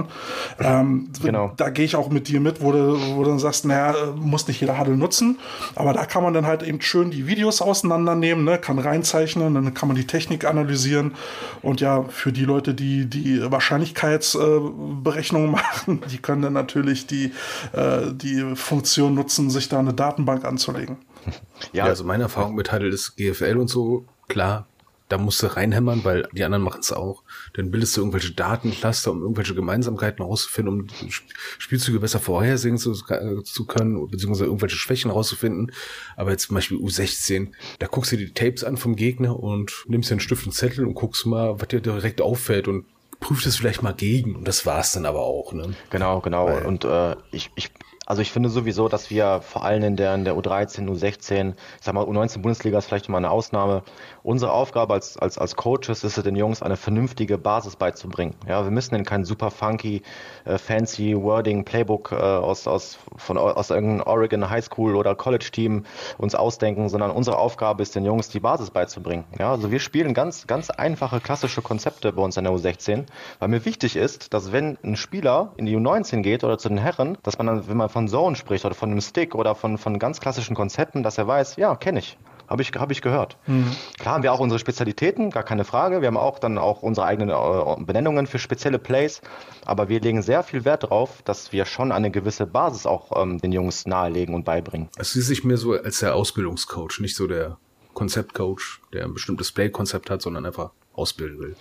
Ähm, 0.58 1.10
genau. 1.22 1.52
Da 1.56 1.70
gehe 1.70 1.84
ich 1.84 1.96
auch 1.96 2.10
mit 2.10 2.28
dir 2.28 2.40
mit, 2.40 2.60
wo 2.62 2.72
du, 2.72 2.98
wo 3.16 3.22
du 3.24 3.30
dann 3.30 3.38
sagst, 3.38 3.64
naja, 3.64 3.94
muss 4.16 4.46
nicht 4.48 4.60
jeder 4.60 4.78
Huddle 4.78 4.96
nutzen. 4.96 5.38
Aber 5.74 5.92
da 5.92 6.04
kann 6.06 6.22
man 6.22 6.34
dann 6.34 6.46
halt 6.46 6.62
eben 6.62 6.80
schön 6.80 7.10
die 7.10 7.26
Videos 7.26 7.62
auseinandernehmen, 7.62 8.44
ne? 8.44 8.58
kann 8.58 8.78
reinzeichnen, 8.78 9.54
dann 9.54 9.74
kann 9.74 9.88
man 9.88 9.96
die 9.96 10.06
Technik 10.06 10.44
analysieren. 10.44 11.14
Und 11.62 11.80
ja, 11.80 12.04
für 12.04 12.32
die 12.32 12.44
Leute, 12.44 12.74
die 12.74 13.06
die 13.06 13.50
Wahrscheinlichkeitsberechnungen 13.50 15.48
äh, 15.48 15.52
machen, 15.56 16.00
die 16.10 16.18
können 16.18 16.42
dann 16.42 16.52
natürlich 16.52 17.06
die, 17.06 17.32
äh, 17.72 18.12
die 18.12 18.54
Funktion 18.54 19.14
nutzen, 19.14 19.50
sich 19.50 19.68
da 19.68 19.78
eine 19.78 19.94
Datenbank 19.94 20.44
anzulegen. 20.44 20.98
Ja, 21.74 21.84
also 21.84 22.04
meine 22.04 22.22
Erfahrung 22.22 22.54
mit 22.54 22.72
Huddle 22.72 22.88
ist 22.88 23.16
GFL 23.16 23.58
und 23.58 23.68
so, 23.68 24.06
klar, 24.28 24.66
da 25.10 25.18
musst 25.18 25.42
du 25.42 25.48
reinhämmern, 25.48 26.04
weil 26.04 26.26
die 26.32 26.44
anderen 26.44 26.62
machen 26.64 26.80
es 26.80 26.92
auch. 26.92 27.22
Dann 27.54 27.70
bildest 27.70 27.96
du 27.96 28.02
irgendwelche 28.02 28.32
Datencluster, 28.32 29.10
um 29.12 29.22
irgendwelche 29.22 29.54
Gemeinsamkeiten 29.54 30.24
herauszufinden, 30.24 30.88
um 31.00 31.10
Spielzüge 31.58 32.00
besser 32.00 32.20
vorhersehen 32.20 32.78
zu, 32.78 32.92
äh, 33.08 33.42
zu 33.42 33.66
können, 33.66 34.08
beziehungsweise 34.08 34.46
irgendwelche 34.46 34.76
Schwächen 34.76 35.10
herauszufinden. 35.10 35.72
Aber 36.16 36.30
jetzt 36.30 36.46
zum 36.46 36.54
Beispiel 36.54 36.78
U16, 36.78 37.48
da 37.78 37.86
guckst 37.86 38.12
du 38.12 38.16
dir 38.16 38.26
die 38.26 38.34
Tapes 38.34 38.64
an 38.64 38.76
vom 38.76 38.96
Gegner 38.96 39.38
und 39.38 39.84
nimmst 39.88 40.10
dir 40.10 40.14
einen 40.14 40.20
Stift 40.20 40.46
und 40.46 40.52
Zettel 40.52 40.86
und 40.86 40.94
guckst 40.94 41.26
mal, 41.26 41.60
was 41.60 41.68
dir 41.68 41.80
direkt 41.80 42.20
auffällt 42.20 42.68
und 42.68 42.84
prüft 43.20 43.46
es 43.46 43.56
vielleicht 43.56 43.82
mal 43.82 43.92
gegen. 43.92 44.34
Und 44.34 44.48
das 44.48 44.66
war's 44.66 44.92
dann 44.92 45.06
aber 45.06 45.20
auch. 45.20 45.52
Ne? 45.52 45.74
Genau, 45.90 46.20
genau. 46.20 46.46
Weil, 46.46 46.64
und 46.64 46.84
äh, 46.84 47.16
ich, 47.32 47.50
ich 47.54 47.70
also 48.10 48.22
ich 48.22 48.32
finde 48.32 48.48
sowieso, 48.48 48.88
dass 48.88 49.08
wir 49.08 49.40
vor 49.40 49.64
allem 49.64 49.84
in 49.84 49.94
der, 49.94 50.16
in 50.16 50.24
der 50.24 50.34
U13, 50.34 50.88
U16, 50.88 51.50
ich 51.52 51.54
sag 51.80 51.94
mal, 51.94 52.02
U19 52.04 52.42
Bundesliga 52.42 52.76
ist 52.76 52.86
vielleicht 52.86 53.08
mal 53.08 53.18
eine 53.18 53.30
Ausnahme. 53.30 53.84
Unsere 54.24 54.50
Aufgabe 54.50 54.94
als, 54.94 55.16
als, 55.16 55.38
als 55.38 55.54
Coaches 55.54 56.02
ist 56.02 56.18
es, 56.18 56.24
den 56.24 56.34
Jungs 56.34 56.60
eine 56.60 56.76
vernünftige 56.76 57.38
Basis 57.38 57.76
beizubringen. 57.76 58.34
Ja, 58.48 58.64
wir 58.64 58.72
müssen 58.72 58.96
ihnen 58.96 59.04
kein 59.04 59.24
super 59.24 59.52
funky, 59.52 60.02
äh, 60.44 60.58
fancy 60.58 61.16
Wording, 61.16 61.64
Playbook 61.64 62.10
äh, 62.10 62.16
aus, 62.16 62.66
aus, 62.66 62.98
von, 63.16 63.38
aus 63.38 63.70
irgendeinem 63.70 64.08
Oregon 64.08 64.50
High 64.50 64.64
School 64.64 64.96
oder 64.96 65.14
College 65.14 65.48
Team 65.52 65.84
uns 66.18 66.34
ausdenken, 66.34 66.88
sondern 66.88 67.12
unsere 67.12 67.38
Aufgabe 67.38 67.80
ist, 67.84 67.94
den 67.94 68.04
Jungs 68.04 68.28
die 68.28 68.40
Basis 68.40 68.72
beizubringen. 68.72 69.22
Ja, 69.38 69.52
also 69.52 69.70
wir 69.70 69.78
spielen 69.78 70.14
ganz, 70.14 70.48
ganz 70.48 70.70
einfache, 70.70 71.20
klassische 71.20 71.62
Konzepte 71.62 72.12
bei 72.12 72.22
uns 72.22 72.36
in 72.36 72.42
der 72.42 72.52
U16, 72.52 73.04
weil 73.38 73.48
mir 73.48 73.64
wichtig 73.64 73.94
ist, 73.94 74.34
dass 74.34 74.50
wenn 74.50 74.78
ein 74.82 74.96
Spieler 74.96 75.52
in 75.56 75.66
die 75.66 75.76
U19 75.76 76.22
geht 76.22 76.42
oder 76.42 76.58
zu 76.58 76.68
den 76.68 76.78
Herren, 76.78 77.16
dass 77.22 77.38
man 77.38 77.46
dann, 77.46 77.68
wenn 77.68 77.76
man 77.76 77.88
von 77.88 77.99
von 78.00 78.08
Zone 78.08 78.34
spricht 78.34 78.64
oder 78.64 78.74
von 78.74 78.90
einem 78.90 79.02
Stick 79.02 79.34
oder 79.34 79.54
von, 79.54 79.76
von 79.76 79.98
ganz 79.98 80.20
klassischen 80.20 80.56
Konzepten, 80.56 81.02
dass 81.02 81.18
er 81.18 81.26
weiß, 81.26 81.56
ja, 81.56 81.76
kenne 81.76 81.98
ich. 81.98 82.16
Habe 82.48 82.62
ich, 82.62 82.72
hab 82.72 82.90
ich 82.90 83.02
gehört. 83.02 83.36
Mhm. 83.46 83.70
Klar 83.98 84.14
haben 84.14 84.22
wir 84.22 84.32
auch 84.32 84.40
unsere 84.40 84.58
Spezialitäten, 84.58 85.30
gar 85.30 85.42
keine 85.42 85.64
Frage. 85.64 86.00
Wir 86.00 86.08
haben 86.08 86.16
auch 86.16 86.38
dann 86.38 86.56
auch 86.56 86.82
unsere 86.82 87.06
eigenen 87.06 87.28
äh, 87.28 87.84
Benennungen 87.84 88.26
für 88.26 88.38
spezielle 88.38 88.78
Plays. 88.78 89.20
Aber 89.66 89.90
wir 89.90 90.00
legen 90.00 90.22
sehr 90.22 90.42
viel 90.42 90.64
Wert 90.64 90.84
darauf, 90.84 91.22
dass 91.22 91.52
wir 91.52 91.66
schon 91.66 91.92
eine 91.92 92.10
gewisse 92.10 92.46
Basis 92.46 92.86
auch 92.86 93.22
ähm, 93.22 93.38
den 93.38 93.52
Jungs 93.52 93.86
nahelegen 93.86 94.34
und 94.34 94.44
beibringen. 94.44 94.88
Also 94.96 95.12
sie 95.12 95.20
sich 95.20 95.44
mehr 95.44 95.58
so 95.58 95.74
als 95.74 95.98
der 95.98 96.16
Ausbildungscoach, 96.16 97.00
nicht 97.00 97.14
so 97.14 97.26
der 97.26 97.58
Konzeptcoach, 97.92 98.80
der 98.94 99.04
ein 99.04 99.12
bestimmtes 99.12 99.52
Play-Konzept 99.52 100.10
hat, 100.10 100.22
sondern 100.22 100.46
einfach 100.46 100.70
ausbilden 100.94 101.38
will. 101.38 101.54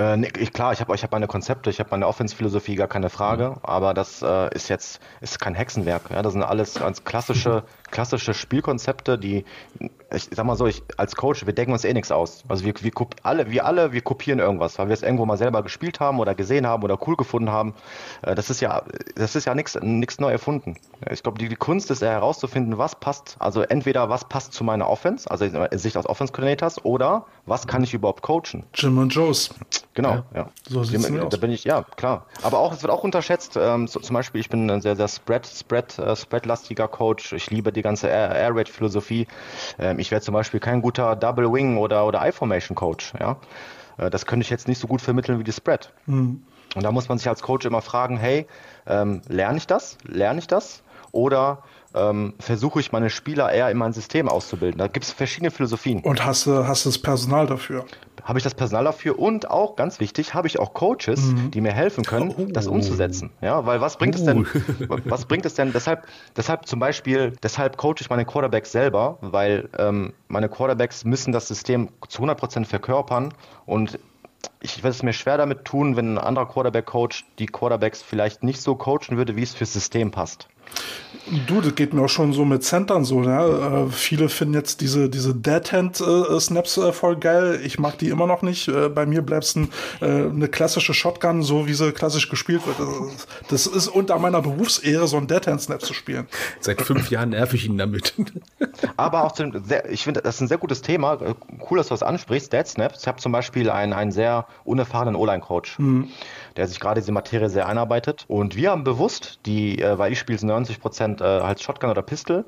Äh, 0.00 0.16
nee, 0.16 0.28
ich, 0.38 0.54
klar, 0.54 0.72
ich 0.72 0.80
habe 0.80 0.94
ich 0.94 1.02
hab 1.02 1.12
meine 1.12 1.26
Konzepte, 1.26 1.68
ich 1.68 1.78
habe 1.78 1.90
meine 1.90 2.06
Offense-Philosophie, 2.06 2.74
gar 2.74 2.88
keine 2.88 3.10
Frage, 3.10 3.50
mhm. 3.50 3.56
aber 3.62 3.92
das 3.92 4.22
äh, 4.22 4.54
ist 4.54 4.70
jetzt 4.70 4.98
ist 5.20 5.38
kein 5.38 5.54
Hexenwerk. 5.54 6.10
Ja? 6.10 6.22
Das 6.22 6.32
sind 6.32 6.42
alles 6.42 6.74
ganz 6.74 7.04
klassische, 7.04 7.64
klassische 7.90 8.34
Spielkonzepte, 8.34 9.18
die, 9.18 9.44
ich 10.12 10.28
sag 10.30 10.44
mal 10.44 10.56
so, 10.56 10.66
ich 10.66 10.82
als 10.96 11.16
Coach, 11.16 11.46
wir 11.46 11.52
denken 11.52 11.72
uns 11.72 11.84
eh 11.84 11.92
nichts 11.92 12.10
aus. 12.10 12.44
Also 12.48 12.64
wir, 12.64 12.74
wir 12.80 12.92
alle, 13.22 13.50
wir 13.50 13.64
alle, 13.64 13.92
wir 13.92 14.00
kopieren 14.00 14.38
irgendwas, 14.38 14.78
weil 14.78 14.88
wir 14.88 14.94
es 14.94 15.02
irgendwo 15.02 15.26
mal 15.26 15.36
selber 15.36 15.62
gespielt 15.62 16.00
haben 16.00 16.18
oder 16.20 16.34
gesehen 16.34 16.66
haben 16.66 16.82
oder 16.82 16.98
cool 17.06 17.16
gefunden 17.16 17.50
haben. 17.50 17.74
Äh, 18.22 18.34
das 18.34 18.50
ist 18.50 18.60
ja, 18.60 18.82
das 19.14 19.36
ist 19.36 19.46
ja 19.46 19.54
nichts 19.54 19.78
nichts 19.80 20.20
neu 20.20 20.30
erfunden. 20.30 20.76
Ich 21.10 21.22
glaube, 21.22 21.38
die, 21.38 21.48
die 21.48 21.56
Kunst 21.56 21.90
ist 21.90 22.02
ja 22.02 22.10
herauszufinden, 22.10 22.78
was 22.78 22.94
passt, 22.94 23.36
also 23.38 23.62
entweder 23.62 24.08
was 24.08 24.24
passt 24.28 24.52
zu 24.52 24.64
meiner 24.64 24.88
Offense, 24.88 25.30
also 25.30 25.44
in 25.44 25.78
Sicht 25.78 25.96
als 25.96 26.06
Offense-Coordinators, 26.06 26.84
oder 26.84 27.26
was 27.46 27.66
kann 27.66 27.82
ich 27.82 27.94
überhaupt 27.94 28.22
coachen. 28.22 28.64
Jim 28.74 28.98
und 28.98 29.14
Joes. 29.14 29.50
Genau, 29.94 30.12
ja. 30.12 30.24
ja. 30.34 30.50
So 30.68 30.84
sieht's 30.84 31.10
da, 31.10 31.24
da 31.24 31.36
bin 31.36 31.50
ich, 31.50 31.64
ja, 31.64 31.82
klar. 31.96 32.26
Aber 32.42 32.58
auch, 32.58 32.72
es 32.72 32.82
wird 32.82 32.92
auch 32.92 33.02
unterschätzt. 33.02 33.56
Ähm, 33.56 33.88
so, 33.88 34.00
zum 34.00 34.14
Beispiel, 34.14 34.40
ich 34.40 34.48
bin 34.48 34.70
ein 34.70 34.80
sehr, 34.80 34.96
sehr 34.96 35.08
Spread, 35.08 35.46
Spread, 35.46 35.98
äh, 35.98 36.14
Spread-lastiger 36.14 36.88
Coach. 36.88 37.32
Ich 37.32 37.50
liebe 37.50 37.72
die 37.80 37.84
ganze 37.84 38.08
Air, 38.08 38.34
Air 38.34 38.54
Raid-Philosophie. 38.54 39.26
Ähm, 39.78 39.98
ich 39.98 40.10
wäre 40.10 40.20
zum 40.20 40.34
Beispiel 40.34 40.60
kein 40.60 40.82
guter 40.82 41.16
Double 41.16 41.52
Wing 41.52 41.76
oder, 41.76 42.06
oder 42.06 42.26
I-Formation 42.26 42.74
Coach, 42.74 43.14
ja. 43.18 43.36
Äh, 43.98 44.10
das 44.10 44.26
könnte 44.26 44.44
ich 44.44 44.50
jetzt 44.50 44.68
nicht 44.68 44.78
so 44.78 44.86
gut 44.86 45.00
vermitteln 45.00 45.38
wie 45.38 45.44
die 45.44 45.52
Spread. 45.52 45.92
Mhm. 46.06 46.42
Und 46.76 46.84
da 46.84 46.92
muss 46.92 47.08
man 47.08 47.18
sich 47.18 47.28
als 47.28 47.42
Coach 47.42 47.66
immer 47.66 47.82
fragen, 47.82 48.16
hey, 48.16 48.46
ähm, 48.86 49.22
lerne 49.28 49.58
ich 49.58 49.66
das? 49.66 49.98
Lerne 50.04 50.38
ich 50.38 50.46
das? 50.46 50.82
Oder 51.12 51.64
ähm, 51.94 52.34
versuche 52.38 52.80
ich 52.80 52.92
meine 52.92 53.10
Spieler 53.10 53.52
eher 53.52 53.70
in 53.70 53.78
mein 53.78 53.92
System 53.92 54.28
auszubilden. 54.28 54.78
Da 54.78 54.86
gibt 54.86 55.04
es 55.04 55.12
verschiedene 55.12 55.50
Philosophien. 55.50 56.00
Und 56.00 56.24
hast 56.24 56.46
du 56.46 56.66
hast 56.66 56.86
das 56.86 56.98
Personal 56.98 57.46
dafür? 57.46 57.84
Habe 58.22 58.38
ich 58.38 58.44
das 58.44 58.54
Personal 58.54 58.84
dafür 58.84 59.18
und 59.18 59.50
auch 59.50 59.76
ganz 59.76 59.98
wichtig, 59.98 60.34
habe 60.34 60.46
ich 60.46 60.58
auch 60.58 60.74
Coaches, 60.74 61.20
mhm. 61.20 61.50
die 61.50 61.60
mir 61.60 61.72
helfen 61.72 62.04
können, 62.04 62.34
oh. 62.36 62.46
das 62.50 62.66
umzusetzen. 62.66 63.30
Ja, 63.40 63.64
weil 63.66 63.80
was 63.80 63.96
bringt 63.96 64.14
uh. 64.14 64.18
es 64.18 64.24
denn? 64.24 64.46
Oh. 64.88 64.98
Was 65.04 65.24
bringt 65.24 65.46
es 65.46 65.54
denn? 65.54 65.72
Deshalb, 65.72 66.06
deshalb 66.36 66.66
zum 66.66 66.78
Beispiel, 66.78 67.32
deshalb 67.42 67.76
coache 67.76 67.96
ich 68.00 68.10
meine 68.10 68.24
Quarterbacks 68.24 68.72
selber, 68.72 69.18
weil 69.20 69.68
ähm, 69.78 70.12
meine 70.28 70.48
Quarterbacks 70.48 71.04
müssen 71.04 71.32
das 71.32 71.48
System 71.48 71.88
zu 72.08 72.22
100% 72.22 72.64
verkörpern 72.66 73.32
und 73.66 73.98
ich 74.60 74.78
würde 74.78 74.90
es 74.90 75.02
mir 75.02 75.12
schwer 75.12 75.38
damit 75.38 75.64
tun, 75.64 75.96
wenn 75.96 76.14
ein 76.14 76.18
anderer 76.18 76.46
Quarterback-Coach 76.46 77.24
die 77.38 77.46
Quarterbacks 77.46 78.02
vielleicht 78.02 78.42
nicht 78.42 78.60
so 78.60 78.74
coachen 78.74 79.16
würde, 79.16 79.36
wie 79.36 79.42
es 79.42 79.54
fürs 79.54 79.72
System 79.72 80.10
passt. 80.10 80.48
Du, 81.46 81.60
das 81.60 81.74
geht 81.74 81.94
mir 81.94 82.02
auch 82.02 82.08
schon 82.08 82.32
so 82.32 82.44
mit 82.44 82.64
Centern 82.64 83.04
so. 83.04 83.20
Ne? 83.20 83.86
Äh, 83.88 83.92
viele 83.92 84.28
finden 84.28 84.54
jetzt 84.54 84.80
diese, 84.80 85.08
diese 85.08 85.34
Dead-Hand-Snaps 85.34 86.76
äh, 86.78 86.92
voll 86.92 87.16
geil. 87.16 87.60
Ich 87.64 87.78
mag 87.78 87.98
die 87.98 88.08
immer 88.08 88.26
noch 88.26 88.42
nicht. 88.42 88.68
Äh, 88.68 88.88
bei 88.88 89.06
mir 89.06 89.22
bleibt 89.22 89.44
es 89.44 89.54
ein, 89.54 89.68
äh, 90.00 90.06
eine 90.06 90.48
klassische 90.48 90.94
Shotgun, 90.94 91.42
so 91.42 91.66
wie 91.66 91.74
sie 91.74 91.92
klassisch 91.92 92.28
gespielt 92.28 92.62
wird. 92.66 92.76
Das 93.48 93.66
ist 93.66 93.88
unter 93.88 94.18
meiner 94.18 94.40
Berufsehre, 94.40 95.06
so 95.06 95.18
ein 95.18 95.26
Dead-Hand-Snap 95.26 95.82
zu 95.82 95.94
spielen. 95.94 96.26
Seit 96.60 96.82
fünf 96.82 97.10
Jahren 97.10 97.30
nerv 97.30 97.54
ich 97.54 97.66
ihn 97.66 97.78
damit. 97.78 98.14
Aber 98.96 99.24
auch 99.24 99.32
zu, 99.32 99.50
sehr, 99.64 99.88
ich 99.90 100.02
finde, 100.02 100.22
das 100.22 100.36
ist 100.36 100.40
ein 100.40 100.48
sehr 100.48 100.58
gutes 100.58 100.82
Thema. 100.82 101.14
Äh, 101.14 101.34
cool, 101.70 101.78
dass 101.78 101.88
du 101.88 101.94
das 101.94 102.02
ansprichst. 102.02 102.52
Dead-Snaps. 102.52 103.02
Ich 103.02 103.06
habe 103.06 103.20
zum 103.20 103.30
Beispiel 103.30 103.70
einen, 103.70 103.92
einen 103.92 104.10
sehr 104.10 104.46
unerfahrenen 104.64 105.14
O-Line-Coach. 105.14 105.78
Mhm 105.78 106.08
der 106.56 106.66
sich 106.66 106.80
gerade 106.80 107.00
diese 107.00 107.12
Materie 107.12 107.48
sehr 107.48 107.66
einarbeitet. 107.66 108.24
Und 108.28 108.56
wir 108.56 108.70
haben 108.70 108.84
bewusst, 108.84 109.40
die, 109.46 109.80
äh, 109.80 109.98
weil 109.98 110.12
ich 110.12 110.18
spiele 110.18 110.44
90 110.44 110.80
Prozent 110.80 111.20
äh, 111.20 111.24
als 111.24 111.62
Shotgun 111.62 111.90
oder 111.90 112.02
Pistol, 112.02 112.44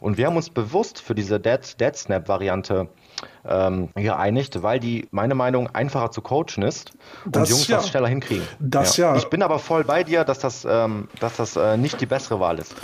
und 0.00 0.18
wir 0.18 0.26
haben 0.26 0.36
uns 0.36 0.50
bewusst 0.50 1.00
für 1.00 1.14
diese 1.14 1.40
Dead, 1.40 1.60
Dead 1.80 1.96
Snap 1.96 2.28
Variante 2.28 2.88
ähm, 3.46 3.88
geeinigt, 3.94 4.62
weil 4.62 4.80
die, 4.80 5.08
meine 5.10 5.34
Meinung, 5.34 5.68
einfacher 5.72 6.10
zu 6.10 6.20
coachen 6.20 6.62
ist 6.62 6.92
und 7.24 7.36
das, 7.36 7.50
Jungs 7.50 7.68
ja. 7.68 7.76
das 7.76 7.88
schneller 7.88 8.08
hinkriegen. 8.08 8.46
Das 8.60 8.96
ja. 8.96 9.12
ja. 9.12 9.18
Ich 9.18 9.26
bin 9.26 9.42
aber 9.42 9.58
voll 9.58 9.84
bei 9.84 10.04
dir, 10.04 10.24
dass 10.24 10.38
das, 10.38 10.66
ähm, 10.68 11.08
dass 11.20 11.36
das 11.36 11.56
äh, 11.56 11.76
nicht 11.76 12.00
die 12.00 12.06
bessere 12.06 12.40
Wahl 12.40 12.58
ist. 12.58 12.74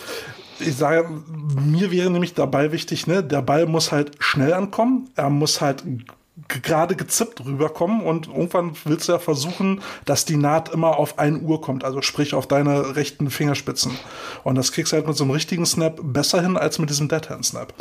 Ich 0.61 0.77
sage, 0.77 1.09
mir 1.09 1.91
wäre 1.91 2.11
nämlich 2.11 2.35
dabei 2.35 2.71
wichtig, 2.73 3.07
ne, 3.07 3.25
der 3.25 3.43
Ball 3.43 3.67
muss 3.67 3.93
halt 3.93 4.17
schnell 4.19 4.53
ankommen, 4.53 5.11
er 5.17 5.31
muss 5.31 5.61
halt 5.61 5.83
gerade 6.49 6.97
gezippt 6.97 7.45
rüberkommen 7.45 8.03
und 8.03 8.29
irgendwann 8.29 8.73
willst 8.85 9.09
du 9.09 9.13
ja 9.13 9.19
versuchen, 9.19 9.83
dass 10.05 10.25
die 10.25 10.37
Naht 10.37 10.71
immer 10.71 10.99
auf 10.99 11.19
1 11.19 11.43
Uhr 11.43 11.61
kommt, 11.61 11.85
also 11.85 12.03
sprich 12.03 12.35
auf 12.35 12.47
deine 12.47 12.97
rechten 12.97 13.31
Fingerspitzen. 13.31 13.93
Und 14.45 14.57
das 14.57 14.73
kriegst 14.73 14.93
du 14.93 14.97
halt 14.97 15.07
mit 15.07 15.17
so 15.17 15.25
einem 15.25 15.33
richtigen 15.33 15.67
Snap 15.67 16.01
besser 16.03 16.43
hin 16.43 16.57
als 16.57 16.79
mit 16.79 16.91
diesem 16.91 17.09
Deadhand-Snap. 17.09 17.73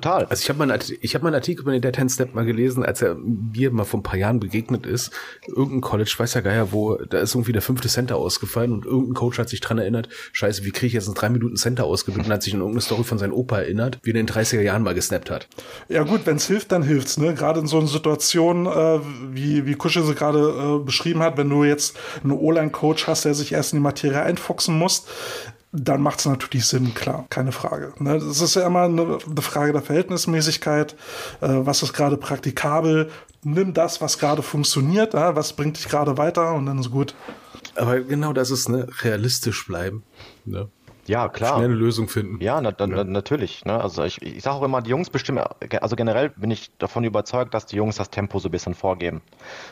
Total. 0.00 0.26
Also 0.26 0.42
ich 0.42 0.48
habe 0.48 0.64
mal, 0.64 0.78
ich 1.00 1.14
hab 1.16 1.22
mal 1.22 1.30
einen 1.30 1.34
Artikel 1.34 1.62
über 1.62 1.72
den 1.72 1.82
Dead 1.82 1.98
Hand 1.98 2.12
Step 2.12 2.32
mal 2.32 2.44
gelesen, 2.44 2.84
als 2.84 3.02
er 3.02 3.16
mir 3.16 3.72
mal 3.72 3.82
vor 3.82 3.98
ein 3.98 4.04
paar 4.04 4.16
Jahren 4.16 4.38
begegnet 4.38 4.86
ist. 4.86 5.10
Irgendein 5.48 5.80
College, 5.80 6.14
weiß 6.16 6.34
ja 6.34 6.40
Geier, 6.40 6.70
wo, 6.70 6.94
da 6.94 7.18
ist 7.18 7.34
irgendwie 7.34 7.50
der 7.50 7.62
fünfte 7.62 7.88
Center 7.88 8.14
ausgefallen 8.14 8.72
und 8.72 8.84
irgendein 8.84 9.14
Coach 9.14 9.38
hat 9.38 9.48
sich 9.48 9.60
dran 9.60 9.78
erinnert, 9.78 10.08
scheiße, 10.32 10.64
wie 10.64 10.70
kriege 10.70 10.86
ich 10.86 10.92
jetzt 10.92 11.06
einen 11.06 11.16
drei 11.16 11.30
Minuten 11.30 11.56
Center 11.56 11.84
ausgebildet 11.84 12.28
und 12.28 12.32
hat 12.32 12.44
sich 12.44 12.54
an 12.54 12.60
irgendeine 12.60 12.82
Story 12.82 13.02
von 13.02 13.18
seinem 13.18 13.32
Opa 13.32 13.58
erinnert, 13.58 13.98
wie 14.04 14.10
er 14.10 14.20
in 14.20 14.26
den 14.26 14.32
30er 14.32 14.60
Jahren 14.60 14.84
mal 14.84 14.94
gesnappt 14.94 15.32
hat. 15.32 15.48
Ja 15.88 16.04
gut, 16.04 16.26
wenn 16.26 16.36
es 16.36 16.46
hilft, 16.46 16.70
dann 16.70 16.84
hilft's, 16.84 17.18
ne? 17.18 17.34
Gerade 17.34 17.58
in 17.58 17.66
so 17.66 17.78
einer 17.78 17.88
Situation, 17.88 18.66
äh, 18.66 19.00
wie, 19.32 19.66
wie 19.66 19.74
Kusche 19.74 20.04
sie 20.04 20.14
gerade 20.14 20.78
äh, 20.80 20.84
beschrieben 20.84 21.24
hat, 21.24 21.36
wenn 21.38 21.50
du 21.50 21.64
jetzt 21.64 21.96
einen 22.22 22.32
O-Line-Coach 22.32 23.08
hast, 23.08 23.24
der 23.24 23.34
sich 23.34 23.50
erst 23.50 23.72
in 23.72 23.80
die 23.80 23.82
Materie 23.82 24.22
einfuchsen 24.22 24.78
muss, 24.78 25.06
dann 25.72 26.00
macht 26.00 26.20
es 26.20 26.26
natürlich 26.26 26.66
Sinn, 26.66 26.94
klar, 26.94 27.26
keine 27.28 27.52
Frage. 27.52 27.92
Ne? 27.98 28.14
Das 28.14 28.40
ist 28.40 28.54
ja 28.54 28.66
immer 28.66 28.82
eine, 28.82 29.18
Frage 29.40 29.72
der 29.72 29.82
Verhältnismäßigkeit. 29.82 30.92
Äh, 31.40 31.48
was 31.48 31.82
ist 31.82 31.92
gerade 31.92 32.16
praktikabel? 32.16 33.10
Nimm 33.42 33.74
das, 33.74 34.00
was 34.00 34.18
gerade 34.18 34.42
funktioniert, 34.42 35.14
was 35.14 35.52
bringt 35.52 35.76
dich 35.76 35.88
gerade 35.88 36.16
weiter 36.16 36.54
und 36.54 36.66
dann 36.66 36.78
ist 36.78 36.90
gut. 36.90 37.14
Aber 37.76 38.00
genau 38.00 38.32
das 38.32 38.50
ist 38.50 38.68
ne, 38.68 38.88
realistisch 39.02 39.66
bleiben. 39.66 40.02
Ne? 40.44 40.68
Ja, 41.08 41.28
klar. 41.28 41.56
Schnell 41.56 41.66
eine 41.66 41.74
Lösung 41.74 42.08
finden. 42.08 42.38
Ja, 42.40 42.60
na, 42.60 42.72
na, 42.78 43.04
natürlich. 43.04 43.64
Ne? 43.64 43.80
Also 43.80 44.04
ich, 44.04 44.20
ich 44.20 44.42
sage 44.42 44.56
auch 44.56 44.62
immer, 44.62 44.82
die 44.82 44.90
Jungs 44.90 45.10
bestimmen, 45.10 45.42
also 45.80 45.96
generell 45.96 46.28
bin 46.30 46.50
ich 46.50 46.70
davon 46.78 47.04
überzeugt, 47.04 47.54
dass 47.54 47.66
die 47.66 47.76
Jungs 47.76 47.96
das 47.96 48.10
Tempo 48.10 48.38
so 48.38 48.48
ein 48.48 48.52
bisschen 48.52 48.74
vorgeben. 48.74 49.22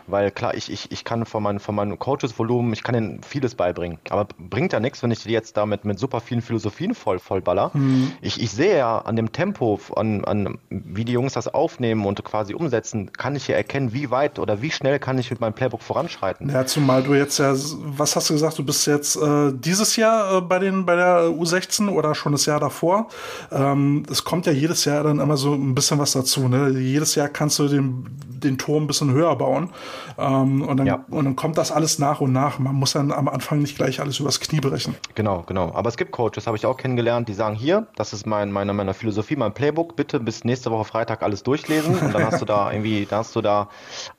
Weil 0.07 0.31
klar, 0.31 0.55
ich, 0.55 0.73
ich, 0.73 0.91
ich 0.91 1.05
kann 1.05 1.27
von, 1.27 1.43
mein, 1.43 1.61
von 1.61 1.75
meinem 1.75 1.99
Coaches-Volumen, 1.99 2.73
ich 2.73 2.83
kann 2.83 2.95
ihnen 2.95 3.23
vieles 3.23 3.55
beibringen. 3.55 3.99
Aber 4.09 4.27
bringt 4.39 4.73
ja 4.73 4.81
nichts, 4.81 5.03
wenn 5.03 5.11
ich 5.11 5.23
die 5.23 5.31
jetzt 5.31 5.57
damit 5.57 5.85
mit 5.85 5.99
super 5.99 6.21
vielen 6.21 6.41
Philosophien 6.41 6.95
voll, 6.95 7.19
voll 7.19 7.43
baller. 7.43 7.71
Mhm. 7.75 8.13
Ich, 8.23 8.41
ich 8.41 8.51
sehe 8.51 8.79
ja 8.79 8.99
an 8.99 9.17
dem 9.17 9.33
Tempo, 9.33 9.79
an, 9.95 10.25
an 10.25 10.59
wie 10.71 11.05
die 11.05 11.13
Jungs 11.13 11.35
das 11.35 11.49
aufnehmen 11.49 12.07
und 12.07 12.25
quasi 12.25 12.55
umsetzen, 12.55 13.13
kann 13.13 13.37
ich 13.37 13.47
ja 13.49 13.57
erkennen, 13.57 13.93
wie 13.93 14.11
weit 14.11 14.39
oder 14.39 14.63
wie 14.63 14.71
schnell 14.71 14.99
kann 14.99 15.19
ich 15.19 15.31
mit 15.31 15.41
meinem 15.41 15.53
Playbook 15.53 15.83
voranschreiten. 15.83 16.49
Ja, 16.49 16.65
zumal 16.65 17.03
du 17.03 17.15
jetzt 17.15 17.39
ja, 17.39 17.53
was 17.53 18.17
hast 18.17 18.31
du 18.31 18.35
gesagt, 18.35 18.59
du 18.59 18.65
bist 18.65 18.87
jetzt 18.87 19.17
äh, 19.17 19.53
dieses 19.53 19.97
Jahr 19.97 20.39
äh, 20.39 20.41
bei 20.41 20.59
den 20.59 20.87
bei 20.87 20.97
der 20.97 21.26
U16 21.29 21.89
oder 21.89 22.15
schon 22.15 22.33
das 22.33 22.47
Jahr 22.47 22.61
davor. 22.61 23.09
Ähm, 23.51 24.05
es 24.11 24.25
kommt 24.25 24.47
ja 24.47 24.53
jedes 24.53 24.85
Jahr 24.85 25.05
dann 25.05 25.21
immer 25.21 25.37
so 25.37 25.55
ein 25.55 25.75
bisschen 25.75 25.99
was 25.99 26.13
dazu. 26.13 26.49
Ne? 26.49 26.71
Jedes 26.79 27.15
Jahr 27.15 27.29
kannst 27.29 27.59
du 27.59 27.69
den, 27.69 28.07
den 28.29 28.59
Turm 28.59 28.85
ein 28.85 28.87
bisschen 28.87 29.13
höher 29.13 29.35
bauen. 29.37 29.71
Ähm, 30.19 30.63
und, 30.63 30.77
dann, 30.79 30.87
ja. 30.87 31.05
und 31.09 31.25
dann 31.25 31.37
kommt 31.37 31.59
das 31.59 31.73
alles 31.73 31.99
nach 31.99 32.21
und 32.21 32.33
nach. 32.33 32.59
Man 32.59 32.75
muss 32.75 32.93
dann 32.93 33.13
am 33.13 33.29
Anfang 33.29 33.61
nicht 33.61 33.77
gleich 33.77 34.01
alles 34.01 34.21
übers 34.21 34.41
Knie 34.41 34.61
brechen. 34.61 34.95
Genau, 35.15 35.45
genau. 35.47 35.73
Aber 35.75 35.89
es 35.89 35.97
gibt 35.97 36.13
Coaches, 36.13 36.47
habe 36.47 36.57
ich 36.57 36.67
auch 36.67 36.77
kennengelernt, 36.77 37.29
die 37.29 37.35
sagen, 37.35 37.57
hier, 37.57 37.87
das 37.97 38.13
ist 38.13 38.27
mein, 38.27 38.53
meine, 38.53 38.73
meine 38.73 38.95
Philosophie, 38.95 39.37
mein 39.37 39.55
Playbook, 39.55 39.97
bitte 39.97 40.21
bis 40.21 40.45
nächste 40.45 40.71
Woche 40.71 40.85
Freitag 40.85 41.23
alles 41.23 41.43
durchlesen. 41.43 41.99
Und 41.99 42.15
dann 42.15 42.25
hast 42.25 42.41
du 42.41 42.45
da 42.45 42.73
irgendwie, 42.77 43.07
da 43.07 43.19
hast 43.19 43.37
du 43.37 43.41
da 43.41 43.69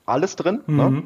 alles 0.06 0.36
drin. 0.36 0.60
Ne? 0.66 0.84
Mhm. 0.88 0.94
Ne? 0.96 1.02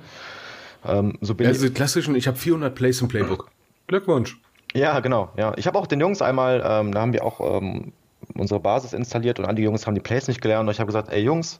Ähm, 0.84 1.18
so 1.20 1.34
bin 1.34 1.46
ja, 1.46 1.52
diese 1.52 1.70
klassischen, 1.70 2.14
ich 2.14 2.26
habe 2.26 2.36
400 2.36 2.74
Plays 2.74 3.00
im 3.00 3.08
Playbook. 3.08 3.48
Glückwunsch. 3.86 4.40
Ja, 4.74 5.00
genau. 5.00 5.30
Ja, 5.36 5.52
ich 5.56 5.66
habe 5.66 5.78
auch 5.78 5.86
den 5.86 6.00
Jungs 6.00 6.22
einmal, 6.22 6.62
ähm, 6.64 6.92
da 6.92 7.00
haben 7.00 7.12
wir 7.12 7.24
auch 7.24 7.40
ähm, 7.40 7.92
unsere 8.34 8.60
Basis 8.60 8.92
installiert 8.92 9.38
und 9.38 9.46
einige 9.46 9.64
Jungs 9.64 9.86
haben 9.86 9.94
die 9.94 10.00
Plays 10.00 10.28
nicht 10.28 10.40
gelernt. 10.40 10.68
Und 10.68 10.72
ich 10.72 10.80
habe 10.80 10.86
gesagt, 10.86 11.10
ey 11.12 11.20
Jungs, 11.22 11.58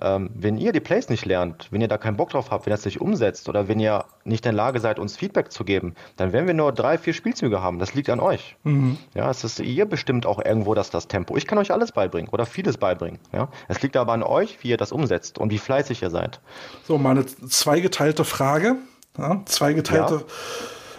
ähm, 0.00 0.30
wenn 0.34 0.58
ihr 0.58 0.72
die 0.72 0.80
Plays 0.80 1.08
nicht 1.08 1.24
lernt, 1.24 1.68
wenn 1.70 1.80
ihr 1.80 1.88
da 1.88 1.98
keinen 1.98 2.16
Bock 2.16 2.30
drauf 2.30 2.50
habt, 2.50 2.66
wenn 2.66 2.72
ihr 2.72 2.76
das 2.76 2.84
nicht 2.84 3.00
umsetzt 3.00 3.48
oder 3.48 3.68
wenn 3.68 3.80
ihr 3.80 4.04
nicht 4.24 4.44
in 4.44 4.50
der 4.50 4.56
Lage 4.56 4.80
seid, 4.80 4.98
uns 4.98 5.16
Feedback 5.16 5.52
zu 5.52 5.64
geben, 5.64 5.94
dann 6.16 6.32
werden 6.32 6.46
wir 6.46 6.54
nur 6.54 6.72
drei, 6.72 6.98
vier 6.98 7.14
Spielzüge 7.14 7.62
haben. 7.62 7.78
Das 7.78 7.94
liegt 7.94 8.10
an 8.10 8.20
euch. 8.20 8.56
Mhm. 8.64 8.98
Ja, 9.14 9.30
es 9.30 9.44
ist 9.44 9.60
ihr 9.60 9.86
bestimmt 9.86 10.26
auch 10.26 10.44
irgendwo 10.44 10.74
das, 10.74 10.90
das 10.90 11.08
Tempo. 11.08 11.36
Ich 11.36 11.46
kann 11.46 11.58
euch 11.58 11.72
alles 11.72 11.92
beibringen 11.92 12.30
oder 12.30 12.46
vieles 12.46 12.76
beibringen. 12.76 13.18
Ja, 13.32 13.48
es 13.68 13.80
liegt 13.82 13.96
aber 13.96 14.12
an 14.12 14.22
euch, 14.22 14.62
wie 14.62 14.68
ihr 14.68 14.76
das 14.76 14.92
umsetzt 14.92 15.38
und 15.38 15.50
wie 15.50 15.58
fleißig 15.58 16.02
ihr 16.02 16.10
seid. 16.10 16.40
So, 16.84 16.98
meine 16.98 17.24
zweigeteilte 17.26 18.24
Frage. 18.24 18.76
Ja, 19.18 19.42
zweigeteilte. 19.44 20.14
Ja 20.14 20.22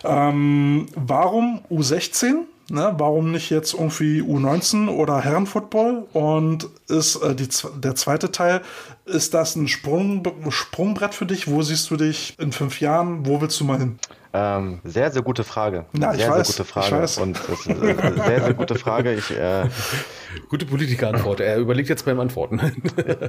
ähm, 0.03 0.87
warum 0.95 1.61
U16? 1.69 2.45
Ne, 2.69 2.95
warum 2.97 3.31
nicht 3.31 3.49
jetzt 3.49 3.73
irgendwie 3.73 4.21
U19 4.21 4.87
oder 4.87 5.19
Herrenfootball? 5.19 6.05
Und 6.13 6.69
ist 6.87 7.17
äh, 7.17 7.35
die, 7.35 7.49
der 7.75 7.95
zweite 7.95 8.31
Teil, 8.31 8.61
ist 9.05 9.33
das 9.33 9.57
ein 9.57 9.67
Sprung, 9.67 10.23
Sprungbrett 10.49 11.13
für 11.13 11.25
dich? 11.25 11.49
Wo 11.49 11.63
siehst 11.63 11.89
du 11.89 11.97
dich 11.97 12.33
in 12.39 12.53
fünf 12.53 12.79
Jahren? 12.79 13.25
Wo 13.25 13.41
willst 13.41 13.59
du 13.59 13.65
mal 13.65 13.77
hin? 13.77 13.99
Ähm, 14.33 14.79
sehr, 14.83 15.11
sehr 15.11 15.21
gute 15.21 15.43
Frage. 15.43 15.85
Ja, 15.93 16.13
sehr, 16.13 16.29
weiß, 16.29 16.47
sehr 16.47 16.63
gute 16.63 16.71
Frage. 16.71 16.87
Ich 16.87 16.91
weiß. 16.93 17.17
Und 17.17 17.37
das 17.37 17.59
ist 17.59 17.69
eine 17.69 18.23
sehr, 18.23 18.41
sehr 18.41 18.53
gute 18.53 18.75
Frage. 18.75 19.13
Ich, 19.13 19.31
äh, 19.31 19.67
gute 20.49 20.65
Politikerantwort. 20.65 21.41
Er 21.41 21.57
überlegt 21.57 21.89
jetzt 21.89 22.05
beim 22.05 22.19
Antworten. 22.19 22.59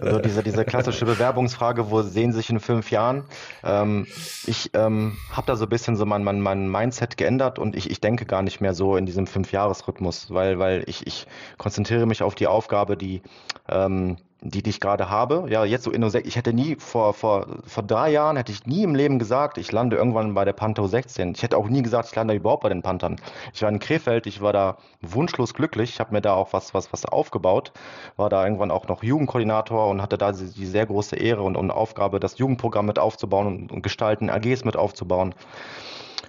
also 0.01 0.21
diese, 0.21 0.43
diese 0.43 0.65
klassische 0.65 1.05
Bewerbungsfrage, 1.05 1.91
wo 1.91 2.03
sehen 2.03 2.33
Sie 2.33 2.39
sich 2.39 2.51
in 2.51 2.61
fünf 2.61 2.91
Jahren? 2.91 3.25
Ähm, 3.65 4.07
ich 4.47 4.71
ähm, 4.75 5.17
habe 5.33 5.47
da 5.47 5.57
so 5.57 5.67
ein 5.67 5.71
bisschen 5.71 5.97
so 5.97 6.07
mein, 6.07 6.23
mein, 6.23 6.41
mein 6.41 6.71
Mindset 6.71 7.17
geändert 7.17 7.59
und 7.59 7.75
ich, 7.75 7.91
ich 7.91 8.01
denke 8.01 8.25
gar 8.25 8.43
nicht 8.43 8.61
mehr 8.61 8.75
so 8.75 8.97
in 8.97 9.05
diesem 9.05 9.27
Fünfjahresrhythmus, 9.27 10.33
weil, 10.33 10.61
weil 10.61 10.85
ich, 10.87 11.07
ich 11.07 11.27
konzentriere 11.59 12.07
mich 12.07 12.23
auf 12.23 12.37
die 12.37 12.47
Aufgabe, 12.47 12.97
die 12.97 13.23
ähm, 13.69 14.19
die, 14.43 14.62
die 14.62 14.70
ich 14.70 14.80
gerade 14.80 15.09
habe. 15.09 15.47
Ja, 15.49 15.64
jetzt 15.64 15.84
so 15.84 15.90
in 15.90 16.03
ich 16.03 16.36
hätte 16.36 16.53
nie 16.53 16.76
vor, 16.76 17.14
vor, 17.14 17.47
vor 17.64 17.82
drei 17.84 18.11
Jahren 18.11 18.36
hätte 18.36 18.51
ich 18.51 18.66
nie 18.66 18.82
im 18.82 18.95
Leben 18.95 19.18
gesagt, 19.18 19.57
ich 19.57 19.70
lande 19.70 19.97
irgendwann 19.97 20.34
bei 20.34 20.45
der 20.45 20.53
Panther 20.53 20.88
16. 20.88 21.32
Ich 21.36 21.43
hätte 21.43 21.57
auch 21.57 21.68
nie 21.68 21.82
gesagt, 21.82 22.09
ich 22.09 22.16
lande 22.16 22.34
überhaupt 22.34 22.64
bei 22.64 22.68
den 22.68 22.82
Panthern. 22.82 23.16
Ich 23.55 23.62
war 23.62 23.68
in 23.68 23.78
Krefeld, 23.78 24.26
ich 24.26 24.40
war 24.40 24.53
da 24.53 24.76
wunschlos 25.01 25.55
glücklich. 25.55 25.90
Ich 25.90 26.01
habe 26.01 26.12
mir 26.12 26.20
da 26.20 26.34
auch 26.34 26.53
was, 26.53 26.74
was, 26.74 26.93
was 26.93 27.05
aufgebaut, 27.05 27.72
war 28.16 28.28
da 28.28 28.45
irgendwann 28.45 28.72
auch 28.72 28.88
noch 28.88 29.03
Jugendkoordinator 29.03 29.88
und 29.88 30.03
hatte 30.03 30.18
da 30.18 30.32
die, 30.32 30.51
die 30.53 30.66
sehr 30.66 30.86
große 30.86 31.16
Ehre 31.16 31.43
und, 31.43 31.57
und 31.57 31.70
Aufgabe, 31.70 32.18
das 32.18 32.38
Jugendprogramm 32.38 32.86
mit 32.86 32.99
aufzubauen 32.99 33.47
und, 33.47 33.72
und 33.72 33.82
gestalten, 33.82 34.28
AGs 34.28 34.64
mit 34.64 34.76
aufzubauen. 34.76 35.34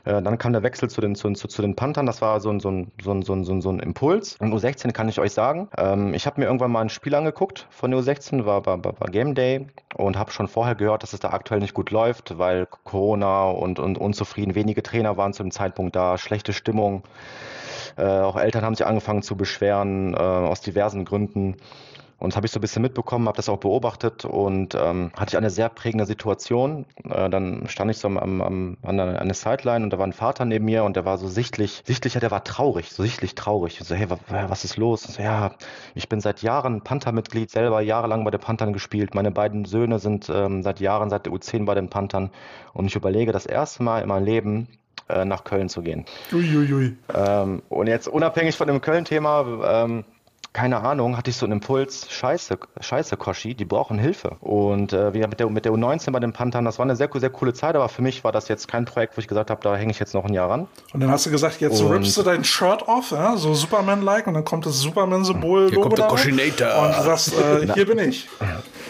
Äh, 0.05 0.21
dann 0.21 0.37
kam 0.37 0.53
der 0.53 0.63
Wechsel 0.63 0.89
zu 0.89 1.01
den, 1.01 1.15
zu, 1.15 1.31
zu, 1.31 1.47
zu 1.47 1.61
den 1.61 1.75
Panthern. 1.75 2.05
Das 2.05 2.21
war 2.21 2.39
so 2.39 2.49
ein, 2.49 2.59
so 2.59 2.69
ein, 2.69 2.91
so 3.01 3.11
ein, 3.11 3.23
so 3.23 3.33
ein, 3.33 3.61
so 3.61 3.69
ein 3.69 3.79
Impuls. 3.79 4.35
Und 4.39 4.53
U16 4.53 4.91
kann 4.91 5.07
ich 5.09 5.19
euch 5.19 5.31
sagen. 5.31 5.69
Ähm, 5.77 6.13
ich 6.13 6.25
habe 6.25 6.41
mir 6.41 6.47
irgendwann 6.47 6.71
mal 6.71 6.81
ein 6.81 6.89
Spiel 6.89 7.15
angeguckt 7.15 7.67
von 7.69 7.91
der 7.91 7.99
U16, 7.99 8.45
war, 8.45 8.65
war, 8.65 8.83
war 8.83 9.09
Game 9.09 9.35
Day 9.35 9.67
und 9.95 10.17
habe 10.17 10.31
schon 10.31 10.47
vorher 10.47 10.75
gehört, 10.75 11.03
dass 11.03 11.13
es 11.13 11.19
da 11.19 11.29
aktuell 11.29 11.59
nicht 11.59 11.73
gut 11.73 11.91
läuft, 11.91 12.37
weil 12.37 12.65
Corona 12.65 13.45
und, 13.45 13.79
und 13.79 13.97
unzufrieden, 13.97 14.55
wenige 14.55 14.83
Trainer 14.83 15.17
waren 15.17 15.33
zu 15.33 15.43
dem 15.43 15.51
Zeitpunkt 15.51 15.95
da, 15.95 16.17
schlechte 16.17 16.53
Stimmung. 16.53 17.03
Äh, 17.95 18.03
auch 18.03 18.35
Eltern 18.35 18.63
haben 18.63 18.75
sich 18.75 18.85
angefangen 18.85 19.21
zu 19.21 19.35
beschweren, 19.37 20.13
äh, 20.13 20.17
aus 20.17 20.61
diversen 20.61 21.05
Gründen. 21.05 21.55
Und 22.19 22.31
das 22.31 22.37
habe 22.37 22.45
ich 22.45 22.51
so 22.51 22.59
ein 22.59 22.61
bisschen 22.61 22.81
mitbekommen, 22.81 23.27
habe 23.27 23.35
das 23.35 23.49
auch 23.49 23.57
beobachtet 23.57 24.23
und 24.25 24.75
ähm, 24.75 25.11
hatte 25.17 25.31
ich 25.31 25.37
eine 25.37 25.49
sehr 25.49 25.69
prägende 25.69 26.05
Situation. 26.05 26.85
Äh, 27.09 27.29
dann 27.29 27.65
stand 27.67 27.91
ich 27.91 27.97
so 27.97 28.07
am, 28.07 28.17
am, 28.17 28.77
an 28.81 28.97
der 28.97 29.33
Sideline 29.33 29.83
und 29.83 29.91
da 29.91 29.99
war 29.99 30.07
ein 30.07 30.13
Vater 30.13 30.45
neben 30.45 30.65
mir 30.65 30.83
und 30.83 30.95
der 30.95 31.05
war 31.05 31.17
so 31.17 31.27
sichtlich, 31.27 31.81
sichtlich, 31.85 32.13
ja, 32.13 32.19
der 32.19 32.31
war 32.31 32.43
traurig, 32.43 32.91
so 32.91 33.03
sichtlich 33.03 33.35
traurig. 33.35 33.79
Ich 33.79 33.87
so, 33.87 33.95
hey, 33.95 34.07
was 34.47 34.63
ist 34.63 34.77
los? 34.77 35.03
So, 35.03 35.21
ja, 35.21 35.51
ich 35.95 36.07
bin 36.09 36.21
seit 36.21 36.41
Jahren 36.41 36.81
Panther-Mitglied, 36.81 37.49
selber 37.49 37.81
jahrelang 37.81 38.23
bei 38.23 38.31
den 38.31 38.39
Panthern 38.39 38.73
gespielt. 38.73 39.15
Meine 39.15 39.31
beiden 39.31 39.65
Söhne 39.65 39.99
sind 39.99 40.29
ähm, 40.33 40.63
seit 40.63 40.79
Jahren, 40.79 41.09
seit 41.09 41.25
der 41.25 41.33
U10 41.33 41.65
bei 41.65 41.75
den 41.75 41.89
Panthern 41.89 42.29
und 42.73 42.85
ich 42.85 42.95
überlege, 42.95 43.31
das 43.31 43.45
erste 43.45 43.83
Mal 43.83 44.01
in 44.01 44.07
meinem 44.07 44.25
Leben 44.25 44.67
äh, 45.09 45.25
nach 45.25 45.43
Köln 45.43 45.69
zu 45.69 45.81
gehen. 45.81 46.05
Uiuiui. 46.31 46.95
Ähm, 47.13 47.61
und 47.69 47.87
jetzt 47.87 48.07
unabhängig 48.07 48.55
von 48.55 48.67
dem 48.67 48.81
Köln-Thema, 48.81 49.83
ähm, 49.83 50.05
keine 50.53 50.81
Ahnung, 50.81 51.17
hatte 51.17 51.31
ich 51.31 51.37
so 51.37 51.45
einen 51.45 51.53
Impuls, 51.53 52.07
scheiße, 52.11 52.59
scheiße, 52.79 53.17
Koshi, 53.17 53.55
die 53.55 53.65
brauchen 53.65 53.97
Hilfe. 53.97 54.37
Und 54.39 54.93
äh, 54.93 55.13
wie 55.13 55.19
mit 55.19 55.39
der, 55.39 55.49
mit 55.49 55.65
der 55.65 55.71
U19 55.71 56.11
bei 56.11 56.19
den 56.19 56.31
Panthern, 56.31 56.63
das 56.63 56.77
war 56.77 56.85
eine 56.85 56.95
sehr, 56.95 57.09
sehr 57.11 57.31
coole 57.31 57.53
Zeit, 57.53 57.75
aber 57.75 57.89
für 57.89 58.03
mich 58.03 58.23
war 58.23 58.31
das 58.31 58.47
jetzt 58.47 58.67
kein 58.67 58.85
Projekt, 58.85 59.17
wo 59.17 59.21
ich 59.21 59.27
gesagt 59.27 59.49
habe, 59.49 59.61
da 59.63 59.75
hänge 59.75 59.91
ich 59.91 59.99
jetzt 59.99 60.13
noch 60.13 60.25
ein 60.25 60.33
Jahr 60.33 60.51
ran. 60.51 60.67
Und 60.93 60.99
dann 60.99 61.09
hast 61.09 61.25
du 61.25 61.31
gesagt, 61.31 61.59
jetzt 61.59 61.81
und 61.81 61.91
rippst 61.91 62.15
du 62.17 62.21
dein 62.21 62.43
Shirt 62.43 62.87
off, 62.87 63.11
ja, 63.11 63.35
so 63.35 63.55
Superman-like, 63.55 64.27
und 64.27 64.35
dann 64.35 64.45
kommt 64.45 64.67
das 64.67 64.79
Superman-Symbol. 64.79 65.69
Hier 65.69 65.81
kommt 65.81 65.97
der 65.97 66.07
Koshinator. 66.07 66.83
Und 66.83 66.97
du 66.97 67.03
sagst, 67.03 67.33
äh, 67.33 67.67
hier 67.73 67.87
bin 67.87 67.97
ich. 67.97 68.29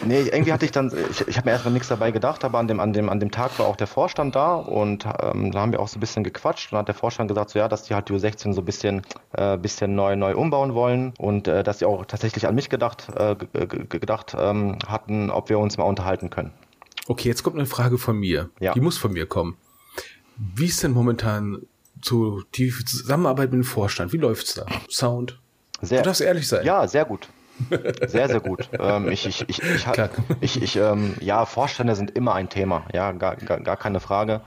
Nee, 0.06 0.22
irgendwie 0.22 0.52
hatte 0.52 0.66
ich 0.66 0.72
dann, 0.72 0.92
ich, 1.12 1.28
ich 1.28 1.38
habe 1.38 1.46
mir 1.46 1.52
erstmal 1.52 1.74
nichts 1.74 1.88
dabei 1.88 2.12
gedacht, 2.12 2.44
aber 2.44 2.60
an 2.60 2.68
dem, 2.68 2.80
an, 2.80 2.94
dem, 2.94 3.10
an 3.10 3.20
dem 3.20 3.32
Tag 3.32 3.58
war 3.60 3.68
auch 3.68 3.76
der 3.76 3.88
Vorstand 3.88 4.36
da 4.36 4.56
und 4.56 5.06
ähm, 5.06 5.52
da 5.52 5.62
haben 5.62 5.72
wir 5.72 5.80
auch 5.80 5.88
so 5.88 5.98
ein 5.98 6.00
bisschen 6.00 6.24
gequatscht 6.24 6.72
und 6.72 6.80
hat 6.80 6.88
der 6.88 6.96
Vorstand 6.96 7.28
gesagt, 7.30 7.52
so 7.52 7.60
ja, 7.60 7.68
dass 7.68 7.84
die 7.84 7.94
halt 7.94 8.10
die 8.10 8.14
U16 8.14 8.54
so 8.54 8.62
ein 8.62 8.66
bisschen, 8.66 9.02
äh, 9.34 9.58
bisschen 9.58 9.96
neu, 9.96 10.16
neu 10.16 10.36
umbauen 10.36 10.74
wollen 10.74 11.14
und 11.18 11.48
äh, 11.48 11.64
dass 11.64 11.80
sie 11.80 11.86
auch 11.86 12.06
tatsächlich 12.06 12.48
an 12.48 12.56
mich 12.56 12.70
gedacht, 12.70 13.08
äh, 13.16 13.36
gedacht 13.36 14.36
ähm, 14.38 14.78
hatten, 14.88 15.30
ob 15.30 15.50
wir 15.50 15.60
uns 15.60 15.78
mal 15.78 15.86
unterhalten 15.86 16.30
können. 16.30 16.52
Okay, 17.08 17.28
jetzt 17.28 17.44
kommt 17.44 17.58
eine 17.58 17.66
Frage 17.66 17.98
von 17.98 18.18
mir. 18.18 18.50
Ja. 18.60 18.74
Die 18.74 18.82
muss 18.82 18.98
von 18.98 19.12
mir 19.12 19.26
kommen. 19.26 19.58
Wie 20.38 20.66
ist 20.66 20.84
denn 20.84 20.92
momentan 20.92 21.64
so 22.02 22.42
die 22.56 22.72
Zusammenarbeit 22.72 23.52
mit 23.52 23.62
dem 23.62 23.64
Vorstand? 23.64 24.14
Wie 24.14 24.18
läuft's 24.18 24.56
da? 24.56 24.66
Sound? 24.90 25.40
Sehr, 25.82 26.00
du 26.00 26.06
darfst 26.06 26.22
ehrlich 26.22 26.48
sein. 26.48 26.66
Ja, 26.66 26.88
sehr 26.88 27.06
gut. 27.06 27.28
Sehr, 28.08 28.28
sehr 28.28 28.40
gut. 28.40 28.70
ähm, 28.80 29.10
ich, 29.10 29.26
ich, 29.26 29.48
ich, 29.48 29.62
ich, 29.62 29.86
ich, 30.42 30.62
ich 30.62 30.76
ähm, 30.76 31.16
ja, 31.20 31.46
Vorstände 31.46 31.96
sind 31.96 32.12
immer 32.12 32.34
ein 32.34 32.50
Thema, 32.50 32.86
ja, 32.94 33.12
gar, 33.12 33.36
gar, 33.36 33.60
gar 33.60 33.78
keine 33.78 34.00
Frage. 34.00 34.42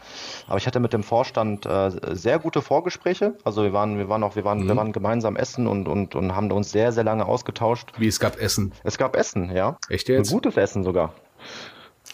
Aber 0.47 0.59
ich 0.59 0.67
hatte 0.67 0.81
mit 0.81 0.93
dem 0.93 1.03
Vorstand 1.03 1.67
äh, 1.67 1.91
sehr 2.13 2.39
gute 2.39 2.63
Vorgespräche. 2.63 3.35
Also 3.45 3.63
wir 3.63 3.73
waren, 3.73 3.99
wir 3.99 4.09
waren 4.09 4.23
auch, 4.23 4.37
wir 4.37 4.45
waren, 4.45 4.65
mhm. 4.65 4.69
wir 4.69 4.77
waren 4.77 4.93
gemeinsam 4.93 5.37
essen 5.37 5.67
und, 5.67 5.89
und, 5.89 6.15
und 6.15 6.35
haben 6.35 6.51
uns 6.53 6.71
sehr, 6.73 6.93
sehr 6.93 7.05
lange 7.05 7.27
ausgetauscht. 7.27 7.93
Wie 7.99 8.09
es 8.09 8.21
gab 8.21 8.41
Essen? 8.41 8.73
Es 8.85 8.99
gab 8.99 9.17
Essen, 9.17 9.55
ja. 9.55 9.79
Echt 9.89 10.09
jetzt? 10.09 10.29
Ein 10.29 10.33
gutes 10.35 10.57
Essen 10.57 10.85
sogar. 10.85 11.15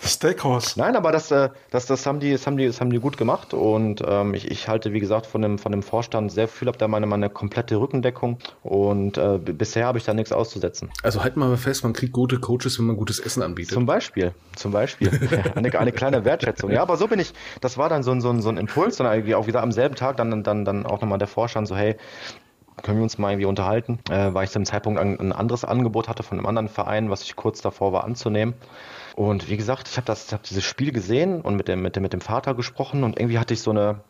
Steakhouse. 0.04 0.76
Nein, 0.76 0.96
aber 0.96 1.12
das, 1.12 1.30
äh, 1.30 1.50
das, 1.70 1.86
das, 1.86 2.06
haben 2.06 2.20
die, 2.20 2.32
das, 2.32 2.46
haben 2.46 2.56
die, 2.56 2.66
das 2.66 2.80
haben 2.80 2.90
die 2.90 2.98
gut 2.98 3.16
gemacht 3.16 3.54
und 3.54 4.02
ähm, 4.06 4.34
ich, 4.34 4.50
ich 4.50 4.68
halte, 4.68 4.92
wie 4.92 5.00
gesagt, 5.00 5.26
von 5.26 5.42
dem, 5.42 5.58
von 5.58 5.72
dem 5.72 5.82
Vorstand 5.82 6.32
sehr 6.32 6.48
viel, 6.48 6.68
habe 6.68 6.78
da 6.78 6.88
meine, 6.88 7.06
meine 7.06 7.30
komplette 7.30 7.76
Rückendeckung 7.76 8.38
und 8.62 9.16
äh, 9.16 9.38
bisher 9.38 9.86
habe 9.86 9.98
ich 9.98 10.04
da 10.04 10.12
nichts 10.12 10.32
auszusetzen. 10.32 10.90
Also 11.02 11.22
wir 11.22 11.32
mal 11.36 11.56
fest, 11.56 11.84
man 11.84 11.92
kriegt 11.92 12.12
gute 12.12 12.38
Coaches, 12.38 12.78
wenn 12.78 12.86
man 12.86 12.96
gutes 12.96 13.20
Essen 13.20 13.42
anbietet. 13.42 13.72
Zum 13.72 13.86
Beispiel, 13.86 14.34
zum 14.56 14.72
Beispiel. 14.72 15.10
eine, 15.54 15.78
eine 15.78 15.92
kleine 15.92 16.24
Wertschätzung. 16.24 16.70
Ja, 16.70 16.82
aber 16.82 16.96
so 16.96 17.06
bin 17.06 17.20
ich, 17.20 17.32
das 17.60 17.78
war 17.78 17.88
dann 17.88 18.02
so 18.02 18.10
ein, 18.10 18.20
so 18.20 18.30
ein, 18.30 18.42
so 18.42 18.48
ein 18.48 18.56
Impuls 18.56 19.00
und 19.00 19.06
auch 19.06 19.46
wieder 19.46 19.62
am 19.62 19.72
selben 19.72 19.94
Tag 19.94 20.16
dann, 20.16 20.42
dann, 20.42 20.64
dann 20.64 20.86
auch 20.86 21.00
nochmal 21.00 21.18
der 21.18 21.28
Vorstand 21.28 21.68
so, 21.68 21.76
hey, 21.76 21.96
können 22.82 22.98
wir 22.98 23.02
uns 23.04 23.18
mal 23.18 23.30
irgendwie 23.30 23.46
unterhalten, 23.46 23.98
äh, 24.10 24.32
weil 24.34 24.44
ich 24.44 24.50
zu 24.50 24.58
dem 24.58 24.64
Zeitpunkt 24.64 24.98
ein, 24.98 25.18
ein 25.20 25.32
anderes 25.32 25.64
Angebot 25.64 26.08
hatte 26.08 26.22
von 26.22 26.38
einem 26.38 26.46
anderen 26.46 26.68
Verein, 26.68 27.10
was 27.10 27.22
ich 27.22 27.36
kurz 27.36 27.60
davor 27.60 27.92
war 27.92 28.04
anzunehmen. 28.04 28.54
Und 29.14 29.48
wie 29.48 29.56
gesagt, 29.56 29.88
ich 29.88 29.96
habe 29.96 30.06
das, 30.06 30.32
hab 30.32 30.42
dieses 30.42 30.64
Spiel 30.64 30.92
gesehen 30.92 31.40
und 31.40 31.56
mit 31.56 31.68
dem, 31.68 31.82
mit 31.82 31.96
dem, 31.96 32.02
mit 32.02 32.12
dem 32.12 32.20
Vater 32.20 32.54
gesprochen 32.54 33.04
und 33.04 33.18
irgendwie 33.18 33.38
hatte 33.38 33.54
ich 33.54 33.60
so 33.60 33.70
eine, 33.70 34.00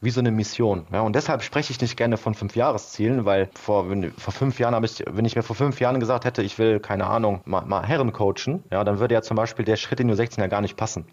wie 0.00 0.10
so 0.10 0.20
eine 0.20 0.30
Mission. 0.30 0.86
Ja, 0.92 1.00
und 1.02 1.14
deshalb 1.14 1.42
spreche 1.42 1.72
ich 1.72 1.80
nicht 1.80 1.96
gerne 1.96 2.16
von 2.16 2.34
fünf 2.34 2.56
Jahreszielen, 2.56 3.24
weil 3.24 3.50
vor, 3.54 3.90
wenn, 3.90 4.12
vor 4.12 4.32
fünf 4.32 4.58
Jahren 4.58 4.74
habe 4.74 4.86
ich, 4.86 5.04
wenn 5.08 5.24
ich 5.24 5.36
mir 5.36 5.42
vor 5.42 5.56
fünf 5.56 5.80
Jahren 5.80 6.00
gesagt 6.00 6.24
hätte, 6.24 6.42
ich 6.42 6.58
will, 6.58 6.80
keine 6.80 7.06
Ahnung, 7.06 7.40
mal, 7.44 7.64
mal 7.64 7.84
Herren 7.86 8.12
coachen, 8.12 8.62
ja, 8.70 8.84
dann 8.84 8.98
würde 8.98 9.14
ja 9.14 9.22
zum 9.22 9.36
Beispiel 9.36 9.64
der 9.64 9.76
Schritt 9.76 10.00
in 10.00 10.10
U16 10.10 10.40
ja 10.40 10.46
gar 10.46 10.60
nicht 10.60 10.76
passen. 10.76 11.06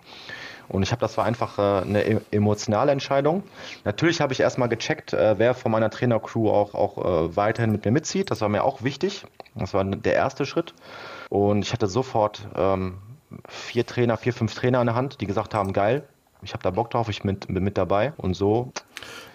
Und 0.68 0.84
ich 0.84 0.92
habe, 0.92 1.00
das 1.00 1.18
war 1.18 1.26
einfach 1.26 1.60
äh, 1.60 1.86
eine 1.86 2.04
e-, 2.08 2.22
emotionale 2.32 2.92
Entscheidung. 2.92 3.44
Natürlich 3.84 4.22
habe 4.22 4.34
ich 4.34 4.40
erstmal 4.40 4.70
gecheckt, 4.70 5.14
äh, 5.14 5.38
wer 5.38 5.54
von 5.54 5.72
meiner 5.72 5.90
Trainercrew 5.90 6.50
auch, 6.50 6.74
auch 6.74 6.98
äh, 6.98 7.36
weiterhin 7.36 7.72
mit 7.72 7.86
mir 7.86 7.92
mitzieht. 7.92 8.32
Das 8.32 8.42
war 8.42 8.50
mir 8.50 8.64
auch 8.64 8.84
wichtig. 8.84 9.26
Das 9.54 9.74
war 9.74 9.84
der 9.84 10.14
erste 10.14 10.46
Schritt. 10.46 10.74
Und 11.30 11.64
ich 11.64 11.74
hatte 11.74 11.88
sofort 11.88 12.48
ähm, 12.56 12.98
vier 13.48 13.86
Trainer, 13.86 14.18
vier, 14.18 14.34
fünf 14.34 14.54
Trainer 14.56 14.82
in 14.82 14.88
der 14.88 14.96
Hand, 14.96 15.22
die 15.22 15.26
gesagt 15.26 15.54
haben, 15.54 15.74
geil, 15.74 16.04
ich 16.42 16.54
habe 16.54 16.64
da 16.64 16.70
Bock 16.70 16.92
drauf, 16.92 17.10
ich 17.10 17.24
bin, 17.24 17.38
bin 17.38 17.64
mit 17.64 17.78
dabei 17.78 18.14
und 18.18 18.36
so. 18.36 18.72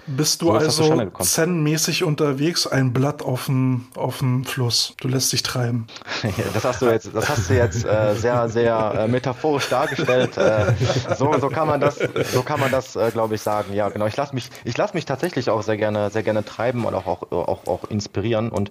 Bist 0.07 0.43
du 0.43 0.47
so 0.47 0.53
also 0.53 1.11
zen-mäßig 1.21 2.05
unterwegs, 2.05 2.67
ein 2.67 2.93
Blatt 2.93 3.23
auf 3.23 3.47
dem, 3.47 3.87
auf 3.95 4.19
dem 4.19 4.45
Fluss. 4.45 4.95
Du 5.01 5.09
lässt 5.09 5.33
dich 5.33 5.43
treiben. 5.43 5.87
das 6.55 6.65
hast 6.65 6.83
du 6.83 6.87
jetzt, 6.87 7.11
das 7.15 7.29
hast 7.29 7.51
du 7.51 7.55
jetzt 7.55 7.85
äh, 7.85 8.15
sehr, 8.15 8.49
sehr 8.49 8.95
äh, 8.97 9.09
metaphorisch 9.09 9.69
dargestellt. 9.69 10.37
Äh, 10.37 10.75
so, 11.17 11.33
so 11.39 11.49
kann 11.49 11.69
man 11.69 11.81
das, 11.81 12.01
so 12.33 12.43
kann 12.43 12.59
man 12.59 12.71
das, 12.71 12.97
äh, 12.97 13.11
glaube 13.13 13.35
ich, 13.35 13.43
sagen. 13.43 13.73
Ja, 13.75 13.89
genau. 13.89 14.07
Ich 14.07 14.17
lasse 14.17 14.35
mich, 14.35 14.51
ich 14.65 14.77
lasse 14.77 14.95
mich 14.95 15.05
tatsächlich 15.05 15.51
auch 15.51 15.63
sehr 15.63 15.77
gerne, 15.77 16.11
sehr 16.11 16.23
gerne 16.23 16.45
treiben 16.45 16.85
und 16.87 16.95
auch, 16.95 17.07
auch, 17.07 17.31
auch, 17.31 17.67
auch 17.67 17.85
inspirieren. 17.91 18.51
Und 18.51 18.71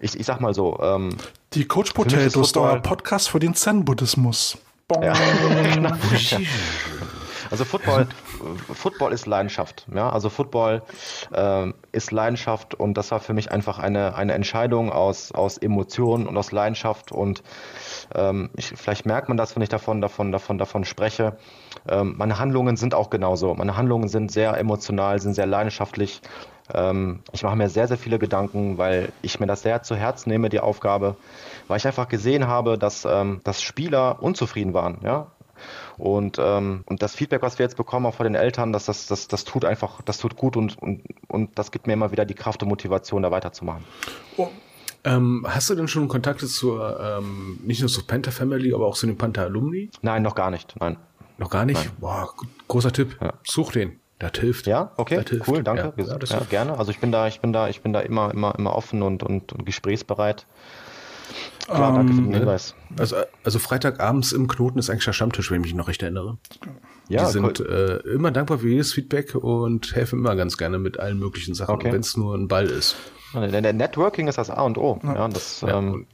ich, 0.00 0.18
ich 0.18 0.26
sag 0.26 0.40
mal 0.40 0.54
so. 0.54 0.80
Ähm, 0.82 1.16
Die 1.52 1.66
Coach 1.66 1.92
Potatoes, 1.92 2.56
euer 2.56 2.80
Podcast 2.80 3.28
für 3.28 3.38
den 3.38 3.54
Zen-Buddhismus. 3.54 4.58
Ja. 5.02 5.14
genau. 5.74 5.90
Also 7.50 7.64
Football, 7.64 8.06
Football 8.72 9.12
ist 9.12 9.26
Leidenschaft. 9.26 9.86
Ja? 9.92 10.10
Also 10.10 10.30
Football 10.30 10.82
äh, 11.32 11.72
ist 11.90 12.12
Leidenschaft 12.12 12.74
und 12.74 12.94
das 12.94 13.10
war 13.10 13.18
für 13.18 13.34
mich 13.34 13.50
einfach 13.50 13.80
eine, 13.80 14.14
eine 14.14 14.34
Entscheidung 14.34 14.92
aus, 14.92 15.32
aus 15.32 15.58
Emotionen 15.58 16.28
und 16.28 16.36
aus 16.36 16.52
Leidenschaft 16.52 17.10
und 17.10 17.42
ähm, 18.14 18.50
ich, 18.56 18.68
vielleicht 18.68 19.04
merkt 19.04 19.28
man 19.28 19.36
das, 19.36 19.56
wenn 19.56 19.62
ich 19.62 19.68
davon, 19.68 20.00
davon, 20.00 20.30
davon, 20.30 20.58
davon 20.58 20.84
spreche. 20.84 21.36
Ähm, 21.88 22.14
meine 22.18 22.38
Handlungen 22.38 22.76
sind 22.76 22.94
auch 22.94 23.10
genauso. 23.10 23.54
Meine 23.54 23.76
Handlungen 23.76 24.08
sind 24.08 24.30
sehr 24.30 24.56
emotional, 24.56 25.20
sind 25.20 25.34
sehr 25.34 25.46
leidenschaftlich. 25.46 26.20
Ähm, 26.72 27.20
ich 27.32 27.42
mache 27.42 27.56
mir 27.56 27.68
sehr, 27.68 27.88
sehr 27.88 27.98
viele 27.98 28.18
Gedanken, 28.18 28.78
weil 28.78 29.12
ich 29.22 29.40
mir 29.40 29.46
das 29.46 29.62
sehr 29.62 29.82
zu 29.82 29.96
Herzen 29.96 30.30
nehme, 30.30 30.48
die 30.50 30.60
Aufgabe, 30.60 31.16
weil 31.70 31.78
ich 31.78 31.86
einfach 31.86 32.08
gesehen 32.08 32.46
habe, 32.46 32.76
dass, 32.76 33.04
ähm, 33.04 33.40
dass 33.44 33.62
Spieler 33.62 34.22
unzufrieden 34.22 34.74
waren. 34.74 34.98
Ja? 35.02 35.28
Und, 35.96 36.38
ähm, 36.40 36.82
und 36.86 37.02
das 37.02 37.14
Feedback, 37.14 37.42
was 37.42 37.58
wir 37.58 37.64
jetzt 37.64 37.76
bekommen, 37.76 38.06
auch 38.06 38.14
von 38.14 38.24
den 38.24 38.34
Eltern, 38.34 38.72
dass 38.72 38.86
das, 38.86 39.06
das, 39.06 39.28
das 39.28 39.44
tut 39.44 39.64
einfach, 39.64 40.02
das 40.02 40.18
tut 40.18 40.36
gut 40.36 40.56
und, 40.56 40.76
und, 40.78 41.02
und 41.28 41.58
das 41.58 41.70
gibt 41.70 41.86
mir 41.86 41.92
immer 41.92 42.10
wieder 42.10 42.24
die 42.24 42.34
Kraft 42.34 42.62
und 42.62 42.68
Motivation, 42.68 43.22
da 43.22 43.30
weiterzumachen. 43.30 43.84
Oh. 44.36 44.48
Ähm, 45.02 45.46
hast 45.48 45.70
du 45.70 45.74
denn 45.74 45.88
schon 45.88 46.08
Kontakte 46.08 46.46
zur, 46.46 47.00
ähm, 47.00 47.58
nicht 47.64 47.80
nur 47.80 47.88
zur 47.88 48.06
Panther 48.06 48.32
Family, 48.32 48.74
aber 48.74 48.86
auch 48.86 48.96
zu 48.96 49.06
den 49.06 49.16
Panther 49.16 49.44
Alumni? 49.44 49.90
Nein, 50.02 50.22
noch 50.22 50.34
gar 50.34 50.50
nicht. 50.50 50.74
Nein. 50.78 50.98
Noch 51.38 51.48
gar 51.48 51.64
nicht? 51.64 51.82
Nein. 51.82 51.92
Boah, 52.00 52.34
großer 52.68 52.92
Tipp. 52.92 53.16
Ja. 53.22 53.32
Such 53.44 53.72
den. 53.72 54.00
Das 54.18 54.32
hilft. 54.38 54.66
Ja, 54.66 54.92
okay, 54.98 55.22
hilft. 55.26 55.48
cool, 55.48 55.62
danke. 55.62 55.94
Ja, 55.96 56.18
ja, 56.18 56.40
gerne. 56.50 56.76
Also 56.76 56.90
ich 56.90 56.98
bin 56.98 57.10
da, 57.10 57.28
ich 57.28 57.40
bin 57.40 57.54
da, 57.54 57.68
ich 57.68 57.80
bin 57.80 57.94
da 57.94 58.00
immer, 58.00 58.30
immer, 58.30 58.54
immer 58.58 58.76
offen 58.76 59.00
und, 59.00 59.22
und, 59.22 59.54
und 59.54 59.64
gesprächsbereit. 59.64 60.46
Klar, 61.66 61.94
danke 61.94 62.12
für 62.12 62.22
den 62.22 62.32
ähm, 62.32 62.38
Hinweis. 62.38 62.74
Also, 62.98 63.16
also 63.44 63.58
Freitagabends 63.58 64.32
im 64.32 64.48
Knoten 64.48 64.78
ist 64.78 64.90
eigentlich 64.90 65.04
der 65.04 65.12
Stammtisch, 65.12 65.50
wenn 65.50 65.60
ich 65.60 65.66
mich 65.68 65.74
noch 65.74 65.88
recht 65.88 66.02
erinnere. 66.02 66.38
Ja, 67.08 67.26
die 67.26 67.32
sind 67.32 67.60
cool. 67.60 68.02
äh, 68.06 68.08
immer 68.08 68.30
dankbar 68.30 68.58
für 68.58 68.68
jedes 68.68 68.92
Feedback 68.92 69.34
und 69.34 69.94
helfen 69.94 70.20
immer 70.20 70.36
ganz 70.36 70.56
gerne 70.56 70.78
mit 70.78 70.98
allen 70.98 71.18
möglichen 71.18 71.54
Sachen, 71.54 71.74
okay. 71.74 71.92
wenn 71.92 72.00
es 72.00 72.16
nur 72.16 72.34
ein 72.34 72.48
Ball 72.48 72.66
ist. 72.66 72.96
Der 73.32 73.72
Networking 73.72 74.26
ist 74.26 74.38
das 74.38 74.50
A 74.50 74.62
und 74.62 74.76
O. 74.76 74.98
Ja, 75.04 75.28
das, 75.28 75.60
ja, 75.60 75.78
ähm, 75.78 76.06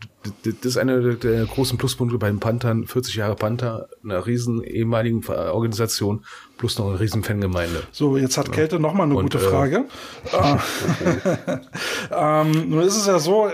das 0.45 0.55
ist 0.63 0.77
einer 0.77 1.01
der 1.01 1.47
großen 1.47 1.79
Pluspunkte 1.79 2.19
bei 2.19 2.29
den 2.29 2.41
Panthern. 2.41 2.87
40 2.87 3.15
Jahre 3.15 3.37
Panther, 3.37 3.89
einer 4.05 4.27
riesen 4.27 4.63
ehemaligen 4.63 5.27
Organisation, 5.27 6.27
plus 6.59 6.79
noch 6.79 6.89
eine 6.89 7.01
riesen 7.01 7.23
Fangemeinde. 7.23 7.85
So, 7.91 8.19
jetzt 8.19 8.37
hat 8.37 8.53
Kälte 8.53 8.79
noch 8.79 8.93
mal 8.93 9.05
eine 9.05 9.15
und, 9.15 9.33
gute 9.33 9.39
äh, 9.39 9.49
Frage. 9.49 9.85
Äh, 10.31 10.57
ähm, 12.13 12.69
nun 12.69 12.83
ist 12.83 12.97
es 12.97 13.07
ja 13.07 13.19
so, 13.19 13.47
äh, 13.47 13.53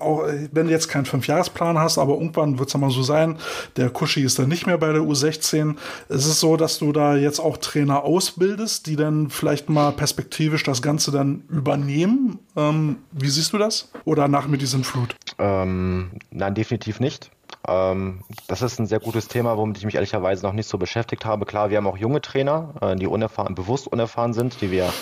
auch 0.00 0.24
wenn 0.52 0.66
du 0.66 0.72
jetzt 0.72 0.88
keinen 0.88 1.04
Fünfjahresplan 1.04 1.78
hast, 1.78 1.98
aber 1.98 2.14
irgendwann 2.14 2.58
wird 2.58 2.68
es 2.68 2.72
ja 2.72 2.80
mal 2.80 2.90
so 2.90 3.02
sein, 3.02 3.38
der 3.76 3.90
Kuschi 3.90 4.22
ist 4.22 4.38
dann 4.38 4.48
nicht 4.48 4.66
mehr 4.66 4.78
bei 4.78 4.92
der 4.92 5.02
U16. 5.02 5.76
Es 6.08 6.26
ist 6.26 6.40
so, 6.40 6.56
dass 6.56 6.78
du 6.78 6.92
da 6.92 7.16
jetzt 7.16 7.40
auch 7.40 7.56
Trainer 7.56 8.04
ausbildest, 8.04 8.86
die 8.86 8.96
dann 8.96 9.30
vielleicht 9.30 9.68
mal 9.68 9.92
perspektivisch 9.92 10.62
das 10.64 10.82
Ganze 10.82 11.10
dann 11.10 11.44
übernehmen. 11.48 12.38
Ähm, 12.56 12.96
wie 13.12 13.28
siehst 13.28 13.52
du 13.52 13.58
das? 13.58 13.90
Oder 14.04 14.28
nach 14.28 14.46
mit 14.46 14.62
diesem 14.62 14.84
Flut? 14.84 15.16
Ähm, 15.38 16.12
nein, 16.30 16.54
definitiv 16.54 17.00
nicht. 17.00 17.30
Ähm, 17.66 18.20
das 18.48 18.62
ist 18.62 18.78
ein 18.78 18.86
sehr 18.86 19.00
gutes 19.00 19.28
Thema, 19.28 19.56
womit 19.56 19.78
ich 19.78 19.84
mich 19.84 19.94
ehrlicherweise 19.94 20.44
noch 20.44 20.52
nicht 20.52 20.68
so 20.68 20.78
beschäftigt 20.78 21.24
habe. 21.24 21.46
Klar, 21.46 21.70
wir 21.70 21.76
haben 21.76 21.86
auch 21.86 21.96
junge 21.96 22.20
Trainer, 22.20 22.74
äh, 22.80 22.96
die 22.96 23.06
unerfahren, 23.06 23.54
bewusst 23.54 23.86
unerfahren 23.86 24.32
sind, 24.32 24.60
die 24.60 24.70
wir 24.70 24.92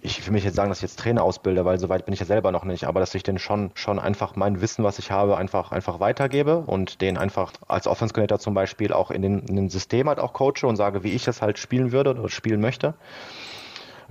ich 0.00 0.24
will 0.26 0.32
mich 0.32 0.44
jetzt 0.44 0.54
sagen, 0.54 0.68
dass 0.68 0.78
ich 0.78 0.82
jetzt 0.82 0.98
Trainer 0.98 1.22
ausbilde, 1.22 1.64
weil 1.64 1.78
soweit 1.78 2.04
bin 2.04 2.14
ich 2.14 2.20
ja 2.20 2.26
selber 2.26 2.52
noch 2.52 2.64
nicht, 2.64 2.84
aber 2.84 3.00
dass 3.00 3.14
ich 3.14 3.22
denen 3.22 3.38
schon, 3.38 3.70
schon 3.74 3.98
einfach 3.98 4.36
mein 4.36 4.60
Wissen, 4.60 4.84
was 4.84 4.98
ich 4.98 5.10
habe, 5.10 5.36
einfach, 5.36 5.72
einfach 5.72 6.00
weitergebe 6.00 6.58
und 6.58 7.00
den 7.00 7.18
einfach 7.18 7.52
als 7.66 7.86
Offense 7.86 8.14
Coordinator 8.14 8.38
zum 8.38 8.54
Beispiel 8.54 8.92
auch 8.92 9.10
in 9.10 9.22
den, 9.22 9.40
in 9.40 9.56
den 9.56 9.70
System 9.70 10.08
halt 10.08 10.20
auch 10.20 10.32
coache 10.32 10.66
und 10.66 10.76
sage, 10.76 11.02
wie 11.02 11.10
ich 11.10 11.24
das 11.24 11.42
halt 11.42 11.58
spielen 11.58 11.92
würde 11.92 12.10
oder 12.10 12.28
spielen 12.28 12.60
möchte. 12.60 12.94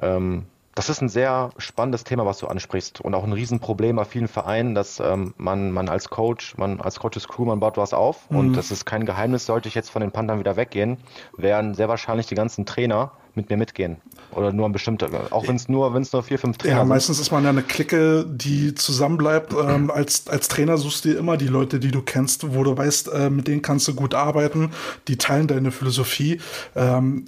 Ähm, 0.02 0.46
das 0.76 0.90
ist 0.90 1.02
ein 1.02 1.10
sehr 1.10 1.50
spannendes 1.58 2.04
Thema, 2.04 2.28
was 2.28 2.38
du 2.38 2.46
ansprichst 2.46 3.02
und 3.02 3.16
auch 3.16 3.24
ein 3.24 3.34
Riesenproblem 3.34 3.96
bei 3.96 4.06
vielen 4.06 4.28
Vereinen, 4.28 4.76
dass 4.76 5.00
ähm, 5.00 5.34
man, 5.38 5.72
man 5.72 5.90
als 5.90 6.10
Coach, 6.10 6.56
man 6.58 6.80
als 6.82 7.00
Coaches 7.00 7.28
Crew, 7.28 7.46
man 7.46 7.60
baut 7.60 7.78
was 7.78 7.94
auf 7.94 8.30
mhm. 8.30 8.38
und 8.38 8.54
das 8.54 8.70
ist 8.70 8.86
kein 8.86 9.06
Geheimnis, 9.06 9.48
sollte 9.48 9.70
ich 9.70 9.74
jetzt 9.74 9.90
von 9.90 10.02
den 10.02 10.12
Panthern 10.12 10.38
wieder 10.38 10.56
weggehen, 10.56 10.98
werden 11.36 11.74
sehr 11.74 11.90
wahrscheinlich 11.90 12.28
die 12.28 12.36
ganzen 12.36 12.68
Trainer 12.68 13.12
mit 13.38 13.50
mir 13.50 13.56
mitgehen. 13.56 13.98
Oder 14.32 14.52
nur 14.52 14.68
ein 14.68 14.74
bestimmter, 14.74 15.10
auch 15.32 15.48
wenn 15.48 15.56
es 15.56 15.70
nur, 15.70 15.94
wenn 15.94 16.02
es 16.02 16.12
nur 16.12 16.22
vier, 16.22 16.38
fünf 16.38 16.58
Trainer 16.58 16.76
ja, 16.76 16.80
sind. 16.82 16.90
Meistens 16.90 17.20
ist 17.20 17.32
man 17.32 17.46
ja 17.46 17.52
eine 17.52 17.62
Clique, 17.62 18.26
die 18.28 18.76
zusammenbleibt. 18.76 19.54
Ähm, 19.54 19.90
als, 19.90 20.28
als 20.28 20.50
Trainer 20.50 20.78
suchst 20.78 21.06
du 21.06 21.10
dir 21.10 21.18
immer 21.18 21.38
die 21.38 21.48
Leute, 21.48 21.80
die 21.80 21.92
du 21.92 22.02
kennst, 22.02 22.54
wo 22.54 22.64
du 22.64 22.76
weißt, 22.76 23.14
äh, 23.14 23.30
mit 23.30 23.48
denen 23.48 23.62
kannst 23.62 23.88
du 23.88 23.96
gut 23.96 24.14
arbeiten, 24.14 24.72
die 25.08 25.18
teilen 25.18 25.48
deine 25.48 25.72
Philosophie. 25.72 26.42
Ähm, 26.76 27.26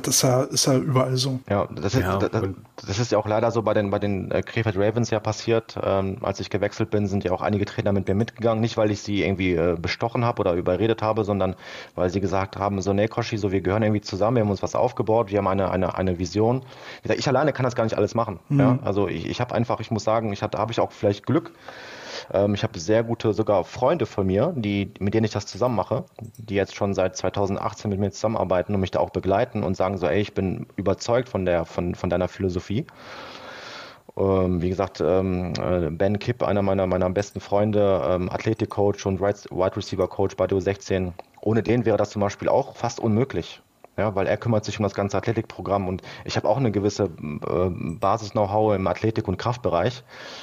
das 0.00 0.16
ist 0.16 0.22
ja, 0.22 0.42
ist 0.42 0.66
ja 0.66 0.76
überall 0.76 1.16
so. 1.16 1.40
Ja, 1.48 1.68
das 1.70 1.94
ist, 1.94 2.00
ja, 2.00 2.16
das, 2.18 2.30
das, 2.86 2.98
ist 2.98 3.12
ja 3.12 3.18
auch 3.18 3.26
leider 3.26 3.50
so 3.50 3.62
bei 3.62 3.74
den, 3.74 3.90
bei 3.90 3.98
den 3.98 4.30
äh, 4.30 4.42
Krefeld 4.42 4.76
Ravens 4.76 5.10
ja 5.10 5.20
passiert. 5.20 5.78
Ähm, 5.82 6.18
als 6.22 6.40
ich 6.40 6.50
gewechselt 6.50 6.90
bin, 6.90 7.06
sind 7.06 7.24
ja 7.24 7.32
auch 7.32 7.42
einige 7.42 7.64
Trainer 7.64 7.92
mit 7.92 8.08
mir 8.08 8.14
mitgegangen. 8.14 8.60
Nicht, 8.60 8.76
weil 8.76 8.90
ich 8.90 9.02
sie 9.02 9.22
irgendwie 9.22 9.54
äh, 9.54 9.76
bestochen 9.80 10.24
habe 10.24 10.40
oder 10.40 10.54
überredet 10.54 11.02
habe, 11.02 11.24
sondern 11.24 11.54
weil 11.94 12.10
sie 12.10 12.20
gesagt 12.20 12.56
haben, 12.56 12.80
so, 12.82 12.92
nee, 12.92 13.08
Koshi, 13.08 13.38
so, 13.38 13.52
wir 13.52 13.60
gehören 13.60 13.82
irgendwie 13.82 14.00
zusammen, 14.00 14.36
wir 14.36 14.42
haben 14.42 14.50
uns 14.50 14.62
was 14.62 14.74
aufgebaut, 14.74 15.30
wir 15.30 15.38
haben 15.38 15.48
eine, 15.48 15.70
eine, 15.70 15.96
eine 15.96 16.18
Vision. 16.18 16.62
Ich 17.02 17.28
alleine 17.28 17.52
kann 17.52 17.64
das 17.64 17.74
gar 17.74 17.84
nicht 17.84 17.96
alles 17.96 18.14
machen. 18.14 18.40
Mhm. 18.48 18.60
Ja? 18.60 18.78
Also 18.84 19.08
ich, 19.08 19.26
ich 19.26 19.40
habe 19.40 19.54
einfach, 19.54 19.80
ich 19.80 19.90
muss 19.90 20.04
sagen, 20.04 20.32
ich 20.32 20.42
hatte, 20.42 20.58
habe 20.58 20.72
ich 20.72 20.80
auch 20.80 20.92
vielleicht 20.92 21.26
Glück, 21.26 21.52
ähm, 22.32 22.54
ich 22.54 22.62
habe 22.62 22.78
sehr 22.78 23.02
gute 23.04 23.32
sogar 23.32 23.64
Freunde 23.64 24.06
von 24.06 24.26
mir, 24.26 24.52
die, 24.56 24.92
mit 25.00 25.14
denen 25.14 25.24
ich 25.24 25.32
das 25.32 25.46
zusammen 25.46 25.76
mache, 25.76 26.04
die 26.36 26.54
jetzt 26.54 26.74
schon 26.74 26.94
seit 26.94 27.16
2018 27.16 27.90
mit 27.90 27.98
mir 27.98 28.10
zusammenarbeiten 28.10 28.74
und 28.74 28.80
mich 28.80 28.90
da 28.90 29.00
auch 29.00 29.10
begleiten 29.10 29.62
und 29.62 29.76
sagen 29.76 29.98
so, 29.98 30.06
ey, 30.06 30.20
ich 30.20 30.34
bin 30.34 30.66
überzeugt 30.76 31.28
von 31.28 31.44
der, 31.44 31.64
von, 31.64 31.94
von 31.94 32.10
deiner 32.10 32.28
Philosophie. 32.28 32.86
Ähm, 34.16 34.60
wie 34.60 34.68
gesagt, 34.68 35.00
ähm, 35.00 35.54
äh, 35.58 35.90
Ben 35.90 36.18
Kipp, 36.18 36.42
einer 36.42 36.62
meiner, 36.62 36.86
meiner 36.86 37.08
besten 37.10 37.40
Freunde, 37.40 38.02
ähm, 38.04 38.30
Athletikcoach 38.30 39.06
und 39.06 39.20
Wide 39.20 39.76
Receiver 39.76 40.08
Coach 40.08 40.36
bei 40.36 40.46
der 40.46 40.58
U16. 40.58 41.12
Ohne 41.40 41.62
den 41.62 41.86
wäre 41.86 41.96
das 41.96 42.10
zum 42.10 42.20
Beispiel 42.20 42.48
auch 42.48 42.76
fast 42.76 43.00
unmöglich 43.00 43.62
ja, 43.96 44.14
weil 44.14 44.26
er 44.26 44.36
kümmert 44.36 44.64
sich 44.64 44.78
um 44.78 44.82
das 44.82 44.94
ganze 44.94 45.16
Athletikprogramm 45.16 45.88
und 45.88 46.02
ich 46.24 46.36
habe 46.36 46.48
auch 46.48 46.56
eine 46.56 46.70
gewisse 46.70 47.04
äh, 47.04 47.70
Basis-Know-how 47.70 48.74
im 48.74 48.86
Athletik- 48.86 49.28
und 49.28 49.36
Kraftbereich, 49.36 50.02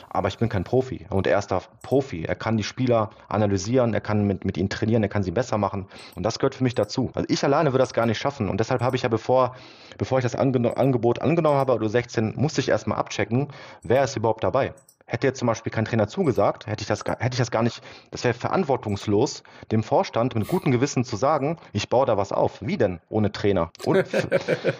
aber 0.09 0.27
ich 0.27 0.37
bin 0.37 0.49
kein 0.49 0.63
Profi 0.63 1.07
und 1.09 1.27
er 1.27 1.39
ist 1.39 1.47
da 1.47 1.61
Profi. 1.81 2.23
Er 2.23 2.35
kann 2.35 2.57
die 2.57 2.63
Spieler 2.63 3.09
analysieren, 3.27 3.93
er 3.93 4.01
kann 4.01 4.25
mit, 4.25 4.45
mit 4.45 4.57
ihnen 4.57 4.69
trainieren, 4.69 5.03
er 5.03 5.09
kann 5.09 5.23
sie 5.23 5.31
besser 5.31 5.57
machen 5.57 5.87
und 6.15 6.23
das 6.23 6.39
gehört 6.39 6.55
für 6.55 6.63
mich 6.63 6.75
dazu. 6.75 7.11
Also 7.13 7.25
ich 7.29 7.43
alleine 7.43 7.71
würde 7.71 7.79
das 7.79 7.93
gar 7.93 8.05
nicht 8.05 8.19
schaffen 8.19 8.49
und 8.49 8.59
deshalb 8.59 8.81
habe 8.81 8.95
ich 8.95 9.03
ja 9.03 9.09
bevor, 9.09 9.55
bevor 9.97 10.19
ich 10.19 10.23
das 10.23 10.35
Ange 10.35 10.77
Angebot 10.77 11.21
angenommen 11.21 11.57
habe, 11.57 11.73
oder 11.73 11.89
16, 11.89 12.33
musste 12.35 12.61
ich 12.61 12.69
erstmal 12.69 12.97
abchecken, 12.97 13.47
wer 13.81 14.03
ist 14.03 14.15
überhaupt 14.15 14.43
dabei. 14.43 14.73
Hätte 15.09 15.25
jetzt 15.25 15.39
zum 15.39 15.47
Beispiel 15.47 15.71
kein 15.71 15.85
Trainer 15.85 16.07
zugesagt, 16.07 16.67
hätte 16.67 16.83
ich 16.83 16.87
das, 16.87 17.03
hätte 17.03 17.33
ich 17.33 17.39
das 17.39 17.49
gar 17.49 17.63
nicht, 17.63 17.81
das 18.11 18.23
wäre 18.23 18.35
verantwortungslos, 18.35 19.41
dem 19.71 19.81
Vorstand 19.81 20.35
mit 20.35 20.47
gutem 20.47 20.71
Gewissen 20.71 21.03
zu 21.03 21.15
sagen, 21.15 21.57
ich 21.73 21.89
baue 21.89 22.05
da 22.05 22.15
was 22.15 22.31
auf. 22.31 22.61
Wie 22.61 22.77
denn? 22.77 22.99
Ohne 23.09 23.31
Trainer. 23.31 23.71
Und, 23.85 24.05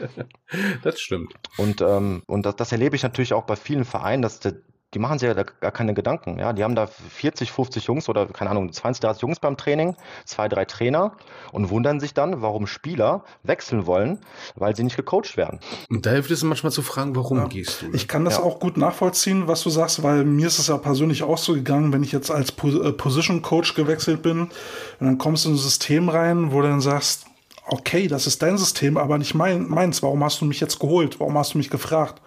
das 0.84 1.00
stimmt. 1.00 1.34
Und, 1.58 1.82
ähm, 1.82 2.22
und 2.28 2.46
das, 2.46 2.56
das 2.58 2.72
erlebe 2.72 2.96
ich 2.96 3.02
natürlich 3.02 3.34
auch 3.34 3.46
bei 3.46 3.56
vielen 3.56 3.86
Vereinen, 3.86 4.22
dass 4.22 4.40
der, 4.40 4.54
die 4.94 5.00
machen 5.00 5.20
sich 5.20 5.28
ja 5.28 5.34
da 5.36 5.44
gar 5.44 5.72
keine 5.72 5.94
Gedanken. 5.94 6.40
Ja, 6.40 6.54
die 6.54 6.64
haben 6.64 6.74
da 6.74 6.88
40, 6.88 7.52
50 7.52 7.86
Jungs 7.86 8.10
oder 8.10 8.26
keine 8.26 8.50
Ahnung, 8.50 8.72
20, 8.72 9.02
30 9.02 9.22
Jungs 9.22 9.40
beim 9.40 9.56
Training, 9.56 9.96
zwei, 10.26 10.48
drei 10.48 10.66
Trainer 10.66 11.16
und 11.52 11.70
wundern 11.70 12.00
sich 12.00 12.14
dann, 12.14 12.42
warum 12.42 12.66
Spieler 12.66 13.24
wechseln 13.44 13.86
wollen, 13.86 14.20
weil 14.56 14.76
sie 14.76 14.84
nicht 14.84 14.96
gecoacht 14.96 15.38
werden. 15.38 15.60
Und 15.90 16.06
da 16.06 16.12
hilft 16.12 16.32
es 16.32 16.44
manchmal 16.44 16.72
zu 16.72 16.82
fragen, 16.82 17.16
warum 17.16 17.38
ja. 17.38 17.48
gehst 17.48 17.84
du? 17.84 17.88
Ich 17.94 18.08
kann 18.08 18.26
das 18.26 18.38
ja. 18.38 18.44
auch 18.44 18.60
gut 18.60 18.78
nachvollziehen, 18.78 19.48
was 19.48 19.62
du 19.62 19.70
sagst, 19.70 20.02
weil 20.02 20.26
mir 20.26 20.48
ist 20.48 20.58
es 20.58 20.68
ja 20.68 20.78
persönlich 20.78 21.22
auch 21.22 21.38
so 21.38 21.54
gegangen, 21.54 21.94
wenn 21.94 22.02
ich 22.02 22.12
jetzt 22.12 22.32
als 22.32 22.50
äh, 22.50 22.92
Position 22.94 23.42
Coach 23.42 23.76
gewechselt 23.76 24.24
bin 24.24 24.42
und 24.42 24.52
dann 25.00 25.18
kommst 25.20 25.46
du 25.46 25.50
in 25.50 25.56
ein 25.56 25.60
System 25.60 26.10
rein, 26.10 26.52
wo 26.52 26.62
du 26.62 26.68
dann 26.68 26.82
sagst, 26.82 27.26
okay, 27.68 28.08
das 28.08 28.26
ist 28.26 28.42
dein 28.42 28.58
System, 28.58 28.98
aber 28.98 29.18
nicht 29.18 29.36
mein, 29.36 29.68
meins. 29.68 30.02
Warum 30.02 30.24
hast 30.24 30.42
du 30.42 30.46
mich 30.46 30.60
jetzt 30.60 30.80
geholt? 30.80 31.20
Warum 31.20 31.38
hast 31.38 31.54
du 31.54 31.58
mich 31.58 31.70
gefragt? 31.70 32.22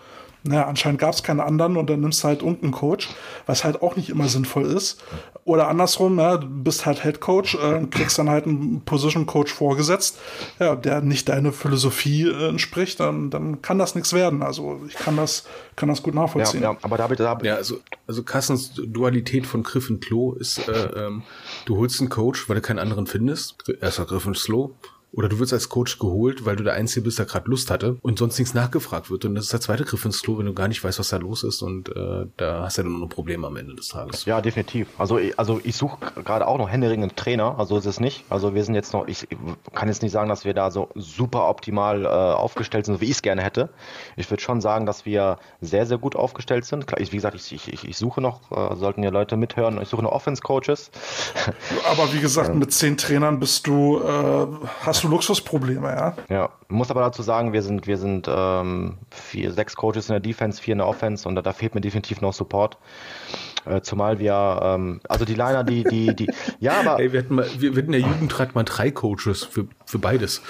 Naja, 0.45 0.67
anscheinend 0.67 1.01
gab 1.01 1.15
es 1.15 1.23
keine 1.23 1.45
anderen 1.45 1.77
und 1.77 1.89
dann 1.89 2.01
nimmst 2.01 2.23
du 2.23 2.29
halt 2.29 2.43
irgendeinen 2.43 2.73
Coach, 2.73 3.09
was 3.47 3.65
halt 3.65 3.81
auch 3.81 3.97
nicht 3.97 4.09
immer 4.09 4.29
sinnvoll 4.29 4.65
ist. 4.67 5.03
Oder 5.45 5.69
andersrum, 5.69 6.19
ja, 6.19 6.37
du 6.37 6.47
bist 6.49 6.87
halt 6.87 7.03
Head 7.03 7.21
Coach, 7.21 7.55
äh, 7.55 7.85
kriegst 7.91 8.19
dann 8.19 8.29
halt 8.29 8.47
einen 8.47 8.83
Position 8.85 9.27
Coach 9.27 9.53
vorgesetzt, 9.53 10.19
ja, 10.59 10.75
der 10.77 11.01
nicht 11.01 11.29
deine 11.29 11.53
Philosophie 11.53 12.29
äh, 12.29 12.49
entspricht, 12.49 13.01
dann, 13.01 13.31
dann 13.31 13.63
kann 13.63 13.79
das 13.79 13.95
nichts 13.95 14.13
werden. 14.13 14.43
Also 14.43 14.81
ich 14.89 14.95
kann 14.95 15.17
das, 15.17 15.45
kann 15.77 15.89
das 15.89 16.03
gut 16.03 16.15
nachvollziehen. 16.15 16.63
Ja, 16.63 16.73
ja 16.73 16.79
aber 16.83 16.97
damit, 16.97 17.21
damit 17.21 17.45
ja, 17.45 17.57
also, 17.57 17.79
also 18.07 18.23
Kassens 18.23 18.75
Dualität 18.75 19.47
von 19.47 19.63
Griff 19.63 19.91
und 19.91 20.05
Klo 20.05 20.33
ist, 20.33 20.69
äh, 20.69 21.07
ähm, 21.07 21.23
du 21.67 21.77
holst 21.77 22.01
einen 22.01 22.11
Coach, 22.11 22.49
weil 22.49 22.57
du 22.57 22.63
keinen 22.63 22.79
anderen 22.79 23.07
findest. 23.07 23.57
Erster 23.81 24.07
Griff 24.07 24.27
und 24.27 24.37
Slow 24.37 24.73
oder 25.13 25.29
du 25.29 25.39
wirst 25.39 25.53
als 25.53 25.69
Coach 25.69 25.99
geholt, 25.99 26.47
weil 26.47 26.57
du 26.57 26.65
der 26.65 26.73
Einzige 26.73 27.03
bist, 27.03 27.19
der 27.19 27.27
gerade 27.27 27.49
Lust 27.51 27.71
hatte 27.71 27.99
und 28.01 28.19
sonst 28.19 28.39
nichts 28.39 28.55
nachgefragt 28.55 29.11
wird. 29.11 29.25
Und 29.27 29.35
das 29.35 29.45
ist 29.45 29.53
der 29.53 29.61
zweite 29.61 29.85
Griff 29.85 30.05
ins 30.05 30.23
Klo, 30.23 30.39
wenn 30.39 30.47
du 30.47 30.55
gar 30.55 30.69
nicht 30.69 30.83
weißt, 30.83 30.99
was 30.99 31.09
da 31.09 31.19
los 31.19 31.45
ist. 31.45 31.61
Und 31.61 31.91
äh, 31.91 32.27
da 32.37 32.63
hast 32.63 32.79
du 32.79 32.83
ja 32.83 32.89
dann 32.89 32.99
nur 32.99 33.09
Probleme 33.09 33.47
am 33.47 33.57
Ende 33.57 33.75
des 33.75 33.89
Tages. 33.89 34.25
Ja, 34.25 34.41
definitiv. 34.41 34.89
Also, 34.99 35.19
also 35.37 35.61
ich 35.65 35.77
suche 35.77 35.99
gerade 36.23 36.47
auch 36.47 36.57
noch 36.57 36.71
händeringend 36.71 37.17
Trainer. 37.17 37.59
Also 37.59 37.77
ist 37.77 37.85
es 37.85 38.01
nicht. 38.01 38.25
Also 38.31 38.55
wir 38.55 38.65
sind 38.65 38.75
jetzt 38.75 38.95
noch, 38.95 39.07
ich 39.07 39.29
kann 39.75 39.89
jetzt 39.89 40.03
nicht 40.03 40.13
sagen, 40.13 40.31
dass 40.31 40.47
wir 40.47 40.55
da 40.55 40.71
so 40.71 40.89
super 40.95 41.49
optimal 41.49 42.05
äh, 42.05 42.09
aufgestellt 42.09 42.87
sind, 42.87 43.01
wie 43.03 43.07
ich 43.07 43.13
es 43.13 43.23
gerne 43.23 43.43
hätte. 43.43 43.69
Ich 44.17 44.31
würde 44.31 44.43
schon 44.43 44.63
sagen, 44.63 44.87
dass 44.87 45.05
wir 45.05 45.39
sehr, 45.61 45.85
sehr 45.85 45.99
gut 45.99 46.17
aufgestellt 46.17 46.65
sind. 46.65 46.87
Klar, 46.87 47.01
ich, 47.01 47.13
wie 47.13 47.17
gesagt, 47.17 47.35
ich, 47.35 47.53
ich, 47.53 47.85
ich 47.85 47.97
suche 47.99 48.23
noch, 48.23 48.51
äh, 48.51 48.77
sollten 48.77 49.03
ja 49.03 49.11
Leute 49.11 49.37
mithören, 49.37 49.81
ich 49.83 49.89
suche 49.89 50.03
noch 50.03 50.13
Offense-Coaches. 50.13 50.91
Aber 51.91 52.13
wie 52.15 52.21
gesagt, 52.21 52.55
mit 52.55 52.73
zehn 52.73 52.97
Trainern 52.97 53.39
bist 53.39 53.67
du, 53.67 54.01
äh, 54.01 54.47
hast 54.81 55.02
du 55.05 55.09
Luxusprobleme, 55.09 55.89
ja. 55.89 56.17
Ja, 56.29 56.51
muss 56.69 56.91
aber 56.91 57.01
dazu 57.01 57.23
sagen, 57.23 57.53
wir 57.53 57.63
sind, 57.63 57.87
wir 57.87 57.99
sind 57.99 58.29
ähm, 58.31 58.99
vier, 59.11 59.53
sechs 59.53 59.77
Coaches 59.77 60.09
in 60.09 60.15
der 60.15 60.21
Defense, 60.21 60.61
vier 60.61 60.73
in 60.73 60.79
der 60.79 60.89
Offense 60.89 61.29
und 61.29 61.35
da, 61.35 61.43
da 61.43 61.53
fehlt 61.53 61.75
mir 61.75 61.81
definitiv 61.81 62.21
noch 62.21 62.33
Support. 62.33 62.79
Äh, 63.65 63.81
zumal 63.83 64.19
wir, 64.19 64.61
ähm, 64.63 65.01
also 65.09 65.25
die 65.25 65.35
Liner, 65.35 65.63
die, 65.63 65.85
die, 65.85 66.15
die, 66.17 66.29
ja, 66.59 66.81
aber. 66.81 66.99
Ey, 66.99 67.13
wir 67.13 67.21
hatten 67.21 67.35
mal, 67.37 67.47
wir, 67.59 67.77
wir 67.77 67.83
hatten 67.83 67.93
in 67.93 68.03
der 68.03 68.11
Jugendrat 68.11 68.55
mal 68.55 68.65
drei 68.65 68.91
Coaches 68.91 69.45
für, 69.45 69.67
für 69.93 69.99
beides. 69.99 70.41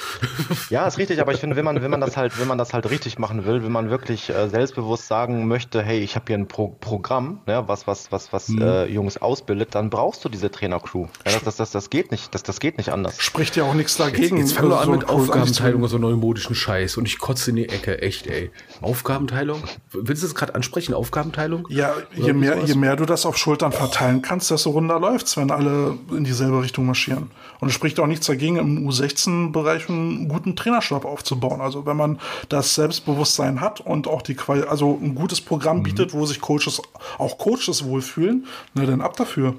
ja, 0.70 0.86
ist 0.86 0.99
richtig, 0.99 1.20
aber 1.20 1.32
ich 1.32 1.40
finde, 1.40 1.57
wenn 1.57 1.64
man, 1.64 1.82
wenn 1.82 1.90
man 1.90 2.01
das 2.01 2.16
halt, 2.16 2.38
wenn 2.38 2.47
man 2.47 2.59
das 2.59 2.72
halt 2.72 2.88
richtig 2.88 3.18
machen 3.18 3.45
will, 3.45 3.64
wenn 3.64 3.72
man 3.72 3.90
wirklich 3.90 4.30
äh, 4.30 4.49
selbstbewusst 4.49 5.09
sagen 5.09 5.49
möchte, 5.49 5.82
hey, 5.82 5.99
ich 5.99 6.14
habe 6.14 6.26
hier 6.28 6.38
ein 6.38 6.47
Pro 6.47 6.68
Programm, 6.68 7.40
ja, 7.49 7.66
was, 7.66 7.88
was, 7.88 8.12
was, 8.12 8.32
was 8.32 8.49
mhm. 8.49 8.62
äh, 8.62 8.84
Jungs 8.86 9.16
ausbildet, 9.16 9.74
dann 9.74 9.90
brauchst 9.90 10.24
du 10.24 10.28
diese 10.28 10.49
Trainercrew. 10.49 11.07
Ja, 11.26 11.32
das, 11.32 11.43
das, 11.43 11.57
das, 11.57 11.70
das 11.72 11.90
geht 11.90 12.12
nicht, 12.12 12.32
das, 12.32 12.45
das 12.45 12.61
geht 12.61 12.78
nicht 12.78 12.90
anders. 12.90 13.20
Spricht 13.20 13.57
ja 13.57 13.64
auch 13.64 13.74
nichts 13.74 13.97
dagegen. 13.97 14.36
Jetzt, 14.36 14.51
jetzt 14.51 14.59
fang 14.59 14.70
doch 14.70 14.80
an 14.80 14.86
so 14.86 14.93
mit 14.93 15.09
Aufgabenteilung 15.09 15.82
und 15.82 15.88
so 15.88 15.99
neumodischen 15.99 16.55
Scheiß 16.55 16.97
und 16.97 17.07
ich 17.07 17.18
kotze 17.18 17.51
in 17.51 17.57
die 17.57 17.68
Ecke, 17.68 18.01
echt, 18.01 18.28
ey. 18.28 18.53
Aufgabenteilung? 18.80 19.64
Willst 19.90 20.22
du 20.22 20.28
das 20.28 20.36
gerade 20.36 20.55
ansprechen, 20.55 20.95
Aufgabenteilung? 20.95 21.66
Ja, 21.68 21.95
je 22.14 22.32
mehr, 22.32 22.59
je 22.64 22.76
mehr 22.76 22.95
du 22.95 23.07
das 23.07 23.26
auf 23.26 23.36
Schultern 23.36 23.72
verteilen 23.72 24.22
kannst, 24.22 24.53
desto 24.53 24.70
runder 24.70 25.01
läuft's, 25.01 25.36
wenn 25.36 25.51
alle 25.51 25.99
in 26.12 26.22
dieselbe 26.22 26.62
Richtung 26.62 26.86
marschieren. 26.86 27.32
Und 27.59 27.68
es 27.68 27.74
spricht 27.74 27.99
auch 27.99 28.07
nichts 28.07 28.26
dagegen, 28.26 28.57
im 28.57 28.86
U16-Bereich 29.33 29.89
einen 29.89 30.28
guten 30.28 30.57
Trainerstab 30.57 31.05
aufzubauen. 31.05 31.61
Also 31.61 31.87
wenn 31.87 31.97
man 31.97 32.18
das 32.49 32.74
Selbstbewusstsein 32.74 33.61
hat 33.61 33.80
und 33.80 34.09
auch 34.09 34.22
die 34.22 34.35
Quali 34.35 34.62
also 34.62 34.99
ein 35.01 35.14
gutes 35.14 35.41
Programm 35.41 35.78
mhm. 35.78 35.83
bietet, 35.85 36.12
wo 36.12 36.26
sich 36.26 36.41
Coaches, 36.41 36.80
auch 37.18 37.39
Coaches 37.39 37.85
wohlfühlen, 37.85 38.47
na 38.74 38.85
dann 38.85 39.01
ab 39.01 39.16
dafür. 39.16 39.55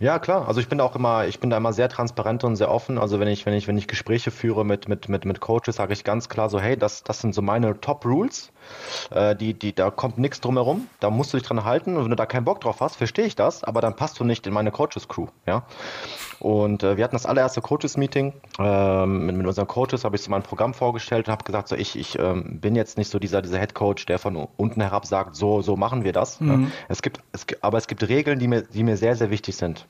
Ja, 0.00 0.18
klar. 0.18 0.48
Also 0.48 0.60
ich 0.60 0.68
bin 0.68 0.80
auch 0.80 0.96
immer, 0.96 1.26
ich 1.26 1.38
bin 1.38 1.50
da 1.50 1.56
immer 1.56 1.72
sehr 1.72 1.88
transparent 1.88 2.42
und 2.42 2.56
sehr 2.56 2.70
offen. 2.70 2.98
Also 2.98 3.20
wenn 3.20 3.28
ich, 3.28 3.46
wenn 3.46 3.54
ich, 3.54 3.68
wenn 3.68 3.78
ich 3.78 3.86
Gespräche 3.86 4.32
führe 4.32 4.64
mit, 4.64 4.88
mit, 4.88 5.08
mit, 5.08 5.24
mit 5.24 5.40
Coaches, 5.40 5.76
sage 5.76 5.92
ich 5.92 6.02
ganz 6.02 6.28
klar 6.28 6.50
so, 6.50 6.58
hey, 6.58 6.76
das, 6.76 7.04
das 7.04 7.20
sind 7.20 7.34
so 7.34 7.42
meine 7.42 7.80
Top 7.80 8.04
Rules. 8.04 8.50
Äh, 9.10 9.36
die, 9.36 9.54
die, 9.54 9.74
da 9.74 9.90
kommt 9.90 10.18
nichts 10.18 10.40
drumherum. 10.40 10.88
Da 11.00 11.10
musst 11.10 11.32
du 11.32 11.38
dich 11.38 11.46
dran 11.46 11.64
halten. 11.64 11.96
Und 11.96 12.04
wenn 12.04 12.10
du 12.10 12.16
da 12.16 12.26
keinen 12.26 12.44
Bock 12.44 12.60
drauf 12.60 12.80
hast, 12.80 12.96
verstehe 12.96 13.24
ich 13.24 13.36
das, 13.36 13.64
aber 13.64 13.80
dann 13.80 13.96
passt 13.96 14.18
du 14.20 14.24
nicht 14.24 14.46
in 14.46 14.52
meine 14.52 14.70
Coaches-Crew. 14.70 15.26
Ja? 15.46 15.64
Und 16.40 16.82
äh, 16.82 16.96
wir 16.96 17.04
hatten 17.04 17.14
das 17.14 17.26
allererste 17.26 17.60
Coaches-Meeting. 17.60 18.32
Ähm, 18.58 19.26
mit, 19.26 19.36
mit 19.36 19.46
unseren 19.46 19.66
Coaches 19.66 20.04
habe 20.04 20.16
ich 20.16 20.22
so 20.22 20.30
mein 20.30 20.42
Programm 20.42 20.74
vorgestellt 20.74 21.28
und 21.28 21.32
habe 21.32 21.44
gesagt, 21.44 21.68
so 21.68 21.76
ich, 21.76 21.96
ich 21.96 22.18
ähm, 22.18 22.60
bin 22.60 22.74
jetzt 22.74 22.98
nicht 22.98 23.10
so 23.10 23.18
dieser, 23.18 23.42
dieser 23.42 23.58
Head 23.58 23.74
Coach, 23.74 24.06
der 24.06 24.18
von 24.18 24.48
unten 24.56 24.80
herab 24.80 25.06
sagt, 25.06 25.36
so, 25.36 25.62
so 25.62 25.76
machen 25.76 26.04
wir 26.04 26.12
das. 26.12 26.40
Mhm. 26.40 26.72
Es 26.88 27.02
gibt, 27.02 27.20
es, 27.32 27.46
aber 27.60 27.78
es 27.78 27.86
gibt 27.86 28.08
Regeln, 28.08 28.38
die 28.38 28.48
mir, 28.48 28.62
die 28.62 28.82
mir 28.82 28.96
sehr, 28.96 29.14
sehr 29.14 29.30
wichtig 29.30 29.56
sind. 29.56 29.86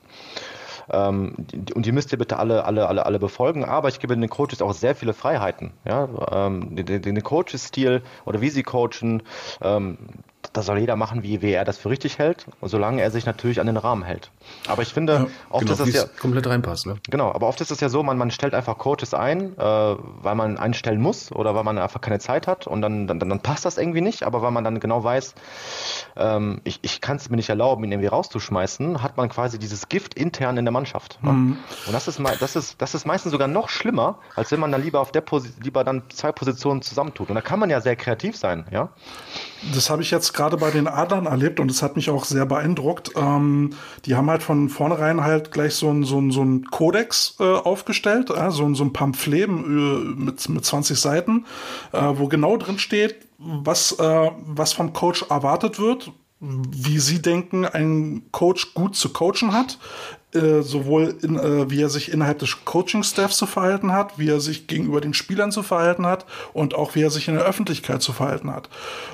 Ähm, 0.89 1.35
und 1.73 1.85
die 1.85 1.91
müsst 1.91 2.11
ihr 2.11 2.17
bitte 2.17 2.37
alle, 2.37 2.65
alle, 2.65 2.87
alle, 2.87 3.05
alle 3.05 3.19
befolgen. 3.19 3.65
Aber 3.65 3.89
ich 3.89 3.99
gebe 3.99 4.15
den 4.15 4.29
Coaches 4.29 4.61
auch 4.61 4.73
sehr 4.73 4.95
viele 4.95 5.13
Freiheiten. 5.13 5.71
Ja? 5.85 6.09
Ähm, 6.31 6.75
den, 6.75 7.01
den 7.01 7.23
Coaches-Stil 7.23 8.01
oder 8.25 8.41
wie 8.41 8.49
sie 8.49 8.63
coachen, 8.63 9.23
ähm, 9.61 9.97
das 10.53 10.67
soll 10.67 10.77
jeder 10.77 10.95
machen, 10.95 11.23
wie, 11.23 11.41
wie 11.41 11.51
er 11.51 11.65
das 11.65 11.77
für 11.77 11.89
richtig 11.89 12.19
hält, 12.19 12.45
solange 12.61 13.01
er 13.01 13.09
sich 13.11 13.25
natürlich 13.25 13.59
an 13.59 13.65
den 13.65 13.77
Rahmen 13.77 14.03
hält. 14.03 14.29
Aber 14.67 14.83
ich 14.83 14.93
finde, 14.93 15.13
ja, 15.13 15.27
oft 15.49 15.65
genau, 15.65 15.73
ist 15.73 15.87
es 15.87 15.93
ja 15.93 16.05
komplett 16.19 16.47
reinpasst. 16.47 16.85
Ne? 16.85 16.97
Genau, 17.09 17.31
aber 17.31 17.47
oft 17.47 17.59
ist 17.61 17.71
es 17.71 17.79
ja 17.79 17.89
so, 17.89 18.03
man, 18.03 18.17
man 18.17 18.29
stellt 18.29 18.53
einfach 18.53 18.77
Coaches 18.77 19.13
ein, 19.13 19.57
äh, 19.57 19.61
weil 19.61 20.35
man 20.35 20.57
einstellen 20.57 21.01
muss 21.01 21.31
oder 21.31 21.55
weil 21.55 21.63
man 21.63 21.77
einfach 21.79 22.01
keine 22.01 22.19
Zeit 22.19 22.45
hat 22.45 22.67
und 22.67 22.81
dann, 22.81 23.07
dann, 23.07 23.19
dann 23.19 23.39
passt 23.39 23.65
das 23.65 23.77
irgendwie 23.77 24.01
nicht. 24.01 24.23
Aber 24.23 24.41
weil 24.41 24.51
man 24.51 24.63
dann 24.63 24.79
genau 24.79 25.03
weiß, 25.03 25.33
ähm, 26.17 26.61
ich, 26.63 26.79
ich 26.83 27.01
kann 27.01 27.17
es 27.17 27.29
mir 27.29 27.35
nicht 27.35 27.49
erlauben, 27.49 27.83
ihn 27.83 27.91
irgendwie 27.91 28.07
rauszuschmeißen, 28.07 29.01
hat 29.01 29.17
man 29.17 29.29
quasi 29.29 29.57
dieses 29.57 29.89
Gift 29.89 30.13
intern 30.13 30.57
in 30.57 30.65
der 30.65 30.71
Mannschaft. 30.71 31.17
Ne? 31.23 31.31
Mhm. 31.31 31.57
Und 31.87 31.93
das 31.93 32.07
ist, 32.07 32.21
das, 32.39 32.55
ist, 32.55 32.81
das 32.81 32.93
ist 32.93 33.05
meistens 33.05 33.31
sogar 33.31 33.47
noch 33.47 33.69
schlimmer, 33.69 34.19
als 34.35 34.51
wenn 34.51 34.59
man 34.59 34.71
dann 34.71 34.83
lieber 34.83 34.99
auf 34.99 35.11
der 35.11 35.21
Posi 35.21 35.49
lieber 35.61 35.83
dann 35.83 36.03
zwei 36.09 36.31
Positionen 36.31 36.83
zusammentut. 36.83 37.29
Und 37.29 37.35
da 37.35 37.41
kann 37.41 37.59
man 37.59 37.71
ja 37.71 37.81
sehr 37.81 37.95
kreativ 37.95 38.37
sein, 38.37 38.65
ja. 38.71 38.89
Das 39.73 39.89
habe 39.89 40.01
ich 40.01 40.11
jetzt 40.11 40.33
gerade 40.33 40.42
bei 40.51 40.71
den 40.71 40.87
Adlern 40.87 41.25
erlebt 41.25 41.59
und 41.59 41.69
das 41.69 41.81
hat 41.81 41.95
mich 41.95 42.09
auch 42.09 42.25
sehr 42.25 42.45
beeindruckt. 42.45 43.11
Ähm, 43.15 43.71
die 44.05 44.15
haben 44.15 44.29
halt 44.29 44.43
von 44.43 44.69
vornherein 44.69 45.21
halt 45.21 45.51
gleich 45.51 45.75
so 45.75 45.89
ein, 45.89 46.03
so 46.03 46.19
ein, 46.19 46.31
so 46.31 46.43
ein 46.43 46.65
Kodex 46.65 47.35
äh, 47.39 47.43
aufgestellt, 47.43 48.29
äh, 48.29 48.51
so, 48.51 48.73
so 48.73 48.83
ein 48.83 48.93
Pamphlet 48.93 49.47
äh, 49.47 49.51
mit, 49.51 50.47
mit 50.49 50.65
20 50.65 50.99
Seiten, 50.99 51.45
äh, 51.91 52.01
wo 52.13 52.27
genau 52.27 52.57
drin 52.57 52.79
steht, 52.79 53.27
was, 53.37 53.93
äh, 53.93 54.31
was 54.45 54.73
vom 54.73 54.93
Coach 54.93 55.25
erwartet 55.29 55.79
wird, 55.79 56.11
wie 56.39 56.99
Sie 56.99 57.21
denken, 57.21 57.65
ein 57.65 58.23
Coach 58.31 58.73
gut 58.73 58.95
zu 58.95 59.09
coachen 59.09 59.53
hat, 59.53 59.79
äh, 60.35 60.61
sowohl 60.61 61.15
in, 61.21 61.37
äh, 61.37 61.69
wie 61.69 61.81
er 61.81 61.89
sich 61.89 62.11
innerhalb 62.11 62.39
des 62.39 62.65
Coaching-Staffs 62.65 63.37
zu 63.37 63.45
verhalten 63.45 63.91
hat, 63.91 64.17
wie 64.17 64.29
er 64.29 64.39
sich 64.39 64.67
gegenüber 64.67 65.01
den 65.01 65.13
Spielern 65.13 65.51
zu 65.51 65.63
verhalten 65.63 66.05
hat 66.05 66.25
und 66.53 66.75
auch 66.75 66.95
wie 66.95 67.01
er 67.01 67.09
sich 67.09 67.27
in 67.27 67.35
der 67.35 67.43
Öffentlichkeit 67.43 68.01
zu 68.01 68.13
verhalten 68.13 68.51
hat. 68.51 68.69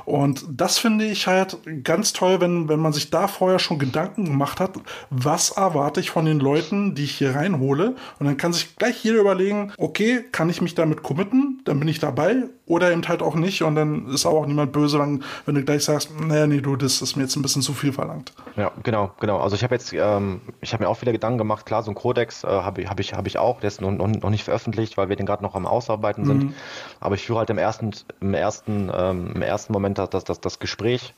Und 0.06 0.46
das 0.50 0.78
finde 0.78 1.06
ich 1.06 1.28
halt 1.28 1.58
ganz 1.84 2.14
toll, 2.14 2.42
wenn, 2.42 2.70
wenn 2.70 2.80
man 2.80 2.94
sich 2.94 3.10
da 3.10 3.28
vorher 3.28 3.60
schon 3.60 3.80
Gedanken 3.80 4.26
gemacht 4.26 4.60
hat, 4.60 4.72
was 5.10 5.52
erwarte 5.52 6.00
ich 6.00 6.10
von 6.10 6.26
den 6.26 6.40
Leuten, 6.40 6.96
die 6.96 7.04
ich 7.04 7.16
hier 7.16 7.36
reinhole. 7.36 7.96
Und 8.20 8.26
dann 8.26 8.38
kann 8.38 8.54
sich 8.54 8.76
gleich 8.76 9.04
jeder 9.04 9.20
überlegen, 9.20 9.72
okay, 9.78 10.24
kann 10.32 10.50
ich 10.50 10.62
mich 10.62 10.76
damit 10.76 11.04
committen, 11.04 11.62
dann 11.66 11.80
bin 11.80 11.88
ich 11.88 12.00
dabei 12.00 12.44
oder 12.70 12.92
eben 12.92 13.06
halt 13.08 13.22
auch 13.22 13.36
nicht. 13.36 13.64
Und 13.64 13.76
dann 13.76 14.08
ist 14.08 14.26
auch 14.26 14.46
niemand 14.46 14.72
böse, 14.72 15.00
wenn, 15.00 15.24
wenn 15.46 15.56
du 15.56 15.64
gleich 15.64 15.84
sagst, 15.84 16.12
naja, 16.22 16.48
nee, 16.48 16.62
du, 16.62 16.76
das 16.76 17.02
ist 17.02 17.16
mir 17.18 17.24
jetzt 17.24 17.36
ein 17.36 17.42
bisschen 17.42 17.64
zu 17.64 17.74
viel 17.74 17.92
verlangt. 17.92 18.32
Ja, 18.56 18.72
genau, 18.84 19.12
genau. 19.20 19.40
Also 19.40 19.56
ich 19.56 19.64
habe 19.64 19.76
jetzt, 19.76 19.92
ähm, 19.92 20.40
ich 20.62 20.72
habe 20.72 20.84
mir 20.84 20.90
auch 20.90 21.02
wieder 21.02 21.12
Gedanken 21.12 21.40
gemacht, 21.40 21.66
klar, 21.66 21.82
so 21.82 21.92
ein 21.92 21.96
Kodex 21.96 22.44
äh, 22.44 22.48
habe 22.48 22.84
ich, 22.84 22.90
hab 22.90 23.00
ich, 23.00 23.14
hab 23.16 23.26
ich 23.26 23.40
auch, 23.40 23.60
der 23.60 23.70
ist 23.70 23.82
noch, 23.82 23.92
noch 23.92 24.30
nicht 24.30 24.44
veröffentlicht, 24.44 24.98
weil 24.98 25.10
wir 25.10 25.16
den 25.16 25.26
gerade 25.26 25.44
noch 25.44 25.56
am 25.56 25.66
Ausarbeiten 25.66 26.26
sind. 26.26 26.44
Mhm. 26.44 26.54
Aber 27.00 27.16
ich 27.16 27.26
führe 27.26 27.40
halt 27.40 27.50
im 27.50 27.58
ersten, 27.58 27.92
im 28.22 28.36
ersten, 28.36 28.92
ähm, 28.96 29.32
im 29.34 29.42
ersten 29.42 29.74
Moment 29.74 29.98
das, 29.98 30.24
das, 30.24 30.40
das 30.40 30.60
Gespräch 30.60 31.16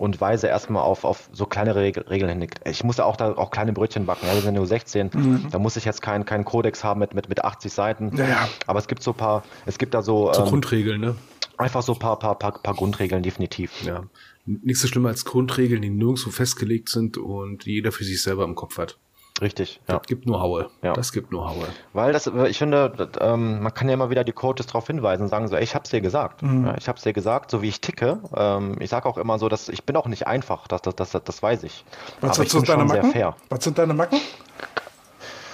und 0.00 0.18
weise 0.18 0.46
erstmal 0.46 0.82
auf, 0.82 1.04
auf 1.04 1.28
so 1.30 1.44
kleinere 1.44 1.82
Regeln 1.82 2.40
hin. 2.40 2.48
Ich 2.64 2.82
muss 2.84 2.96
ja 2.96 3.04
auch 3.04 3.16
da 3.16 3.34
auch 3.34 3.50
kleine 3.50 3.74
Brötchen 3.74 4.06
backen. 4.06 4.26
Ja, 4.26 4.32
wir 4.32 4.40
sind 4.40 4.54
nur 4.54 4.66
16. 4.66 5.10
Mhm. 5.12 5.48
Da 5.50 5.58
muss 5.58 5.76
ich 5.76 5.84
jetzt 5.84 6.00
keinen 6.00 6.24
keinen 6.24 6.46
Kodex 6.46 6.82
haben 6.82 7.00
mit, 7.00 7.12
mit, 7.12 7.28
mit 7.28 7.44
80 7.44 7.70
Seiten. 7.70 8.16
Ja, 8.16 8.26
ja. 8.26 8.48
Aber 8.66 8.78
es 8.78 8.88
gibt 8.88 9.02
so 9.02 9.10
ein 9.10 9.16
paar, 9.18 9.42
es 9.66 9.76
gibt 9.76 9.92
da 9.92 10.00
so. 10.00 10.32
So 10.32 10.40
ähm, 10.40 10.48
Grundregeln, 10.48 11.02
ne? 11.02 11.16
Einfach 11.58 11.82
so 11.82 11.92
ein 11.92 11.98
paar, 11.98 12.18
paar, 12.18 12.38
paar, 12.38 12.52
paar 12.62 12.74
Grundregeln, 12.74 13.22
definitiv. 13.22 13.82
Ja. 13.84 14.04
Nichts 14.46 14.80
so 14.80 14.88
schlimm 14.88 15.04
als 15.04 15.26
Grundregeln, 15.26 15.82
die 15.82 15.90
nirgendwo 15.90 16.30
festgelegt 16.30 16.88
sind 16.88 17.18
und 17.18 17.66
die 17.66 17.72
jeder 17.72 17.92
für 17.92 18.04
sich 18.04 18.22
selber 18.22 18.44
im 18.44 18.54
Kopf 18.54 18.78
hat. 18.78 18.98
Richtig, 19.40 19.80
ja. 19.88 19.98
Das 19.98 20.06
gibt 20.06 20.26
nur 20.26 20.40
Haue. 20.40 20.70
Ja. 20.82 20.92
Das 20.92 21.12
gibt 21.12 21.32
nur 21.32 21.48
Haue. 21.48 21.66
Weil 21.92 22.12
das, 22.12 22.26
ich 22.26 22.58
finde, 22.58 22.90
das, 22.90 23.08
ähm, 23.20 23.62
man 23.62 23.72
kann 23.72 23.88
ja 23.88 23.94
immer 23.94 24.10
wieder 24.10 24.24
die 24.24 24.32
Coaches 24.32 24.66
darauf 24.66 24.86
hinweisen 24.86 25.22
und 25.22 25.28
sagen 25.28 25.48
so, 25.48 25.56
ey, 25.56 25.62
ich 25.62 25.74
hab's 25.74 25.90
dir 25.90 26.00
gesagt. 26.00 26.42
Mhm. 26.42 26.66
Ja, 26.66 26.74
ich 26.76 26.88
hab's 26.88 27.02
dir 27.02 27.12
gesagt, 27.12 27.50
so 27.50 27.62
wie 27.62 27.68
ich 27.68 27.80
ticke. 27.80 28.18
Ähm, 28.36 28.76
ich 28.80 28.90
sage 28.90 29.08
auch 29.08 29.16
immer 29.16 29.38
so, 29.38 29.48
dass 29.48 29.68
ich 29.68 29.84
bin 29.84 29.96
auch 29.96 30.06
nicht 30.06 30.26
einfach, 30.26 30.68
das, 30.68 30.82
das, 30.82 30.94
das, 30.94 31.10
das 31.24 31.42
weiß 31.42 31.62
ich. 31.62 31.84
Was 32.20 32.38
Aber 32.38 32.46
ich 32.46 32.52
bin 32.52 32.64
deine 32.64 32.84
Macken? 32.84 33.02
sehr 33.02 33.12
fair. 33.12 33.36
Was 33.48 33.64
sind 33.64 33.78
deine 33.78 33.94
Macken? 33.94 34.20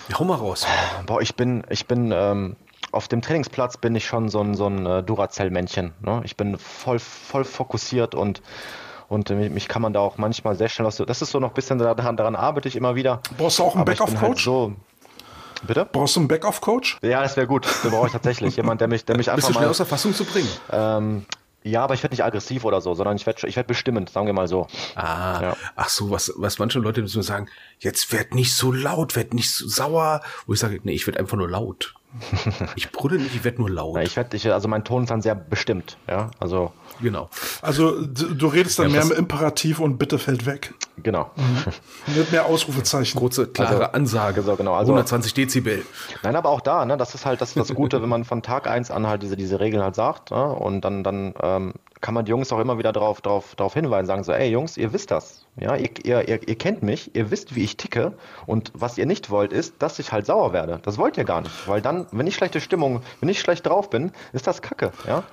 Ja, 0.09 0.18
hau 0.18 0.24
mal 0.24 0.37
raus. 0.37 0.66
Boah, 1.07 1.20
ich 1.20 1.34
bin, 1.37 1.64
ich 1.68 1.87
bin, 1.87 2.12
ähm, 2.12 2.57
auf 2.93 3.09
dem 3.09 3.20
Trainingsplatz 3.22 3.76
bin 3.76 3.95
ich 3.95 4.07
schon 4.07 4.28
so 4.28 4.41
ein, 4.41 4.55
so 4.55 4.66
ein 4.66 4.87
äh, 4.87 5.03
Duracell-Männchen. 5.03 5.93
Ne? 6.01 6.22
Ich 6.24 6.37
bin 6.37 6.59
voll, 6.59 6.99
voll 6.99 7.45
fokussiert 7.45 8.14
und 8.14 8.41
und 9.09 9.30
äh, 9.30 9.48
mich 9.48 9.68
kann 9.68 9.82
man 9.82 9.92
da 9.92 10.00
auch 10.00 10.18
manchmal 10.18 10.57
sehr 10.57 10.68
schnell 10.68 10.86
aus. 10.86 10.96
Das 10.96 11.22
ist 11.22 11.30
so 11.30 11.40
noch 11.40 11.50
ein 11.50 11.54
bisschen 11.54 11.78
daran, 11.78 12.16
daran 12.16 12.36
arbeite 12.36 12.68
ich 12.68 12.76
immer 12.76 12.94
wieder. 12.94 13.20
Brauchst 13.36 13.59
du 13.59 13.64
auch 13.64 13.74
einen 13.74 13.84
Backoff-Coach? 13.84 14.22
Halt 14.22 14.38
so, 14.38 14.72
Bitte? 15.66 15.88
Brauchst 15.90 16.16
du 16.16 16.20
einen 16.20 16.28
Backoff-Coach? 16.28 16.98
Ja, 17.02 17.22
das 17.22 17.36
wäre 17.36 17.46
gut. 17.46 17.66
Den 17.82 17.90
brauche 17.90 18.07
ich 18.07 18.12
tatsächlich. 18.12 18.57
Jemand, 18.57 18.80
der 18.80 18.88
mich, 18.88 19.04
der 19.04 19.16
mich 19.16 19.30
einfach 19.30 19.36
Bist 19.36 19.48
du 19.48 19.52
schnell 19.52 19.64
mal, 19.64 19.70
aus 19.70 19.78
der 19.78 19.86
Fassung 19.86 20.14
zu 20.14 20.24
bringen? 20.24 20.48
Ähm, 20.70 21.26
ja, 21.62 21.82
aber 21.82 21.94
ich 21.94 22.02
werde 22.02 22.12
nicht 22.14 22.24
aggressiv 22.24 22.64
oder 22.64 22.80
so, 22.80 22.94
sondern 22.94 23.16
ich 23.16 23.26
werde 23.26 23.46
ich 23.48 23.57
werd 23.57 23.66
bestimmend, 23.66 24.11
sagen 24.11 24.26
wir 24.26 24.32
mal 24.32 24.46
so. 24.46 24.68
Ah, 24.94 25.40
ja. 25.42 25.57
ach 25.74 25.88
so, 25.88 26.11
was, 26.11 26.32
was 26.36 26.59
manche 26.61 26.78
Leute 26.78 27.02
müssen 27.02 27.22
sagen, 27.22 27.48
jetzt 27.80 28.12
werd 28.12 28.34
nicht 28.34 28.54
so 28.54 28.70
laut, 28.70 29.16
werd 29.16 29.34
nicht 29.34 29.50
so 29.50 29.66
sauer. 29.66 30.22
Wo 30.46 30.52
ich 30.52 30.61
sage, 30.61 30.78
nee, 30.84 30.92
ich 30.92 31.07
werde 31.07 31.18
einfach 31.18 31.36
nur 31.36 31.50
laut. 31.50 31.94
ich 32.76 32.92
brülle 32.92 33.18
nicht, 33.18 33.34
ich 33.34 33.44
werde 33.44 33.59
nur 33.59 33.70
laut. 33.70 33.96
Ja, 33.96 34.02
ich 34.02 34.16
werd, 34.16 34.32
ich, 34.34 34.50
also 34.52 34.68
mein 34.68 34.84
Ton 34.84 35.02
ist 35.02 35.11
dann 35.11 35.22
sehr 35.22 35.34
bestimmt, 35.34 35.98
ja, 36.07 36.30
also. 36.38 36.72
Genau. 37.01 37.28
Also 37.62 38.01
du, 38.01 38.34
du 38.34 38.47
redest 38.47 38.78
dann 38.78 38.90
ja, 38.90 38.92
mehr 38.92 39.03
im 39.03 39.12
Imperativ 39.12 39.80
und 39.80 39.99
bitte 39.99 40.18
fällt 40.18 40.47
weg. 40.47 40.74
Genau. 41.03 41.30
Mhm. 41.36 42.14
Mit 42.16 42.32
mehr 42.32 42.47
Ausrufezeichen. 42.47 43.18
Kurze, 43.18 43.47
klare 43.47 43.76
also, 43.76 43.92
Ansage. 43.92 44.42
So, 44.42 44.57
genau. 44.57 44.74
Also, 44.74 44.92
120 44.92 45.34
Dezibel. 45.34 45.84
Nein, 46.22 46.36
aber 46.36 46.49
auch 46.51 46.61
da, 46.61 46.84
ne, 46.84 46.97
das 46.97 47.14
ist 47.14 47.26
halt 47.26 47.40
das, 47.40 47.55
das 47.55 47.74
Gute, 47.74 48.01
wenn 48.03 48.09
man 48.09 48.24
von 48.24 48.42
Tag 48.42 48.66
eins 48.66 48.90
an 48.90 49.07
halt 49.07 49.22
diese, 49.22 49.36
diese 49.36 49.61
Regeln 49.61 49.82
halt 49.82 49.94
sagt 49.94 50.30
ne, 50.30 50.53
und 50.53 50.80
dann, 50.82 51.05
dann 51.05 51.34
ähm, 51.42 51.74
kann 52.07 52.14
man 52.14 52.24
die 52.24 52.30
Jungs 52.30 52.52
auch 52.52 52.61
immer 52.61 52.78
wieder 52.78 52.92
darauf 52.92 53.20
drauf, 53.20 53.57
drauf 53.57 53.74
hinweisen, 53.74 54.07
sagen 54.07 54.22
so, 54.22 54.30
ey 54.30 54.48
Jungs, 54.48 54.76
ihr 54.76 54.92
wisst 54.92 55.11
das. 55.11 55.44
Ja, 55.59 55.74
ihr, 55.74 55.90
ihr, 56.04 56.28
ihr, 56.28 56.48
ihr 56.48 56.54
kennt 56.54 56.84
mich, 56.84 57.16
ihr 57.16 57.32
wisst, 57.32 57.57
wie 57.57 57.64
ich 57.64 57.76
ticke 57.76 58.12
und 58.46 58.70
was 58.74 58.96
ihr 58.96 59.07
nicht 59.07 59.28
wollt, 59.28 59.52
ist, 59.52 59.74
dass 59.80 59.98
ich 59.98 60.12
halt 60.12 60.24
sauer 60.24 60.52
werde. 60.52 60.78
Das 60.84 60.98
wollt 60.98 61.16
ihr 61.16 61.24
gar 61.24 61.40
nicht, 61.40 61.66
weil 61.66 61.82
dann, 61.82 62.07
wenn 62.12 62.28
ich 62.28 62.36
schlechte 62.36 62.61
Stimmung, 62.61 63.02
wenn 63.18 63.28
ich 63.28 63.40
schlecht 63.40 63.66
drauf 63.66 63.90
bin, 63.90 64.12
ist 64.32 64.46
das 64.46 64.62
Kacke, 64.62 64.92
ja. 65.09 65.24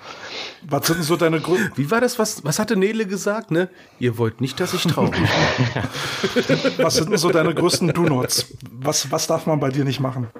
Was 0.68 0.88
sind 0.88 1.04
so 1.04 1.16
deine 1.16 1.40
Gründe? 1.40 1.70
Wie 1.76 1.92
war 1.92 2.02
das, 2.02 2.18
was, 2.18 2.44
was 2.44 2.58
hatte 2.58 2.76
Nele 2.76 3.06
gesagt, 3.06 3.52
ne? 3.52 3.70
Ihr 4.00 4.18
wollt 4.18 4.42
nicht, 4.42 4.60
dass 4.60 4.74
ich 4.74 4.82
traurig 4.82 5.12
bin. 5.12 6.74
was 6.78 6.96
sind 6.96 7.16
so 7.20 7.30
deine 7.30 7.54
größten 7.54 7.90
Do-Nots? 7.90 8.48
Was, 8.72 9.12
was 9.12 9.28
darf 9.28 9.46
man 9.46 9.60
bei 9.60 9.70
dir 9.70 9.86
nicht 9.86 10.00
machen? 10.00 10.32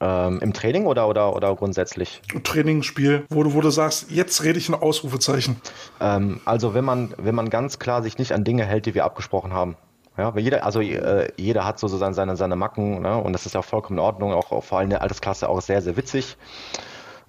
Ähm, 0.00 0.40
Im 0.40 0.52
Training 0.54 0.86
oder, 0.86 1.08
oder, 1.08 1.36
oder 1.36 1.54
grundsätzlich? 1.54 2.22
Training, 2.42 2.82
Spiel, 2.82 3.26
wo 3.28 3.42
du, 3.42 3.52
wo 3.52 3.60
du 3.60 3.70
sagst, 3.70 4.10
jetzt 4.10 4.42
rede 4.42 4.58
ich 4.58 4.68
ein 4.68 4.74
Ausrufezeichen. 4.74 5.56
Ähm, 6.00 6.40
also 6.46 6.72
wenn 6.72 6.84
man, 6.84 7.14
wenn 7.18 7.34
man 7.34 7.50
ganz 7.50 7.78
klar 7.78 8.02
sich 8.02 8.16
nicht 8.16 8.32
an 8.32 8.44
Dinge 8.44 8.64
hält, 8.64 8.86
die 8.86 8.94
wir 8.94 9.04
abgesprochen 9.04 9.52
haben. 9.52 9.76
Ja, 10.16 10.34
weil 10.34 10.42
jeder, 10.42 10.64
also 10.64 10.80
äh, 10.80 11.30
jeder 11.36 11.64
hat 11.64 11.78
so 11.78 11.88
seine, 11.88 12.14
seine, 12.14 12.36
seine 12.36 12.56
Macken, 12.56 13.02
ne? 13.02 13.16
und 13.16 13.32
das 13.32 13.46
ist 13.46 13.54
ja 13.54 13.62
vollkommen 13.62 13.98
in 13.98 14.04
Ordnung, 14.04 14.32
auch, 14.32 14.52
auch 14.52 14.64
vor 14.64 14.78
allem 14.78 14.86
in 14.86 14.90
der 14.90 15.02
Altersklasse 15.02 15.48
auch 15.48 15.60
sehr, 15.60 15.82
sehr 15.82 15.96
witzig. 15.96 16.36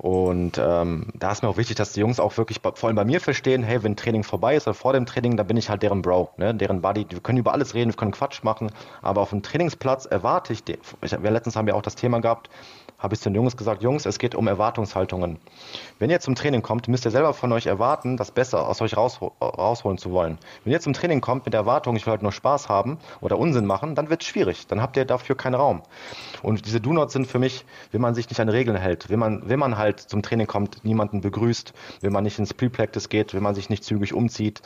Und 0.02 0.60
ähm, 0.60 1.06
da 1.14 1.32
ist 1.32 1.44
mir 1.44 1.50
auch 1.50 1.58
wichtig, 1.58 1.76
dass 1.76 1.94
die 1.94 2.00
Jungs 2.00 2.20
auch 2.20 2.36
wirklich 2.36 2.60
vor 2.60 2.88
allem 2.88 2.96
bei 2.96 3.06
mir 3.06 3.22
verstehen, 3.22 3.62
hey, 3.62 3.84
wenn 3.84 3.96
Training 3.96 4.24
vorbei 4.24 4.56
ist 4.56 4.66
oder 4.66 4.74
vor 4.74 4.94
dem 4.94 5.06
Training, 5.06 5.38
dann 5.38 5.46
bin 5.46 5.58
ich 5.58 5.70
halt 5.70 5.84
deren 5.84 6.02
Bro, 6.02 6.32
ne? 6.38 6.56
deren 6.56 6.82
Buddy. 6.82 7.06
Wir 7.08 7.20
können 7.20 7.38
über 7.38 7.54
alles 7.54 7.76
reden, 7.76 7.92
wir 7.92 7.98
können 7.98 8.12
Quatsch 8.12 8.42
machen, 8.42 8.72
aber 9.04 9.22
auf 9.22 9.30
dem 9.30 9.44
Trainingsplatz 9.44 10.08
erwarte 10.08 10.54
ich, 10.54 10.64
wir 10.66 11.30
letztens 11.30 11.56
haben 11.56 11.68
wir 11.68 11.76
auch 11.76 11.84
das 11.84 11.94
Thema 11.94 12.20
gehabt, 12.20 12.50
habe 13.02 13.16
ich 13.16 13.20
zu 13.20 13.30
den 13.30 13.36
Jungs 13.36 13.58
gesagt, 13.58 13.82
Jungs, 13.82 14.06
es 14.06 14.20
geht 14.20 14.36
um 14.36 14.48
Erwartungshaltungen. 14.48 15.40
Wenn 15.98 16.12
ihr 16.12 16.20
zum 16.20 16.36
Training 16.36 16.62
kommt, 16.62 16.88
müsst 16.88 17.04
ihr 17.06 17.12
selber 17.12 17.34
von 17.34 17.52
euch 17.52 17.66
erwarten, 17.66 18.16
das 18.16 18.32
Beste 18.32 18.60
aus 18.60 18.80
euch 18.80 18.96
raushol 18.96 19.32
rausholen 19.42 19.98
zu 19.98 20.12
wollen. 20.12 20.38
Wenn 20.64 20.74
ihr 20.74 20.80
zum 20.80 20.94
Training 20.94 21.20
kommt 21.20 21.46
mit 21.46 21.54
der 21.54 21.62
Erwartung, 21.62 21.96
ich 21.96 22.06
will 22.06 22.12
halt 22.12 22.22
nur 22.22 22.32
Spaß 22.32 22.70
haben 22.70 23.00
oder 23.20 23.40
Unsinn 23.40 23.66
machen, 23.66 23.96
dann 23.96 24.10
wird 24.10 24.22
es 24.22 24.28
schwierig. 24.28 24.68
Dann 24.68 24.82
habt 24.82 24.98
ihr 24.98 25.06
dafür 25.06 25.36
keinen 25.36 25.56
Raum. 25.56 25.82
Und 26.44 26.66
diese 26.68 26.80
Do-Nots 26.80 27.14
sind 27.14 27.26
für 27.26 27.40
mich, 27.40 27.66
wenn 27.92 28.02
man 28.02 28.14
sich 28.14 28.30
nicht 28.30 28.40
an 28.40 28.50
Regeln 28.50 28.78
hält, 28.78 29.10
wenn 29.10 29.20
man, 29.20 29.50
wenn 29.50 29.60
man 29.60 29.78
halt 29.78 30.00
zum 30.00 30.22
Training 30.22 30.46
kommt, 30.46 30.86
niemanden 30.86 31.22
begrüßt, 31.22 31.74
wenn 32.02 32.14
man 32.14 32.24
nicht 32.24 32.38
ins 32.38 32.54
Pre-Practice 32.54 33.10
geht, 33.10 33.34
wenn 33.34 33.42
man 33.42 33.56
sich 33.56 33.70
nicht 33.70 33.84
zügig 33.84 34.14
umzieht. 34.14 34.62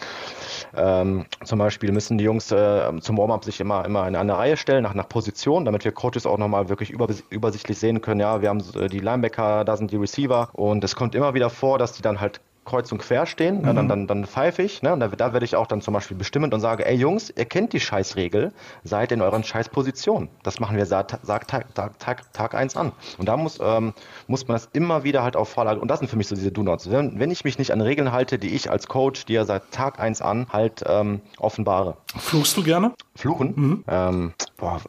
Ähm, 0.75 1.25
zum 1.45 1.59
Beispiel 1.59 1.93
müssen 1.93 2.17
die 2.17 2.25
Jungs 2.25 2.51
äh, 2.51 2.91
zum 2.99 3.17
Warm-up 3.17 3.45
sich 3.45 3.61
immer, 3.61 3.85
immer 3.85 4.07
in 4.07 4.15
eine 4.17 4.37
Reihe 4.37 4.57
stellen, 4.57 4.83
nach, 4.83 4.93
nach 4.93 5.07
Position, 5.07 5.63
damit 5.63 5.85
wir 5.85 5.93
Coaches 5.93 6.25
auch 6.25 6.37
nochmal 6.37 6.67
wirklich 6.67 6.91
übersichtlich 7.29 7.77
sehen 7.77 8.01
können, 8.01 8.19
ja, 8.25 8.41
wir 8.41 8.49
haben 8.49 8.63
äh, 8.75 8.87
die 8.87 8.99
Linebacker, 8.99 9.63
da 9.65 9.77
sind 9.77 9.91
die 9.91 9.97
Receiver 9.97 10.49
und 10.53 10.83
es 10.83 10.95
kommt 10.95 11.13
immer 11.13 11.33
wieder 11.35 11.49
vor, 11.49 11.77
dass 11.77 11.93
die 11.93 12.01
dann 12.01 12.19
halt 12.19 12.41
kreuz 12.65 12.91
und 12.91 12.97
quer 12.97 13.25
stehen, 13.25 13.61
mhm. 13.61 13.75
dann, 13.75 13.87
dann, 13.87 14.07
dann 14.07 14.25
pfeife 14.25 14.63
ich. 14.63 14.81
Ne? 14.81 14.97
Da, 14.97 15.07
da 15.07 15.33
werde 15.33 15.45
ich 15.45 15.55
auch 15.55 15.67
dann 15.67 15.81
zum 15.81 15.93
Beispiel 15.93 16.17
bestimmen 16.17 16.51
und 16.51 16.59
sage, 16.59 16.85
ey 16.85 16.95
Jungs, 16.95 17.31
ihr 17.35 17.45
kennt 17.45 17.73
die 17.73 17.79
Scheißregel, 17.79 18.51
seid 18.83 19.11
in 19.11 19.21
euren 19.21 19.43
Scheißpositionen. 19.43 20.29
Das 20.43 20.59
machen 20.59 20.75
wir 20.75 20.85
seit 20.85 21.11
Tag, 21.11 21.47
Tag, 21.47 21.99
Tag, 21.99 22.33
Tag 22.33 22.55
1 22.55 22.75
an. 22.75 22.91
Und 23.17 23.27
da 23.29 23.37
muss, 23.37 23.59
ähm, 23.61 23.93
muss 24.27 24.47
man 24.47 24.55
das 24.55 24.69
immer 24.73 25.03
wieder 25.03 25.23
halt 25.23 25.35
auf 25.35 25.49
Vorlage, 25.49 25.79
und 25.79 25.89
das 25.89 25.99
sind 25.99 26.07
für 26.07 26.17
mich 26.17 26.27
so 26.27 26.35
diese 26.35 26.51
Do-Nots. 26.51 26.89
Wenn, 26.89 27.19
wenn 27.19 27.31
ich 27.31 27.43
mich 27.45 27.59
nicht 27.59 27.71
an 27.71 27.81
Regeln 27.81 28.11
halte, 28.11 28.39
die 28.39 28.49
ich 28.49 28.71
als 28.71 28.87
Coach 28.87 29.25
dir 29.25 29.45
seit 29.45 29.71
Tag 29.71 29.99
1 29.99 30.21
an 30.21 30.47
halt 30.51 30.83
ähm, 30.87 31.21
offenbare. 31.37 31.97
Fluchst 32.17 32.57
du 32.57 32.63
gerne? 32.63 32.93
Fluchen? 33.15 33.53
Mhm. 33.55 33.83
Ähm, 33.87 34.33
boah, 34.57 34.81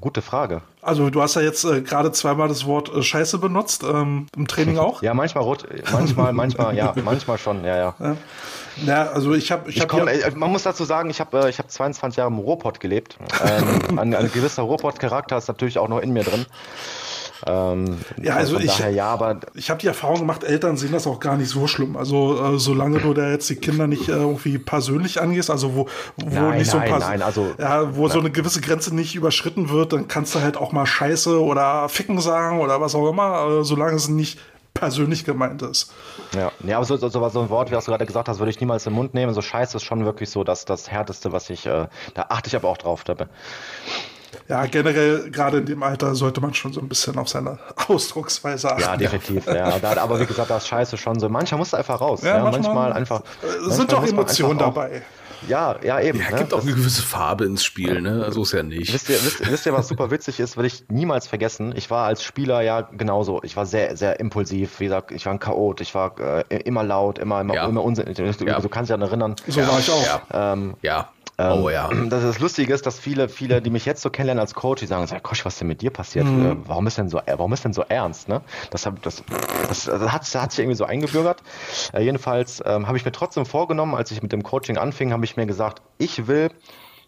gute 0.00 0.22
Frage. 0.22 0.62
Also 0.82 1.10
du 1.10 1.22
hast 1.22 1.36
ja 1.36 1.42
jetzt 1.42 1.64
äh, 1.64 1.80
gerade 1.80 2.10
zweimal 2.10 2.48
das 2.48 2.66
Wort 2.66 2.92
äh, 2.92 3.02
Scheiße 3.02 3.38
benutzt, 3.38 3.84
ähm, 3.84 4.26
im 4.36 4.48
Training 4.48 4.78
auch? 4.78 5.00
ja, 5.02 5.14
manchmal 5.14 5.44
rot, 5.44 5.64
manchmal, 5.92 6.32
manchmal, 6.32 6.76
ja, 6.76 6.92
manchmal 7.04 7.38
schon, 7.38 7.64
ja, 7.64 7.76
ja. 7.76 7.94
ja. 8.00 8.16
Ja, 8.84 9.10
also 9.10 9.34
ich 9.34 9.52
habe, 9.52 9.70
ich, 9.70 9.76
ich 9.76 9.82
habe. 9.82 10.12
Ja 10.12 10.30
man 10.34 10.50
muss 10.50 10.62
dazu 10.62 10.84
sagen, 10.84 11.10
ich 11.10 11.20
habe, 11.20 11.44
äh, 11.44 11.50
ich 11.50 11.58
habe 11.58 11.68
22 11.68 12.16
Jahre 12.16 12.30
im 12.30 12.38
Ruhrpott 12.38 12.80
gelebt. 12.80 13.16
Ähm, 13.44 13.98
ein, 13.98 14.14
ein 14.14 14.32
gewisser 14.32 14.62
Ruhrpott-Charakter 14.62 15.36
ist 15.36 15.48
natürlich 15.48 15.78
auch 15.78 15.88
noch 15.88 16.00
in 16.00 16.12
mir 16.12 16.24
drin. 16.24 16.46
Ähm, 17.46 17.98
ja, 18.22 18.36
also 18.36 18.58
ich, 18.58 18.76
daher, 18.76 18.90
ja, 18.90 19.06
aber 19.06 19.40
ich 19.54 19.70
habe 19.70 19.80
die 19.80 19.86
Erfahrung 19.86 20.20
gemacht, 20.20 20.44
Eltern 20.44 20.76
sehen 20.76 20.92
das 20.92 21.06
auch 21.06 21.18
gar 21.18 21.36
nicht 21.36 21.48
so 21.48 21.66
schlimm. 21.66 21.96
Also 21.96 22.54
äh, 22.54 22.58
solange 22.58 23.00
du 23.00 23.14
da 23.14 23.30
jetzt 23.30 23.50
die 23.50 23.56
Kinder 23.56 23.86
nicht 23.86 24.08
äh, 24.08 24.12
irgendwie 24.12 24.58
persönlich 24.58 25.20
angehst, 25.20 25.50
also 25.50 25.74
wo, 25.74 25.88
wo 26.16 26.40
nein, 26.40 26.58
nicht 26.58 26.70
so 26.70 26.78
ein 26.78 26.90
nein, 26.90 27.00
nein, 27.00 27.22
also, 27.22 27.52
ja, 27.58 27.96
wo 27.96 28.08
so 28.08 28.20
eine 28.20 28.30
gewisse 28.30 28.60
Grenze 28.60 28.94
nicht 28.94 29.14
überschritten 29.14 29.70
wird, 29.70 29.92
dann 29.92 30.08
kannst 30.08 30.34
du 30.34 30.40
halt 30.40 30.56
auch 30.56 30.72
mal 30.72 30.86
Scheiße 30.86 31.42
oder 31.42 31.88
Ficken 31.88 32.20
sagen 32.20 32.60
oder 32.60 32.80
was 32.80 32.94
auch 32.94 33.08
immer, 33.10 33.60
äh, 33.60 33.64
solange 33.64 33.96
es 33.96 34.08
nicht 34.08 34.38
persönlich 34.74 35.24
gemeint 35.24 35.62
ist. 35.62 35.92
Ja, 36.34 36.52
ja 36.64 36.76
aber 36.76 36.86
so, 36.86 36.96
so, 36.96 37.08
so 37.08 37.40
ein 37.40 37.50
Wort, 37.50 37.70
wie 37.70 37.74
du 37.74 37.80
gerade 37.80 38.06
gesagt 38.06 38.28
hast, 38.28 38.38
würde 38.38 38.50
ich 38.50 38.60
niemals 38.60 38.86
im 38.86 38.94
Mund 38.94 39.14
nehmen. 39.14 39.34
So 39.34 39.42
Scheiße 39.42 39.76
ist 39.76 39.84
schon 39.84 40.04
wirklich 40.04 40.30
so 40.30 40.44
dass 40.44 40.64
das 40.64 40.90
Härteste, 40.90 41.32
was 41.32 41.50
ich, 41.50 41.66
äh, 41.66 41.88
da 42.14 42.26
achte 42.28 42.48
ich 42.48 42.56
aber 42.56 42.68
auch 42.68 42.78
drauf. 42.78 43.04
Dabei 43.04 43.26
ja, 44.48 44.66
generell, 44.66 45.30
gerade 45.30 45.58
in 45.58 45.66
dem 45.66 45.82
Alter, 45.82 46.14
sollte 46.14 46.40
man 46.40 46.54
schon 46.54 46.72
so 46.72 46.80
ein 46.80 46.88
bisschen 46.88 47.18
auf 47.18 47.28
seine 47.28 47.58
Ausdrucksweise 47.88 48.72
achten. 48.72 48.82
Ja, 48.82 48.96
definitiv. 48.96 49.46
Ja. 49.46 49.76
ja. 49.76 50.02
aber 50.02 50.20
wie 50.20 50.26
gesagt, 50.26 50.50
das 50.50 50.64
ist 50.64 50.68
scheiße 50.68 50.96
schon 50.96 51.18
so. 51.20 51.28
Manchmal 51.28 51.58
muss 51.58 51.74
einfach 51.74 52.00
raus. 52.00 52.22
Ja, 52.22 52.38
ja. 52.38 52.42
Manchmal, 52.42 52.74
manchmal, 52.74 52.92
einfach. 52.92 53.22
Sind 53.66 53.92
doch 53.92 54.06
Emotionen 54.06 54.58
dabei. 54.58 55.02
Ja, 55.48 55.76
ja, 55.82 56.00
eben. 56.00 56.20
Ja, 56.20 56.30
ne? 56.30 56.36
gibt 56.38 56.54
auch 56.54 56.62
eine 56.62 56.72
gewisse 56.72 57.02
Farbe 57.02 57.44
ins 57.44 57.64
Spiel, 57.64 58.00
ne? 58.00 58.30
So 58.30 58.42
ist 58.42 58.52
ja 58.52 58.62
nicht. 58.62 58.92
Wisst 58.92 59.08
ihr, 59.08 59.16
wisst, 59.16 59.50
wisst 59.50 59.66
ihr, 59.66 59.72
was 59.72 59.88
super 59.88 60.10
witzig 60.10 60.38
ist, 60.40 60.56
will 60.56 60.64
ich 60.64 60.84
niemals 60.88 61.26
vergessen. 61.26 61.74
Ich 61.76 61.90
war 61.90 62.06
als 62.06 62.22
Spieler 62.22 62.60
ja 62.62 62.82
genauso. 62.82 63.40
Ich 63.42 63.56
war 63.56 63.66
sehr, 63.66 63.96
sehr 63.96 64.20
impulsiv. 64.20 64.78
Wie 64.80 64.84
gesagt, 64.84 65.10
ich 65.10 65.26
war 65.26 65.32
ein 65.32 65.40
Chaot. 65.40 65.80
Ich 65.80 65.94
war 65.94 66.14
äh, 66.20 66.56
immer 66.58 66.82
laut, 66.82 67.18
immer, 67.18 67.40
immer, 67.40 67.54
ja. 67.54 67.66
immer 67.66 67.82
unsinnig. 67.82 68.16
Du, 68.16 68.24
ja. 68.46 68.60
du 68.60 68.68
kannst 68.68 68.90
dich 68.90 68.94
an 68.94 69.02
erinnern. 69.02 69.36
So 69.46 69.60
war 69.66 69.78
ich 69.78 69.90
auch. 69.90 70.06
Ja. 70.06 70.52
Ähm, 70.52 70.74
ja. 70.82 71.08
Ähm, 71.42 71.62
oh 71.62 71.70
ja. 71.70 71.90
Das, 72.12 72.22
das 72.22 72.38
Lustige 72.38 72.74
ist, 72.74 72.86
dass 72.86 72.98
viele, 72.98 73.28
viele, 73.28 73.62
die 73.62 73.70
mich 73.70 73.86
jetzt 73.86 74.02
so 74.02 74.10
kennenlernen 74.10 74.40
als 74.40 74.54
Coach, 74.54 74.80
die 74.80 74.86
sagen, 74.86 75.06
Kosch, 75.22 75.44
was 75.44 75.54
ist 75.54 75.60
denn 75.60 75.68
mit 75.68 75.80
dir 75.80 75.90
passiert? 75.90 76.26
Mhm. 76.26 76.46
Äh, 76.46 76.56
warum 76.66 76.86
ist 76.86 76.98
denn 76.98 77.08
so, 77.08 77.18
äh, 77.18 77.34
warum 77.36 77.52
ist 77.52 77.64
denn 77.64 77.72
so 77.72 77.82
ernst? 77.88 78.28
Ne? 78.28 78.42
Das, 78.70 78.82
das, 78.82 79.22
das, 79.68 79.84
das, 79.86 80.12
hat, 80.12 80.22
das 80.22 80.34
hat 80.34 80.52
sich 80.52 80.60
irgendwie 80.60 80.76
so 80.76 80.84
eingebürgert. 80.84 81.42
Äh, 81.92 82.02
jedenfalls 82.02 82.62
ähm, 82.64 82.86
habe 82.86 82.96
ich 82.96 83.04
mir 83.04 83.12
trotzdem 83.12 83.46
vorgenommen, 83.46 83.94
als 83.94 84.10
ich 84.10 84.22
mit 84.22 84.32
dem 84.32 84.42
Coaching 84.42 84.76
anfing, 84.76 85.12
habe 85.12 85.24
ich 85.24 85.36
mir 85.36 85.46
gesagt, 85.46 85.82
ich 85.98 86.26
will 86.26 86.50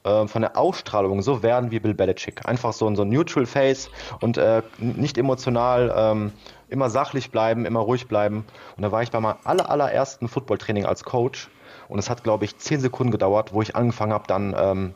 äh, 0.04 0.26
von 0.26 0.42
der 0.42 0.56
Ausstrahlung 0.56 1.22
so 1.22 1.42
werden 1.42 1.70
wie 1.70 1.80
Bill 1.80 1.94
Belichick. 1.94 2.46
Einfach 2.46 2.72
so, 2.72 2.92
so 2.94 3.02
ein 3.02 3.08
Neutral 3.08 3.46
Face 3.46 3.90
und 4.20 4.38
äh, 4.38 4.62
nicht 4.78 5.18
emotional, 5.18 5.92
ähm, 5.96 6.32
immer 6.68 6.90
sachlich 6.90 7.30
bleiben, 7.30 7.66
immer 7.66 7.80
ruhig 7.80 8.08
bleiben. 8.08 8.44
Und 8.76 8.82
da 8.82 8.92
war 8.92 9.02
ich 9.02 9.10
bei 9.10 9.20
meinem 9.20 9.36
aller, 9.44 9.70
allerersten 9.70 10.28
Footballtraining 10.28 10.86
als 10.86 11.04
Coach 11.04 11.48
und 11.88 11.98
es 11.98 12.10
hat, 12.10 12.24
glaube 12.24 12.44
ich, 12.44 12.58
zehn 12.58 12.80
Sekunden 12.80 13.10
gedauert, 13.10 13.52
wo 13.52 13.62
ich 13.62 13.76
angefangen 13.76 14.12
habe, 14.12 14.24
dann 14.26 14.54
ähm, 14.58 14.94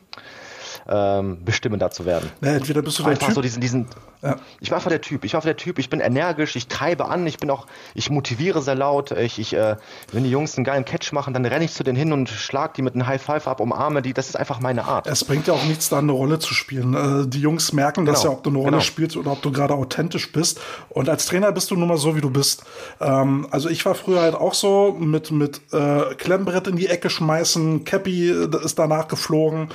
ähm, 0.89 1.44
bestimmender 1.44 1.90
zu 1.90 2.06
werden. 2.06 2.31
Ja, 2.40 2.52
entweder 2.52 2.82
bist 2.82 2.98
du 2.98 3.02
der 3.02 3.12
einfach 3.12 3.27
typ. 3.27 3.35
so 3.35 3.43
diesen, 3.43 3.60
diesen 3.60 3.86
ja. 4.23 4.36
Ich 4.60 4.70
war 4.70 4.78
einfach 4.78 4.90
der 4.90 5.01
Typ. 5.01 5.24
Ich 5.24 5.32
war 5.32 5.39
einfach 5.39 5.48
der 5.48 5.56
Typ. 5.56 5.78
Ich 5.78 5.90
bin 5.90 6.01
energisch, 6.01 6.56
ich 6.56 6.66
treibe 6.66 7.09
an, 7.09 7.27
ich 7.27 7.39
bin 7.39 7.51
auch, 7.51 7.66
ich 7.94 8.10
motiviere 8.10 8.62
sehr 8.62 8.74
laut. 8.74 9.12
Ich, 9.12 9.39
ich, 9.39 9.55
äh, 9.55 9.77
wenn 10.12 10.24
die 10.24 10.31
Jungs 10.31 10.56
einen 10.56 10.65
geilen 10.65 10.85
Catch 10.85 11.12
machen, 11.12 11.35
dann 11.35 11.44
renne 11.44 11.65
ich 11.65 11.73
zu 11.73 11.85
denen 11.85 11.97
hin 11.97 12.12
und 12.12 12.28
schlag 12.28 12.74
die 12.74 12.82
mit 12.82 12.94
einem 12.94 13.06
High 13.06 13.23
Five 13.23 13.47
ab, 13.47 13.60
umarme 13.60 14.02
die. 14.02 14.15
Das 14.15 14.28
ist 14.28 14.36
einfach 14.36 14.60
meine 14.60 14.85
Art. 14.86 15.06
Es 15.06 15.24
bringt 15.24 15.47
ja 15.47 15.55
auch 15.55 15.65
nichts, 15.65 15.89
da 15.89 15.98
eine 15.98 16.12
Rolle 16.12 16.39
zu 16.39 16.55
spielen. 16.55 16.94
Äh, 16.94 17.28
die 17.28 17.40
Jungs 17.40 17.73
merken 17.73 18.05
genau. 18.05 18.12
das 18.12 18.24
ja, 18.24 18.31
ob 18.31 18.43
du 18.43 18.51
eine 18.51 18.59
Rolle 18.59 18.70
genau. 18.73 18.82
spielst 18.82 19.16
oder 19.16 19.32
ob 19.32 19.43
du 19.43 19.52
gerade 19.52 19.74
authentisch 19.74 20.32
bist. 20.32 20.60
Und 20.89 21.09
als 21.09 21.27
Trainer 21.27 21.52
bist 21.52 21.70
du 21.70 21.77
nun 21.77 21.89
mal 21.89 21.98
so, 21.98 22.16
wie 22.16 22.20
du 22.20 22.31
bist. 22.31 22.65
Ähm, 23.01 23.47
also 23.51 23.69
ich 23.69 23.85
war 23.86 23.94
früher 23.94 24.23
halt 24.23 24.35
auch 24.35 24.55
so 24.55 24.97
mit, 24.98 25.31
mit 25.31 25.60
äh, 25.73 26.15
Klemmbrett 26.16 26.66
in 26.66 26.77
die 26.77 26.89
Ecke 26.89 27.09
schmeißen, 27.09 27.85
Cappy 27.85 28.31
äh, 28.31 28.65
ist 28.65 28.78
danach 28.78 29.06
geflogen, 29.06 29.69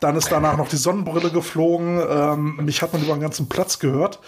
dann 0.00 0.16
ist 0.16 0.30
danach 0.30 0.57
noch 0.58 0.68
die 0.68 0.76
Sonnenbrille 0.76 1.30
geflogen. 1.30 2.00
Ähm, 2.08 2.56
mich 2.62 2.82
hat 2.82 2.92
man 2.92 3.02
über 3.02 3.14
den 3.14 3.22
ganzen 3.22 3.48
Platz 3.48 3.78
gehört. 3.78 4.20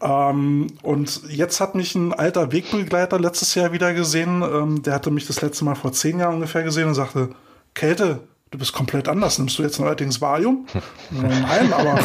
Ähm, 0.00 0.68
und 0.82 1.22
jetzt 1.28 1.60
hat 1.60 1.74
mich 1.74 1.94
ein 1.94 2.12
alter 2.12 2.52
Wegbegleiter 2.52 3.18
letztes 3.18 3.54
Jahr 3.54 3.72
wieder 3.72 3.94
gesehen. 3.94 4.42
Ähm, 4.42 4.82
der 4.82 4.94
hatte 4.94 5.10
mich 5.10 5.26
das 5.26 5.40
letzte 5.42 5.64
Mal 5.64 5.74
vor 5.74 5.92
zehn 5.92 6.18
Jahren 6.18 6.36
ungefähr 6.36 6.62
gesehen 6.62 6.88
und 6.88 6.94
sagte, 6.94 7.30
Kälte, 7.74 8.20
du 8.50 8.58
bist 8.58 8.72
komplett 8.72 9.08
anders. 9.08 9.38
Nimmst 9.38 9.58
du 9.58 9.62
jetzt 9.62 9.78
neuerdings 9.80 10.20
Valium? 10.20 10.66
Nein, 11.10 11.72
aber, 11.72 11.98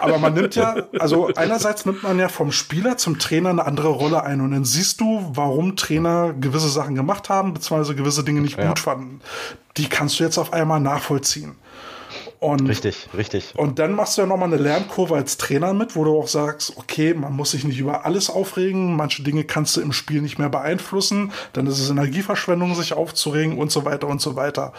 aber 0.00 0.18
man 0.18 0.34
nimmt 0.34 0.54
ja, 0.56 0.76
also 0.98 1.30
einerseits 1.34 1.86
nimmt 1.86 2.02
man 2.02 2.18
ja 2.18 2.28
vom 2.28 2.52
Spieler 2.52 2.96
zum 2.96 3.18
Trainer 3.18 3.50
eine 3.50 3.64
andere 3.64 3.88
Rolle 3.88 4.22
ein 4.22 4.40
und 4.40 4.50
dann 4.50 4.64
siehst 4.64 5.00
du, 5.00 5.30
warum 5.32 5.76
Trainer 5.76 6.32
gewisse 6.32 6.68
Sachen 6.68 6.94
gemacht 6.94 7.28
haben, 7.28 7.54
beziehungsweise 7.54 7.94
gewisse 7.94 8.24
Dinge 8.24 8.40
nicht 8.40 8.58
ja. 8.58 8.68
gut 8.68 8.78
fanden. 8.78 9.20
Die 9.76 9.88
kannst 9.88 10.18
du 10.18 10.24
jetzt 10.24 10.38
auf 10.38 10.52
einmal 10.52 10.80
nachvollziehen. 10.80 11.56
Und, 12.46 12.68
richtig, 12.68 13.08
richtig. 13.16 13.54
Und 13.56 13.80
dann 13.80 13.92
machst 13.92 14.16
du 14.16 14.22
ja 14.22 14.28
nochmal 14.28 14.52
eine 14.52 14.62
Lernkurve 14.62 15.16
als 15.16 15.36
Trainer 15.36 15.74
mit, 15.74 15.96
wo 15.96 16.04
du 16.04 16.16
auch 16.16 16.28
sagst, 16.28 16.74
okay, 16.76 17.12
man 17.12 17.32
muss 17.32 17.50
sich 17.50 17.64
nicht 17.64 17.80
über 17.80 18.06
alles 18.06 18.30
aufregen, 18.30 18.94
manche 18.94 19.24
Dinge 19.24 19.42
kannst 19.42 19.76
du 19.76 19.80
im 19.80 19.92
Spiel 19.92 20.22
nicht 20.22 20.38
mehr 20.38 20.48
beeinflussen, 20.48 21.32
dann 21.54 21.66
ist 21.66 21.80
es 21.80 21.90
Energieverschwendung, 21.90 22.76
sich 22.76 22.92
aufzuregen 22.92 23.58
und 23.58 23.72
so 23.72 23.84
weiter 23.84 24.06
und 24.06 24.20
so 24.20 24.36
weiter. 24.36 24.72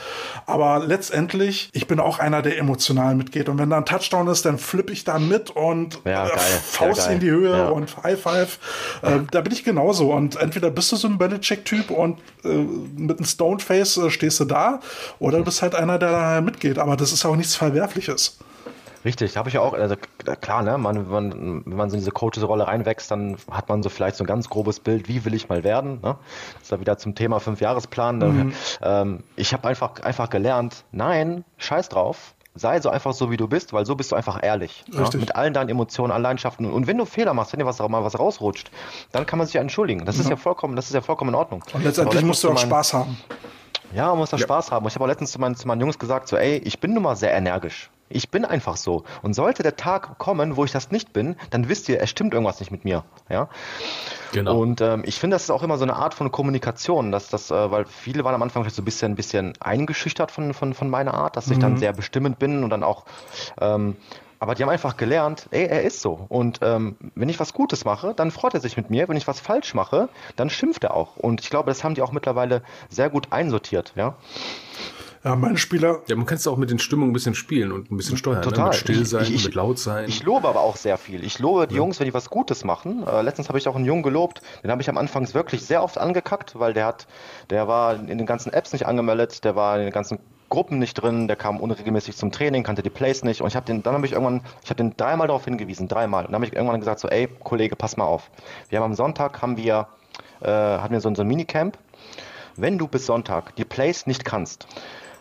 Aber 0.46 0.80
letztendlich, 0.80 1.70
ich 1.74 1.88
bin 1.88 2.00
auch 2.00 2.20
einer, 2.20 2.42
der 2.42 2.58
emotional 2.58 3.16
mitgeht. 3.16 3.50
Und 3.50 3.58
wenn 3.58 3.70
da 3.70 3.76
ein 3.80 3.86
Touchdown 3.86 4.30
ist, 4.30 4.46
dann 4.46 4.60
flippe 4.60 4.94
ich 4.94 5.04
da 5.04 5.20
mit 5.20 5.50
und 5.50 6.00
ja, 6.06 6.26
äh, 6.26 6.38
Faust 6.38 7.08
ja, 7.08 7.12
in 7.12 7.20
die 7.20 7.32
Höhe 7.32 7.52
ja. 7.52 7.68
und 7.68 8.02
High 8.02 8.18
Five. 8.18 8.60
Äh, 9.02 9.20
da 9.30 9.42
bin 9.42 9.52
ich 9.52 9.66
genauso. 9.66 10.14
Und 10.14 10.38
entweder 10.38 10.70
bist 10.70 10.94
du 10.94 10.96
so 10.96 11.10
ein 11.10 11.18
Belichick-Typ 11.18 11.92
und 11.92 12.20
äh, 12.46 12.48
mit 12.48 13.18
einem 13.18 13.26
Stoneface 13.26 13.98
äh, 13.98 14.10
stehst 14.10 14.40
du 14.40 14.46
da, 14.46 14.80
oder 15.20 15.40
du 15.40 15.44
bist 15.44 15.62
halt 15.62 15.76
einer, 15.76 16.00
der 16.00 16.12
da 16.12 16.40
mitgeht. 16.40 16.80
Aber 16.80 16.96
das 16.96 17.12
ist 17.12 17.26
auch 17.26 17.36
nichts 17.36 17.57
Verwerfliches. 17.58 18.38
Richtig, 19.06 19.38
habe 19.38 19.48
ich 19.48 19.56
ja 19.56 19.62
auch, 19.62 19.74
also 19.74 19.96
klar, 20.42 20.64
ne, 20.64 20.78
man, 20.78 21.10
man, 21.10 21.64
wenn 21.66 21.78
man 21.78 21.90
so 21.90 21.96
in 21.96 22.02
diese 22.02 22.12
Coaches-Rolle 22.12 22.68
reinwächst, 22.68 23.10
dann 23.10 23.38
hat 23.50 23.70
man 23.70 23.84
so 23.84 23.90
vielleicht 23.90 24.18
so 24.18 24.24
ein 24.24 24.28
ganz 24.28 24.50
grobes 24.50 24.80
Bild, 24.80 25.08
wie 25.08 25.24
will 25.24 25.34
ich 25.34 25.48
mal 25.50 25.64
werden, 25.64 26.02
ne? 26.02 26.18
Das 26.56 26.64
ist 26.64 26.72
ja 26.72 26.80
wieder 26.80 26.98
zum 26.98 27.16
Thema 27.16 27.40
Fünfjahresplan. 27.40 28.18
Ne? 28.18 28.26
Mhm. 28.26 28.54
Ähm, 28.82 29.24
ich 29.36 29.54
habe 29.54 29.68
einfach, 29.68 30.02
einfach 30.02 30.30
gelernt, 30.30 30.84
nein, 30.92 31.46
scheiß 31.58 31.90
drauf, 31.90 32.36
sei 32.56 32.82
so 32.82 32.90
einfach 32.90 33.14
so, 33.14 33.32
wie 33.32 33.38
du 33.38 33.48
bist, 33.48 33.72
weil 33.72 33.86
so 33.86 33.96
bist 33.96 34.12
du 34.12 34.16
einfach 34.16 34.40
ehrlich. 34.42 34.84
Ja? 34.92 35.08
Mit 35.14 35.36
allen 35.36 35.54
deinen 35.54 35.70
Emotionen, 35.70 36.12
allen 36.12 36.24
Leidenschaften. 36.24 36.70
Und 36.70 36.88
wenn 36.88 36.98
du 36.98 37.06
Fehler 37.06 37.34
machst, 37.34 37.54
wenn 37.54 37.60
dir 37.60 37.66
was, 37.66 37.80
mal 37.80 38.04
was 38.04 38.18
rausrutscht, 38.20 38.72
dann 39.12 39.26
kann 39.26 39.38
man 39.38 39.48
sich 39.48 39.54
ja 39.54 39.62
entschuldigen. 39.62 40.06
Das 40.06 40.18
ja. 40.18 40.24
ist 40.24 40.30
ja 40.30 40.36
vollkommen, 40.36 40.76
das 40.76 40.88
ist 40.88 40.94
ja 40.94 41.02
vollkommen 41.02 41.30
in 41.30 41.36
Ordnung. 41.36 41.64
Und 41.74 41.84
letztendlich 41.84 42.24
musst 42.24 42.44
du 42.44 42.52
auch 42.52 42.58
Spaß 42.58 42.94
haben. 42.94 43.18
Ja, 43.94 44.10
man 44.10 44.20
muss 44.20 44.30
da 44.30 44.38
ja. 44.38 44.44
Spaß 44.44 44.72
haben. 44.72 44.88
Ich 44.88 44.96
habe 44.96 45.06
auch 45.06 45.10
letztens 45.10 45.32
zu 45.32 45.40
meinen, 45.40 45.56
zu 45.56 45.68
meinen 45.68 45.82
Jungs 45.82 46.00
gesagt, 46.00 46.28
so, 46.28 46.38
ey, 46.38 46.58
ich 46.58 46.80
bin 46.80 46.94
nun 46.94 47.04
mal 47.04 47.16
sehr 47.16 47.34
energisch. 47.34 47.90
Ich 48.10 48.30
bin 48.30 48.46
einfach 48.46 48.78
so. 48.78 49.04
Und 49.22 49.34
sollte 49.34 49.64
der 49.64 49.76
Tag 49.76 50.18
kommen, 50.18 50.56
wo 50.56 50.64
ich 50.64 50.72
das 50.72 50.92
nicht 50.92 51.12
bin, 51.12 51.36
dann 51.50 51.68
wisst 51.68 51.90
ihr, 51.90 52.02
es 52.02 52.10
stimmt 52.10 52.34
irgendwas 52.34 52.60
nicht 52.60 52.72
mit 52.72 52.86
mir. 52.86 53.04
Ja. 53.30 53.50
Genau. 54.32 54.60
Und 54.60 54.80
ähm, 54.82 55.04
ich 55.06 55.20
finde, 55.20 55.36
das 55.36 55.44
ist 55.44 55.52
auch 55.52 55.64
immer 55.64 55.78
so 55.78 55.84
eine 55.84 55.96
Art 55.96 56.14
von 56.14 56.32
Kommunikation, 56.32 57.12
dass 57.12 57.30
das, 57.30 57.52
äh, 57.52 57.72
weil 57.72 57.86
viele 57.86 58.24
waren 58.24 58.36
am 58.36 58.42
Anfang 58.42 58.64
vielleicht 58.64 58.78
so 58.78 58.82
ein 58.82 58.86
bisschen, 58.86 59.12
ein 59.12 59.16
bisschen 59.16 59.54
eingeschüchtert 59.60 60.32
von, 60.32 60.54
von, 60.54 60.74
von 60.74 60.90
meiner 60.90 61.14
Art, 61.14 61.36
dass 61.36 61.50
ich 61.50 61.60
dann 61.60 61.74
mhm. 61.74 61.78
sehr 61.78 61.94
bestimmend 61.94 62.40
bin 62.40 62.64
und 62.64 62.70
dann 62.70 62.84
auch 62.84 63.06
ähm, 63.60 63.98
aber 64.40 64.56
die 64.56 64.64
haben 64.64 64.70
einfach 64.70 64.98
gelernt, 64.98 65.48
ey, 65.52 65.66
er 65.66 65.84
ist 65.84 66.02
so. 66.02 66.26
Und 66.30 66.60
ähm, 66.62 66.96
wenn 67.16 67.30
ich 67.30 67.40
was 67.40 67.54
Gutes 67.54 67.86
mache, 67.86 68.14
dann 68.16 68.32
freut 68.32 68.54
er 68.54 68.60
sich 68.60 68.78
mit 68.78 68.90
mir. 68.90 69.08
Wenn 69.08 69.18
ich 69.18 69.28
was 69.28 69.40
falsch 69.40 69.74
mache, 69.74 70.10
dann 70.36 70.50
schimpft 70.50 70.84
er 70.84 70.94
auch. 70.94 71.18
Und 71.18 71.42
ich 71.42 71.50
glaube, 71.50 71.70
das 71.70 71.84
haben 71.84 71.96
die 71.96 72.02
auch 72.02 72.12
mittlerweile 72.12 72.62
sehr 72.90 73.10
gut 73.10 73.32
einsortiert, 73.32 73.94
ja. 73.96 74.16
Ja, 75.24 75.36
meine 75.36 75.58
Spieler. 75.58 76.04
Ja, 76.08 76.16
man 76.16 76.26
kann 76.26 76.38
es 76.38 76.48
auch 76.48 76.58
mit 76.58 76.70
den 76.70 76.80
Stimmungen 76.80 77.12
ein 77.12 77.14
bisschen 77.14 77.36
spielen 77.36 77.72
und 77.72 77.92
ein 77.92 77.98
bisschen 77.98 78.16
steuern. 78.16 78.42
Total. 78.44 78.66
Ne? 78.66 78.70
Mit 78.70 78.76
still 78.76 79.06
sein, 79.06 79.24
ich, 79.24 79.34
ich, 79.34 79.46
mit 79.46 79.56
laut 79.56 79.80
sein. 79.80 80.08
Ich 80.08 80.24
lobe 80.24 80.48
aber 80.48 80.62
auch 80.62 80.78
sehr 80.78 80.98
viel. 80.98 81.24
Ich 81.24 81.40
lobe 81.40 81.68
die 81.68 81.74
ja. 81.74 81.82
Jungs, 81.82 82.00
wenn 82.00 82.06
die 82.06 82.14
was 82.14 82.30
Gutes 82.30 82.64
machen. 82.64 83.06
Äh, 83.06 83.24
letztens 83.24 83.50
habe 83.50 83.58
ich 83.58 83.68
auch 83.68 83.76
einen 83.76 83.86
Jungen 83.86 84.04
gelobt, 84.04 84.42
den 84.64 84.72
habe 84.72 84.82
ich 84.82 84.90
am 84.90 84.98
Anfang 84.98 85.34
wirklich 85.34 85.66
sehr 85.66 85.84
oft 85.84 85.98
angekackt, 85.98 86.60
weil 86.60 86.74
der 86.74 86.86
hat, 86.86 87.08
der 87.50 87.68
war 87.68 87.96
in 87.96 88.18
den 88.18 88.26
ganzen 88.26 88.54
Apps 88.54 88.72
nicht 88.72 88.86
angemeldet, 88.86 89.44
der 89.44 89.56
war 89.56 89.78
in 89.78 89.86
den 89.86 89.92
ganzen 89.92 90.20
Gruppen 90.50 90.80
nicht 90.80 90.94
drin, 90.94 91.28
der 91.28 91.36
kam 91.36 91.60
unregelmäßig 91.60 92.16
zum 92.16 92.32
Training, 92.32 92.64
kannte 92.64 92.84
die 92.84 92.90
Plays 92.90 93.24
nicht. 93.24 93.42
Und 93.42 93.48
ich 93.48 93.56
habe 93.56 93.66
den, 93.66 93.84
dann 93.84 93.94
habe 93.94 94.06
ich 94.06 94.14
irgendwann, 94.14 94.42
ich 94.64 94.70
habe 94.70 94.78
den 94.78 94.96
dreimal 94.96 95.28
darauf 95.28 95.46
hingewiesen, 95.46 95.88
dreimal. 95.88 96.26
Und 96.26 96.32
dann 96.32 96.36
habe 96.36 96.46
ich 96.46 96.54
irgendwann 96.54 96.80
gesagt 96.80 97.00
so, 97.00 97.08
ey 97.08 97.28
Kollege, 97.44 97.76
pass 97.76 97.98
mal 97.98 98.06
auf, 98.06 98.30
wir 98.70 98.80
haben 98.80 98.86
am 98.86 98.96
Sonntag 98.96 99.42
haben 99.42 99.58
wir 99.58 99.88
äh, 100.42 100.48
hatten 100.48 100.94
wir 100.94 101.02
so, 101.02 101.14
so 101.14 101.22
ein 101.22 101.28
Minicamp. 101.28 101.78
Wenn 102.56 102.78
du 102.78 102.88
bis 102.88 103.06
Sonntag 103.06 103.56
die 103.56 103.66
Plays 103.66 104.08
nicht 104.08 104.26
kannst, 104.26 104.68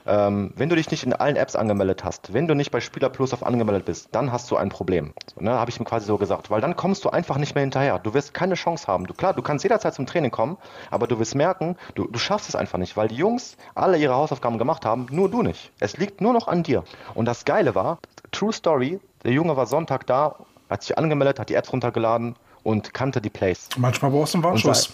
ähm, 0.07 0.53
wenn 0.57 0.69
du 0.69 0.77
dich 0.77 0.91
nicht 0.91 1.05
in 1.05 1.13
allen 1.13 1.37
Apps 1.37 1.57
angemeldet 1.57 2.05
hast, 2.05 2.33
wenn 2.33 2.47
du 2.47 2.55
nicht 2.55 2.71
bei 2.71 2.81
Spieler 2.81 3.09
Plus 3.09 3.33
auf 3.33 3.45
angemeldet 3.45 3.85
bist, 3.85 4.09
dann 4.13 4.33
hast 4.33 4.51
du 4.51 4.57
ein 4.57 4.69
Problem. 4.69 5.13
So, 5.35 5.43
ne, 5.43 5.53
habe 5.53 5.71
ich 5.71 5.79
ihm 5.79 5.85
quasi 5.85 6.07
so 6.07 6.17
gesagt, 6.17 6.51
weil 6.51 6.61
dann 6.61 6.77
kommst 6.77 7.05
du 7.05 7.11
einfach 7.11 7.39
nicht 7.39 7.55
mehr 7.55 7.63
hinterher. 7.63 7.99
Du 7.99 8.15
wirst 8.15 8.35
keine 8.35 8.55
Chance 8.55 8.87
haben. 8.87 9.07
Du 9.07 9.15
klar, 9.15 9.35
du 9.35 9.43
kannst 9.43 9.65
jederzeit 9.65 9.95
zum 9.95 10.07
Training 10.07 10.31
kommen, 10.31 10.57
aber 10.91 11.07
du 11.07 11.19
wirst 11.19 11.35
merken, 11.35 11.77
du, 11.95 12.07
du 12.07 12.19
schaffst 12.19 12.49
es 12.49 12.55
einfach 12.55 12.79
nicht, 12.79 12.97
weil 12.97 13.09
die 13.09 13.17
Jungs 13.17 13.57
alle 13.75 13.99
ihre 13.99 14.15
Hausaufgaben 14.15 14.59
gemacht 14.59 14.85
haben, 14.85 15.07
nur 15.11 15.31
du 15.31 15.43
nicht. 15.43 15.73
Es 15.81 15.97
liegt 15.97 16.21
nur 16.21 16.33
noch 16.33 16.49
an 16.49 16.63
dir. 16.63 16.85
Und 17.15 17.27
das 17.27 17.45
Geile 17.45 17.75
war, 17.75 17.99
True 18.33 18.53
Story, 18.53 19.01
der 19.25 19.33
Junge 19.33 19.57
war 19.57 19.67
Sonntag 19.67 20.07
da, 20.07 20.37
hat 20.71 20.83
sich 20.83 20.97
angemeldet, 20.99 21.39
hat 21.39 21.49
die 21.49 21.55
Apps 21.55 21.73
runtergeladen 21.73 22.37
und 22.63 22.95
kannte 22.95 23.21
die 23.21 23.31
Plays. 23.31 23.69
Manchmal 23.77 24.11
brauchst 24.11 24.35
du 24.35 24.39
einen 24.39 24.45
Warnschuss. 24.45 24.93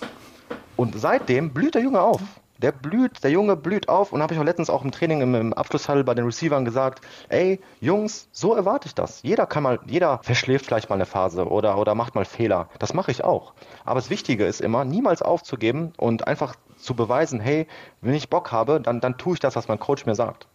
Und, 0.76 0.94
und 0.94 1.00
seitdem 1.00 1.52
blüht 1.52 1.74
der 1.74 1.82
Junge 1.82 2.00
auf. 2.00 2.20
Der 2.62 2.72
blüht, 2.72 3.22
der 3.24 3.30
Junge 3.30 3.56
blüht 3.56 3.88
auf 3.88 4.12
und 4.12 4.22
habe 4.22 4.34
ich 4.34 4.40
auch 4.40 4.44
letztens 4.44 4.70
auch 4.70 4.84
im 4.84 4.92
Training 4.92 5.20
im, 5.20 5.34
im 5.34 5.52
Abschlusshall 5.52 6.04
bei 6.04 6.14
den 6.14 6.24
Receivern 6.24 6.64
gesagt, 6.64 7.04
ey, 7.28 7.60
Jungs, 7.80 8.28
so 8.32 8.54
erwarte 8.54 8.86
ich 8.86 8.94
das. 8.94 9.20
Jeder 9.22 9.46
kann 9.46 9.64
mal, 9.64 9.80
jeder 9.86 10.20
verschläft 10.22 10.66
vielleicht 10.66 10.88
mal 10.88 10.94
eine 10.94 11.06
Phase 11.06 11.46
oder, 11.48 11.76
oder 11.76 11.94
macht 11.94 12.14
mal 12.14 12.24
Fehler. 12.24 12.68
Das 12.78 12.94
mache 12.94 13.10
ich 13.10 13.24
auch. 13.24 13.52
Aber 13.84 13.98
das 13.98 14.10
Wichtige 14.10 14.46
ist 14.46 14.60
immer, 14.60 14.84
niemals 14.84 15.22
aufzugeben 15.22 15.92
und 15.96 16.26
einfach 16.28 16.54
zu 16.78 16.94
beweisen, 16.94 17.40
hey, 17.40 17.66
wenn 18.00 18.14
ich 18.14 18.28
Bock 18.28 18.52
habe, 18.52 18.80
dann, 18.80 19.00
dann 19.00 19.18
tue 19.18 19.34
ich 19.34 19.40
das, 19.40 19.56
was 19.56 19.68
mein 19.68 19.78
Coach 19.78 20.06
mir 20.06 20.14
sagt. 20.14 20.46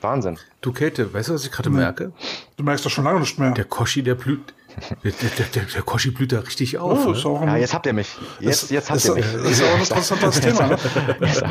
Wahnsinn. 0.00 0.38
Du 0.60 0.72
Käthe, 0.72 1.12
weißt 1.12 1.30
du, 1.30 1.34
was 1.34 1.44
ich 1.44 1.52
gerade 1.52 1.70
merke? 1.70 2.12
Du 2.56 2.64
merkst 2.64 2.84
das 2.84 2.92
schon 2.92 3.04
lange 3.04 3.20
nicht 3.20 3.38
mehr. 3.38 3.52
Der 3.52 3.64
Koschi, 3.64 4.02
der 4.02 4.14
blüht. 4.14 4.54
Der, 5.02 5.12
der, 5.12 5.46
der, 5.54 5.62
der 5.62 5.82
Koschi 5.82 6.10
blüht 6.10 6.32
da 6.32 6.40
richtig 6.40 6.78
auf. 6.78 7.06
Oh, 7.06 7.10
ne? 7.10 7.16
ist 7.16 7.24
Ja, 7.24 7.56
jetzt 7.56 7.74
habt 7.74 7.86
ihr 7.86 7.94
mich. 7.94 8.08
Jetzt, 8.40 8.70
jetzt 8.70 8.90
habt 8.90 8.98
ist, 8.98 9.08
ihr 9.08 9.14
mich. 9.14 9.24
ist 9.50 9.62
auch 9.62 9.74
ein 9.74 9.80
interessantes 9.80 10.40
Thema. 10.40 10.66
Ne? 10.66 10.78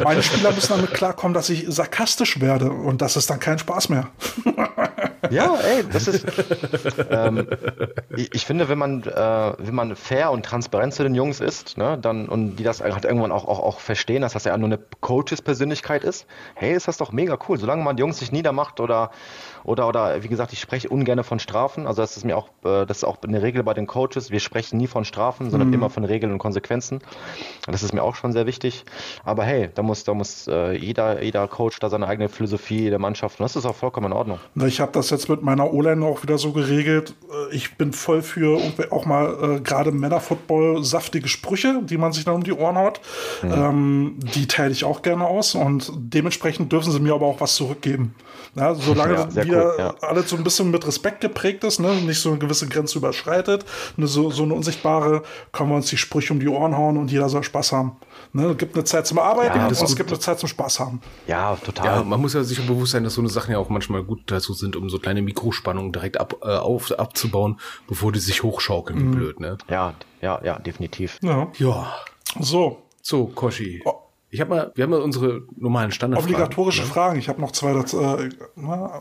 Meine 0.04 0.22
Spieler 0.22 0.52
müssen 0.52 0.74
damit 0.74 0.94
klarkommen, 0.94 1.34
dass 1.34 1.50
ich 1.50 1.66
sarkastisch 1.68 2.40
werde 2.40 2.70
und 2.70 3.02
das 3.02 3.18
ist 3.18 3.30
dann 3.30 3.40
kein 3.40 3.58
Spaß 3.58 3.90
mehr. 3.90 4.10
Ja, 5.32 5.56
ey, 5.56 5.84
das 5.92 6.08
ist. 6.08 6.26
Ähm, 7.10 7.48
ich, 8.16 8.34
ich 8.34 8.46
finde, 8.46 8.70
wenn 8.70 8.78
man, 8.78 9.04
äh, 9.04 9.54
wenn 9.58 9.74
man 9.76 9.96
fair 9.96 10.32
und 10.32 10.46
transparent 10.46 10.94
zu 10.94 11.04
den 11.04 11.16
Jungs 11.16 11.40
ist, 11.40 11.78
ne, 11.78 11.98
dann 12.00 12.28
und 12.28 12.58
die 12.58 12.64
das 12.64 12.82
halt 12.82 13.06
irgendwann 13.06 13.32
auch, 13.32 13.46
auch, 13.48 13.60
auch 13.60 13.80
verstehen, 13.80 14.22
dass 14.22 14.34
das 14.34 14.44
ja 14.44 14.58
nur 14.58 14.68
eine 14.68 14.80
Coaches-Persönlichkeit 15.02 16.04
ist, 16.04 16.26
hey, 16.54 16.76
ist 16.76 16.88
das 16.88 16.98
doch 16.98 17.12
mega 17.12 17.38
cool. 17.48 17.58
Solange 17.58 17.84
man 17.84 17.96
die 17.96 18.02
Jungs 18.02 18.22
nicht 18.22 18.34
niedermacht 18.34 18.80
oder 18.80 19.12
oder 19.66 19.88
oder 19.88 20.24
wie 20.24 20.28
gesagt, 20.28 20.54
ich 20.54 20.60
spreche 20.60 20.90
ungern 20.90 21.24
von 21.24 21.40
Strafen. 21.40 21.88
Also 21.88 22.02
das 22.02 22.18
ist 22.18 22.24
mir 22.24 22.38
auch, 22.38 22.50
äh, 22.64 22.86
das 22.86 22.98
ist 22.98 23.04
auch 23.04 23.18
eine 23.24 23.42
Regel 23.42 23.64
bei 23.64 23.74
den 23.74 23.88
Coaches. 23.88 24.32
Wir 24.32 24.40
sprechen 24.40 24.78
nie 24.78 24.88
von 24.88 25.06
Strafen, 25.06 25.50
sondern 25.50 25.74
immer 25.74 25.90
von 25.90 26.04
Regeln 26.06 26.32
und 26.32 26.40
Konsequenzen. 26.40 27.00
Das 27.66 27.84
ist 27.84 27.94
mir 27.94 28.04
auch 28.04 28.16
schon 28.16 28.32
sehr 28.32 28.46
wichtig. 28.46 28.86
Aber 29.24 29.44
hey, 29.44 29.70
da 29.74 29.82
muss, 29.82 30.04
da 30.04 30.14
muss 30.14 30.48
äh, 30.48 30.74
jeder, 30.74 31.22
jeder 31.24 31.48
Coach 31.48 31.80
da 31.80 31.90
seine 31.90 32.08
eigene 32.08 32.30
Philosophie 32.30 32.90
der 32.90 33.00
Mannschaft. 33.00 33.40
Und 33.40 33.44
das 33.44 33.56
ist 33.56 33.66
auch 33.66 33.76
vollkommen 33.76 34.08
in 34.08 34.14
Ordnung. 34.14 34.40
Ich 34.66 34.80
habe 34.80 34.92
das 34.92 35.10
jetzt 35.10 35.30
mit 35.30 35.42
meiner 35.42 35.74
O-Line 35.74 36.06
auch 36.06 36.24
wieder 36.24 36.38
so 36.38 36.52
geregelt. 36.52 37.16
Äh, 37.52 37.56
Ich 37.56 37.76
bin 37.78 37.94
voll 37.94 38.22
für 38.22 38.60
auch 38.92 39.06
mal 39.06 39.58
äh, 39.58 39.60
gerade 39.62 39.92
Männerfootball 39.92 40.84
saftige 40.84 41.28
Sprüche, 41.28 41.82
die 41.84 41.98
man 41.98 42.12
sich 42.12 42.26
dann 42.26 42.36
um 42.36 42.44
die 42.44 42.54
Ohren 42.54 42.78
haut. 42.78 43.02
Ähm, 43.44 44.20
die 44.36 44.48
teile 44.48 44.72
ich 44.72 44.84
auch 44.84 45.02
gerne 45.02 45.26
aus 45.26 45.56
und 45.56 45.92
dementsprechend 45.96 46.72
dürfen 46.72 46.92
sie 46.92 47.00
mir 47.00 47.14
aber 47.14 47.26
auch 47.26 47.42
was 47.42 47.56
zurückgeben. 47.56 48.16
Ja, 48.56 48.74
solange 48.74 49.14
Ja, 49.16 49.36
wieder 49.36 49.66
cool, 49.66 49.76
ja. 49.78 49.96
alles 50.02 50.30
so 50.30 50.38
ein 50.38 50.44
bisschen 50.44 50.72
mit 50.72 50.88
Respekt 50.88 51.22
geprägt 51.22 51.64
ist, 51.64 51.80
ne? 51.80 51.94
nicht 51.96 52.20
so 52.22 52.30
eine 52.30 52.40
gewisse 52.40 52.68
Grenze 52.68 52.98
überschreitet, 52.98 53.66
eine, 53.98 54.08
so, 54.08 54.32
so 54.32 54.44
eine 54.44 54.54
unsichtbare, 54.54 55.24
können 55.52 55.70
wir 55.70 55.76
uns 55.76 55.88
die 55.88 55.98
Sprüche 55.98 56.32
um 56.34 56.40
die 56.40 56.48
Ohren 56.48 56.78
hauen 56.78 56.98
und 56.98 57.12
jeder 57.12 57.28
soll 57.28 57.44
Spaß 57.44 57.74
haben. 57.74 57.98
Ne? 58.32 58.48
Es 58.52 58.58
gibt 58.58 58.76
eine 58.76 58.86
Zeit 58.86 59.08
zum 59.08 59.20
Arbeiten 59.20 59.58
Ja, 59.58 59.68
und 59.68 59.72
es 59.72 59.96
gibt 59.96 60.10
eine 60.10 60.20
Zeit 60.20 60.40
zum 60.40 60.48
Spaß 60.48 60.80
haben. 60.80 61.02
Ja, 61.28 61.56
total. 61.58 61.86
Ja, 61.86 62.04
man 62.04 62.22
muss 62.22 62.34
ja 62.34 62.44
sich 62.44 62.66
bewusst 62.66 62.94
sein, 62.94 63.04
dass 63.04 63.16
so 63.16 63.22
eine 63.22 63.30
Sachen 63.30 63.52
ja 63.52 63.58
auch 63.58 63.70
manchmal 63.70 64.04
gut 64.04 64.22
dazu 64.28 64.54
sind, 64.54 64.76
um 64.76 64.90
so 64.90 65.00
kleine 65.00 65.22
Mikrospannungen 65.22 65.92
direkt 65.92 66.20
ab, 66.20 66.36
äh, 66.42 66.56
auf, 66.56 66.92
abzubauen, 66.98 67.60
bevor 67.88 68.12
die 68.12 68.20
sich 68.20 68.44
hochschaukeln, 68.44 69.00
wie 69.00 69.16
blöd, 69.16 69.40
ne? 69.40 69.58
Ja, 69.70 69.94
ja, 70.22 70.40
ja, 70.44 70.60
definitiv. 70.60 71.20
Ja. 71.22 71.52
Ja. 71.58 71.94
So, 72.40 72.82
So, 73.02 73.28
Koschi. 73.28 73.84
Oh. 73.86 74.05
Ich 74.36 74.42
habe 74.42 74.50
mal, 74.50 74.72
wir 74.76 74.84
haben 74.84 74.92
mal 74.92 75.02
unsere 75.02 75.44
normalen 75.56 75.92
Standardfragen. 75.92 76.36
Obligatorische 76.36 76.82
ne? 76.82 76.88
Fragen. 76.88 77.18
Ich 77.18 77.30
habe 77.30 77.40
noch 77.40 77.52
zwei 77.52 77.72
dazu. 77.74 78.02
Äh, 78.02 78.30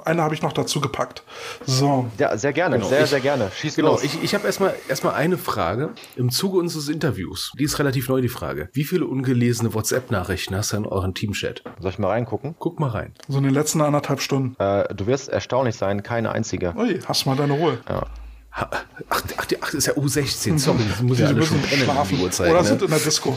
eine 0.04 0.22
habe 0.22 0.32
ich 0.34 0.42
noch 0.42 0.52
dazu 0.52 0.80
gepackt. 0.80 1.24
So. 1.66 2.06
Ja, 2.18 2.36
sehr 2.36 2.52
gerne, 2.52 2.82
sehr, 2.84 3.02
ich- 3.02 3.10
sehr 3.10 3.18
gerne. 3.20 3.50
Schieß 3.54 3.74
Genau, 3.76 3.92
los. 3.92 4.04
ich, 4.04 4.22
ich 4.22 4.32
habe 4.34 4.46
erstmal 4.46 4.74
erstmal 4.88 5.14
eine 5.14 5.36
Frage. 5.38 5.90
Im 6.16 6.30
Zuge 6.30 6.58
unseres 6.58 6.88
Interviews, 6.88 7.50
die 7.58 7.64
ist 7.64 7.78
relativ 7.80 8.08
neu, 8.08 8.20
die 8.20 8.28
Frage. 8.28 8.68
Wie 8.72 8.84
viele 8.84 9.06
ungelesene 9.06 9.74
WhatsApp-Nachrichten 9.74 10.54
hast 10.54 10.72
du 10.72 10.76
in 10.76 10.86
euren 10.86 11.14
Teamchat? 11.14 11.62
Soll 11.80 11.90
ich 11.90 11.98
mal 11.98 12.08
reingucken? 12.08 12.54
Guck 12.58 12.78
mal 12.78 12.90
rein. 12.90 13.12
So 13.28 13.38
in 13.38 13.44
den 13.44 13.54
letzten 13.54 13.80
anderthalb 13.80 14.20
Stunden. 14.20 14.54
Äh, 14.60 14.94
du 14.94 15.06
wirst 15.08 15.28
erstaunlich 15.28 15.74
sein, 15.74 16.04
keine 16.04 16.30
einzige. 16.30 16.74
Ui, 16.76 17.00
hast 17.06 17.26
mal 17.26 17.34
deine 17.36 17.54
Ruhe. 17.54 17.78
Ha, 17.88 18.06
ach, 18.54 18.68
ach, 19.08 19.22
ach, 19.36 19.46
das 19.46 19.74
ist 19.74 19.86
ja 19.86 19.92
U16, 19.94 20.58
sorry, 20.58 20.84
das 20.88 21.02
muss 21.02 21.18
ja 21.18 21.28
Die 21.28 21.34
alle 21.34 21.42
schon 21.44 21.56
müssen 21.56 21.68
pennen 21.68 21.84
schlafen. 21.84 22.16
die 22.16 22.22
Uhrzeit. 22.22 22.50
Oder 22.50 22.62
ne? 22.62 22.68
sind 22.68 22.82
in 22.82 22.90
der 22.90 22.98
Disco. 22.98 23.36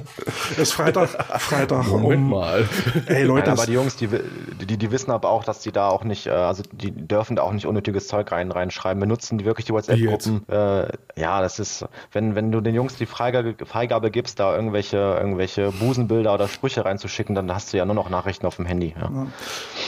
ist 0.56 0.72
Freitag. 0.72 1.08
Freitag. 1.40 1.86
Moment 1.86 2.22
um, 2.22 2.30
mal. 2.30 2.68
Ey, 3.06 3.24
Leute. 3.24 3.48
Nein, 3.48 3.58
aber 3.58 3.66
die 3.66 3.72
Jungs, 3.72 3.96
die, 3.96 4.08
die, 4.08 4.76
die 4.76 4.90
wissen 4.90 5.10
aber 5.10 5.30
auch, 5.30 5.44
dass 5.44 5.60
die 5.60 5.72
da 5.72 5.88
auch 5.88 6.04
nicht, 6.04 6.26
äh, 6.26 6.30
also 6.30 6.62
die 6.72 6.90
dürfen 6.90 7.36
da 7.36 7.42
auch 7.42 7.52
nicht 7.52 7.66
unnötiges 7.66 8.08
Zeug 8.08 8.30
rein, 8.32 8.50
reinschreiben. 8.52 9.00
Benutzen 9.00 9.38
die 9.38 9.44
wirklich 9.44 9.66
die 9.66 9.72
WhatsApp-Gruppen. 9.72 10.48
Äh, 10.48 10.88
ja, 11.16 11.40
das 11.40 11.58
ist, 11.58 11.86
wenn, 12.12 12.34
wenn 12.34 12.52
du 12.52 12.60
den 12.60 12.74
Jungs 12.74 12.96
die 12.96 13.06
Freigabe, 13.06 13.54
Freigabe 13.64 14.10
gibst, 14.10 14.40
da 14.40 14.54
irgendwelche, 14.54 14.96
irgendwelche 14.96 15.72
Busenbilder 15.72 16.34
oder 16.34 16.48
Sprüche 16.48 16.84
reinzuschicken, 16.84 17.34
dann 17.34 17.52
hast 17.52 17.72
du 17.72 17.78
ja 17.78 17.86
nur 17.86 17.94
noch 17.94 18.10
Nachrichten 18.10 18.46
auf 18.46 18.56
dem 18.56 18.66
Handy. 18.66 18.94
Ja. 19.00 19.26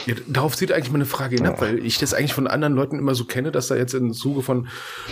Ja, 0.06 0.14
darauf 0.26 0.56
zieht 0.56 0.72
eigentlich 0.72 0.92
meine 0.92 1.04
Frage 1.04 1.36
hinab, 1.36 1.60
weil 1.60 1.84
ich 1.84 1.98
das 1.98 2.14
eigentlich 2.14 2.34
von 2.34 2.46
anderen 2.46 2.74
Leuten 2.74 2.98
immer 2.98 3.14
so 3.14 3.24
kenne, 3.24 3.52
dass 3.52 3.68
da 3.68 3.74
jetzt 3.74 3.94
im 3.94 4.12
Zuge 4.12 4.42
von 4.42 4.61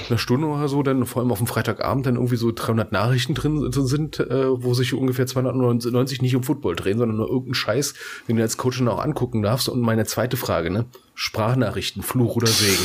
einer 0.08 0.18
Stunde 0.18 0.46
oder 0.46 0.68
so, 0.68 0.82
dann 0.82 1.06
vor 1.06 1.22
allem 1.22 1.32
auf 1.32 1.38
dem 1.38 1.46
Freitagabend 1.46 2.06
dann 2.06 2.16
irgendwie 2.16 2.36
so 2.36 2.52
300 2.52 2.92
Nachrichten 2.92 3.34
drin 3.34 3.70
sind, 3.72 4.20
äh, 4.20 4.62
wo 4.62 4.74
sich 4.74 4.94
ungefähr 4.94 5.26
290 5.26 6.22
nicht 6.22 6.36
um 6.36 6.42
Football 6.42 6.76
drehen, 6.76 6.98
sondern 6.98 7.16
nur 7.18 7.28
irgendein 7.28 7.54
Scheiß, 7.54 7.94
den 8.28 8.36
du 8.36 8.42
als 8.42 8.56
Coach 8.56 8.78
dann 8.78 8.88
auch 8.88 9.02
angucken 9.02 9.42
darfst. 9.42 9.68
Und 9.68 9.80
meine 9.80 10.04
zweite 10.04 10.36
Frage, 10.36 10.70
ne? 10.70 10.86
Sprachnachrichten, 11.14 12.02
Fluch 12.02 12.36
oder 12.36 12.46
Segen. 12.46 12.84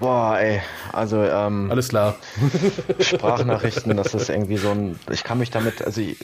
Boah, 0.00 0.38
ey, 0.38 0.60
also 0.92 1.22
ähm, 1.22 1.70
Alles 1.70 1.88
klar. 1.88 2.16
Sprachnachrichten, 2.98 3.96
das 3.96 4.14
ist 4.14 4.28
irgendwie 4.28 4.56
so 4.56 4.70
ein, 4.70 4.98
ich 5.10 5.24
kann 5.24 5.38
mich 5.38 5.50
damit, 5.50 5.82
also 5.82 6.00
ich, 6.00 6.16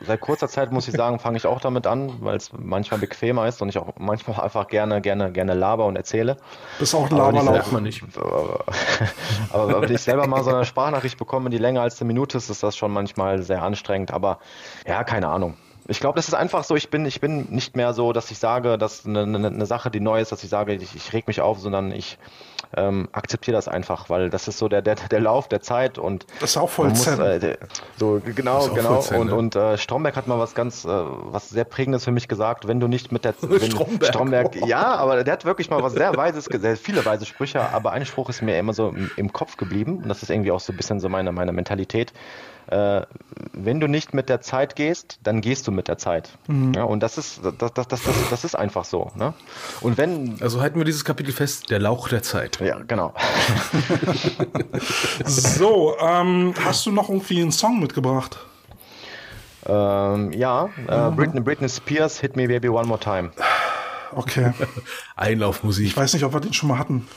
seit 0.00 0.20
kurzer 0.20 0.48
Zeit 0.48 0.72
muss 0.72 0.88
ich 0.88 0.94
sagen, 0.94 1.18
fange 1.18 1.36
ich 1.36 1.46
auch 1.46 1.60
damit 1.60 1.86
an, 1.86 2.12
weil 2.20 2.36
es 2.36 2.50
manchmal 2.52 3.00
bequemer 3.00 3.46
ist 3.46 3.62
und 3.62 3.68
ich 3.68 3.78
auch 3.78 3.94
manchmal 3.98 4.40
einfach 4.40 4.66
gerne, 4.66 5.00
gerne, 5.00 5.32
gerne 5.32 5.54
laber 5.54 5.86
und 5.86 5.96
erzähle. 5.96 6.36
Bist 6.78 6.94
auch 6.94 7.10
ein 7.10 7.20
Aber. 7.20 7.42
Merkt 7.42 7.72
man 7.72 7.82
nicht. 7.82 8.02
Aber 9.52 9.82
wenn 9.82 9.92
ich 9.92 10.00
selber 10.00 10.26
mal 10.26 10.42
so 10.44 10.50
eine 10.50 10.64
Sprachnachricht 10.64 11.18
bekomme, 11.18 11.50
die 11.50 11.58
länger 11.58 11.82
als 11.82 12.00
eine 12.00 12.08
Minute 12.08 12.38
ist, 12.38 12.50
ist 12.50 12.62
das 12.62 12.76
schon 12.76 12.92
manchmal 12.92 13.42
sehr 13.42 13.62
anstrengend. 13.62 14.12
Aber 14.12 14.38
ja, 14.86 15.04
keine 15.04 15.28
Ahnung. 15.28 15.54
Ich 15.86 16.00
glaube, 16.00 16.16
das 16.16 16.28
ist 16.28 16.34
einfach 16.34 16.64
so, 16.64 16.76
ich 16.76 16.88
bin, 16.88 17.04
ich 17.04 17.20
bin 17.20 17.48
nicht 17.50 17.76
mehr 17.76 17.92
so, 17.92 18.14
dass 18.14 18.30
ich 18.30 18.38
sage, 18.38 18.78
dass 18.78 19.04
eine, 19.04 19.22
eine, 19.22 19.48
eine 19.48 19.66
Sache, 19.66 19.90
die 19.90 20.00
neu 20.00 20.20
ist, 20.20 20.32
dass 20.32 20.42
ich 20.42 20.48
sage, 20.48 20.74
ich, 20.74 20.94
ich 20.94 21.12
reg 21.12 21.26
mich 21.26 21.42
auf, 21.42 21.60
sondern 21.60 21.92
ich 21.92 22.18
ähm, 22.76 23.08
akzeptiere 23.12 23.56
das 23.56 23.68
einfach, 23.68 24.10
weil 24.10 24.30
das 24.30 24.48
ist 24.48 24.58
so 24.58 24.68
der, 24.68 24.82
der, 24.82 24.96
der 24.96 25.20
Lauf 25.20 25.48
der 25.48 25.60
Zeit 25.60 25.98
und 25.98 26.26
Das 26.40 26.50
ist 26.50 26.56
auch 26.56 26.70
voll 26.70 26.88
muss, 26.88 27.06
äh, 27.06 27.56
so 27.96 28.20
genau, 28.24 28.68
genau. 28.68 29.00
Zen, 29.00 29.20
und 29.20 29.26
ne? 29.28 29.34
und 29.34 29.56
äh, 29.56 29.78
Stromberg 29.78 30.16
hat 30.16 30.26
mal 30.26 30.38
was 30.38 30.54
ganz, 30.54 30.84
äh, 30.84 30.88
was 30.88 31.50
sehr 31.50 31.64
prägendes 31.64 32.04
für 32.04 32.12
mich 32.12 32.28
gesagt. 32.28 32.66
Wenn 32.66 32.80
du 32.80 32.88
nicht 32.88 33.12
mit 33.12 33.24
der 33.24 33.34
wenn, 33.40 33.70
Stromberg. 33.70 34.06
Stromberg, 34.06 34.66
ja, 34.66 34.94
aber 34.94 35.24
der 35.24 35.34
hat 35.34 35.44
wirklich 35.44 35.70
mal 35.70 35.82
was 35.82 35.94
sehr 35.94 36.16
weises, 36.16 36.44
sehr 36.46 36.76
viele 36.76 37.04
weise 37.04 37.26
Sprüche. 37.26 37.60
Aber 37.72 37.92
ein 37.92 38.06
Spruch 38.06 38.28
ist 38.30 38.42
mir 38.42 38.58
immer 38.58 38.72
so 38.72 38.88
im, 38.88 39.10
im 39.16 39.32
Kopf 39.32 39.56
geblieben 39.56 39.98
und 40.02 40.08
das 40.08 40.22
ist 40.22 40.30
irgendwie 40.30 40.50
auch 40.50 40.60
so 40.60 40.72
ein 40.72 40.76
bisschen 40.76 41.00
so 41.00 41.08
meine 41.08 41.32
meine 41.32 41.52
Mentalität. 41.52 42.12
Äh, 42.68 43.02
wenn 43.52 43.80
du 43.80 43.88
nicht 43.88 44.14
mit 44.14 44.28
der 44.28 44.40
Zeit 44.40 44.76
gehst, 44.76 45.18
dann 45.22 45.40
gehst 45.40 45.66
du 45.66 45.72
mit 45.72 45.88
der 45.88 45.98
Zeit. 45.98 46.30
Ja, 46.74 46.84
und 46.84 47.02
das 47.02 47.18
ist 47.18 47.40
das, 47.58 47.72
das, 47.74 47.88
das, 47.88 48.02
das, 48.02 48.14
das 48.30 48.44
ist 48.44 48.54
einfach 48.54 48.84
so. 48.84 49.10
Ne? 49.16 49.34
Und 49.80 49.98
wenn 49.98 50.36
Also 50.40 50.60
halten 50.60 50.78
wir 50.78 50.84
dieses 50.84 51.04
Kapitel 51.04 51.32
fest, 51.32 51.70
der 51.70 51.78
Lauch 51.78 52.08
der 52.08 52.22
Zeit. 52.22 52.60
ja, 52.60 52.78
genau. 52.86 53.14
So, 55.24 55.96
ähm, 56.00 56.54
hast 56.64 56.86
du 56.86 56.92
noch 56.92 57.08
irgendwie 57.08 57.40
einen 57.40 57.52
Song 57.52 57.80
mitgebracht? 57.80 58.38
ähm, 59.66 60.32
ja, 60.32 60.68
äh, 60.88 61.10
Britney, 61.10 61.40
Britney 61.40 61.68
Spears, 61.68 62.20
Hit 62.20 62.36
Me 62.36 62.46
Baby 62.48 62.68
One 62.68 62.86
More 62.86 63.00
Time. 63.00 63.30
Okay. 64.12 64.52
Einlaufmusik. 65.16 65.86
Ich 65.86 65.96
weiß 65.96 66.12
nicht, 66.14 66.24
ob 66.24 66.34
wir 66.34 66.40
den 66.40 66.52
schon 66.52 66.68
mal 66.68 66.78
hatten. 66.78 67.08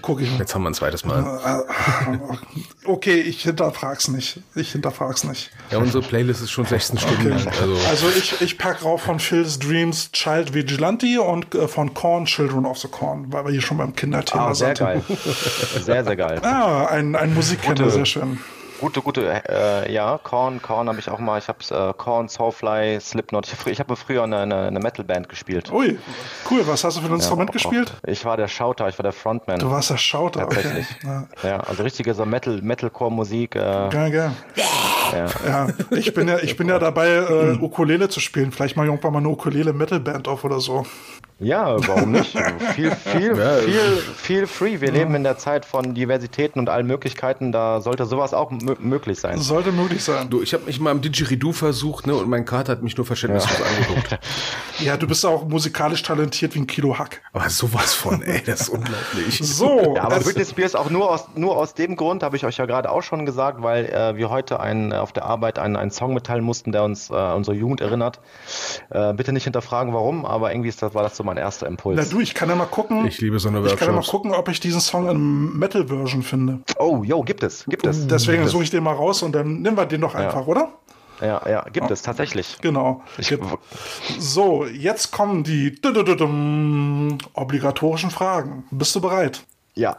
Guck 0.00 0.20
ich 0.20 0.30
mal. 0.30 0.38
Jetzt 0.38 0.54
haben 0.54 0.62
wir 0.62 0.70
ein 0.70 0.74
zweites 0.74 1.04
Mal. 1.04 1.22
Okay, 2.84 3.20
ich 3.20 3.42
hinterfrag's 3.42 4.08
nicht. 4.08 4.40
Ich 4.56 4.72
hinterfrag's 4.72 5.22
nicht. 5.24 5.50
Ja, 5.70 5.78
unsere 5.78 6.02
Playlist 6.02 6.42
ist 6.42 6.50
schon 6.50 6.64
16 6.64 6.98
Stunden 6.98 7.28
lang. 7.28 7.46
Also, 7.46 7.76
Also 7.88 8.08
ich, 8.16 8.40
ich 8.40 8.58
pack 8.58 8.84
rauf 8.84 9.02
von 9.02 9.20
Phil's 9.20 9.58
Dreams 9.60 10.10
Child 10.10 10.52
Vigilante 10.52 11.22
und 11.22 11.54
äh, 11.54 11.68
von 11.68 11.94
Korn 11.94 12.24
Children 12.24 12.66
of 12.66 12.78
the 12.78 12.88
Corn, 12.88 13.32
weil 13.32 13.44
wir 13.44 13.52
hier 13.52 13.60
schon 13.62 13.76
beim 13.78 13.94
Kinderthema 13.94 14.48
Ah, 14.48 14.54
sehr 14.54 14.68
sind. 14.74 14.78
geil. 14.78 15.02
Sehr, 15.82 16.04
sehr 16.04 16.16
geil. 16.16 16.40
Ah, 16.44 16.86
ein, 16.86 17.14
ein 17.16 17.34
Musikkenner, 17.34 17.88
sehr 17.90 18.04
schön. 18.06 18.38
Gute, 18.82 19.00
gute, 19.00 19.42
äh, 19.48 19.92
ja, 19.92 20.18
Korn, 20.22 20.60
Korn 20.60 20.88
habe 20.88 20.98
ich 20.98 21.08
auch 21.08 21.20
mal, 21.20 21.38
ich 21.38 21.46
habe 21.46 21.58
äh, 21.70 21.94
Korn, 21.96 22.28
Soulfly, 22.28 22.98
Slipknot. 23.00 23.46
Ich, 23.46 23.66
ich 23.66 23.78
habe 23.78 23.94
früher 23.94 24.24
eine, 24.24 24.38
eine, 24.38 24.66
eine 24.66 24.80
Metalband 24.80 25.28
gespielt. 25.28 25.70
Ui, 25.72 25.98
cool. 26.50 26.66
Was 26.66 26.82
hast 26.82 26.96
du 26.96 27.00
für 27.00 27.06
ein 27.06 27.14
Instrument 27.14 27.50
auch, 27.50 27.54
gespielt? 27.54 27.92
Ich 28.04 28.24
war 28.24 28.36
der 28.36 28.48
Schauter, 28.48 28.88
ich 28.88 28.98
war 28.98 29.04
der 29.04 29.12
Frontman. 29.12 29.60
Du 29.60 29.70
warst 29.70 29.90
der 29.90 29.98
Schauter, 29.98 30.40
Tatsächlich. 30.48 30.86
okay. 31.04 31.26
Ja. 31.42 31.48
Ja, 31.48 31.60
also 31.60 31.84
richtige 31.84 32.12
so 32.12 32.26
Metal, 32.26 32.60
Metalcore-Musik. 32.60 33.54
Äh, 33.54 33.88
Geil, 33.90 34.10
geil. 34.10 34.32
ja. 34.56 35.26
Ja, 35.46 35.68
ich 35.90 36.14
bin 36.14 36.26
ja, 36.26 36.38
ich 36.38 36.56
bin 36.56 36.68
ja 36.68 36.78
dabei, 36.78 37.08
äh, 37.08 37.58
Ukulele 37.60 38.08
zu 38.08 38.18
spielen. 38.18 38.50
Vielleicht 38.50 38.76
mache 38.76 38.86
ich 38.86 38.90
irgendwann 38.90 39.12
mal 39.12 39.18
eine 39.18 39.28
Ukulele-Metal-Band 39.28 40.26
auf 40.26 40.42
oder 40.42 40.58
so. 40.58 40.86
Ja, 41.42 41.76
warum 41.88 42.12
nicht? 42.12 42.30
viel, 42.74 42.90
viel, 42.92 43.36
Ja. 43.36 43.56
viel, 43.56 43.96
viel 44.16 44.46
free. 44.46 44.80
Wir 44.80 44.92
leben 44.92 45.14
in 45.14 45.24
der 45.24 45.38
Zeit 45.38 45.64
von 45.64 45.92
Diversitäten 45.94 46.60
und 46.60 46.68
allen 46.68 46.86
Möglichkeiten. 46.86 47.52
Da 47.52 47.80
sollte 47.80 48.06
sowas 48.06 48.32
auch 48.32 48.50
mö- 48.52 48.78
möglich 48.78 49.18
sein. 49.18 49.38
Sollte 49.38 49.72
möglich 49.72 50.04
sein. 50.04 50.30
Du, 50.30 50.40
ich 50.42 50.54
habe 50.54 50.64
mich 50.64 50.78
mal 50.80 50.90
am 50.90 51.00
Didgeridoo 51.00 51.52
versucht, 51.52 52.06
ne, 52.06 52.14
und 52.14 52.28
mein 52.28 52.44
Kater 52.44 52.72
hat 52.72 52.82
mich 52.82 52.96
nur 52.96 53.06
verständnislos 53.06 53.60
angeguckt. 53.60 54.18
Ja, 54.78 54.96
du 54.96 55.06
bist 55.06 55.24
auch 55.24 55.46
musikalisch 55.46 56.02
talentiert 56.02 56.54
wie 56.56 56.60
ein 56.60 56.66
Kilo 56.66 56.98
Hack. 56.98 57.20
Aber 57.32 57.48
sowas 57.50 57.92
von, 57.94 58.20
ey, 58.22 58.42
das 58.44 58.62
ist 58.62 58.68
unglaublich. 58.70 59.38
So, 59.42 59.94
Ja, 59.94 60.02
aber 60.04 60.18
Britney 60.18 60.44
Spears 60.44 60.74
auch 60.74 60.90
nur 60.90 61.08
aus, 61.10 61.26
nur 61.36 61.56
aus 61.56 61.74
dem 61.74 61.94
Grund, 61.94 62.22
habe 62.24 62.36
ich 62.36 62.44
euch 62.44 62.56
ja 62.56 62.66
gerade 62.66 62.90
auch 62.90 63.02
schon 63.02 63.24
gesagt, 63.26 63.62
weil 63.62 63.84
äh, 63.86 64.16
wir 64.16 64.30
heute 64.30 64.58
einen, 64.60 64.90
äh, 64.90 64.96
auf 64.96 65.12
der 65.12 65.24
Arbeit 65.26 65.58
einen, 65.60 65.76
einen 65.76 65.90
Song 65.92 66.14
mitteilen 66.14 66.42
mussten, 66.42 66.72
der 66.72 66.82
uns 66.82 67.10
äh, 67.10 67.12
unsere 67.12 67.54
Jugend 67.56 67.80
erinnert. 67.80 68.18
Äh, 68.90 69.12
bitte 69.12 69.32
nicht 69.32 69.44
hinterfragen, 69.44 69.92
warum, 69.94 70.24
aber 70.24 70.50
irgendwie 70.52 70.70
ist 70.70 70.82
das, 70.82 70.94
war 70.94 71.02
das 71.04 71.16
so 71.16 71.22
mein 71.22 71.31
erster 71.36 71.66
Impuls. 71.66 71.96
na 71.96 72.04
du, 72.04 72.20
ich 72.20 72.34
kann 72.34 72.48
ja 72.48 72.54
mal 72.54 72.66
gucken. 72.66 73.06
Ich 73.06 73.20
liebe 73.20 73.38
so 73.38 73.48
eine 73.48 73.60
Ich 73.66 73.76
kann 73.76 73.78
ja 73.80 73.86
mal 73.86 73.96
Workshops. 73.96 74.10
gucken, 74.10 74.32
ob 74.34 74.48
ich 74.48 74.60
diesen 74.60 74.80
Song 74.80 75.08
in 75.08 75.58
Metal-Version 75.58 76.22
finde. 76.22 76.60
oh, 76.78 77.02
yo, 77.04 77.22
gibt 77.22 77.42
es, 77.42 77.64
gibt 77.66 77.86
es. 77.86 78.06
Deswegen 78.06 78.46
suche 78.48 78.64
ich 78.64 78.70
den 78.70 78.82
mal 78.84 78.94
raus 78.94 79.22
und 79.22 79.32
dann 79.32 79.62
nehmen 79.62 79.76
wir 79.76 79.86
den 79.86 80.00
doch 80.00 80.14
einfach, 80.14 80.46
oder? 80.46 80.68
Ja, 81.20 81.40
ja, 81.48 81.62
gibt 81.72 81.90
es 81.90 82.02
tatsächlich. 82.02 82.58
Genau. 82.62 83.02
Ich, 83.16 83.36
So, 84.18 84.66
jetzt 84.66 85.12
kommen 85.12 85.44
die 85.44 85.78
obligatorischen 87.34 88.10
Fragen. 88.10 88.64
Bist 88.70 88.94
du 88.94 89.00
bereit? 89.00 89.44
ja, 89.74 89.96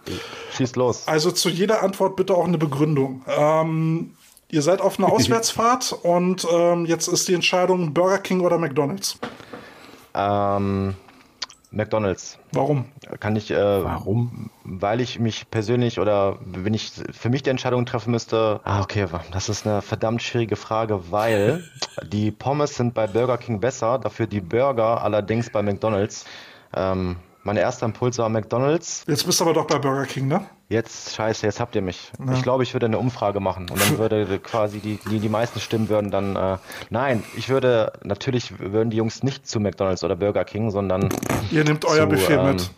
schießt 0.56 0.76
los. 0.76 1.08
Also 1.08 1.32
zu 1.32 1.50
jeder 1.50 1.82
Antwort 1.82 2.16
bitte 2.16 2.36
auch 2.36 2.46
eine 2.46 2.58
Begründung. 2.60 3.24
Ähm, 3.28 4.12
ihr 4.50 4.62
seid 4.62 4.82
auf 4.82 5.00
einer 5.00 5.08
Auswärtsfahrt 5.12 5.94
und 6.04 6.46
ähm, 6.52 6.86
jetzt 6.86 7.08
ist 7.08 7.28
die 7.28 7.34
Entscheidung 7.34 7.92
Burger 7.94 8.20
King 8.20 8.42
oder 8.42 8.60
McDonald's. 8.60 9.18
Ähm, 10.14 10.94
McDonalds. 11.74 12.38
Warum? 12.52 12.86
Kann 13.20 13.36
ich, 13.36 13.52
äh, 13.52 13.84
warum? 13.84 14.50
Weil 14.64 15.02
ich 15.02 15.20
mich 15.20 15.50
persönlich 15.50 16.00
oder 16.00 16.38
wenn 16.46 16.74
ich 16.74 16.92
für 17.12 17.30
mich 17.30 17.44
die 17.44 17.50
Entscheidung 17.50 17.86
treffen 17.86 18.12
müsste, 18.12 18.62
ah, 18.64 18.82
okay, 18.82 19.08
das 19.32 19.50
ist 19.50 19.66
eine 19.66 19.82
verdammt 19.82 20.22
schwierige 20.22 20.56
Frage, 20.56 21.12
weil 21.12 21.64
die 22.04 22.32
Pommes 22.32 22.76
sind 22.76 22.94
bei 22.94 23.08
Burger 23.08 23.38
King 23.38 23.60
besser, 23.60 24.00
dafür 24.00 24.28
die 24.28 24.42
Burger 24.42 25.04
allerdings 25.04 25.50
bei 25.50 25.62
McDonalds. 25.62 26.26
Ähm, 26.76 27.18
mein 27.44 27.58
erster 27.58 27.86
Impuls 27.86 28.18
war 28.20 28.30
McDonalds. 28.30 29.04
Jetzt 29.08 29.26
bist 29.26 29.40
du 29.40 29.44
aber 29.44 29.54
doch 29.54 29.68
bei 29.68 29.78
Burger 29.78 30.06
King, 30.06 30.28
ne? 30.28 30.46
Jetzt, 30.70 31.16
scheiße, 31.16 31.46
jetzt 31.46 31.60
habt 31.60 31.76
ihr 31.76 31.82
mich. 31.82 32.12
Ich 32.34 32.42
glaube, 32.42 32.64
ich 32.64 32.74
würde 32.74 32.88
eine 32.88 32.98
Umfrage 32.98 33.40
machen 33.40 33.70
und 33.70 33.80
dann 33.80 33.98
würde 34.00 34.40
quasi 34.40 34.80
die, 34.80 34.98
die, 35.10 35.20
die 35.20 35.30
meisten 35.30 35.60
Stimmen 35.60 35.90
würden 35.90 36.10
dann, 36.10 36.36
äh, 36.36 36.58
nein, 36.90 37.24
ich 37.36 37.50
würde, 37.50 37.94
natürlich 38.04 38.60
würden 38.60 38.90
die 38.90 38.98
Jungs 38.98 39.24
nicht 39.24 39.46
zu 39.46 39.60
McDonalds 39.60 40.04
oder 40.04 40.16
Burger 40.16 40.46
King, 40.46 40.72
sondern 40.72 41.10
Ihr 41.52 41.64
nehmt 41.64 41.86
euer 41.86 42.04
zu, 42.04 42.08
Befehl 42.08 42.40
ähm, 42.40 42.48
mit. 42.48 42.72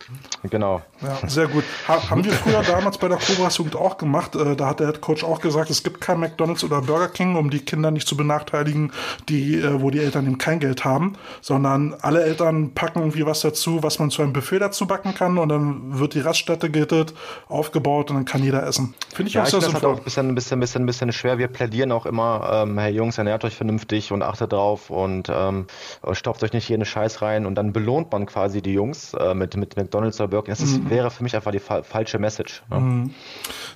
Genau. 0.50 0.82
Ja, 1.00 1.28
sehr 1.28 1.46
gut. 1.46 1.64
Ha 1.88 2.10
haben 2.10 2.24
wir 2.24 2.32
früher 2.32 2.62
damals 2.66 2.98
bei 2.98 3.08
der 3.08 3.18
Cobras 3.18 3.56
Jugend 3.56 3.76
auch 3.76 3.96
gemacht. 3.96 4.34
Äh, 4.34 4.56
da 4.56 4.66
hat 4.66 4.80
der 4.80 4.88
Head 4.88 5.00
Coach 5.00 5.24
auch 5.24 5.40
gesagt, 5.40 5.70
es 5.70 5.82
gibt 5.82 6.00
kein 6.00 6.20
McDonalds 6.20 6.64
oder 6.64 6.82
Burger 6.82 7.08
King, 7.08 7.36
um 7.36 7.50
die 7.50 7.60
Kinder 7.60 7.90
nicht 7.90 8.06
zu 8.06 8.16
benachteiligen, 8.16 8.92
die, 9.28 9.54
äh, 9.54 9.80
wo 9.80 9.90
die 9.90 10.00
Eltern 10.00 10.26
eben 10.26 10.38
kein 10.38 10.58
Geld 10.60 10.84
haben, 10.84 11.14
sondern 11.40 11.94
alle 12.02 12.24
Eltern 12.24 12.74
packen 12.74 12.98
irgendwie 12.98 13.24
was 13.24 13.40
dazu, 13.40 13.82
was 13.82 13.98
man 13.98 14.10
zu 14.10 14.22
einem 14.22 14.32
Buffet 14.34 14.58
dazu 14.58 14.86
backen 14.86 15.14
kann 15.14 15.38
und 15.38 15.48
dann 15.48 15.98
wird 15.98 16.14
die 16.14 16.20
Raststätte 16.20 16.70
gehittet, 16.70 17.14
aufgebaut 17.48 17.75
und 18.10 18.16
dann 18.16 18.24
kann 18.24 18.42
jeder 18.42 18.66
essen. 18.66 18.94
Finde 19.14 19.28
ich 19.28 19.34
Ja, 19.34 19.42
auch 19.42 19.46
ich 19.46 19.50
sehr 19.50 19.60
finde 19.60 19.66
das 19.66 19.74
halt 19.74 19.82
sinnvoll. 19.82 19.94
auch 19.94 19.98
ein 19.98 20.04
bisschen, 20.04 20.28
ein 20.28 20.34
bisschen, 20.34 20.60
bisschen, 20.60 20.86
bisschen 20.86 21.12
schwer. 21.12 21.38
Wir 21.38 21.48
plädieren 21.48 21.92
auch 21.92 22.06
immer, 22.06 22.48
ähm, 22.52 22.78
hey 22.78 22.92
Jungs, 22.94 23.18
ernährt 23.18 23.44
euch 23.44 23.54
vernünftig 23.56 24.12
und 24.12 24.22
achtet 24.22 24.52
drauf 24.52 24.90
und 24.90 25.28
ähm, 25.32 25.66
stopft 26.12 26.42
euch 26.42 26.52
nicht 26.52 26.68
jeden 26.68 26.84
Scheiß 26.84 27.22
rein 27.22 27.46
und 27.46 27.54
dann 27.54 27.72
belohnt 27.72 28.10
man 28.12 28.26
quasi 28.26 28.62
die 28.62 28.72
Jungs 28.72 29.14
äh, 29.14 29.34
mit, 29.34 29.56
mit 29.56 29.76
McDonalds 29.76 30.20
oder 30.20 30.28
Burger 30.28 30.44
King. 30.46 30.54
Das 30.54 30.60
ist, 30.60 30.82
Mhm. 30.82 30.90
wäre 30.90 31.10
für 31.10 31.22
mich 31.22 31.34
einfach 31.34 31.52
die 31.52 31.58
fa 31.58 31.82
falsche 31.82 32.18
Message. 32.18 32.62
Ne? 32.70 33.10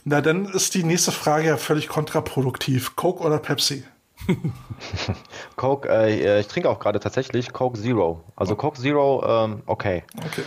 Na, 0.04 0.20
dann 0.20 0.46
ist 0.46 0.74
die 0.74 0.84
nächste 0.84 1.12
Frage 1.12 1.46
ja 1.48 1.56
völlig 1.56 1.88
kontraproduktiv. 1.88 2.96
Coke 2.96 3.22
oder 3.24 3.38
Pepsi? 3.38 3.84
Coke, 5.56 5.88
äh, 5.88 6.40
ich 6.40 6.46
trinke 6.48 6.68
auch 6.68 6.78
gerade 6.78 7.00
tatsächlich 7.00 7.52
Coke 7.52 7.78
Zero. 7.78 8.22
Also 8.36 8.56
Coke 8.56 8.78
Zero, 8.80 9.24
ähm, 9.26 9.62
okay. 9.66 10.04
Okay. 10.26 10.42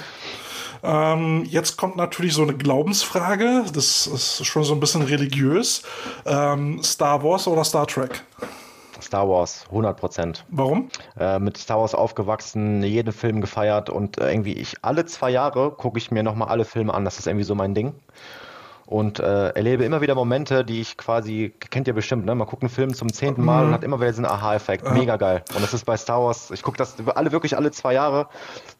Ähm, 0.83 1.45
jetzt 1.45 1.77
kommt 1.77 1.95
natürlich 1.95 2.33
so 2.33 2.43
eine 2.43 2.53
Glaubensfrage. 2.53 3.63
Das 3.73 4.05
ist 4.05 4.45
schon 4.45 4.63
so 4.63 4.73
ein 4.73 4.79
bisschen 4.79 5.01
religiös. 5.01 5.83
Ähm, 6.25 6.83
Star 6.83 7.23
Wars 7.23 7.47
oder 7.47 7.63
Star 7.63 7.87
Trek? 7.87 8.23
Star 9.01 9.27
Wars, 9.27 9.65
100 9.69 9.97
Prozent. 9.97 10.45
Warum? 10.49 10.89
Äh, 11.19 11.39
mit 11.39 11.57
Star 11.57 11.79
Wars 11.79 11.93
aufgewachsen, 11.93 12.83
jeden 12.83 13.13
Film 13.13 13.41
gefeiert 13.41 13.89
und 13.89 14.17
äh, 14.17 14.31
irgendwie 14.31 14.53
ich 14.53 14.75
alle 14.81 15.05
zwei 15.05 15.29
Jahre 15.29 15.71
gucke 15.71 15.97
ich 15.97 16.11
mir 16.11 16.23
nochmal 16.23 16.49
alle 16.49 16.65
Filme 16.65 16.93
an. 16.93 17.05
Das 17.05 17.19
ist 17.19 17.27
irgendwie 17.27 17.45
so 17.45 17.55
mein 17.55 17.73
Ding. 17.73 17.93
Und 18.85 19.19
äh, 19.19 19.49
erlebe 19.49 19.85
immer 19.85 20.01
wieder 20.01 20.13
Momente, 20.13 20.65
die 20.65 20.81
ich 20.81 20.97
quasi, 20.97 21.53
kennt 21.71 21.87
ihr 21.87 21.93
bestimmt, 21.93 22.25
ne? 22.25 22.35
Man 22.35 22.47
guckt 22.47 22.63
einen 22.63 22.69
Film 22.69 22.93
zum 22.93 23.11
zehnten 23.13 23.43
Mal 23.43 23.65
und 23.65 23.71
hat 23.73 23.83
immer 23.83 23.97
wieder 23.99 24.09
diesen 24.11 24.25
Aha-Effekt. 24.25 24.91
Mega 24.91 25.15
geil. 25.15 25.41
Und 25.55 25.63
das 25.63 25.73
ist 25.73 25.85
bei 25.85 25.95
Star 25.95 26.21
Wars, 26.21 26.51
ich 26.51 26.61
gucke 26.61 26.77
das 26.77 26.95
alle 27.15 27.31
wirklich 27.31 27.55
alle 27.55 27.71
zwei 27.71 27.93
Jahre, 27.93 28.27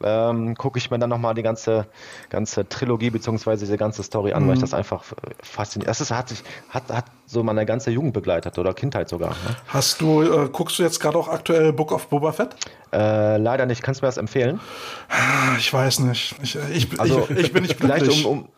ähm, 0.02 0.54
gucke 0.56 0.78
ich 0.78 0.90
mir 0.90 0.98
dann 0.98 1.08
nochmal 1.10 1.34
die 1.34 1.42
ganze, 1.42 1.86
ganze 2.28 2.68
Trilogie 2.68 3.10
beziehungsweise 3.10 3.64
diese 3.64 3.78
ganze 3.78 4.02
Story 4.02 4.34
an, 4.34 4.46
weil 4.46 4.54
ich 4.54 4.60
das 4.60 4.74
einfach 4.74 5.10
äh, 5.12 5.30
fasziniert. 5.42 5.88
Das 5.88 6.00
ist, 6.02 6.10
hat 6.10 6.28
sich, 6.28 6.42
hat, 6.68 6.84
hat 6.92 7.06
so 7.26 7.42
meine 7.42 7.64
ganze 7.64 7.90
Jugend 7.90 8.12
begleitet 8.12 8.58
oder 8.58 8.74
Kindheit 8.74 9.08
sogar. 9.08 9.30
Ne? 9.30 9.56
Hast 9.68 10.00
du, 10.02 10.22
äh, 10.22 10.48
guckst 10.52 10.78
du 10.78 10.82
jetzt 10.82 11.00
gerade 11.00 11.16
auch 11.18 11.28
aktuell 11.28 11.72
Book 11.72 11.92
of 11.92 12.08
Boba 12.08 12.32
Fett? 12.32 12.54
Äh, 12.92 13.38
leider 13.38 13.64
nicht. 13.66 13.82
Kannst 13.82 14.00
du 14.02 14.04
mir 14.04 14.08
das 14.08 14.18
empfehlen? 14.18 14.60
Ah, 15.08 15.56
Ich 15.58 15.72
weiß 15.72 16.00
nicht. 16.00 16.34
Ich, 16.42 16.56
ich, 16.72 17.00
Also, 17.00 17.26
ich, 17.30 17.38
ich 17.38 17.52
bin 17.52 17.62
nicht 17.62 17.76
vielleicht 17.80 18.04
glücklich. 18.04 18.26
um, 18.26 18.40
um 18.40 18.48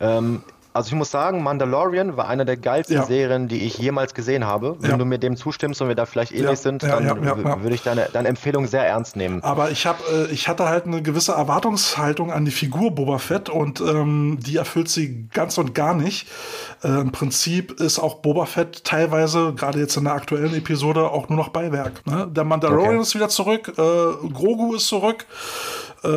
ähm, 0.00 0.42
also 0.74 0.88
ich 0.88 0.94
muss 0.94 1.10
sagen, 1.10 1.42
Mandalorian 1.42 2.16
war 2.16 2.28
eine 2.28 2.44
der 2.44 2.56
geilsten 2.56 2.94
Ja. 2.98 3.04
Serien, 3.04 3.48
die 3.48 3.64
ich 3.66 3.78
jemals 3.78 4.14
gesehen 4.14 4.44
habe. 4.46 4.76
Wenn 4.78 4.90
Ja. 4.92 4.96
du 4.96 5.04
mir 5.06 5.18
dem 5.18 5.36
zustimmst 5.36 5.82
und 5.82 5.88
wir 5.88 5.96
da 5.96 6.06
vielleicht 6.06 6.30
ähnlich 6.30 6.50
Ja, 6.50 6.54
sind, 6.56 6.84
dann 6.84 7.62
würde 7.64 7.74
ich 7.74 7.82
deine, 7.82 8.08
deine 8.12 8.28
Empfehlung 8.28 8.68
sehr 8.68 8.86
ernst 8.86 9.16
nehmen. 9.16 9.42
Aber 9.42 9.72
ich, 9.72 9.86
hab, 9.86 9.98
äh, 10.08 10.26
ich 10.26 10.46
hatte 10.46 10.68
halt 10.68 10.86
eine 10.86 11.02
gewisse 11.02 11.32
Erwartungshaltung 11.32 12.30
an 12.30 12.44
die 12.44 12.52
Figur 12.52 12.92
Boba 12.92 13.18
Fett 13.18 13.48
und 13.48 13.80
ähm, 13.80 14.38
die 14.40 14.56
erfüllt 14.56 14.88
sie 14.88 15.26
ganz 15.34 15.58
und 15.58 15.74
gar 15.74 15.94
nicht. 15.94 16.28
Äh, 16.84 17.00
Im 17.00 17.10
Prinzip 17.10 17.72
ist 17.80 17.98
auch 17.98 18.16
Boba 18.16 18.46
Fett 18.46 18.84
teilweise, 18.84 19.54
gerade 19.54 19.80
jetzt 19.80 19.96
in 19.96 20.04
der 20.04 20.12
aktuellen 20.12 20.54
Episode, 20.54 21.10
auch 21.10 21.28
nur 21.28 21.38
noch 21.38 21.48
Beiwerk. 21.48 22.06
Ne? 22.06 22.28
Der 22.30 22.44
Mandalorian 22.44 22.90
Okay. 22.96 23.02
ist 23.02 23.14
wieder 23.16 23.30
zurück, 23.30 23.72
äh, 23.76 23.80
Grogu 24.32 24.76
ist 24.76 24.86
zurück. 24.86 25.26
Äh, 26.04 26.08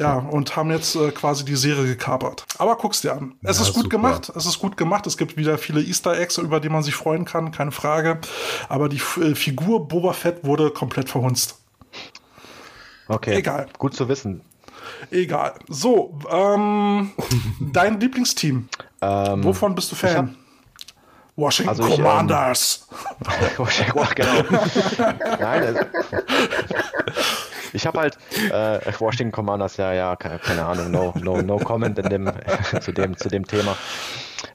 ja, 0.00 0.18
und 0.18 0.56
haben 0.56 0.70
jetzt 0.70 0.96
äh, 0.96 1.10
quasi 1.12 1.44
die 1.44 1.54
Serie 1.56 1.84
gekapert. 1.84 2.44
Aber 2.58 2.76
guck's 2.76 3.02
dir 3.02 3.12
an. 3.12 3.34
Es 3.42 3.58
Ja, 3.58 3.62
ist 3.64 3.72
gut 3.74 3.84
super. 3.84 3.88
gemacht. 3.96 4.32
Es 4.34 4.46
ist 4.46 4.58
gut 4.58 4.76
gemacht. 4.76 5.06
Es 5.06 5.16
gibt 5.16 5.36
wieder 5.36 5.58
viele 5.58 5.80
Easter 5.80 6.18
Eggs, 6.18 6.38
über 6.38 6.58
die 6.58 6.68
man 6.68 6.82
sich 6.82 6.94
freuen 6.94 7.24
kann, 7.24 7.52
keine 7.52 7.70
Frage. 7.72 8.18
Aber 8.68 8.88
die 8.88 9.00
äh, 9.20 9.34
Figur 9.34 9.86
Boba 9.86 10.12
Fett 10.12 10.44
wurde 10.44 10.70
komplett 10.70 11.08
verhunzt. 11.08 11.56
Okay. 13.08 13.34
Egal. 13.36 13.66
Gut 13.78 13.94
zu 13.94 14.08
wissen. 14.08 14.40
Egal. 15.10 15.54
So, 15.68 16.18
ähm, 16.30 17.10
dein 17.60 18.00
Lieblingsteam. 18.00 18.68
Ähm, 19.00 19.44
Wovon 19.44 19.74
bist 19.74 19.90
du 19.92 19.96
Fan? 19.96 20.36
Washington 21.42 21.68
Also 21.68 21.86
ich, 21.86 21.98
ähm, 21.98 22.04
Commanders. 22.04 22.86
Wow, 23.94 24.14
genau. 24.14 24.42
Nein, 25.40 25.62
äh, 25.62 25.84
ich 27.72 27.86
habe 27.86 28.00
halt 28.00 28.16
äh, 28.50 28.92
Washington 28.98 29.32
Commanders, 29.32 29.76
ja, 29.76 29.92
ja, 29.92 30.16
keine, 30.16 30.38
keine 30.38 30.64
Ahnung, 30.64 30.90
no, 30.90 31.14
no, 31.20 31.42
no 31.42 31.56
comment 31.58 31.98
in 31.98 32.08
dem, 32.08 32.32
zu, 32.80 32.92
dem, 32.92 33.16
zu 33.16 33.28
dem 33.28 33.46
Thema. 33.46 33.76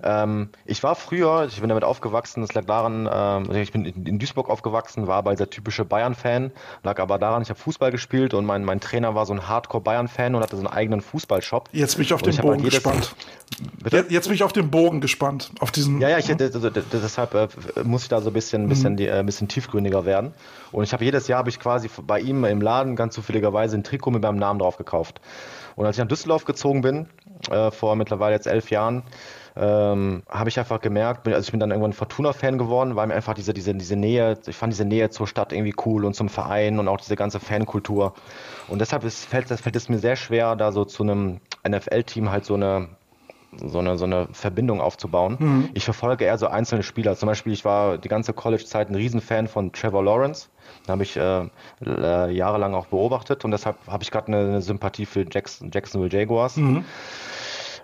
Ähm, 0.03 0.49
ich 0.65 0.83
war 0.83 0.95
früher, 0.95 1.45
ich 1.47 1.59
bin 1.59 1.69
damit 1.69 1.83
aufgewachsen, 1.83 2.41
das 2.41 2.53
lag 2.53 2.65
daran, 2.65 3.09
ähm, 3.11 3.55
ich 3.55 3.71
bin 3.71 3.85
in, 3.85 4.19
Duisburg 4.19 4.49
aufgewachsen, 4.49 5.07
war 5.07 5.17
aber 5.17 5.31
dieser 5.31 5.49
typische 5.49 5.85
Bayern-Fan, 5.85 6.51
lag 6.83 6.99
aber 6.99 7.17
daran, 7.17 7.41
ich 7.41 7.49
habe 7.49 7.59
Fußball 7.59 7.91
gespielt 7.91 8.33
und 8.33 8.45
mein, 8.45 8.63
mein 8.63 8.79
Trainer 8.79 9.15
war 9.15 9.25
so 9.25 9.33
ein 9.33 9.47
Hardcore-Bayern-Fan 9.47 10.35
und 10.35 10.41
hatte 10.41 10.55
so 10.55 10.61
einen 10.61 10.73
eigenen 10.73 11.01
Fußballshop. 11.01 11.69
Jetzt 11.71 11.95
bin 11.95 12.03
ich 12.03 12.13
auf 12.13 12.21
den 12.21 12.31
ich 12.31 12.39
halt 12.39 12.47
Bogen 12.47 12.63
gespannt. 12.63 13.15
Bitte? 13.81 14.05
Jetzt, 14.09 14.25
bin 14.25 14.35
ich 14.35 14.43
auf 14.43 14.53
den 14.53 14.69
Bogen 14.69 15.01
gespannt. 15.01 15.51
Auf 15.59 15.71
diesen. 15.71 16.01
Ja, 16.01 16.09
ja, 16.09 16.17
ich, 16.17 16.25
d- 16.25 16.35
deshalb 16.37 17.33
äh, 17.33 17.47
muss 17.83 18.03
ich 18.03 18.09
da 18.09 18.21
so 18.21 18.29
ein 18.29 18.33
bisschen, 18.33 18.67
bisschen, 18.67 18.97
die, 18.97 19.07
äh, 19.07 19.19
ein 19.19 19.25
bisschen 19.25 19.47
tiefgründiger 19.47 20.05
werden. 20.05 20.33
Und 20.71 20.83
ich 20.83 20.93
habe 20.93 21.05
jedes 21.05 21.27
Jahr 21.27 21.39
habe 21.39 21.49
ich 21.49 21.59
quasi 21.59 21.89
bei 22.05 22.19
ihm 22.19 22.43
im 22.43 22.61
Laden 22.61 22.95
ganz 22.95 23.15
zufälligerweise 23.15 23.77
ein 23.77 23.83
Trikot 23.83 24.11
mit 24.11 24.21
meinem 24.21 24.37
Namen 24.37 24.59
drauf 24.59 24.77
gekauft. 24.77 25.21
Und 25.75 25.85
als 25.85 25.95
ich 25.95 26.01
nach 26.01 26.07
Düsseldorf 26.09 26.43
gezogen 26.43 26.81
bin, 26.81 27.07
äh, 27.49 27.71
vor 27.71 27.95
mittlerweile 27.95 28.35
jetzt 28.35 28.47
elf 28.47 28.69
Jahren, 28.69 29.03
ähm, 29.59 30.23
habe 30.29 30.49
ich 30.49 30.59
einfach 30.59 30.79
gemerkt, 30.81 31.27
also 31.27 31.39
ich 31.39 31.51
bin 31.51 31.59
dann 31.59 31.71
irgendwann 31.71 31.93
Fortuna-Fan 31.93 32.57
geworden, 32.57 32.95
weil 32.95 33.07
mir 33.07 33.15
einfach 33.15 33.33
diese, 33.33 33.53
diese, 33.53 33.73
diese 33.73 33.95
Nähe, 33.95 34.37
ich 34.45 34.55
fand 34.55 34.71
diese 34.71 34.85
Nähe 34.85 35.09
zur 35.09 35.27
Stadt 35.27 35.53
irgendwie 35.53 35.73
cool 35.85 36.05
und 36.05 36.13
zum 36.13 36.29
Verein 36.29 36.79
und 36.79 36.87
auch 36.87 36.97
diese 36.97 37.15
ganze 37.15 37.39
Fankultur. 37.39 38.13
Und 38.67 38.79
deshalb 38.79 39.03
ist, 39.03 39.25
fällt, 39.25 39.47
fällt 39.47 39.75
es 39.75 39.89
mir 39.89 39.99
sehr 39.99 40.15
schwer, 40.15 40.55
da 40.55 40.71
so 40.71 40.85
zu 40.85 41.03
einem 41.03 41.39
NFL-Team 41.67 42.29
halt 42.31 42.45
so 42.45 42.53
eine 42.53 42.89
so 43.65 43.79
eine, 43.79 43.97
so 43.97 44.05
eine 44.05 44.27
Verbindung 44.33 44.81
aufzubauen. 44.81 45.37
Mhm. 45.39 45.69
Ich 45.73 45.85
verfolge 45.85 46.25
eher 46.25 46.37
so 46.37 46.47
einzelne 46.47 46.83
Spieler. 46.83 47.15
Zum 47.15 47.27
Beispiel, 47.27 47.53
ich 47.53 47.65
war 47.65 47.97
die 47.97 48.09
ganze 48.09 48.33
College-Zeit 48.33 48.89
ein 48.89 48.95
Riesenfan 48.95 49.47
von 49.47 49.71
Trevor 49.71 50.03
Lawrence. 50.03 50.49
Da 50.85 50.93
habe 50.93 51.03
ich 51.03 51.15
äh, 51.17 51.47
äh, 51.85 52.31
jahrelang 52.31 52.75
auch 52.75 52.87
beobachtet 52.87 53.45
und 53.45 53.51
deshalb 53.51 53.77
habe 53.87 54.03
ich 54.03 54.11
gerade 54.11 54.27
eine, 54.27 54.39
eine, 54.39 54.61
Sympathie 54.61 55.05
für 55.05 55.25
Jackson, 55.29 55.71
Jacksonville 55.73 56.11
Jaguars. 56.11 56.57
Mhm. 56.57 56.85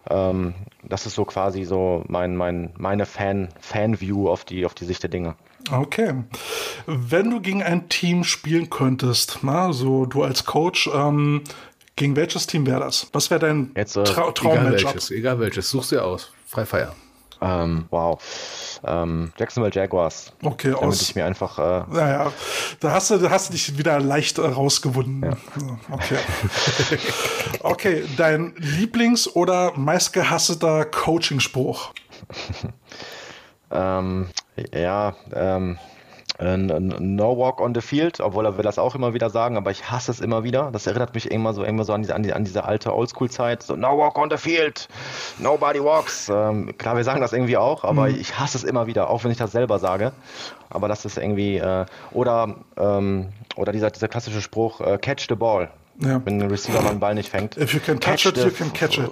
Ähm, 0.10 0.54
das 0.84 1.06
ist 1.06 1.16
so 1.16 1.26
quasi 1.26 1.64
so 1.64 2.04
mein, 2.08 2.36
mein, 2.36 2.72
meine 2.78 3.06
Fan, 3.06 3.50
Fan-View 3.60 4.30
auf 4.30 4.46
die, 4.46 4.66
auf 4.66 4.74
die 4.74 4.86
Sicht 4.86 5.04
der 5.04 5.10
Dinge. 5.10 5.36
Okay. 5.72 6.14
Wenn 6.86 7.30
du 7.30 7.40
gegen 7.40 7.64
ein 7.64 7.88
Team 7.88 8.24
spielen 8.24 8.70
könntest, 8.70 9.40
na, 9.44 9.72
so 9.72 10.06
du 10.06 10.24
als 10.24 10.46
Coach, 10.46 10.90
ähm, 10.94 11.42
gegen 11.96 12.16
welches 12.16 12.48
Team 12.48 12.66
wäre 12.66 12.82
das? 12.82 13.08
Was 13.14 13.30
wäre 13.30 13.40
dein 13.40 13.72
Jetzt, 13.76 13.96
äh, 13.96 14.04
Tra 14.04 14.32
Traummatchup? 14.32 14.74
Egal 14.74 14.84
welches, 14.84 15.12
egal 15.12 15.40
welches, 15.40 15.70
such's 15.70 15.90
dir 15.90 16.04
aus. 16.04 16.32
Frei 16.46 16.66
Feier. 16.66 16.96
Ähm, 17.42 17.86
wow. 17.92 18.20
Ähm, 18.85 19.31
Jacksonville 19.38 19.73
Jaguars. 19.73 20.34
Okay, 20.43 20.72
damit 20.72 20.84
aus. 20.84 21.01
ich 21.01 21.15
mir 21.15 21.26
einfach. 21.26 21.57
Äh, 21.57 21.93
naja, 21.93 22.31
da 22.80 22.91
hast 22.91 23.11
du, 23.11 23.18
da 23.18 23.30
hast 23.30 23.49
du 23.49 23.53
dich 23.53 23.77
wieder 23.77 23.99
leicht 23.99 24.38
äh, 24.38 24.41
rausgewunden. 24.41 25.23
Ja. 25.23 25.77
Okay. 25.91 26.18
okay, 27.64 28.03
dein 28.18 28.53
Lieblings- 28.55 29.30
oder 29.30 29.72
meistgehasseter 29.77 30.85
Coaching-Spruch? 30.85 31.93
ähm, 33.72 34.27
ja, 34.73 35.15
ähm, 35.34 35.77
äh, 35.77 35.93
no 36.39 37.38
Walk 37.38 37.61
on 37.61 37.76
the 37.76 37.81
Field, 37.81 38.19
obwohl 38.19 38.45
er 38.45 38.57
will 38.57 38.64
das 38.64 38.80
auch 38.80 38.95
immer 38.95 39.14
wieder 39.14 39.30
sagen, 39.30 39.55
aber 39.57 39.72
ich 39.72 39.89
hasse 39.89 40.11
es 40.11 40.19
immer 40.19 40.43
wieder. 40.43 40.72
Das 40.72 40.88
erinnert 40.88 41.14
mich 41.14 41.30
immer 41.30 41.53
so, 41.53 41.64
immer 41.64 41.84
so 41.84 41.93
an, 41.93 42.01
diese, 42.01 42.15
an, 42.15 42.23
die, 42.23 42.34
an 42.34 42.43
diese 42.43 42.64
alte 42.64 42.93
Oldschool-Zeit. 42.93 43.64
So, 43.64 43.76
no 43.76 43.97
walk 43.97 44.18
on 44.18 44.30
the 44.30 44.38
field, 44.38 44.88
nobody 45.38 45.84
walks. 45.84 46.30
Ähm, 46.30 46.76
klar, 46.77 46.95
wir 46.95 47.03
sagen 47.03 47.22
das 47.22 47.34
irgendwie 47.34 47.57
auch, 47.57 47.84
aber 47.84 48.07
mhm. 48.07 48.15
ich 48.19 48.38
hasse 48.38 48.57
es 48.57 48.64
immer 48.64 48.88
wieder, 48.88 49.10
auch 49.10 49.23
wenn 49.23 49.31
ich 49.31 49.38
das 49.38 49.51
selber 49.51 49.80
sage. 49.80 50.11
Aber 50.69 50.88
das 50.88 51.05
ist 51.05 51.18
irgendwie, 51.18 51.57
äh, 51.57 51.85
oder, 52.11 52.55
ähm, 52.77 53.30
oder 53.55 53.72
dieser, 53.72 53.91
dieser 53.91 54.07
klassische 54.07 54.41
Spruch, 54.41 54.81
äh, 54.81 54.97
catch 54.97 55.27
the 55.30 55.35
ball. 55.35 55.69
Ja. 55.99 56.22
Wenn 56.26 56.41
ein 56.41 56.49
Receiver 56.49 56.82
mal 56.82 56.90
einen 56.90 56.99
Ball 56.99 57.14
nicht 57.14 57.30
fängt. 57.30 57.56
If 57.57 57.74
you 57.74 57.80
can 57.80 57.99
touch 57.99 58.26
it, 58.26 58.38
you 58.38 58.49
can 58.49 58.74
catch 58.74 58.98
it. 58.98 59.11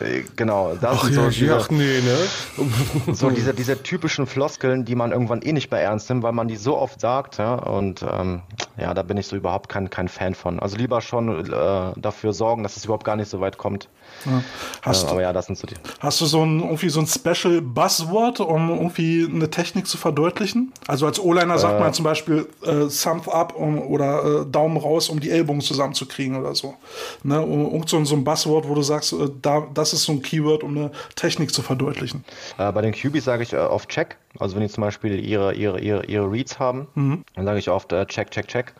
Äh, 0.00 0.22
genau. 0.36 0.74
Das 0.80 0.98
Ach, 0.98 1.04
sind 1.04 1.16
ja, 1.16 1.24
so 1.24 1.30
diese, 1.30 1.56
ach 1.56 1.70
nee, 1.70 2.00
ne? 2.00 3.12
so 3.14 3.30
diese, 3.30 3.52
diese 3.52 3.82
typischen 3.82 4.26
Floskeln, 4.26 4.84
die 4.84 4.94
man 4.94 5.10
irgendwann 5.10 5.42
eh 5.42 5.52
nicht 5.52 5.70
mehr 5.70 5.80
ernst 5.80 6.08
nimmt, 6.08 6.22
weil 6.22 6.32
man 6.32 6.46
die 6.46 6.56
so 6.56 6.78
oft 6.78 7.00
sagt. 7.00 7.38
Ja? 7.38 7.54
Und 7.54 8.02
ähm, 8.02 8.42
ja, 8.76 8.94
da 8.94 9.02
bin 9.02 9.16
ich 9.16 9.26
so 9.26 9.36
überhaupt 9.36 9.68
kein, 9.68 9.90
kein 9.90 10.08
Fan 10.08 10.34
von. 10.34 10.60
Also 10.60 10.76
lieber 10.76 11.00
schon 11.00 11.46
äh, 11.46 11.92
dafür 11.96 12.32
sorgen, 12.32 12.62
dass 12.62 12.76
es 12.76 12.84
überhaupt 12.84 13.04
gar 13.04 13.16
nicht 13.16 13.28
so 13.28 13.40
weit 13.40 13.58
kommt. 13.58 13.88
Ja. 14.24 14.42
Hast, 14.82 15.04
äh, 15.04 15.10
aber 15.10 15.22
ja, 15.22 15.32
das 15.32 15.46
sind 15.46 15.58
so 15.58 15.66
die. 15.66 15.74
Hast 16.00 16.20
du 16.20 16.26
so 16.26 16.42
ein, 16.44 16.60
irgendwie 16.60 16.88
so 16.88 17.00
ein 17.00 17.06
Special 17.06 17.60
Buzzword, 17.60 18.40
um 18.40 18.70
irgendwie 18.70 19.28
eine 19.30 19.50
Technik 19.50 19.86
zu 19.86 19.96
verdeutlichen? 19.96 20.72
Also 20.86 21.06
als 21.06 21.18
O-Liner 21.18 21.58
sagt 21.58 21.78
äh, 21.78 21.80
man 21.80 21.92
zum 21.92 22.04
Beispiel 22.04 22.46
äh, 22.62 22.86
Thumb 22.86 23.28
up 23.28 23.54
um, 23.56 23.80
oder 23.80 24.42
äh, 24.42 24.46
Daumen 24.46 24.76
raus, 24.76 25.08
um 25.08 25.20
die 25.20 25.30
Ellbogen 25.30 25.60
zusammenzukriegen 26.04 26.36
oder 26.36 26.54
so. 26.54 26.74
Ne? 27.22 27.40
Und 27.40 27.88
so, 27.88 28.02
so 28.04 28.14
ein 28.14 28.24
Buzzword, 28.24 28.68
wo 28.68 28.74
du 28.74 28.82
sagst, 28.82 29.12
äh, 29.12 29.28
da, 29.40 29.66
das 29.72 29.92
ist 29.92 30.04
so 30.04 30.12
ein 30.12 30.22
Keyword, 30.22 30.62
um 30.62 30.76
eine 30.76 30.90
Technik 31.14 31.52
zu 31.52 31.62
verdeutlichen. 31.62 32.24
Äh, 32.58 32.72
bei 32.72 32.82
den 32.82 32.92
QBs 32.92 33.24
sage 33.24 33.42
ich 33.42 33.56
auf 33.56 33.88
Check. 33.88 34.16
Also 34.38 34.56
wenn 34.56 34.62
die 34.62 34.68
zum 34.68 34.82
Beispiel 34.82 35.24
ihre, 35.24 35.54
ihre, 35.54 35.80
ihre, 35.80 36.06
ihre 36.06 36.30
Reads 36.30 36.58
haben, 36.58 36.88
mhm. 36.94 37.24
dann 37.34 37.44
sage 37.44 37.58
ich 37.58 37.70
oft 37.70 37.90
Check, 37.90 38.30
Check, 38.30 38.48
Check. 38.48 38.74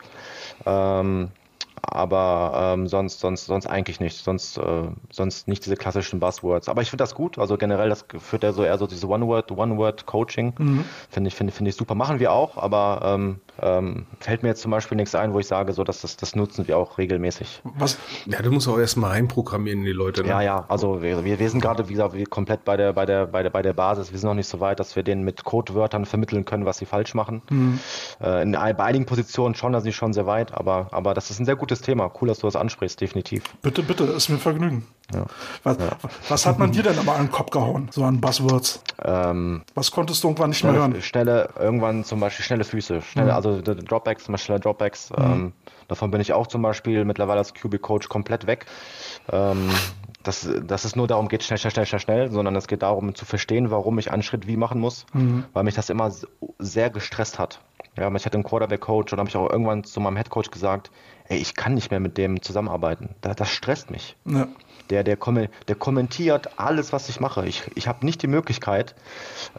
Ähm, 0.67 1.31
aber 1.83 2.75
ähm, 2.75 2.87
sonst, 2.87 3.21
sonst, 3.21 3.47
sonst 3.47 3.67
eigentlich 3.67 4.01
nicht. 4.01 4.17
Sonst, 4.17 4.57
äh, 4.57 4.89
sonst 5.11 5.49
nicht 5.49 5.65
diese 5.67 5.77
klassischen 5.77 6.19
Buzzwords. 6.19 6.69
Aber 6.69 6.81
ich 6.83 6.91
finde 6.91 7.03
das 7.03 7.15
gut. 7.15 7.39
Also 7.39 7.57
generell, 7.59 7.91
das 7.91 8.07
führt 8.19 8.43
ja 8.43 8.53
so 8.53 8.65
eher 8.65 8.79
so 8.79 8.87
diese 8.87 9.07
One-Word, 9.07 9.53
One-Word-Coaching. 9.53 10.55
Mhm. 10.59 10.85
Finde 11.11 11.29
ich, 11.29 11.35
finde, 11.35 11.53
finde 11.53 11.69
ich 11.69 11.77
super. 11.77 11.95
Machen 11.95 12.21
wir 12.21 12.33
auch, 12.33 12.57
aber 12.57 13.01
ähm, 13.05 13.41
ähm, 13.61 14.07
fällt 14.21 14.43
mir 14.43 14.51
jetzt 14.51 14.63
zum 14.63 14.71
Beispiel 14.71 14.97
nichts 14.97 15.15
ein, 15.15 15.33
wo 15.33 15.39
ich 15.39 15.47
sage, 15.47 15.73
so 15.73 15.85
dass 15.85 16.01
das, 16.01 16.17
das 16.17 16.35
nutzen 16.35 16.67
wir 16.67 16.79
auch 16.79 16.99
regelmäßig. 16.99 17.63
Was? 17.77 17.99
Ja, 18.27 18.43
du 18.43 18.51
musst 18.51 18.69
auch 18.69 18.79
erstmal 18.79 19.13
reinprogrammieren 19.13 19.81
in 19.81 19.87
die 19.87 19.93
Leute. 19.93 20.23
Ne? 20.23 20.29
Ja, 20.29 20.43
ja. 20.43 20.65
Also 20.69 21.03
wir, 21.03 21.25
wir 21.25 21.51
sind 21.51 21.61
gerade, 21.61 21.89
wie 21.89 21.93
gesagt, 21.93 22.31
komplett 22.31 22.65
bei 22.65 22.77
der, 22.77 22.93
bei 22.93 23.07
der, 23.07 23.27
bei 23.27 23.43
der, 23.43 23.51
bei 23.51 23.63
der 23.63 23.73
Basis. 23.73 24.13
Wir 24.13 24.19
sind 24.19 24.29
noch 24.29 24.35
nicht 24.35 24.49
so 24.49 24.61
weit, 24.61 24.81
dass 24.81 24.97
wir 24.97 25.03
denen 25.03 25.25
mit 25.25 25.45
Codewörtern 25.45 26.05
vermitteln 26.05 26.45
können, 26.45 26.65
was 26.65 26.79
sie 26.79 26.87
falsch 26.87 27.15
machen. 27.15 27.43
Mhm. 27.51 27.79
Äh, 28.21 28.43
in, 28.43 28.53
bei 28.53 28.79
einigen 28.79 29.07
Positionen 29.07 29.55
schon, 29.55 29.73
da 29.73 29.81
sind 29.81 29.91
sie 29.91 29.97
schon 29.97 30.13
sehr 30.13 30.27
weit, 30.27 30.53
aber, 30.55 30.89
aber 30.91 31.15
das 31.15 31.31
ist 31.31 31.39
ein 31.39 31.45
sehr 31.45 31.57
gutes 31.57 31.81
Thema. 31.81 32.11
Cool, 32.21 32.29
dass 32.29 32.39
du 32.39 32.47
das 32.47 32.57
ansprichst, 32.57 33.01
definitiv. 33.01 33.45
Bitte, 33.63 33.83
bitte, 33.83 34.05
ist 34.05 34.29
mir 34.29 34.39
Vergnügen. 34.39 34.87
Ja. 35.13 35.27
Was, 35.65 35.77
ja. 35.77 35.91
was, 36.29 36.47
hat 36.47 36.59
man 36.59 36.73
dir 36.73 36.83
denn 36.83 36.99
aber 36.99 37.17
an 37.17 37.27
den 37.27 37.31
Kopf 37.31 37.51
gehauen, 37.51 37.89
so 37.91 38.05
an 38.05 38.21
Buzzwords? 38.21 38.83
Ähm, 39.03 39.63
was 39.75 39.91
konntest 39.91 40.25
du 40.25 40.29
irgendwann 40.29 40.51
nicht 40.51 40.61
schnelle, 40.61 40.79
mehr 40.79 40.89
hören? 40.89 41.03
Schnelle, 41.03 41.51
irgendwann 41.59 42.05
zum 42.05 42.21
Beispiel 42.21 42.45
schnelle 42.45 42.65
Füße, 42.65 43.03
schnelle, 43.03 43.31
mhm. 43.31 43.37
also 43.37 43.44
Dropbacks, 43.53 44.25
zum 44.25 44.33
Beispiel 44.33 44.59
Dropbacks. 44.59 45.11
Mhm. 45.11 45.17
Ähm, 45.25 45.53
davon 45.89 46.11
bin 46.11 46.21
ich 46.21 46.33
auch 46.33 46.47
zum 46.47 46.63
Beispiel 46.63 47.05
mittlerweile 47.05 47.39
als 47.39 47.55
QB-Coach 47.55 48.09
komplett 48.09 48.47
weg. 48.47 48.67
Ähm, 49.31 49.71
dass, 50.23 50.49
dass 50.67 50.85
es 50.85 50.97
nur 50.97 51.07
darum 51.07 51.29
geht, 51.29 51.43
schnell, 51.43 51.59
schnell, 51.59 51.71
schnell, 51.71 51.87
schnell, 51.87 52.01
schnell, 52.01 52.31
sondern 52.31 52.57
es 52.57 52.67
geht 52.67 52.83
darum 52.83 53.15
zu 53.15 53.25
verstehen, 53.25 53.71
warum 53.71 53.99
ich 53.99 54.11
einen 54.11 54.23
Schritt 54.23 54.47
wie 54.47 54.57
machen 54.57 54.81
muss, 54.81 55.07
mhm. 55.13 55.45
weil 55.53 55.65
mich 55.65 55.75
das 55.75 55.91
immer 55.91 56.11
sehr 56.59 56.91
gestresst 56.91 57.39
hat. 57.39 57.61
Ja, 57.97 58.13
ich 58.13 58.27
hatte 58.27 58.35
einen 58.35 58.45
Quarterback-Coach 58.45 59.13
und 59.13 59.19
habe 59.19 59.29
ich 59.29 59.37
auch 59.37 59.49
irgendwann 59.49 59.85
zu 59.85 60.01
meinem 60.01 60.17
Head-Coach 60.17 60.51
gesagt, 60.51 60.91
ey, 61.29 61.39
ich 61.39 61.55
kann 61.55 61.75
nicht 61.75 61.91
mehr 61.91 62.01
mit 62.01 62.19
dem 62.19 62.43
zusammenarbeiten. 62.43 63.15
Das, 63.21 63.37
das 63.37 63.51
stresst 63.51 63.91
mich. 63.91 64.17
Ja. 64.25 64.49
Der, 64.91 65.05
der, 65.05 65.17
der 65.17 65.75
kommentiert 65.77 66.59
alles, 66.59 66.93
was 66.93 67.09
ich 67.09 67.21
mache. 67.21 67.47
Ich, 67.47 67.71
ich 67.75 67.87
habe 67.87 68.05
nicht 68.05 68.23
die 68.23 68.27
Möglichkeit, 68.27 68.95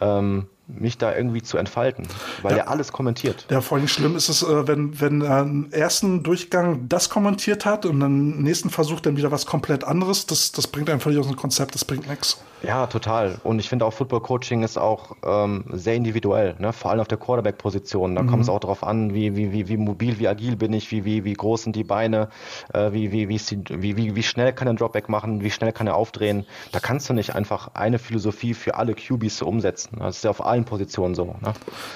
ähm, 0.00 0.48
mich 0.68 0.98
da 0.98 1.14
irgendwie 1.14 1.42
zu 1.42 1.58
entfalten, 1.58 2.06
weil 2.42 2.52
ja. 2.52 2.64
er 2.64 2.68
alles 2.70 2.92
kommentiert. 2.92 3.46
Ja, 3.50 3.60
vor 3.60 3.78
allem 3.78 3.88
schlimm 3.88 4.16
ist 4.16 4.28
es, 4.28 4.42
äh, 4.42 4.66
wenn, 4.66 5.00
wenn 5.00 5.22
er 5.22 5.42
einen 5.42 5.72
ersten 5.72 6.22
Durchgang 6.22 6.88
das 6.88 7.08
kommentiert 7.08 7.64
hat 7.64 7.86
und 7.86 8.00
dann 8.00 8.42
nächsten 8.42 8.70
Versuch 8.70 9.00
dann 9.00 9.16
wieder 9.16 9.30
was 9.30 9.46
komplett 9.46 9.84
anderes. 9.84 10.26
Das, 10.26 10.52
das 10.52 10.66
bringt 10.66 10.90
einen 10.90 11.00
völlig 11.00 11.18
aus 11.18 11.26
dem 11.26 11.36
Konzept, 11.36 11.74
das 11.74 11.84
bringt 11.84 12.08
nichts. 12.08 12.40
Ja, 12.62 12.86
total. 12.86 13.38
Und 13.44 13.58
ich 13.58 13.68
finde 13.68 13.84
auch 13.84 13.92
Football 13.92 14.20
Coaching 14.20 14.62
ist 14.62 14.78
auch 14.78 15.14
ähm, 15.24 15.64
sehr 15.72 15.94
individuell, 15.94 16.56
ne? 16.58 16.72
vor 16.72 16.90
allem 16.90 17.00
auf 17.00 17.08
der 17.08 17.18
Quarterback-Position. 17.18 18.14
Da 18.14 18.22
mhm. 18.22 18.28
kommt 18.28 18.42
es 18.42 18.48
auch 18.48 18.60
darauf 18.60 18.82
an, 18.82 19.14
wie, 19.14 19.36
wie, 19.36 19.52
wie, 19.52 19.68
wie 19.68 19.76
mobil, 19.76 20.18
wie 20.18 20.26
agil 20.26 20.56
bin 20.56 20.72
ich, 20.72 20.90
wie, 20.90 21.04
wie, 21.04 21.24
wie 21.24 21.34
groß 21.34 21.64
sind 21.64 21.76
die 21.76 21.84
Beine, 21.84 22.28
äh, 22.72 22.92
wie, 22.92 23.12
wie, 23.12 23.28
wie, 23.28 23.40
wie, 23.68 23.96
wie, 23.96 24.16
wie 24.16 24.22
schnell 24.22 24.52
kann 24.52 24.68
er 24.68 24.72
ein 24.72 24.76
Dropback 24.76 25.08
machen, 25.08 25.42
wie 25.42 25.50
schnell 25.50 25.72
kann 25.72 25.86
er 25.86 25.96
aufdrehen. 25.96 26.46
Da 26.72 26.80
kannst 26.80 27.08
du 27.10 27.14
nicht 27.14 27.34
einfach 27.34 27.74
eine 27.74 27.98
Philosophie 27.98 28.54
für 28.54 28.74
alle 28.74 28.94
QBs 28.94 29.42
umsetzen. 29.42 29.98
Das 29.98 30.16
ist 30.16 30.24
ja 30.24 30.30
auf 30.30 30.44
allen 30.44 30.55
Positionen 30.64 31.14
so. 31.14 31.24
Ne? 31.24 31.52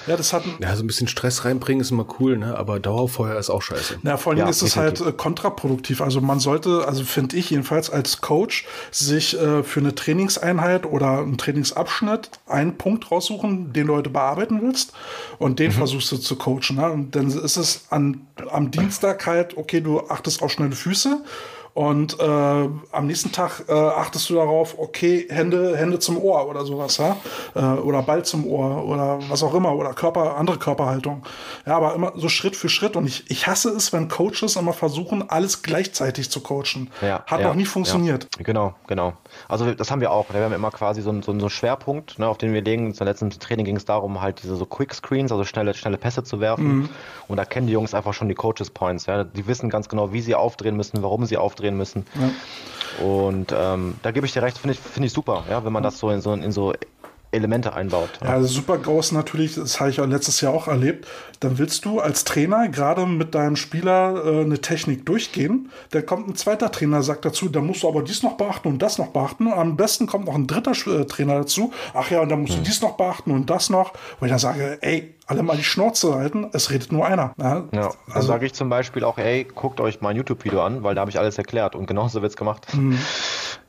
Ja, 0.07 0.17
das 0.17 0.33
hat 0.33 0.43
ja, 0.59 0.75
so 0.75 0.83
ein 0.83 0.87
bisschen 0.87 1.07
Stress 1.07 1.45
reinbringen 1.45 1.81
ist 1.81 1.91
immer 1.91 2.05
cool, 2.19 2.37
ne? 2.37 2.57
aber 2.57 2.79
Dauerfeuer 2.79 3.37
ist 3.37 3.49
auch 3.49 3.61
scheiße. 3.61 3.99
Ja, 4.03 4.17
vor 4.17 4.31
allem 4.31 4.39
ja, 4.39 4.49
ist 4.49 4.61
es 4.61 4.75
halt 4.75 5.01
äh, 5.01 5.11
kontraproduktiv. 5.11 6.01
Also 6.01 6.21
man 6.21 6.39
sollte, 6.39 6.87
also 6.87 7.03
finde 7.03 7.35
ich 7.37 7.49
jedenfalls 7.49 7.89
als 7.89 8.21
Coach, 8.21 8.65
sich 8.91 9.39
äh, 9.39 9.63
für 9.63 9.79
eine 9.79 9.95
Trainingseinheit 9.95 10.85
oder 10.85 11.19
einen 11.19 11.37
Trainingsabschnitt 11.37 12.29
einen 12.47 12.77
Punkt 12.77 13.11
raussuchen, 13.11 13.73
den 13.73 13.87
du 13.87 13.95
heute 13.95 14.09
bearbeiten 14.09 14.61
willst 14.61 14.93
und 15.39 15.59
den 15.59 15.71
mhm. 15.71 15.75
versuchst 15.75 16.11
du 16.11 16.17
zu 16.17 16.35
coachen. 16.35 16.75
Ne? 16.75 16.91
Und 16.91 17.15
dann 17.15 17.27
ist 17.27 17.57
es 17.57 17.85
an, 17.89 18.21
am 18.51 18.71
Dienstag 18.71 19.25
halt, 19.25 19.57
okay, 19.57 19.81
du 19.81 20.01
achtest 20.07 20.41
auf 20.41 20.51
schnelle 20.51 20.75
Füße 20.75 21.21
und 21.73 22.19
äh, 22.19 22.23
am 22.23 23.07
nächsten 23.07 23.31
Tag 23.31 23.63
äh, 23.69 23.71
achtest 23.73 24.29
du 24.29 24.35
darauf, 24.35 24.77
okay, 24.77 25.25
Hände, 25.29 25.77
Hände 25.77 25.99
zum 25.99 26.17
Ohr 26.17 26.49
oder 26.49 26.65
sowas, 26.65 26.97
ja? 26.97 27.15
Äh, 27.55 27.79
oder 27.79 28.01
Ball 28.01 28.25
zum 28.25 28.45
Ohr 28.45 28.83
oder 28.85 29.19
was 29.29 29.41
auch 29.41 29.53
immer, 29.53 29.73
oder 29.75 29.93
Körper, 29.93 30.35
andere 30.35 30.57
Körperhaltung. 30.57 31.23
Ja, 31.65 31.77
aber 31.77 31.95
immer 31.95 32.11
so 32.17 32.27
Schritt 32.27 32.57
für 32.57 32.67
Schritt. 32.67 32.97
Und 32.97 33.07
ich, 33.07 33.23
ich 33.31 33.47
hasse 33.47 33.69
es, 33.69 33.93
wenn 33.93 34.09
Coaches 34.09 34.57
immer 34.57 34.73
versuchen, 34.73 35.29
alles 35.29 35.61
gleichzeitig 35.61 36.29
zu 36.29 36.41
coachen. 36.41 36.91
Ja, 37.01 37.23
Hat 37.25 37.39
ja, 37.39 37.47
noch 37.47 37.55
nie 37.55 37.65
funktioniert. 37.65 38.27
Ja. 38.37 38.43
Genau, 38.43 38.73
genau. 38.87 39.13
Also 39.47 39.73
das 39.73 39.91
haben 39.91 40.01
wir 40.01 40.11
auch. 40.11 40.25
Wir 40.33 40.43
haben 40.43 40.53
immer 40.53 40.71
quasi 40.71 41.01
so 41.01 41.09
einen, 41.09 41.23
so 41.23 41.31
einen 41.31 41.49
Schwerpunkt, 41.49 42.19
ne, 42.19 42.27
auf 42.27 42.37
den 42.37 42.53
wir 42.53 42.61
legen. 42.61 42.93
Zum 42.93 43.07
letzten 43.07 43.29
Training 43.29 43.65
ging 43.65 43.77
es 43.77 43.85
darum, 43.85 44.19
halt 44.19 44.43
diese 44.43 44.57
so 44.57 44.65
Quick 44.65 44.93
Screens, 44.93 45.31
also 45.31 45.45
schnelle, 45.45 45.73
schnelle 45.73 45.97
Pässe 45.97 46.23
zu 46.23 46.41
werfen. 46.41 46.79
Mhm. 46.79 46.89
Und 47.29 47.37
da 47.37 47.45
kennen 47.45 47.67
die 47.67 47.73
Jungs 47.73 47.93
einfach 47.93 48.13
schon 48.13 48.27
die 48.27 48.35
Coaches 48.35 48.71
Points. 48.71 49.05
Ja? 49.05 49.23
Die 49.23 49.47
wissen 49.47 49.69
ganz 49.69 49.87
genau, 49.87 50.11
wie 50.11 50.19
sie 50.19 50.35
aufdrehen 50.35 50.75
müssen, 50.75 51.01
warum 51.01 51.25
sie 51.25 51.37
aufdrehen 51.37 51.60
drehen 51.61 51.77
müssen. 51.77 52.05
Ja. 52.19 53.05
Und 53.05 53.53
ähm, 53.55 53.95
da 54.01 54.11
gebe 54.11 54.25
ich 54.25 54.33
dir 54.33 54.41
recht, 54.41 54.57
finde 54.57 54.73
ich, 54.73 54.79
find 54.79 55.05
ich 55.05 55.13
super, 55.13 55.45
ja, 55.49 55.63
wenn 55.63 55.71
man 55.71 55.83
das 55.83 55.97
so 55.97 56.09
in 56.09 56.21
so, 56.21 56.33
in 56.33 56.51
so 56.51 56.73
Elemente 57.31 57.73
einbaut. 57.73 58.09
Ja, 58.21 58.37
ja 58.37 58.43
super 58.43 58.77
groß 58.77 59.13
natürlich, 59.13 59.55
das 59.55 59.79
habe 59.79 59.89
ich 59.89 60.01
auch 60.01 60.05
letztes 60.05 60.41
Jahr 60.41 60.53
auch 60.53 60.67
erlebt. 60.67 61.07
Dann 61.39 61.57
willst 61.57 61.85
du 61.85 61.99
als 61.99 62.23
Trainer 62.23 62.67
gerade 62.67 63.05
mit 63.05 63.33
deinem 63.33 63.55
Spieler 63.55 64.23
äh, 64.25 64.41
eine 64.41 64.59
Technik 64.59 65.05
durchgehen. 65.05 65.71
Dann 65.91 66.05
kommt 66.05 66.27
ein 66.27 66.35
zweiter 66.35 66.71
Trainer, 66.71 67.01
sagt 67.01 67.25
dazu, 67.25 67.49
da 67.49 67.61
musst 67.61 67.83
du 67.83 67.87
aber 67.87 68.03
dies 68.03 68.21
noch 68.21 68.37
beachten 68.37 68.67
und 68.67 68.81
das 68.81 68.97
noch 68.97 69.07
beachten. 69.07 69.47
Und 69.47 69.53
am 69.53 69.77
besten 69.77 70.07
kommt 70.07 70.25
noch 70.25 70.35
ein 70.35 70.45
dritter 70.45 70.71
äh, 70.71 71.05
Trainer 71.05 71.39
dazu. 71.39 71.73
Ach 71.93 72.11
ja, 72.11 72.21
und 72.21 72.29
dann 72.29 72.41
musst 72.41 72.53
hm. 72.53 72.63
du 72.63 72.69
dies 72.69 72.81
noch 72.81 72.97
beachten 72.97 73.31
und 73.31 73.49
das 73.49 73.69
noch. 73.69 73.93
Wo 74.19 74.25
ich 74.25 74.31
dann 74.31 74.39
sage, 74.39 74.77
ey, 74.81 75.15
alle 75.25 75.43
mal 75.43 75.55
die 75.55 75.63
Schnauze 75.63 76.13
halten, 76.13 76.49
es 76.51 76.69
redet 76.69 76.91
nur 76.91 77.05
einer. 77.05 77.33
Ja, 77.37 77.63
ja 77.71 77.85
also, 77.85 77.95
dann 78.13 78.21
sage 78.23 78.45
ich 78.45 78.53
zum 78.53 78.69
Beispiel 78.69 79.03
auch, 79.03 79.17
ey, 79.17 79.45
guckt 79.45 79.79
euch 79.79 80.01
mein 80.01 80.17
YouTube-Video 80.17 80.61
an, 80.61 80.83
weil 80.83 80.93
da 80.93 81.01
habe 81.01 81.11
ich 81.11 81.17
alles 81.17 81.37
erklärt 81.37 81.75
und 81.75 81.87
genauso 81.87 82.21
wird 82.21 82.31
es 82.31 82.37
gemacht. 82.37 82.67
Mhm. 82.73 82.99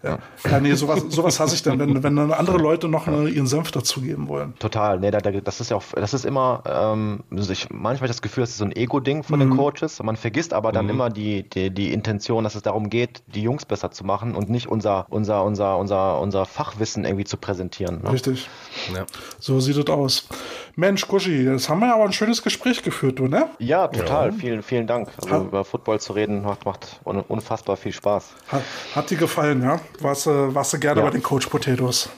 Ja. 0.03 0.19
ja, 0.51 0.61
nee, 0.61 0.75
sowas, 0.75 1.05
sowas 1.11 1.39
hasse 1.39 1.55
ich 1.55 1.63
dann, 1.63 1.79
wenn, 1.79 2.03
wenn 2.03 2.17
dann 2.17 2.33
andere 2.33 2.59
Leute 2.59 2.89
noch 2.89 3.07
eine, 3.07 3.29
ihren 3.29 3.47
Senf 3.47 3.71
dazugeben 3.71 4.27
wollen. 4.27 4.55
Total, 4.59 4.99
nee, 4.99 5.11
das 5.11 5.61
ist 5.61 5.71
ja 5.71 5.77
auch, 5.77 5.85
das 5.95 6.13
ist 6.13 6.25
immer, 6.25 6.63
ähm, 6.67 7.21
ich, 7.31 7.69
manchmal 7.71 8.09
das 8.09 8.21
Gefühl, 8.21 8.43
das 8.43 8.51
ist 8.51 8.59
so 8.59 8.65
ein 8.65 8.75
Ego-Ding 8.75 9.23
von 9.23 9.39
mhm. 9.39 9.51
den 9.51 9.57
Coaches. 9.57 10.03
Man 10.03 10.17
vergisst 10.17 10.55
aber 10.55 10.73
dann 10.73 10.87
mhm. 10.87 10.91
immer 10.91 11.11
die, 11.11 11.49
die, 11.49 11.71
die 11.71 11.93
Intention, 11.93 12.43
dass 12.43 12.57
es 12.57 12.63
darum 12.63 12.91
geht, 12.91 13.23
die 13.33 13.43
Jungs 13.43 13.65
besser 13.65 13.93
zu 13.93 14.05
machen 14.05 14.35
und 14.35 14.51
nicht 14.51 14.67
unser, 14.67 15.07
unser, 15.11 15.45
unser, 15.45 15.79
unser, 15.79 16.21
unser 16.21 16.47
Fachwissen 16.47 17.05
irgendwie 17.05 17.25
zu 17.25 17.37
präsentieren. 17.37 18.03
Ne? 18.03 18.13
Richtig. 18.13 18.49
Ja. 18.95 19.07
So 19.39 19.61
sieht 19.61 19.77
es 19.77 19.87
aus. 19.87 20.27
Mensch, 20.75 21.07
Kuschi, 21.07 21.45
jetzt 21.45 21.69
haben 21.69 21.81
wir 21.81 21.89
ja 21.89 21.95
aber 21.95 22.05
ein 22.05 22.13
schönes 22.13 22.43
Gespräch 22.43 22.83
geführt, 22.83 23.19
du, 23.19 23.27
ne? 23.27 23.51
Ja, 23.59 23.89
total. 23.89 24.31
Ja. 24.31 24.33
Vielen, 24.33 24.63
vielen 24.63 24.87
Dank. 24.87 25.09
Also 25.17 25.31
hat, 25.31 25.43
über 25.43 25.65
Football 25.65 26.01
zu 26.01 26.15
reden 26.15 26.43
macht, 26.43 26.65
macht 26.65 27.01
unfassbar 27.05 27.77
viel 27.77 27.93
Spaß. 27.93 28.31
Hat, 28.49 28.63
hat 28.95 29.11
dir 29.11 29.19
gefallen, 29.19 29.63
ja? 29.63 29.81
Warst, 30.01 30.27
warst 30.27 30.73
du 30.73 30.79
gerne 30.79 31.01
ja. 31.01 31.07
bei 31.07 31.13
den 31.13 31.23
Coach 31.23 31.47
Potatoes? 31.49 32.09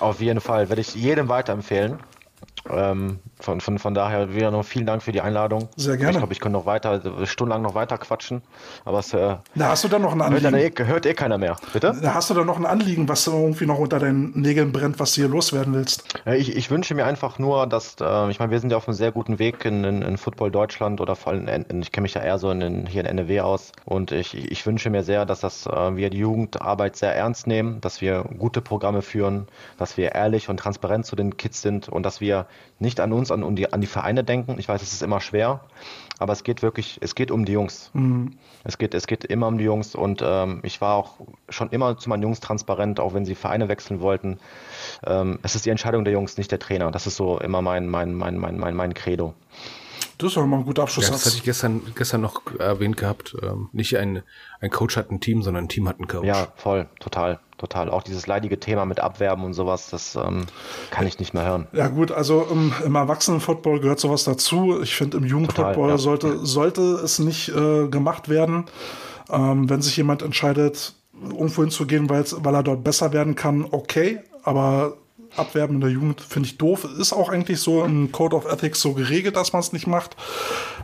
Auf 0.00 0.20
jeden 0.20 0.40
Fall. 0.40 0.68
Werde 0.68 0.82
ich 0.82 0.94
jedem 0.94 1.28
weiterempfehlen. 1.28 1.98
Ähm, 2.70 3.20
von, 3.40 3.60
von, 3.60 3.78
von 3.78 3.94
daher 3.94 4.34
wieder 4.34 4.50
noch 4.50 4.64
vielen 4.64 4.86
Dank 4.86 5.02
für 5.02 5.12
die 5.12 5.20
Einladung. 5.20 5.68
Sehr 5.76 5.96
gerne. 5.96 6.12
Ich 6.12 6.18
glaube, 6.18 6.32
ich 6.32 6.40
könnte 6.40 6.58
noch 6.58 6.66
weiter, 6.66 7.00
stundenlang 7.26 7.62
noch 7.62 7.74
weiter 7.74 7.98
quatschen. 7.98 8.42
Aber 8.84 8.98
es 8.98 9.12
äh, 9.12 9.36
da 9.54 9.68
hast 9.68 9.84
du 9.84 9.88
dann 9.88 10.02
noch 10.02 10.12
ein 10.12 10.20
Anliegen. 10.20 10.52
Hört, 10.54 10.78
eh, 10.78 10.84
hört 10.84 11.06
eh 11.06 11.14
keiner 11.14 11.38
mehr. 11.38 11.56
Bitte? 11.72 11.96
Da 12.02 12.14
hast 12.14 12.30
du 12.30 12.34
dann 12.34 12.46
noch 12.46 12.58
ein 12.58 12.66
Anliegen, 12.66 13.08
was 13.08 13.26
irgendwie 13.26 13.66
noch 13.66 13.78
unter 13.78 13.98
deinen 13.98 14.32
Nägeln 14.40 14.72
brennt, 14.72 14.98
was 15.00 15.14
du 15.14 15.22
hier 15.22 15.30
loswerden 15.30 15.74
willst. 15.74 16.20
Ich, 16.26 16.56
ich 16.56 16.70
wünsche 16.70 16.94
mir 16.94 17.06
einfach 17.06 17.38
nur, 17.38 17.66
dass, 17.66 17.96
äh, 18.00 18.30
ich 18.30 18.38
meine, 18.38 18.50
wir 18.50 18.60
sind 18.60 18.70
ja 18.70 18.76
auf 18.76 18.88
einem 18.88 18.96
sehr 18.96 19.12
guten 19.12 19.38
Weg 19.38 19.64
in, 19.64 19.84
in, 19.84 20.02
in 20.02 20.16
Football 20.18 20.50
Deutschland 20.50 21.00
oder 21.00 21.16
vor 21.16 21.32
allem, 21.32 21.48
in, 21.48 21.82
ich 21.82 21.92
kenne 21.92 22.02
mich 22.02 22.14
ja 22.14 22.22
eher 22.22 22.38
so 22.38 22.50
in, 22.50 22.86
hier 22.86 23.00
in 23.00 23.06
NRW 23.06 23.40
aus. 23.40 23.72
Und 23.84 24.12
ich, 24.12 24.34
ich 24.34 24.66
wünsche 24.66 24.90
mir 24.90 25.02
sehr, 25.02 25.26
dass 25.26 25.40
das, 25.40 25.66
äh, 25.66 25.96
wir 25.96 26.10
die 26.10 26.18
Jugendarbeit 26.18 26.96
sehr 26.96 27.14
ernst 27.14 27.46
nehmen, 27.46 27.80
dass 27.80 28.00
wir 28.00 28.24
gute 28.38 28.60
Programme 28.60 29.02
führen, 29.02 29.46
dass 29.78 29.96
wir 29.96 30.12
ehrlich 30.12 30.48
und 30.48 30.58
transparent 30.58 31.06
zu 31.06 31.16
den 31.16 31.36
Kids 31.36 31.62
sind 31.62 31.88
und 31.88 32.02
dass 32.04 32.20
wir 32.20 32.46
nicht 32.78 33.00
an 33.00 33.12
uns, 33.12 33.27
an, 33.30 33.42
an, 33.44 33.56
die, 33.56 33.72
an 33.72 33.80
die 33.80 33.86
Vereine 33.86 34.24
denken. 34.24 34.56
Ich 34.58 34.68
weiß, 34.68 34.82
es 34.82 34.92
ist 34.92 35.02
immer 35.02 35.20
schwer, 35.20 35.60
aber 36.18 36.32
es 36.32 36.44
geht 36.44 36.62
wirklich, 36.62 36.98
es 37.00 37.14
geht 37.14 37.30
um 37.30 37.44
die 37.44 37.52
Jungs. 37.52 37.90
Mhm. 37.94 38.32
Es, 38.64 38.78
geht, 38.78 38.94
es 38.94 39.06
geht 39.06 39.24
immer 39.24 39.46
um 39.46 39.58
die 39.58 39.64
Jungs 39.64 39.94
und 39.94 40.22
ähm, 40.24 40.60
ich 40.62 40.80
war 40.80 40.96
auch 40.96 41.14
schon 41.48 41.70
immer 41.70 41.96
zu 41.98 42.08
meinen 42.08 42.22
Jungs 42.22 42.40
transparent, 42.40 43.00
auch 43.00 43.14
wenn 43.14 43.24
sie 43.24 43.34
Vereine 43.34 43.68
wechseln 43.68 44.00
wollten. 44.00 44.38
Ähm, 45.06 45.38
es 45.42 45.54
ist 45.54 45.66
die 45.66 45.70
Entscheidung 45.70 46.04
der 46.04 46.12
Jungs, 46.12 46.38
nicht 46.38 46.50
der 46.50 46.58
Trainer. 46.58 46.90
Das 46.90 47.06
ist 47.06 47.16
so 47.16 47.38
immer 47.38 47.62
mein, 47.62 47.88
mein, 47.88 48.14
mein, 48.14 48.36
mein, 48.38 48.58
mein, 48.58 48.74
mein 48.74 48.94
Credo. 48.94 49.34
Das 50.18 50.28
ist 50.28 50.36
doch 50.36 50.46
mal 50.46 50.58
ein 50.58 50.64
guter 50.64 50.82
Abschluss. 50.82 51.06
Ja, 51.06 51.12
das 51.12 51.26
hatte 51.26 51.36
ich 51.36 51.44
gestern, 51.44 51.80
gestern 51.94 52.20
noch 52.20 52.42
erwähnt 52.58 52.96
gehabt. 52.96 53.36
Ähm, 53.42 53.68
nicht 53.72 53.96
ein, 53.96 54.22
ein 54.60 54.70
Coach 54.70 54.96
hat 54.96 55.10
ein 55.10 55.20
Team, 55.20 55.42
sondern 55.42 55.64
ein 55.64 55.68
Team 55.68 55.88
hat 55.88 55.98
einen 55.98 56.08
Coach. 56.08 56.26
Ja, 56.26 56.48
voll, 56.56 56.88
total 57.00 57.40
total. 57.58 57.90
Auch 57.90 58.02
dieses 58.02 58.26
leidige 58.26 58.58
Thema 58.58 58.86
mit 58.86 59.00
Abwerben 59.00 59.44
und 59.44 59.52
sowas, 59.52 59.90
das 59.90 60.16
ähm, 60.16 60.46
kann 60.90 61.06
ich 61.06 61.18
nicht 61.18 61.34
mehr 61.34 61.44
hören. 61.44 61.66
Ja 61.72 61.88
gut, 61.88 62.12
also 62.12 62.46
im, 62.50 62.72
im 62.84 62.94
Erwachsenenfootball 62.94 63.80
gehört 63.80 64.00
sowas 64.00 64.24
dazu. 64.24 64.80
Ich 64.80 64.94
finde, 64.96 65.18
im 65.18 65.24
Jugendfootball 65.24 65.90
ja. 65.90 65.98
sollte, 65.98 66.46
sollte 66.46 66.82
es 66.82 67.18
nicht 67.18 67.50
äh, 67.50 67.88
gemacht 67.88 68.28
werden. 68.28 68.64
Ähm, 69.30 69.68
wenn 69.68 69.82
sich 69.82 69.96
jemand 69.96 70.22
entscheidet, 70.22 70.94
irgendwo 71.20 71.62
hinzugehen, 71.62 72.08
weil 72.08 72.54
er 72.54 72.62
dort 72.62 72.84
besser 72.84 73.12
werden 73.12 73.34
kann, 73.34 73.66
okay. 73.70 74.20
Aber 74.44 74.96
Abwerben 75.38 75.76
in 75.76 75.80
der 75.80 75.90
Jugend 75.90 76.20
finde 76.20 76.48
ich 76.48 76.58
doof. 76.58 76.86
Ist 76.98 77.12
auch 77.12 77.28
eigentlich 77.28 77.60
so 77.60 77.84
im 77.84 78.12
Code 78.12 78.36
of 78.36 78.50
Ethics 78.50 78.80
so 78.80 78.92
geregelt, 78.92 79.36
dass 79.36 79.52
man 79.52 79.60
es 79.60 79.72
nicht 79.72 79.86
macht, 79.86 80.16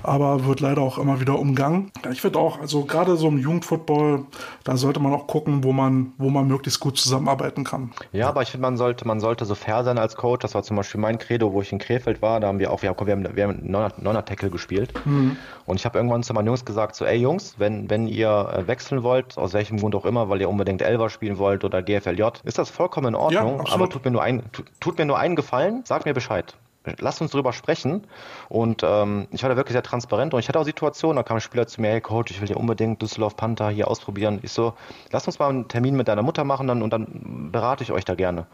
aber 0.03 0.47
wird 0.47 0.61
leider 0.61 0.83
auch 0.83 0.99
immer 0.99 1.21
wieder 1.21 1.39
umgangen. 1.39 1.91
Ich 2.13 2.21
finde 2.21 2.39
auch, 2.39 2.61
also 2.61 2.85
gerade 2.85 3.17
so 3.17 3.29
im 3.29 3.39
Jugendfootball, 3.39 4.25
da 4.65 4.77
sollte 4.77 5.01
man 5.01 5.13
auch 5.13 5.27
gucken, 5.27 5.65
wo 5.65 5.73
man, 5.73 6.13
wo 6.19 6.31
man 6.31 6.47
möglichst 6.47 6.81
gut 6.81 6.99
zusammenarbeiten 6.99 7.65
kann. 7.65 7.93
Ja, 8.13 8.29
aber 8.29 8.43
ich 8.43 8.51
finde, 8.51 8.63
man 8.63 8.77
sollte, 8.77 9.07
man 9.07 9.21
sollte 9.21 9.45
so 9.45 9.55
fair 9.55 9.85
sein 9.85 9.99
als 9.99 10.17
Coach. 10.17 10.43
Das 10.43 10.55
war 10.55 10.63
zum 10.63 10.77
Beispiel 10.77 11.01
mein 11.01 11.19
Credo, 11.19 11.53
wo 11.53 11.63
ich 11.63 11.73
in 11.73 11.79
Krefeld 11.79 12.23
war. 12.23 12.41
Da 12.41 12.49
haben 12.49 12.59
wir 12.59 12.71
auch, 12.73 12.83
wir 12.83 12.91
haben, 12.91 13.37
wir 13.37 13.45
haben 13.45 13.61
Neuner-Tackle 13.63 14.51
gespielt. 14.51 14.93
Mhm. 15.05 15.37
Und 15.67 15.77
ich 15.77 15.85
habe 15.85 15.99
irgendwann 15.99 16.23
zu 16.23 16.35
meinen 16.35 16.47
Jungs 16.47 16.65
gesagt, 16.65 16.95
so, 16.97 17.05
ey 17.05 17.19
Jungs, 17.19 17.55
wenn, 17.59 17.91
wenn 17.91 18.07
ihr 18.07 18.29
äh, 18.53 18.67
wechseln 18.67 19.03
wollt, 19.03 19.37
aus 19.39 19.53
welchem 19.53 19.79
Grund 19.79 19.95
auch 19.95 20.05
immer, 20.05 20.29
weil 20.29 20.41
ihr 20.41 20.49
unbedingt 20.49 20.83
Elver 20.83 21.11
spielen 21.11 21.39
wollt 21.39 21.65
oder 21.65 21.83
GFLJ, 21.83 22.23
ist 22.45 22.59
das 22.59 22.71
vollkommen 22.71 23.09
in 23.09 23.15
Ordnung. 23.15 23.63
Ja, 23.67 23.73
aber 23.73 23.89
tut 23.89 24.05
mir 24.05 24.11
nur 24.11 24.23
ein, 24.23 24.44
tut 24.81 24.99
mir 24.99 25.05
nur 25.05 25.19
einen 25.19 25.37
Gefallen, 25.37 25.83
sag 25.85 26.05
mir 26.05 26.15
Bescheid. 26.15 26.57
Lass 26.99 27.21
uns 27.21 27.31
drüber 27.31 27.53
sprechen. 27.53 28.07
Und 28.49 28.83
ähm, 28.85 29.27
ich 29.31 29.43
war 29.43 29.49
da 29.49 29.57
wirklich 29.57 29.73
sehr 29.73 29.83
transparent 29.83 30.35
und 30.35 30.41
ich 30.41 30.49
hatte 30.49 30.59
auch 30.59 30.65
Situationen, 30.65 31.17
da 31.17 31.23
kam 31.23 31.39
ein 31.39 31.41
Spieler 31.41 31.67
zu 31.67 31.81
mir, 31.81 31.89
hey 31.89 32.01
Coach, 32.01 32.31
ich 32.31 32.41
will 32.41 32.49
dir 32.49 32.59
unbedingt 32.59 33.01
Düsseldorf 33.01 33.37
Panther 33.37 33.71
hier 33.71 33.89
ausprobieren. 33.89 34.39
Ich 34.43 34.53
so, 34.53 34.75
lass 35.11 35.27
uns 35.27 35.39
mal 35.39 35.49
einen 35.49 35.69
Termin 35.69 35.97
mit 35.97 36.09
deiner 36.09 36.23
Mutter 36.23 36.45
machen 36.45 36.67
dann, 36.67 36.83
und 36.83 36.93
dann 36.93 37.51
berate 37.51 37.83
ich 37.83 37.93
euch 37.93 38.05
da 38.05 38.15
gerne. 38.15 38.47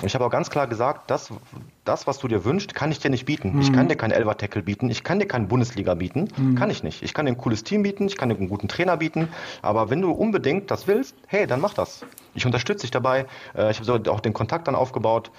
Und 0.00 0.06
ich 0.06 0.14
habe 0.14 0.24
auch 0.24 0.30
ganz 0.30 0.50
klar 0.50 0.66
gesagt, 0.66 1.10
das, 1.10 1.30
das, 1.84 2.06
was 2.06 2.18
du 2.18 2.26
dir 2.26 2.44
wünschst, 2.44 2.74
kann 2.74 2.90
ich 2.90 2.98
dir 2.98 3.10
nicht 3.10 3.26
bieten. 3.26 3.54
Mhm. 3.54 3.60
Ich 3.60 3.72
kann 3.72 3.88
dir 3.88 3.96
keinen 3.96 4.10
Elver-Tackle 4.10 4.62
bieten, 4.62 4.90
ich 4.90 5.04
kann 5.04 5.20
dir 5.20 5.26
keinen 5.26 5.46
Bundesliga 5.46 5.94
bieten, 5.94 6.28
mhm. 6.36 6.56
kann 6.56 6.70
ich 6.70 6.82
nicht. 6.82 7.02
Ich 7.02 7.14
kann 7.14 7.26
dir 7.26 7.32
ein 7.32 7.38
cooles 7.38 7.62
Team 7.62 7.84
bieten, 7.84 8.06
ich 8.06 8.16
kann 8.16 8.28
dir 8.28 8.36
einen 8.36 8.48
guten 8.48 8.66
Trainer 8.66 8.96
bieten, 8.96 9.28
aber 9.62 9.90
wenn 9.90 10.00
du 10.00 10.10
unbedingt 10.10 10.70
das 10.70 10.88
willst, 10.88 11.14
hey, 11.26 11.46
dann 11.46 11.60
mach 11.60 11.74
das. 11.74 12.04
Ich 12.34 12.44
unterstütze 12.46 12.82
dich 12.82 12.90
dabei. 12.90 13.26
Äh, 13.56 13.70
ich 13.70 13.80
habe 13.80 13.84
so 13.84 14.10
auch 14.10 14.20
den 14.20 14.32
Kontakt 14.32 14.66
dann 14.66 14.74
aufgebaut. 14.74 15.30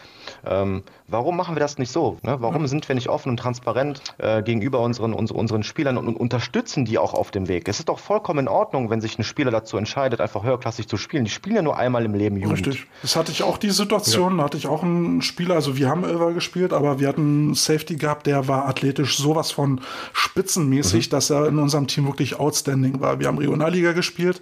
Ähm, 0.45 0.83
warum 1.07 1.35
machen 1.35 1.55
wir 1.55 1.59
das 1.59 1.77
nicht 1.77 1.91
so? 1.91 2.17
Ne? 2.21 2.37
Warum 2.39 2.61
mhm. 2.61 2.67
sind 2.67 2.87
wir 2.87 2.95
nicht 2.95 3.09
offen 3.09 3.29
und 3.29 3.37
transparent 3.37 4.01
äh, 4.17 4.41
gegenüber 4.41 4.79
unseren, 4.79 5.13
unseren 5.13 5.63
Spielern 5.63 5.97
und, 5.97 6.15
unterstützen 6.15 6.85
die 6.85 6.97
auch 6.97 7.13
auf 7.13 7.31
dem 7.31 7.47
Weg? 7.47 7.67
Es 7.67 7.79
ist 7.79 7.89
doch 7.89 7.99
vollkommen 7.99 8.39
in 8.39 8.47
Ordnung, 8.47 8.89
wenn 8.89 9.01
sich 9.01 9.19
ein 9.19 9.23
Spieler 9.23 9.51
dazu 9.51 9.77
entscheidet, 9.77 10.21
einfach 10.21 10.43
höherklassig 10.43 10.87
zu 10.87 10.97
spielen. 10.97 11.25
Die 11.25 11.31
spielen 11.31 11.57
ja 11.57 11.61
nur 11.61 11.77
einmal 11.77 12.05
im 12.05 12.13
Leben 12.13 12.37
Jugend. 12.37 12.65
Richtig. 12.65 12.87
Das 13.01 13.15
hatte 13.15 13.31
ich 13.31 13.43
auch 13.43 13.57
die 13.57 13.71
Situation, 13.71 14.37
ja. 14.37 14.44
Hatte 14.45 14.57
ich 14.57 14.67
auch 14.67 14.83
einen 14.83 15.21
Spieler, 15.21 15.55
also 15.55 15.77
wir 15.77 15.89
haben 15.89 16.03
Elver 16.03 16.33
gespielt, 16.33 16.71
aber 16.71 16.99
wir 16.99 17.07
hatten 17.07 17.45
einen 17.45 17.53
Safety 17.55 17.95
gehabt, 17.95 18.27
der 18.27 18.47
war 18.47 18.67
athletisch 18.67 19.17
sowas 19.17 19.51
von 19.51 19.81
spitzenmäßig, 20.13 21.07
mhm. 21.07 21.11
dass 21.11 21.29
er 21.29 21.47
in 21.47 21.59
unserem 21.59 21.87
Team 21.87 22.05
wirklich 22.05 22.39
outstanding 22.39 23.01
war. 23.01 23.19
Wir 23.19 23.27
haben 23.27 23.37
Regionalliga 23.37 23.91
gespielt 23.91 24.41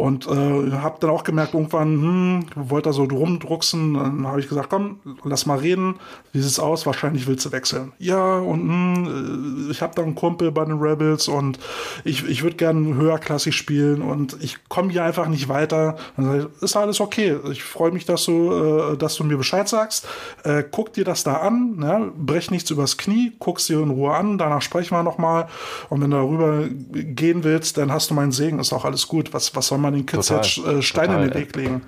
und 0.00 0.26
äh, 0.26 0.72
habe 0.72 0.96
dann 1.00 1.10
auch 1.10 1.24
gemerkt, 1.24 1.52
irgendwann, 1.52 1.88
hm, 1.88 2.46
wollte 2.54 2.88
er 2.88 2.92
so 2.94 3.04
rumdrucksen. 3.04 3.94
Dann 3.94 4.26
habe 4.26 4.40
ich 4.40 4.48
gesagt, 4.48 4.70
komm, 4.70 4.98
lass 5.24 5.44
mal 5.44 5.58
reden. 5.58 5.96
Wie 6.32 6.40
sieht's 6.40 6.58
aus? 6.58 6.86
Wahrscheinlich 6.86 7.26
willst 7.26 7.44
du 7.44 7.52
wechseln. 7.52 7.92
Ja, 7.98 8.38
und 8.38 8.60
hm, 8.60 9.68
ich 9.70 9.82
habe 9.82 9.94
da 9.94 10.02
einen 10.02 10.14
Kumpel 10.14 10.52
bei 10.52 10.64
den 10.64 10.78
Rebels 10.78 11.28
und 11.28 11.58
ich, 12.04 12.26
ich 12.26 12.42
würde 12.42 12.56
gerne 12.56 12.94
höherklassig 12.94 13.54
spielen 13.54 14.00
und 14.00 14.38
ich 14.40 14.56
komme 14.68 14.90
hier 14.90 15.04
einfach 15.04 15.28
nicht 15.28 15.50
weiter. 15.50 15.96
Dann 16.16 16.24
sage 16.24 16.50
ich, 16.56 16.62
ist 16.62 16.76
alles 16.76 17.00
okay. 17.00 17.36
Ich 17.50 17.62
freue 17.62 17.92
mich, 17.92 18.06
dass 18.06 18.24
du, 18.24 18.52
äh, 18.52 18.96
dass 18.96 19.16
du 19.16 19.24
mir 19.24 19.36
Bescheid 19.36 19.68
sagst. 19.68 20.08
Äh, 20.44 20.64
guck 20.70 20.94
dir 20.94 21.04
das 21.04 21.24
da 21.24 21.34
an, 21.34 21.76
ne? 21.76 22.10
brech 22.16 22.50
nichts 22.50 22.70
übers 22.70 22.96
Knie, 22.96 23.32
guck's 23.38 23.66
dir 23.66 23.80
in 23.80 23.90
Ruhe 23.90 24.14
an, 24.14 24.38
danach 24.38 24.62
sprechen 24.62 24.96
wir 24.96 25.02
nochmal. 25.02 25.46
Und 25.90 26.00
wenn 26.00 26.10
du 26.10 26.16
darüber 26.16 26.64
gehen 26.68 27.44
willst, 27.44 27.76
dann 27.76 27.92
hast 27.92 28.10
du 28.10 28.14
meinen 28.14 28.32
Segen, 28.32 28.58
ist 28.58 28.72
auch 28.72 28.86
alles 28.86 29.06
gut. 29.06 29.34
Was, 29.34 29.54
was 29.54 29.66
soll 29.66 29.78
man 29.78 29.89
den 29.94 30.06
Kids 30.06 30.28
jetzt 30.28 30.58
äh, 30.58 30.82
Steine 30.82 31.08
total, 31.08 31.24
in 31.24 31.30
den 31.30 31.40
Weg 31.40 31.56
legen? 31.56 31.82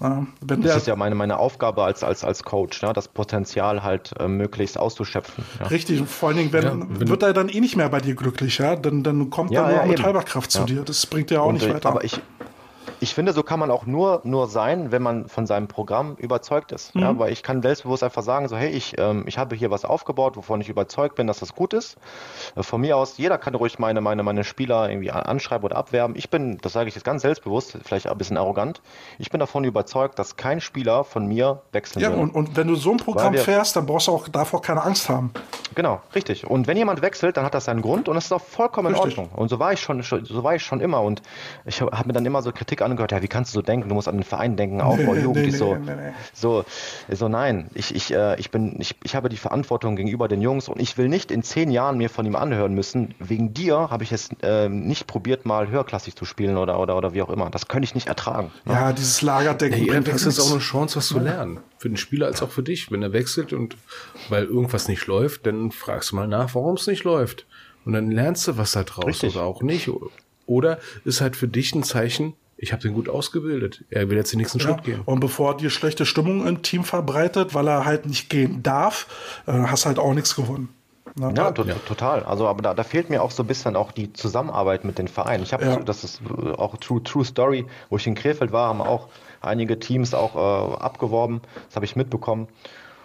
Ja, 0.00 0.26
das 0.40 0.60
der, 0.60 0.76
ist 0.76 0.86
ja 0.86 0.96
meine, 0.96 1.14
meine 1.14 1.38
Aufgabe 1.38 1.84
als, 1.84 2.02
als, 2.02 2.24
als 2.24 2.42
Coach, 2.42 2.82
ne? 2.82 2.92
das 2.92 3.08
Potenzial 3.08 3.82
halt 3.82 4.12
äh, 4.18 4.26
möglichst 4.26 4.76
auszuschöpfen. 4.76 5.44
Ja. 5.60 5.66
Richtig, 5.68 6.02
vor 6.08 6.30
allen 6.30 6.38
Dingen 6.38 6.52
wenn, 6.52 6.64
ja, 6.64 6.72
wenn, 6.72 7.08
wird 7.08 7.22
er 7.22 7.32
dann 7.32 7.48
eh 7.48 7.60
nicht 7.60 7.76
mehr 7.76 7.88
bei 7.88 8.00
dir 8.00 8.14
glücklich, 8.14 8.58
ja? 8.58 8.74
Dann, 8.74 9.04
dann 9.04 9.30
kommt 9.30 9.52
ja, 9.52 9.68
er 9.68 9.84
nur 9.84 9.92
mit 9.92 10.02
halber 10.02 10.22
Kraft 10.22 10.50
zu 10.50 10.64
dir. 10.64 10.82
Das 10.82 11.06
bringt 11.06 11.30
dir 11.30 11.42
auch 11.42 11.48
Und, 11.48 11.54
nicht 11.54 11.68
weiter. 11.72 11.88
Aber 11.88 12.02
ich, 12.02 12.20
ich 13.00 13.14
finde, 13.14 13.32
so 13.32 13.42
kann 13.42 13.60
man 13.60 13.70
auch 13.70 13.86
nur, 13.86 14.20
nur 14.24 14.46
sein, 14.46 14.92
wenn 14.92 15.02
man 15.02 15.28
von 15.28 15.46
seinem 15.46 15.68
Programm 15.68 16.16
überzeugt 16.16 16.72
ist. 16.72 16.94
Mhm. 16.94 17.02
Ja, 17.02 17.18
weil 17.18 17.32
ich 17.32 17.42
kann 17.42 17.62
selbstbewusst 17.62 18.02
einfach 18.02 18.22
sagen, 18.22 18.48
so, 18.48 18.56
hey, 18.56 18.70
ich, 18.70 18.98
ähm, 18.98 19.24
ich 19.26 19.38
habe 19.38 19.56
hier 19.56 19.70
was 19.70 19.84
aufgebaut, 19.84 20.36
wovon 20.36 20.60
ich 20.60 20.68
überzeugt 20.68 21.16
bin, 21.16 21.26
dass 21.26 21.40
das 21.40 21.54
gut 21.54 21.72
ist. 21.72 21.96
Äh, 22.56 22.62
von 22.62 22.80
mir 22.80 22.96
aus, 22.96 23.18
jeder 23.18 23.38
kann 23.38 23.54
ruhig 23.54 23.78
meine, 23.78 24.00
meine, 24.00 24.22
meine 24.22 24.44
Spieler 24.44 24.88
irgendwie 24.88 25.10
anschreiben 25.10 25.64
oder 25.64 25.76
abwerben. 25.76 26.16
Ich 26.16 26.30
bin, 26.30 26.58
das 26.58 26.72
sage 26.72 26.88
ich 26.88 26.94
jetzt 26.94 27.04
ganz 27.04 27.22
selbstbewusst, 27.22 27.78
vielleicht 27.84 28.06
ein 28.06 28.18
bisschen 28.18 28.36
arrogant, 28.36 28.80
ich 29.18 29.30
bin 29.30 29.40
davon 29.40 29.64
überzeugt, 29.64 30.18
dass 30.18 30.36
kein 30.36 30.60
Spieler 30.60 31.04
von 31.04 31.26
mir 31.26 31.62
wechseln 31.72 32.02
ja, 32.02 32.08
wird. 32.08 32.18
Ja, 32.18 32.22
und, 32.22 32.34
und 32.34 32.56
wenn 32.56 32.68
du 32.68 32.76
so 32.76 32.90
ein 32.90 32.98
Programm 32.98 33.34
fährst, 33.34 33.76
dann 33.76 33.86
brauchst 33.86 34.08
du 34.08 34.12
auch 34.12 34.28
davor 34.28 34.62
keine 34.62 34.82
Angst 34.82 35.08
haben. 35.08 35.32
Genau, 35.74 36.00
richtig. 36.14 36.46
Und 36.46 36.66
wenn 36.66 36.76
jemand 36.76 37.02
wechselt, 37.02 37.36
dann 37.36 37.44
hat 37.44 37.54
das 37.54 37.64
seinen 37.64 37.82
Grund 37.82 38.08
und 38.08 38.14
das 38.14 38.26
ist 38.26 38.32
auch 38.32 38.40
vollkommen 38.40 38.94
richtig. 38.94 39.14
in 39.14 39.24
Ordnung. 39.24 39.38
Und 39.38 39.48
so 39.48 39.58
war 39.58 39.72
ich 39.72 39.80
schon, 39.80 40.02
so 40.02 40.44
war 40.44 40.54
ich 40.54 40.62
schon 40.62 40.80
immer. 40.80 41.02
Und 41.02 41.22
ich 41.64 41.80
habe 41.80 42.06
mir 42.06 42.12
dann 42.12 42.24
immer 42.24 42.42
so 42.42 42.52
Kritik 42.52 42.82
angehört, 42.94 43.12
ja, 43.12 43.22
wie 43.22 43.28
kannst 43.28 43.52
du 43.52 43.58
so 43.58 43.62
denken? 43.62 43.88
Du 43.88 43.94
musst 43.94 44.08
an 44.08 44.16
den 44.16 44.24
Verein 44.24 44.56
denken, 44.56 44.80
auch 44.80 44.96
nee, 44.96 45.04
Jugend, 45.04 45.46
nee, 45.46 45.50
nee, 45.50 45.50
so, 45.50 45.76
so, 46.32 46.64
so, 47.08 47.28
nein, 47.28 47.70
ich, 47.74 47.94
ich, 47.94 48.12
äh, 48.12 48.38
ich 48.38 48.50
bin, 48.50 48.76
ich, 48.80 48.96
ich 49.02 49.14
habe 49.14 49.28
die 49.28 49.36
Verantwortung 49.36 49.96
gegenüber 49.96 50.28
den 50.28 50.40
Jungs 50.40 50.68
und 50.68 50.80
ich 50.80 50.96
will 50.96 51.08
nicht 51.08 51.30
in 51.30 51.42
zehn 51.42 51.70
Jahren 51.70 51.98
mir 51.98 52.08
von 52.08 52.24
ihm 52.26 52.36
anhören 52.36 52.74
müssen. 52.74 53.14
Wegen 53.18 53.52
dir 53.52 53.90
habe 53.90 54.04
ich 54.04 54.12
es 54.12 54.30
äh, 54.42 54.68
nicht 54.68 55.06
probiert, 55.06 55.46
mal 55.46 55.68
höherklassig 55.68 56.16
zu 56.16 56.24
spielen 56.24 56.56
oder, 56.56 56.78
oder, 56.78 56.96
oder 56.96 57.14
wie 57.14 57.22
auch 57.22 57.30
immer. 57.30 57.50
Das 57.50 57.68
könnte 57.68 57.84
ich 57.84 57.94
nicht 57.94 58.06
ertragen. 58.06 58.50
Ne? 58.64 58.72
Ja, 58.72 58.92
dieses 58.92 59.22
Lagerdenken. 59.22 59.84
Ja, 59.86 60.00
das 60.00 60.24
ist 60.24 60.40
auch 60.40 60.50
eine 60.50 60.60
Chance, 60.60 60.96
was 60.96 61.08
zu 61.08 61.18
lernen. 61.18 61.60
Für 61.78 61.88
den 61.88 61.96
Spieler 61.96 62.26
als 62.26 62.42
auch 62.42 62.50
für 62.50 62.62
dich. 62.62 62.90
Wenn 62.90 63.02
er 63.02 63.12
wechselt 63.12 63.52
und 63.52 63.76
weil 64.28 64.44
irgendwas 64.44 64.88
nicht 64.88 65.06
läuft, 65.06 65.46
dann 65.46 65.70
fragst 65.70 66.12
du 66.12 66.16
mal 66.16 66.28
nach, 66.28 66.54
warum 66.54 66.76
es 66.76 66.86
nicht 66.86 67.04
läuft. 67.04 67.46
Und 67.84 67.92
dann 67.92 68.10
lernst 68.10 68.48
du 68.48 68.56
was 68.56 68.72
da 68.72 68.82
draus 68.82 69.06
Richtig. 69.06 69.36
oder 69.36 69.44
auch 69.44 69.62
nicht. 69.62 69.90
Oder 70.46 70.78
ist 71.04 71.20
halt 71.20 71.36
für 71.36 71.48
dich 71.48 71.74
ein 71.74 71.82
Zeichen, 71.82 72.34
ich 72.64 72.72
habe 72.72 72.82
den 72.82 72.94
gut 72.94 73.10
ausgebildet. 73.10 73.84
Er 73.90 74.08
will 74.08 74.16
jetzt 74.16 74.32
den 74.32 74.38
nächsten 74.38 74.58
ja, 74.58 74.64
Schritt 74.64 74.84
gehen. 74.84 75.02
Und 75.04 75.20
bevor 75.20 75.56
dir 75.56 75.68
schlechte 75.68 76.06
Stimmung 76.06 76.46
im 76.46 76.62
Team 76.62 76.82
verbreitet, 76.82 77.54
weil 77.54 77.68
er 77.68 77.84
halt 77.84 78.06
nicht 78.06 78.30
gehen 78.30 78.62
darf, 78.62 79.06
äh, 79.46 79.52
hast 79.52 79.84
halt 79.84 79.98
auch 79.98 80.14
nichts 80.14 80.34
gewonnen. 80.34 80.70
Na, 81.16 81.30
ja, 81.30 81.52
to 81.52 81.62
ja, 81.62 81.74
total. 81.86 82.24
Also, 82.24 82.48
aber 82.48 82.62
da, 82.62 82.74
da, 82.74 82.82
fehlt 82.82 83.10
mir 83.10 83.22
auch 83.22 83.30
so 83.30 83.42
ein 83.44 83.46
bisschen 83.46 83.76
auch 83.76 83.92
die 83.92 84.12
Zusammenarbeit 84.14 84.84
mit 84.84 84.98
den 84.98 85.06
Vereinen. 85.06 85.44
Ich 85.44 85.52
habe, 85.52 85.64
ja. 85.64 85.76
das 85.76 86.02
ist 86.02 86.22
äh, 86.22 86.52
auch 86.52 86.76
True, 86.78 87.02
True 87.02 87.24
Story, 87.24 87.66
wo 87.90 87.98
ich 87.98 88.06
in 88.06 88.14
Krefeld 88.14 88.50
war, 88.50 88.68
haben 88.68 88.80
auch 88.80 89.08
einige 89.42 89.78
Teams 89.78 90.14
auch 90.14 90.34
äh, 90.34 90.76
abgeworben. 90.76 91.42
Das 91.66 91.76
habe 91.76 91.84
ich 91.84 91.96
mitbekommen. 91.96 92.48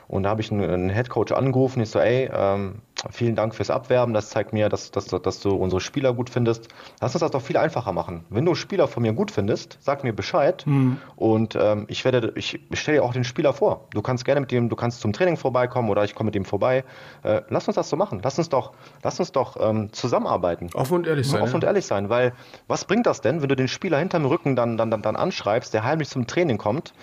Und 0.07 0.23
da 0.23 0.29
habe 0.29 0.41
ich 0.41 0.51
einen, 0.51 0.67
einen 0.67 0.89
Headcoach 0.89 1.33
angerufen. 1.33 1.81
Ich 1.81 1.89
so, 1.89 1.99
ey, 1.99 2.29
ähm, 2.33 2.75
vielen 3.11 3.35
Dank 3.35 3.55
fürs 3.55 3.69
Abwerben. 3.69 4.13
Das 4.13 4.29
zeigt 4.29 4.53
mir, 4.53 4.69
dass, 4.69 4.91
dass, 4.91 5.07
dass 5.07 5.39
du 5.39 5.49
unsere 5.51 5.81
Spieler 5.81 6.13
gut 6.13 6.29
findest. 6.29 6.67
Lass 7.01 7.13
uns 7.15 7.21
das 7.21 7.31
doch 7.31 7.41
viel 7.41 7.57
einfacher 7.57 7.91
machen. 7.91 8.25
Wenn 8.29 8.45
du 8.45 8.55
Spieler 8.55 8.87
von 8.87 9.03
mir 9.03 9.13
gut 9.13 9.31
findest, 9.31 9.77
sag 9.81 10.03
mir 10.03 10.13
Bescheid. 10.13 10.65
Mhm. 10.65 10.97
Und 11.15 11.55
ähm, 11.59 11.85
ich 11.87 12.05
werde, 12.05 12.33
ich 12.35 12.59
stelle 12.73 12.97
dir 12.97 13.03
auch 13.03 13.13
den 13.13 13.23
Spieler 13.23 13.53
vor. 13.53 13.87
Du 13.91 14.01
kannst 14.01 14.25
gerne 14.25 14.41
mit 14.41 14.51
dem, 14.51 14.69
du 14.69 14.75
kannst 14.75 15.01
zum 15.01 15.13
Training 15.13 15.37
vorbeikommen 15.37 15.89
oder 15.89 16.03
ich 16.03 16.15
komme 16.15 16.27
mit 16.27 16.35
dem 16.35 16.45
vorbei. 16.45 16.83
Äh, 17.23 17.41
lass 17.49 17.67
uns 17.67 17.75
das 17.75 17.89
so 17.89 17.95
machen. 17.95 18.21
Lass 18.23 18.37
uns 18.37 18.49
doch, 18.49 18.73
lass 19.03 19.19
uns 19.19 19.31
doch 19.31 19.57
ähm, 19.59 19.91
zusammenarbeiten. 19.93 20.69
Offen 20.73 20.95
und 20.95 21.07
ehrlich 21.07 21.27
sein. 21.27 21.41
Offen 21.41 21.55
und 21.55 21.63
ehrlich 21.63 21.85
sein, 21.85 22.09
weil 22.09 22.33
was 22.67 22.85
bringt 22.85 23.05
das 23.05 23.21
denn, 23.21 23.41
wenn 23.41 23.49
du 23.49 23.55
den 23.55 23.67
Spieler 23.67 23.97
hinterm 23.99 24.25
Rücken 24.25 24.55
dann, 24.55 24.77
dann, 24.77 24.91
dann, 24.91 25.01
dann 25.01 25.15
anschreibst, 25.15 25.73
der 25.73 25.83
heimlich 25.83 26.09
zum 26.09 26.27
Training 26.27 26.57
kommt? 26.57 26.93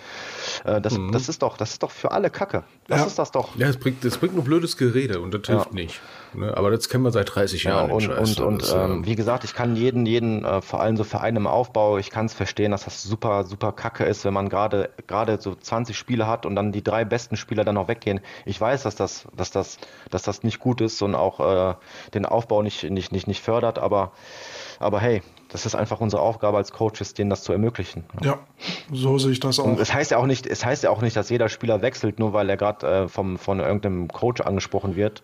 Äh, 0.65 0.81
das, 0.81 0.97
mhm. 0.97 1.11
das 1.11 1.29
ist 1.29 1.41
doch, 1.41 1.57
das 1.57 1.71
ist 1.71 1.83
doch 1.83 1.91
für 1.91 2.11
alle 2.11 2.29
Kacke. 2.29 2.63
Das 2.87 3.01
ja. 3.01 3.05
ist 3.05 3.19
das 3.19 3.31
doch. 3.31 3.55
Ja, 3.55 3.67
es 3.67 3.77
bringt, 3.77 4.03
das 4.03 4.17
bringt 4.17 4.35
nur 4.35 4.43
blödes 4.43 4.77
Gerede 4.77 5.19
und 5.19 5.33
das 5.33 5.41
hilft 5.45 5.67
ja. 5.67 5.73
nicht. 5.73 5.86
Ne? 6.33 6.55
Aber 6.55 6.71
das 6.71 6.89
kennen 6.89 7.03
wir 7.03 7.11
seit 7.11 7.33
30 7.33 7.63
Jahren. 7.63 7.89
Ja, 7.89 7.95
und, 7.95 8.07
und, 8.09 8.39
und 8.39 8.61
das, 8.61 8.73
ähm, 8.73 9.05
wie 9.05 9.15
gesagt, 9.15 9.43
ich 9.43 9.53
kann 9.53 9.75
jeden, 9.75 10.05
jeden, 10.05 10.45
äh, 10.45 10.61
vor 10.61 10.81
allem 10.81 10.97
so 10.97 11.03
Vereine 11.03 11.39
im 11.39 11.47
Aufbau, 11.47 11.97
ich 11.97 12.09
kann 12.09 12.25
es 12.25 12.33
verstehen, 12.33 12.71
dass 12.71 12.85
das 12.85 13.03
super, 13.03 13.43
super 13.45 13.71
kacke 13.71 14.03
ist, 14.03 14.25
wenn 14.25 14.33
man 14.33 14.49
gerade 14.49 14.89
gerade 15.07 15.39
so 15.39 15.55
20 15.55 15.97
Spiele 15.97 16.27
hat 16.27 16.45
und 16.45 16.55
dann 16.55 16.71
die 16.71 16.83
drei 16.83 17.05
besten 17.05 17.37
Spieler 17.37 17.63
dann 17.63 17.75
noch 17.75 17.87
weggehen. 17.87 18.19
Ich 18.45 18.59
weiß, 18.59 18.83
dass 18.83 18.95
das, 18.95 19.27
dass 19.35 19.51
das, 19.51 19.77
dass 20.11 20.23
das 20.23 20.43
nicht 20.43 20.59
gut 20.59 20.81
ist 20.81 21.01
und 21.01 21.15
auch 21.15 21.39
äh, 21.39 21.75
den 22.13 22.25
Aufbau 22.25 22.61
nicht, 22.61 22.83
nicht, 22.83 23.11
nicht, 23.11 23.27
nicht 23.27 23.41
fördert, 23.41 23.79
aber, 23.79 24.11
aber 24.79 24.99
hey, 24.99 25.21
das 25.49 25.65
ist 25.65 25.75
einfach 25.75 26.01
unsere 26.01 26.21
Aufgabe 26.21 26.57
als 26.57 26.71
Coaches, 26.71 27.13
denen 27.13 27.29
das 27.29 27.43
zu 27.43 27.53
ermöglichen. 27.53 28.03
Ja, 28.21 28.39
so 28.91 29.17
sehe 29.17 29.31
ich 29.31 29.39
das 29.39 29.59
auch. 29.59 29.63
Und 29.63 29.79
es 29.79 29.93
heißt 29.93 30.11
ja 30.11 30.17
auch 30.17 30.25
nicht, 30.25 30.45
es 30.45 30.65
heißt 30.65 30.83
ja 30.83 30.89
auch 30.89 31.01
nicht, 31.01 31.15
dass 31.15 31.29
jeder 31.29 31.47
Spieler 31.47 31.81
wechselt, 31.81 32.19
nur 32.19 32.33
weil 32.33 32.49
er 32.49 32.57
gerade 32.57 32.87
äh, 32.87 33.07
vom 33.07 33.37
von 33.37 33.59
irgendeinem 33.59 34.09
Coach 34.09 34.41
angesprochen 34.41 34.95
wird. 34.95 35.21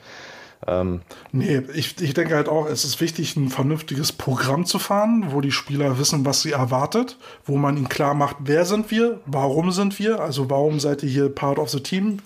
Ähm, 0.68 1.02
nee, 1.32 1.62
ich, 1.74 2.02
ich 2.02 2.14
denke 2.14 2.36
halt 2.36 2.48
auch, 2.48 2.68
es 2.68 2.86
ist 2.86 3.02
wichtig, 3.02 3.36
ein 3.36 3.50
vernünftiges 3.50 4.12
Programm 4.12 4.66
zu 4.66 4.80
fahren, 4.80 5.26
wo 5.30 5.42
die 5.42 5.52
Spieler 5.52 5.98
wissen, 6.00 6.26
was 6.26 6.42
sie 6.42 6.52
erwartet, 6.52 7.18
wo 7.46 7.58
man 7.58 7.78
ihnen 7.78 7.90
klar 7.90 8.14
macht, 8.14 8.38
wer 8.40 8.66
sind 8.66 8.92
wir, 8.92 9.20
warum 9.26 9.72
sind 9.72 10.00
wir, 10.00 10.20
also 10.20 10.50
warum 10.50 10.80
seid 10.80 11.04
ihr 11.04 11.10
hier 11.10 11.30
part 11.30 11.60
of 11.60 11.70
the 11.70 11.82
team. 11.82 12.20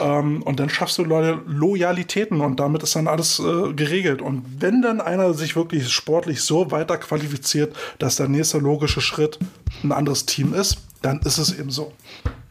Ähm, 0.00 0.42
und 0.42 0.60
dann 0.60 0.68
schaffst 0.68 0.98
du 0.98 1.04
Lo 1.04 1.18
Loyalitäten 1.46 2.40
und 2.40 2.58
damit 2.60 2.82
ist 2.82 2.96
dann 2.96 3.08
alles 3.08 3.38
äh, 3.38 3.72
geregelt. 3.72 4.22
Und 4.22 4.44
wenn 4.58 4.82
dann 4.82 5.00
einer 5.00 5.34
sich 5.34 5.56
wirklich 5.56 5.88
sportlich 5.90 6.42
so 6.42 6.70
weiter 6.70 6.96
qualifiziert, 6.96 7.76
dass 7.98 8.16
der 8.16 8.28
nächste 8.28 8.58
logische 8.58 9.00
Schritt 9.00 9.38
ein 9.82 9.92
anderes 9.92 10.26
Team 10.26 10.54
ist, 10.54 10.78
dann 11.02 11.20
ist 11.20 11.38
es 11.38 11.58
eben 11.58 11.70
so. 11.70 11.92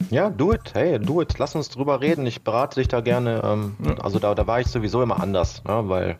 Ja, 0.09 0.29
do 0.29 0.53
it. 0.53 0.73
Hey, 0.73 0.99
do 0.99 1.21
it. 1.21 1.37
Lass 1.37 1.55
uns 1.55 1.69
drüber 1.69 2.01
reden. 2.01 2.25
Ich 2.25 2.43
berate 2.43 2.79
dich 2.79 2.87
da 2.87 3.01
gerne. 3.01 3.41
Ähm, 3.43 3.75
ja. 3.83 3.95
Also 3.99 4.19
da, 4.19 4.35
da 4.35 4.47
war 4.47 4.59
ich 4.59 4.67
sowieso 4.67 5.01
immer 5.01 5.19
anders, 5.21 5.63
ne, 5.65 5.83
weil 5.89 6.17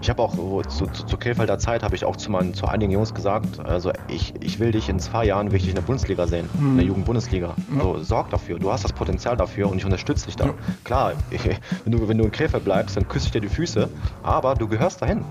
ich 0.00 0.10
habe 0.10 0.22
auch 0.22 0.34
zu, 0.66 0.86
zu, 0.86 1.04
zu 1.04 1.16
Krefelder 1.16 1.58
Zeit 1.58 1.82
habe 1.82 1.94
ich 1.94 2.04
auch 2.04 2.16
zu, 2.16 2.30
meinen, 2.30 2.54
zu 2.54 2.66
einigen 2.66 2.92
Jungs 2.92 3.14
gesagt, 3.14 3.60
also 3.64 3.92
ich, 4.08 4.34
ich 4.40 4.58
will 4.58 4.72
dich 4.72 4.88
in 4.88 4.98
zwei 4.98 5.24
Jahren 5.24 5.52
wirklich 5.52 5.68
in 5.68 5.74
der 5.74 5.82
Bundesliga 5.82 6.26
sehen, 6.26 6.48
mhm. 6.58 6.70
in 6.70 6.76
der 6.76 6.86
Jugendbundesliga. 6.86 7.54
Ja. 7.76 7.82
So, 7.82 8.02
sorg 8.02 8.30
dafür, 8.30 8.58
du 8.58 8.70
hast 8.70 8.84
das 8.84 8.92
Potenzial 8.92 9.36
dafür 9.36 9.70
und 9.70 9.78
ich 9.78 9.84
unterstütze 9.84 10.26
dich 10.26 10.36
da. 10.36 10.46
Ja. 10.46 10.54
Klar, 10.84 11.12
ich, 11.30 11.40
wenn, 11.84 11.92
du, 11.92 12.08
wenn 12.08 12.18
du 12.18 12.24
in 12.24 12.32
Krefeld 12.32 12.64
bleibst, 12.64 12.96
dann 12.96 13.06
küsse 13.08 13.26
ich 13.26 13.32
dir 13.32 13.40
die 13.40 13.48
Füße, 13.48 13.88
aber 14.22 14.54
du 14.54 14.68
gehörst 14.68 15.02
dahin. 15.02 15.24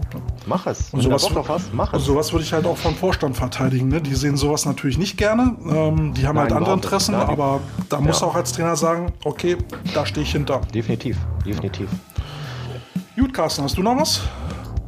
Mach 0.45 0.67
es. 0.67 0.93
Und 0.93 1.01
sowas, 1.01 1.27
Bock 1.29 1.49
hast, 1.49 1.73
mach 1.73 1.93
es. 1.93 1.99
Und 1.99 2.05
sowas 2.05 2.31
würde 2.31 2.43
ich 2.43 2.53
halt 2.53 2.65
auch 2.65 2.77
vom 2.77 2.95
Vorstand 2.95 3.35
verteidigen. 3.35 3.89
Ne? 3.89 4.01
Die 4.01 4.15
sehen 4.15 4.37
sowas 4.37 4.65
natürlich 4.65 4.97
nicht 4.97 5.17
gerne. 5.17 5.55
Ähm, 5.67 6.13
die 6.13 6.27
haben 6.27 6.37
halt 6.37 6.49
Nein, 6.49 6.59
halt 6.59 6.67
andere 6.67 6.73
Interessen, 6.73 7.13
Nein, 7.13 7.27
aber 7.27 7.61
da 7.89 7.99
muss 7.99 8.21
ja. 8.21 8.27
auch 8.27 8.35
als 8.35 8.51
Trainer 8.53 8.75
sagen, 8.75 9.13
okay, 9.23 9.57
da 9.93 10.05
stehe 10.05 10.23
ich 10.23 10.31
hinter. 10.31 10.61
Definitiv, 10.73 11.17
definitiv. 11.45 11.89
Gut, 13.15 13.33
Carsten, 13.33 13.63
hast 13.63 13.77
du 13.77 13.81
noch 13.81 13.95
was? 13.95 14.21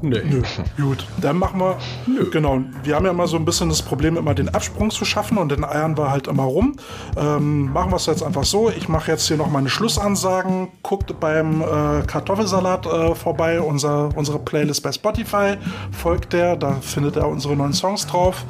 Nee. 0.02 0.22
Nö. 0.24 0.44
Gut, 0.78 1.06
dann 1.22 1.38
machen 1.38 1.60
wir. 1.60 1.78
Nö. 2.06 2.30
Genau. 2.30 2.62
Wir 2.84 2.96
haben 2.96 3.06
ja 3.06 3.12
immer 3.12 3.28
so 3.28 3.38
ein 3.38 3.46
bisschen 3.46 3.70
das 3.70 3.82
Problem, 3.82 4.16
immer 4.16 4.36
den 4.36 4.50
Absprung 4.50 4.92
zu 4.92 5.06
schaffen 5.06 5.38
und 5.38 5.52
den 5.52 5.64
eiern 5.64 5.98
wir 5.98 6.12
halt 6.12 6.28
immer 6.28 6.44
rum. 6.44 6.76
Ähm, 7.18 7.72
machen 7.72 7.92
wir 7.92 7.96
es 7.96 8.06
jetzt 8.06 8.22
einfach 8.22 8.44
so. 8.44 8.70
Ich 8.70 8.90
mache 8.90 9.12
jetzt 9.12 9.28
hier 9.28 9.38
noch 9.38 9.50
meine 9.50 9.70
Schlussansagen. 9.70 10.70
Guckt 10.84 11.20
beim 11.20 11.62
äh, 11.62 12.04
Kartoffelsalat 12.06 12.86
äh, 12.86 13.16
vorbei, 13.16 13.60
unser, 13.60 14.10
unsere 14.16 14.40
Playlist 14.40 14.84
bei 14.84 14.92
Spotify. 14.92 15.56
Folgt 15.92 16.34
der, 16.34 16.56
da 16.56 16.74
findet 16.82 17.16
ihr 17.16 17.26
unsere 17.26 17.56
neuen 17.56 17.74
Songs 17.74 18.06
drauf. 18.06 18.46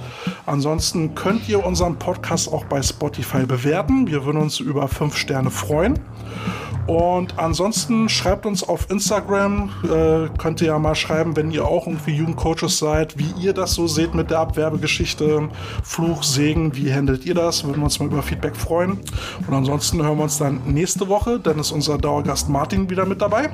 Ansonsten 0.45 1.15
könnt 1.15 1.47
ihr 1.47 1.65
unseren 1.65 1.97
Podcast 1.97 2.51
auch 2.51 2.65
bei 2.65 2.81
Spotify 2.81 3.45
bewerten. 3.45 4.07
Wir 4.07 4.25
würden 4.25 4.41
uns 4.41 4.59
über 4.59 4.87
fünf 4.87 5.15
Sterne 5.15 5.49
freuen. 5.49 5.99
Und 6.87 7.37
ansonsten 7.37 8.07
schreibt 8.07 8.45
uns 8.45 8.63
auf 8.63 8.89
Instagram, 8.89 9.69
äh, 9.83 10.29
könnt 10.37 10.61
ihr 10.61 10.67
ja 10.67 10.79
mal 10.79 10.95
schreiben, 10.95 11.35
wenn 11.37 11.51
ihr 11.51 11.65
auch 11.65 11.87
irgendwie 11.87 12.15
Jugendcoaches 12.15 12.79
seid, 12.79 13.17
wie 13.17 13.31
ihr 13.39 13.53
das 13.53 13.73
so 13.73 13.87
seht 13.87 14.13
mit 14.13 14.31
der 14.31 14.39
Abwerbegeschichte, 14.39 15.47
Fluch, 15.83 16.23
Segen, 16.23 16.75
wie 16.75 16.93
handelt 16.93 17.25
ihr 17.25 17.35
das? 17.35 17.63
Würden 17.63 17.77
wir 17.77 17.85
uns 17.85 17.99
mal 17.99 18.07
über 18.07 18.23
Feedback 18.23 18.55
freuen. 18.55 18.99
Und 19.47 19.53
ansonsten 19.53 20.03
hören 20.03 20.17
wir 20.17 20.23
uns 20.23 20.39
dann 20.39 20.61
nächste 20.65 21.07
Woche, 21.07 21.39
dann 21.39 21.59
ist 21.59 21.71
unser 21.71 21.97
Dauergast 21.97 22.49
Martin 22.49 22.89
wieder 22.89 23.05
mit 23.05 23.21
dabei. 23.21 23.49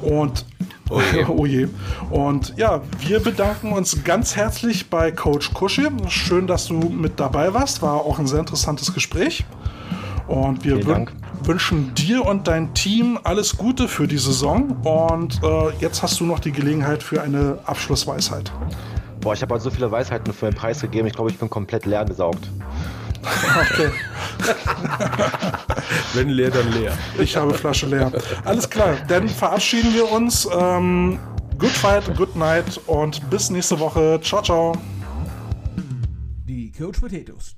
Und 0.00 0.44
Oh 0.90 1.02
je. 1.12 1.24
oh 1.28 1.46
je. 1.46 1.68
Und 2.10 2.54
ja, 2.56 2.80
wir 3.00 3.20
bedanken 3.20 3.72
uns 3.72 4.04
ganz 4.04 4.36
herzlich 4.36 4.88
bei 4.88 5.10
Coach 5.12 5.52
Kuschi. 5.52 5.88
Schön, 6.08 6.46
dass 6.46 6.66
du 6.66 6.74
mit 6.74 7.20
dabei 7.20 7.52
warst. 7.52 7.82
War 7.82 7.96
auch 7.96 8.18
ein 8.18 8.26
sehr 8.26 8.40
interessantes 8.40 8.94
Gespräch. 8.94 9.44
Und 10.26 10.64
wir 10.64 10.76
wünschen 11.44 11.94
dir 11.94 12.24
und 12.24 12.48
dein 12.48 12.74
Team 12.74 13.18
alles 13.24 13.56
Gute 13.56 13.88
für 13.88 14.06
die 14.06 14.18
Saison. 14.18 14.76
Und 14.84 15.42
äh, 15.42 15.70
jetzt 15.80 16.02
hast 16.02 16.20
du 16.20 16.24
noch 16.24 16.40
die 16.40 16.52
Gelegenheit 16.52 17.02
für 17.02 17.22
eine 17.22 17.58
Abschlussweisheit. 17.64 18.52
Boah, 19.20 19.34
ich 19.34 19.42
habe 19.42 19.54
halt 19.54 19.62
so 19.62 19.70
viele 19.70 19.90
Weisheiten 19.90 20.32
für 20.32 20.46
den 20.46 20.54
Preis 20.54 20.80
gegeben. 20.80 21.06
Ich 21.06 21.14
glaube, 21.14 21.30
ich 21.30 21.38
bin 21.38 21.50
komplett 21.50 21.86
leer 21.86 22.04
gesaugt. 22.04 22.50
Okay. 23.72 23.90
Wenn 26.14 26.28
leer, 26.28 26.50
dann 26.50 26.70
leer. 26.72 26.96
Ich 27.18 27.36
habe 27.36 27.52
Flasche 27.52 27.86
leer. 27.86 28.12
Alles 28.44 28.68
klar, 28.70 28.96
dann 29.08 29.28
verabschieden 29.28 29.92
wir 29.92 30.10
uns. 30.10 30.48
Ähm, 30.56 31.18
good 31.58 31.70
fight, 31.70 32.16
good 32.16 32.34
night 32.36 32.80
und 32.86 33.28
bis 33.30 33.50
nächste 33.50 33.78
Woche. 33.80 34.20
Ciao, 34.22 34.42
ciao. 34.42 34.72
Die 36.46 36.72
Coach 36.72 37.00
Potatoes 37.00 37.56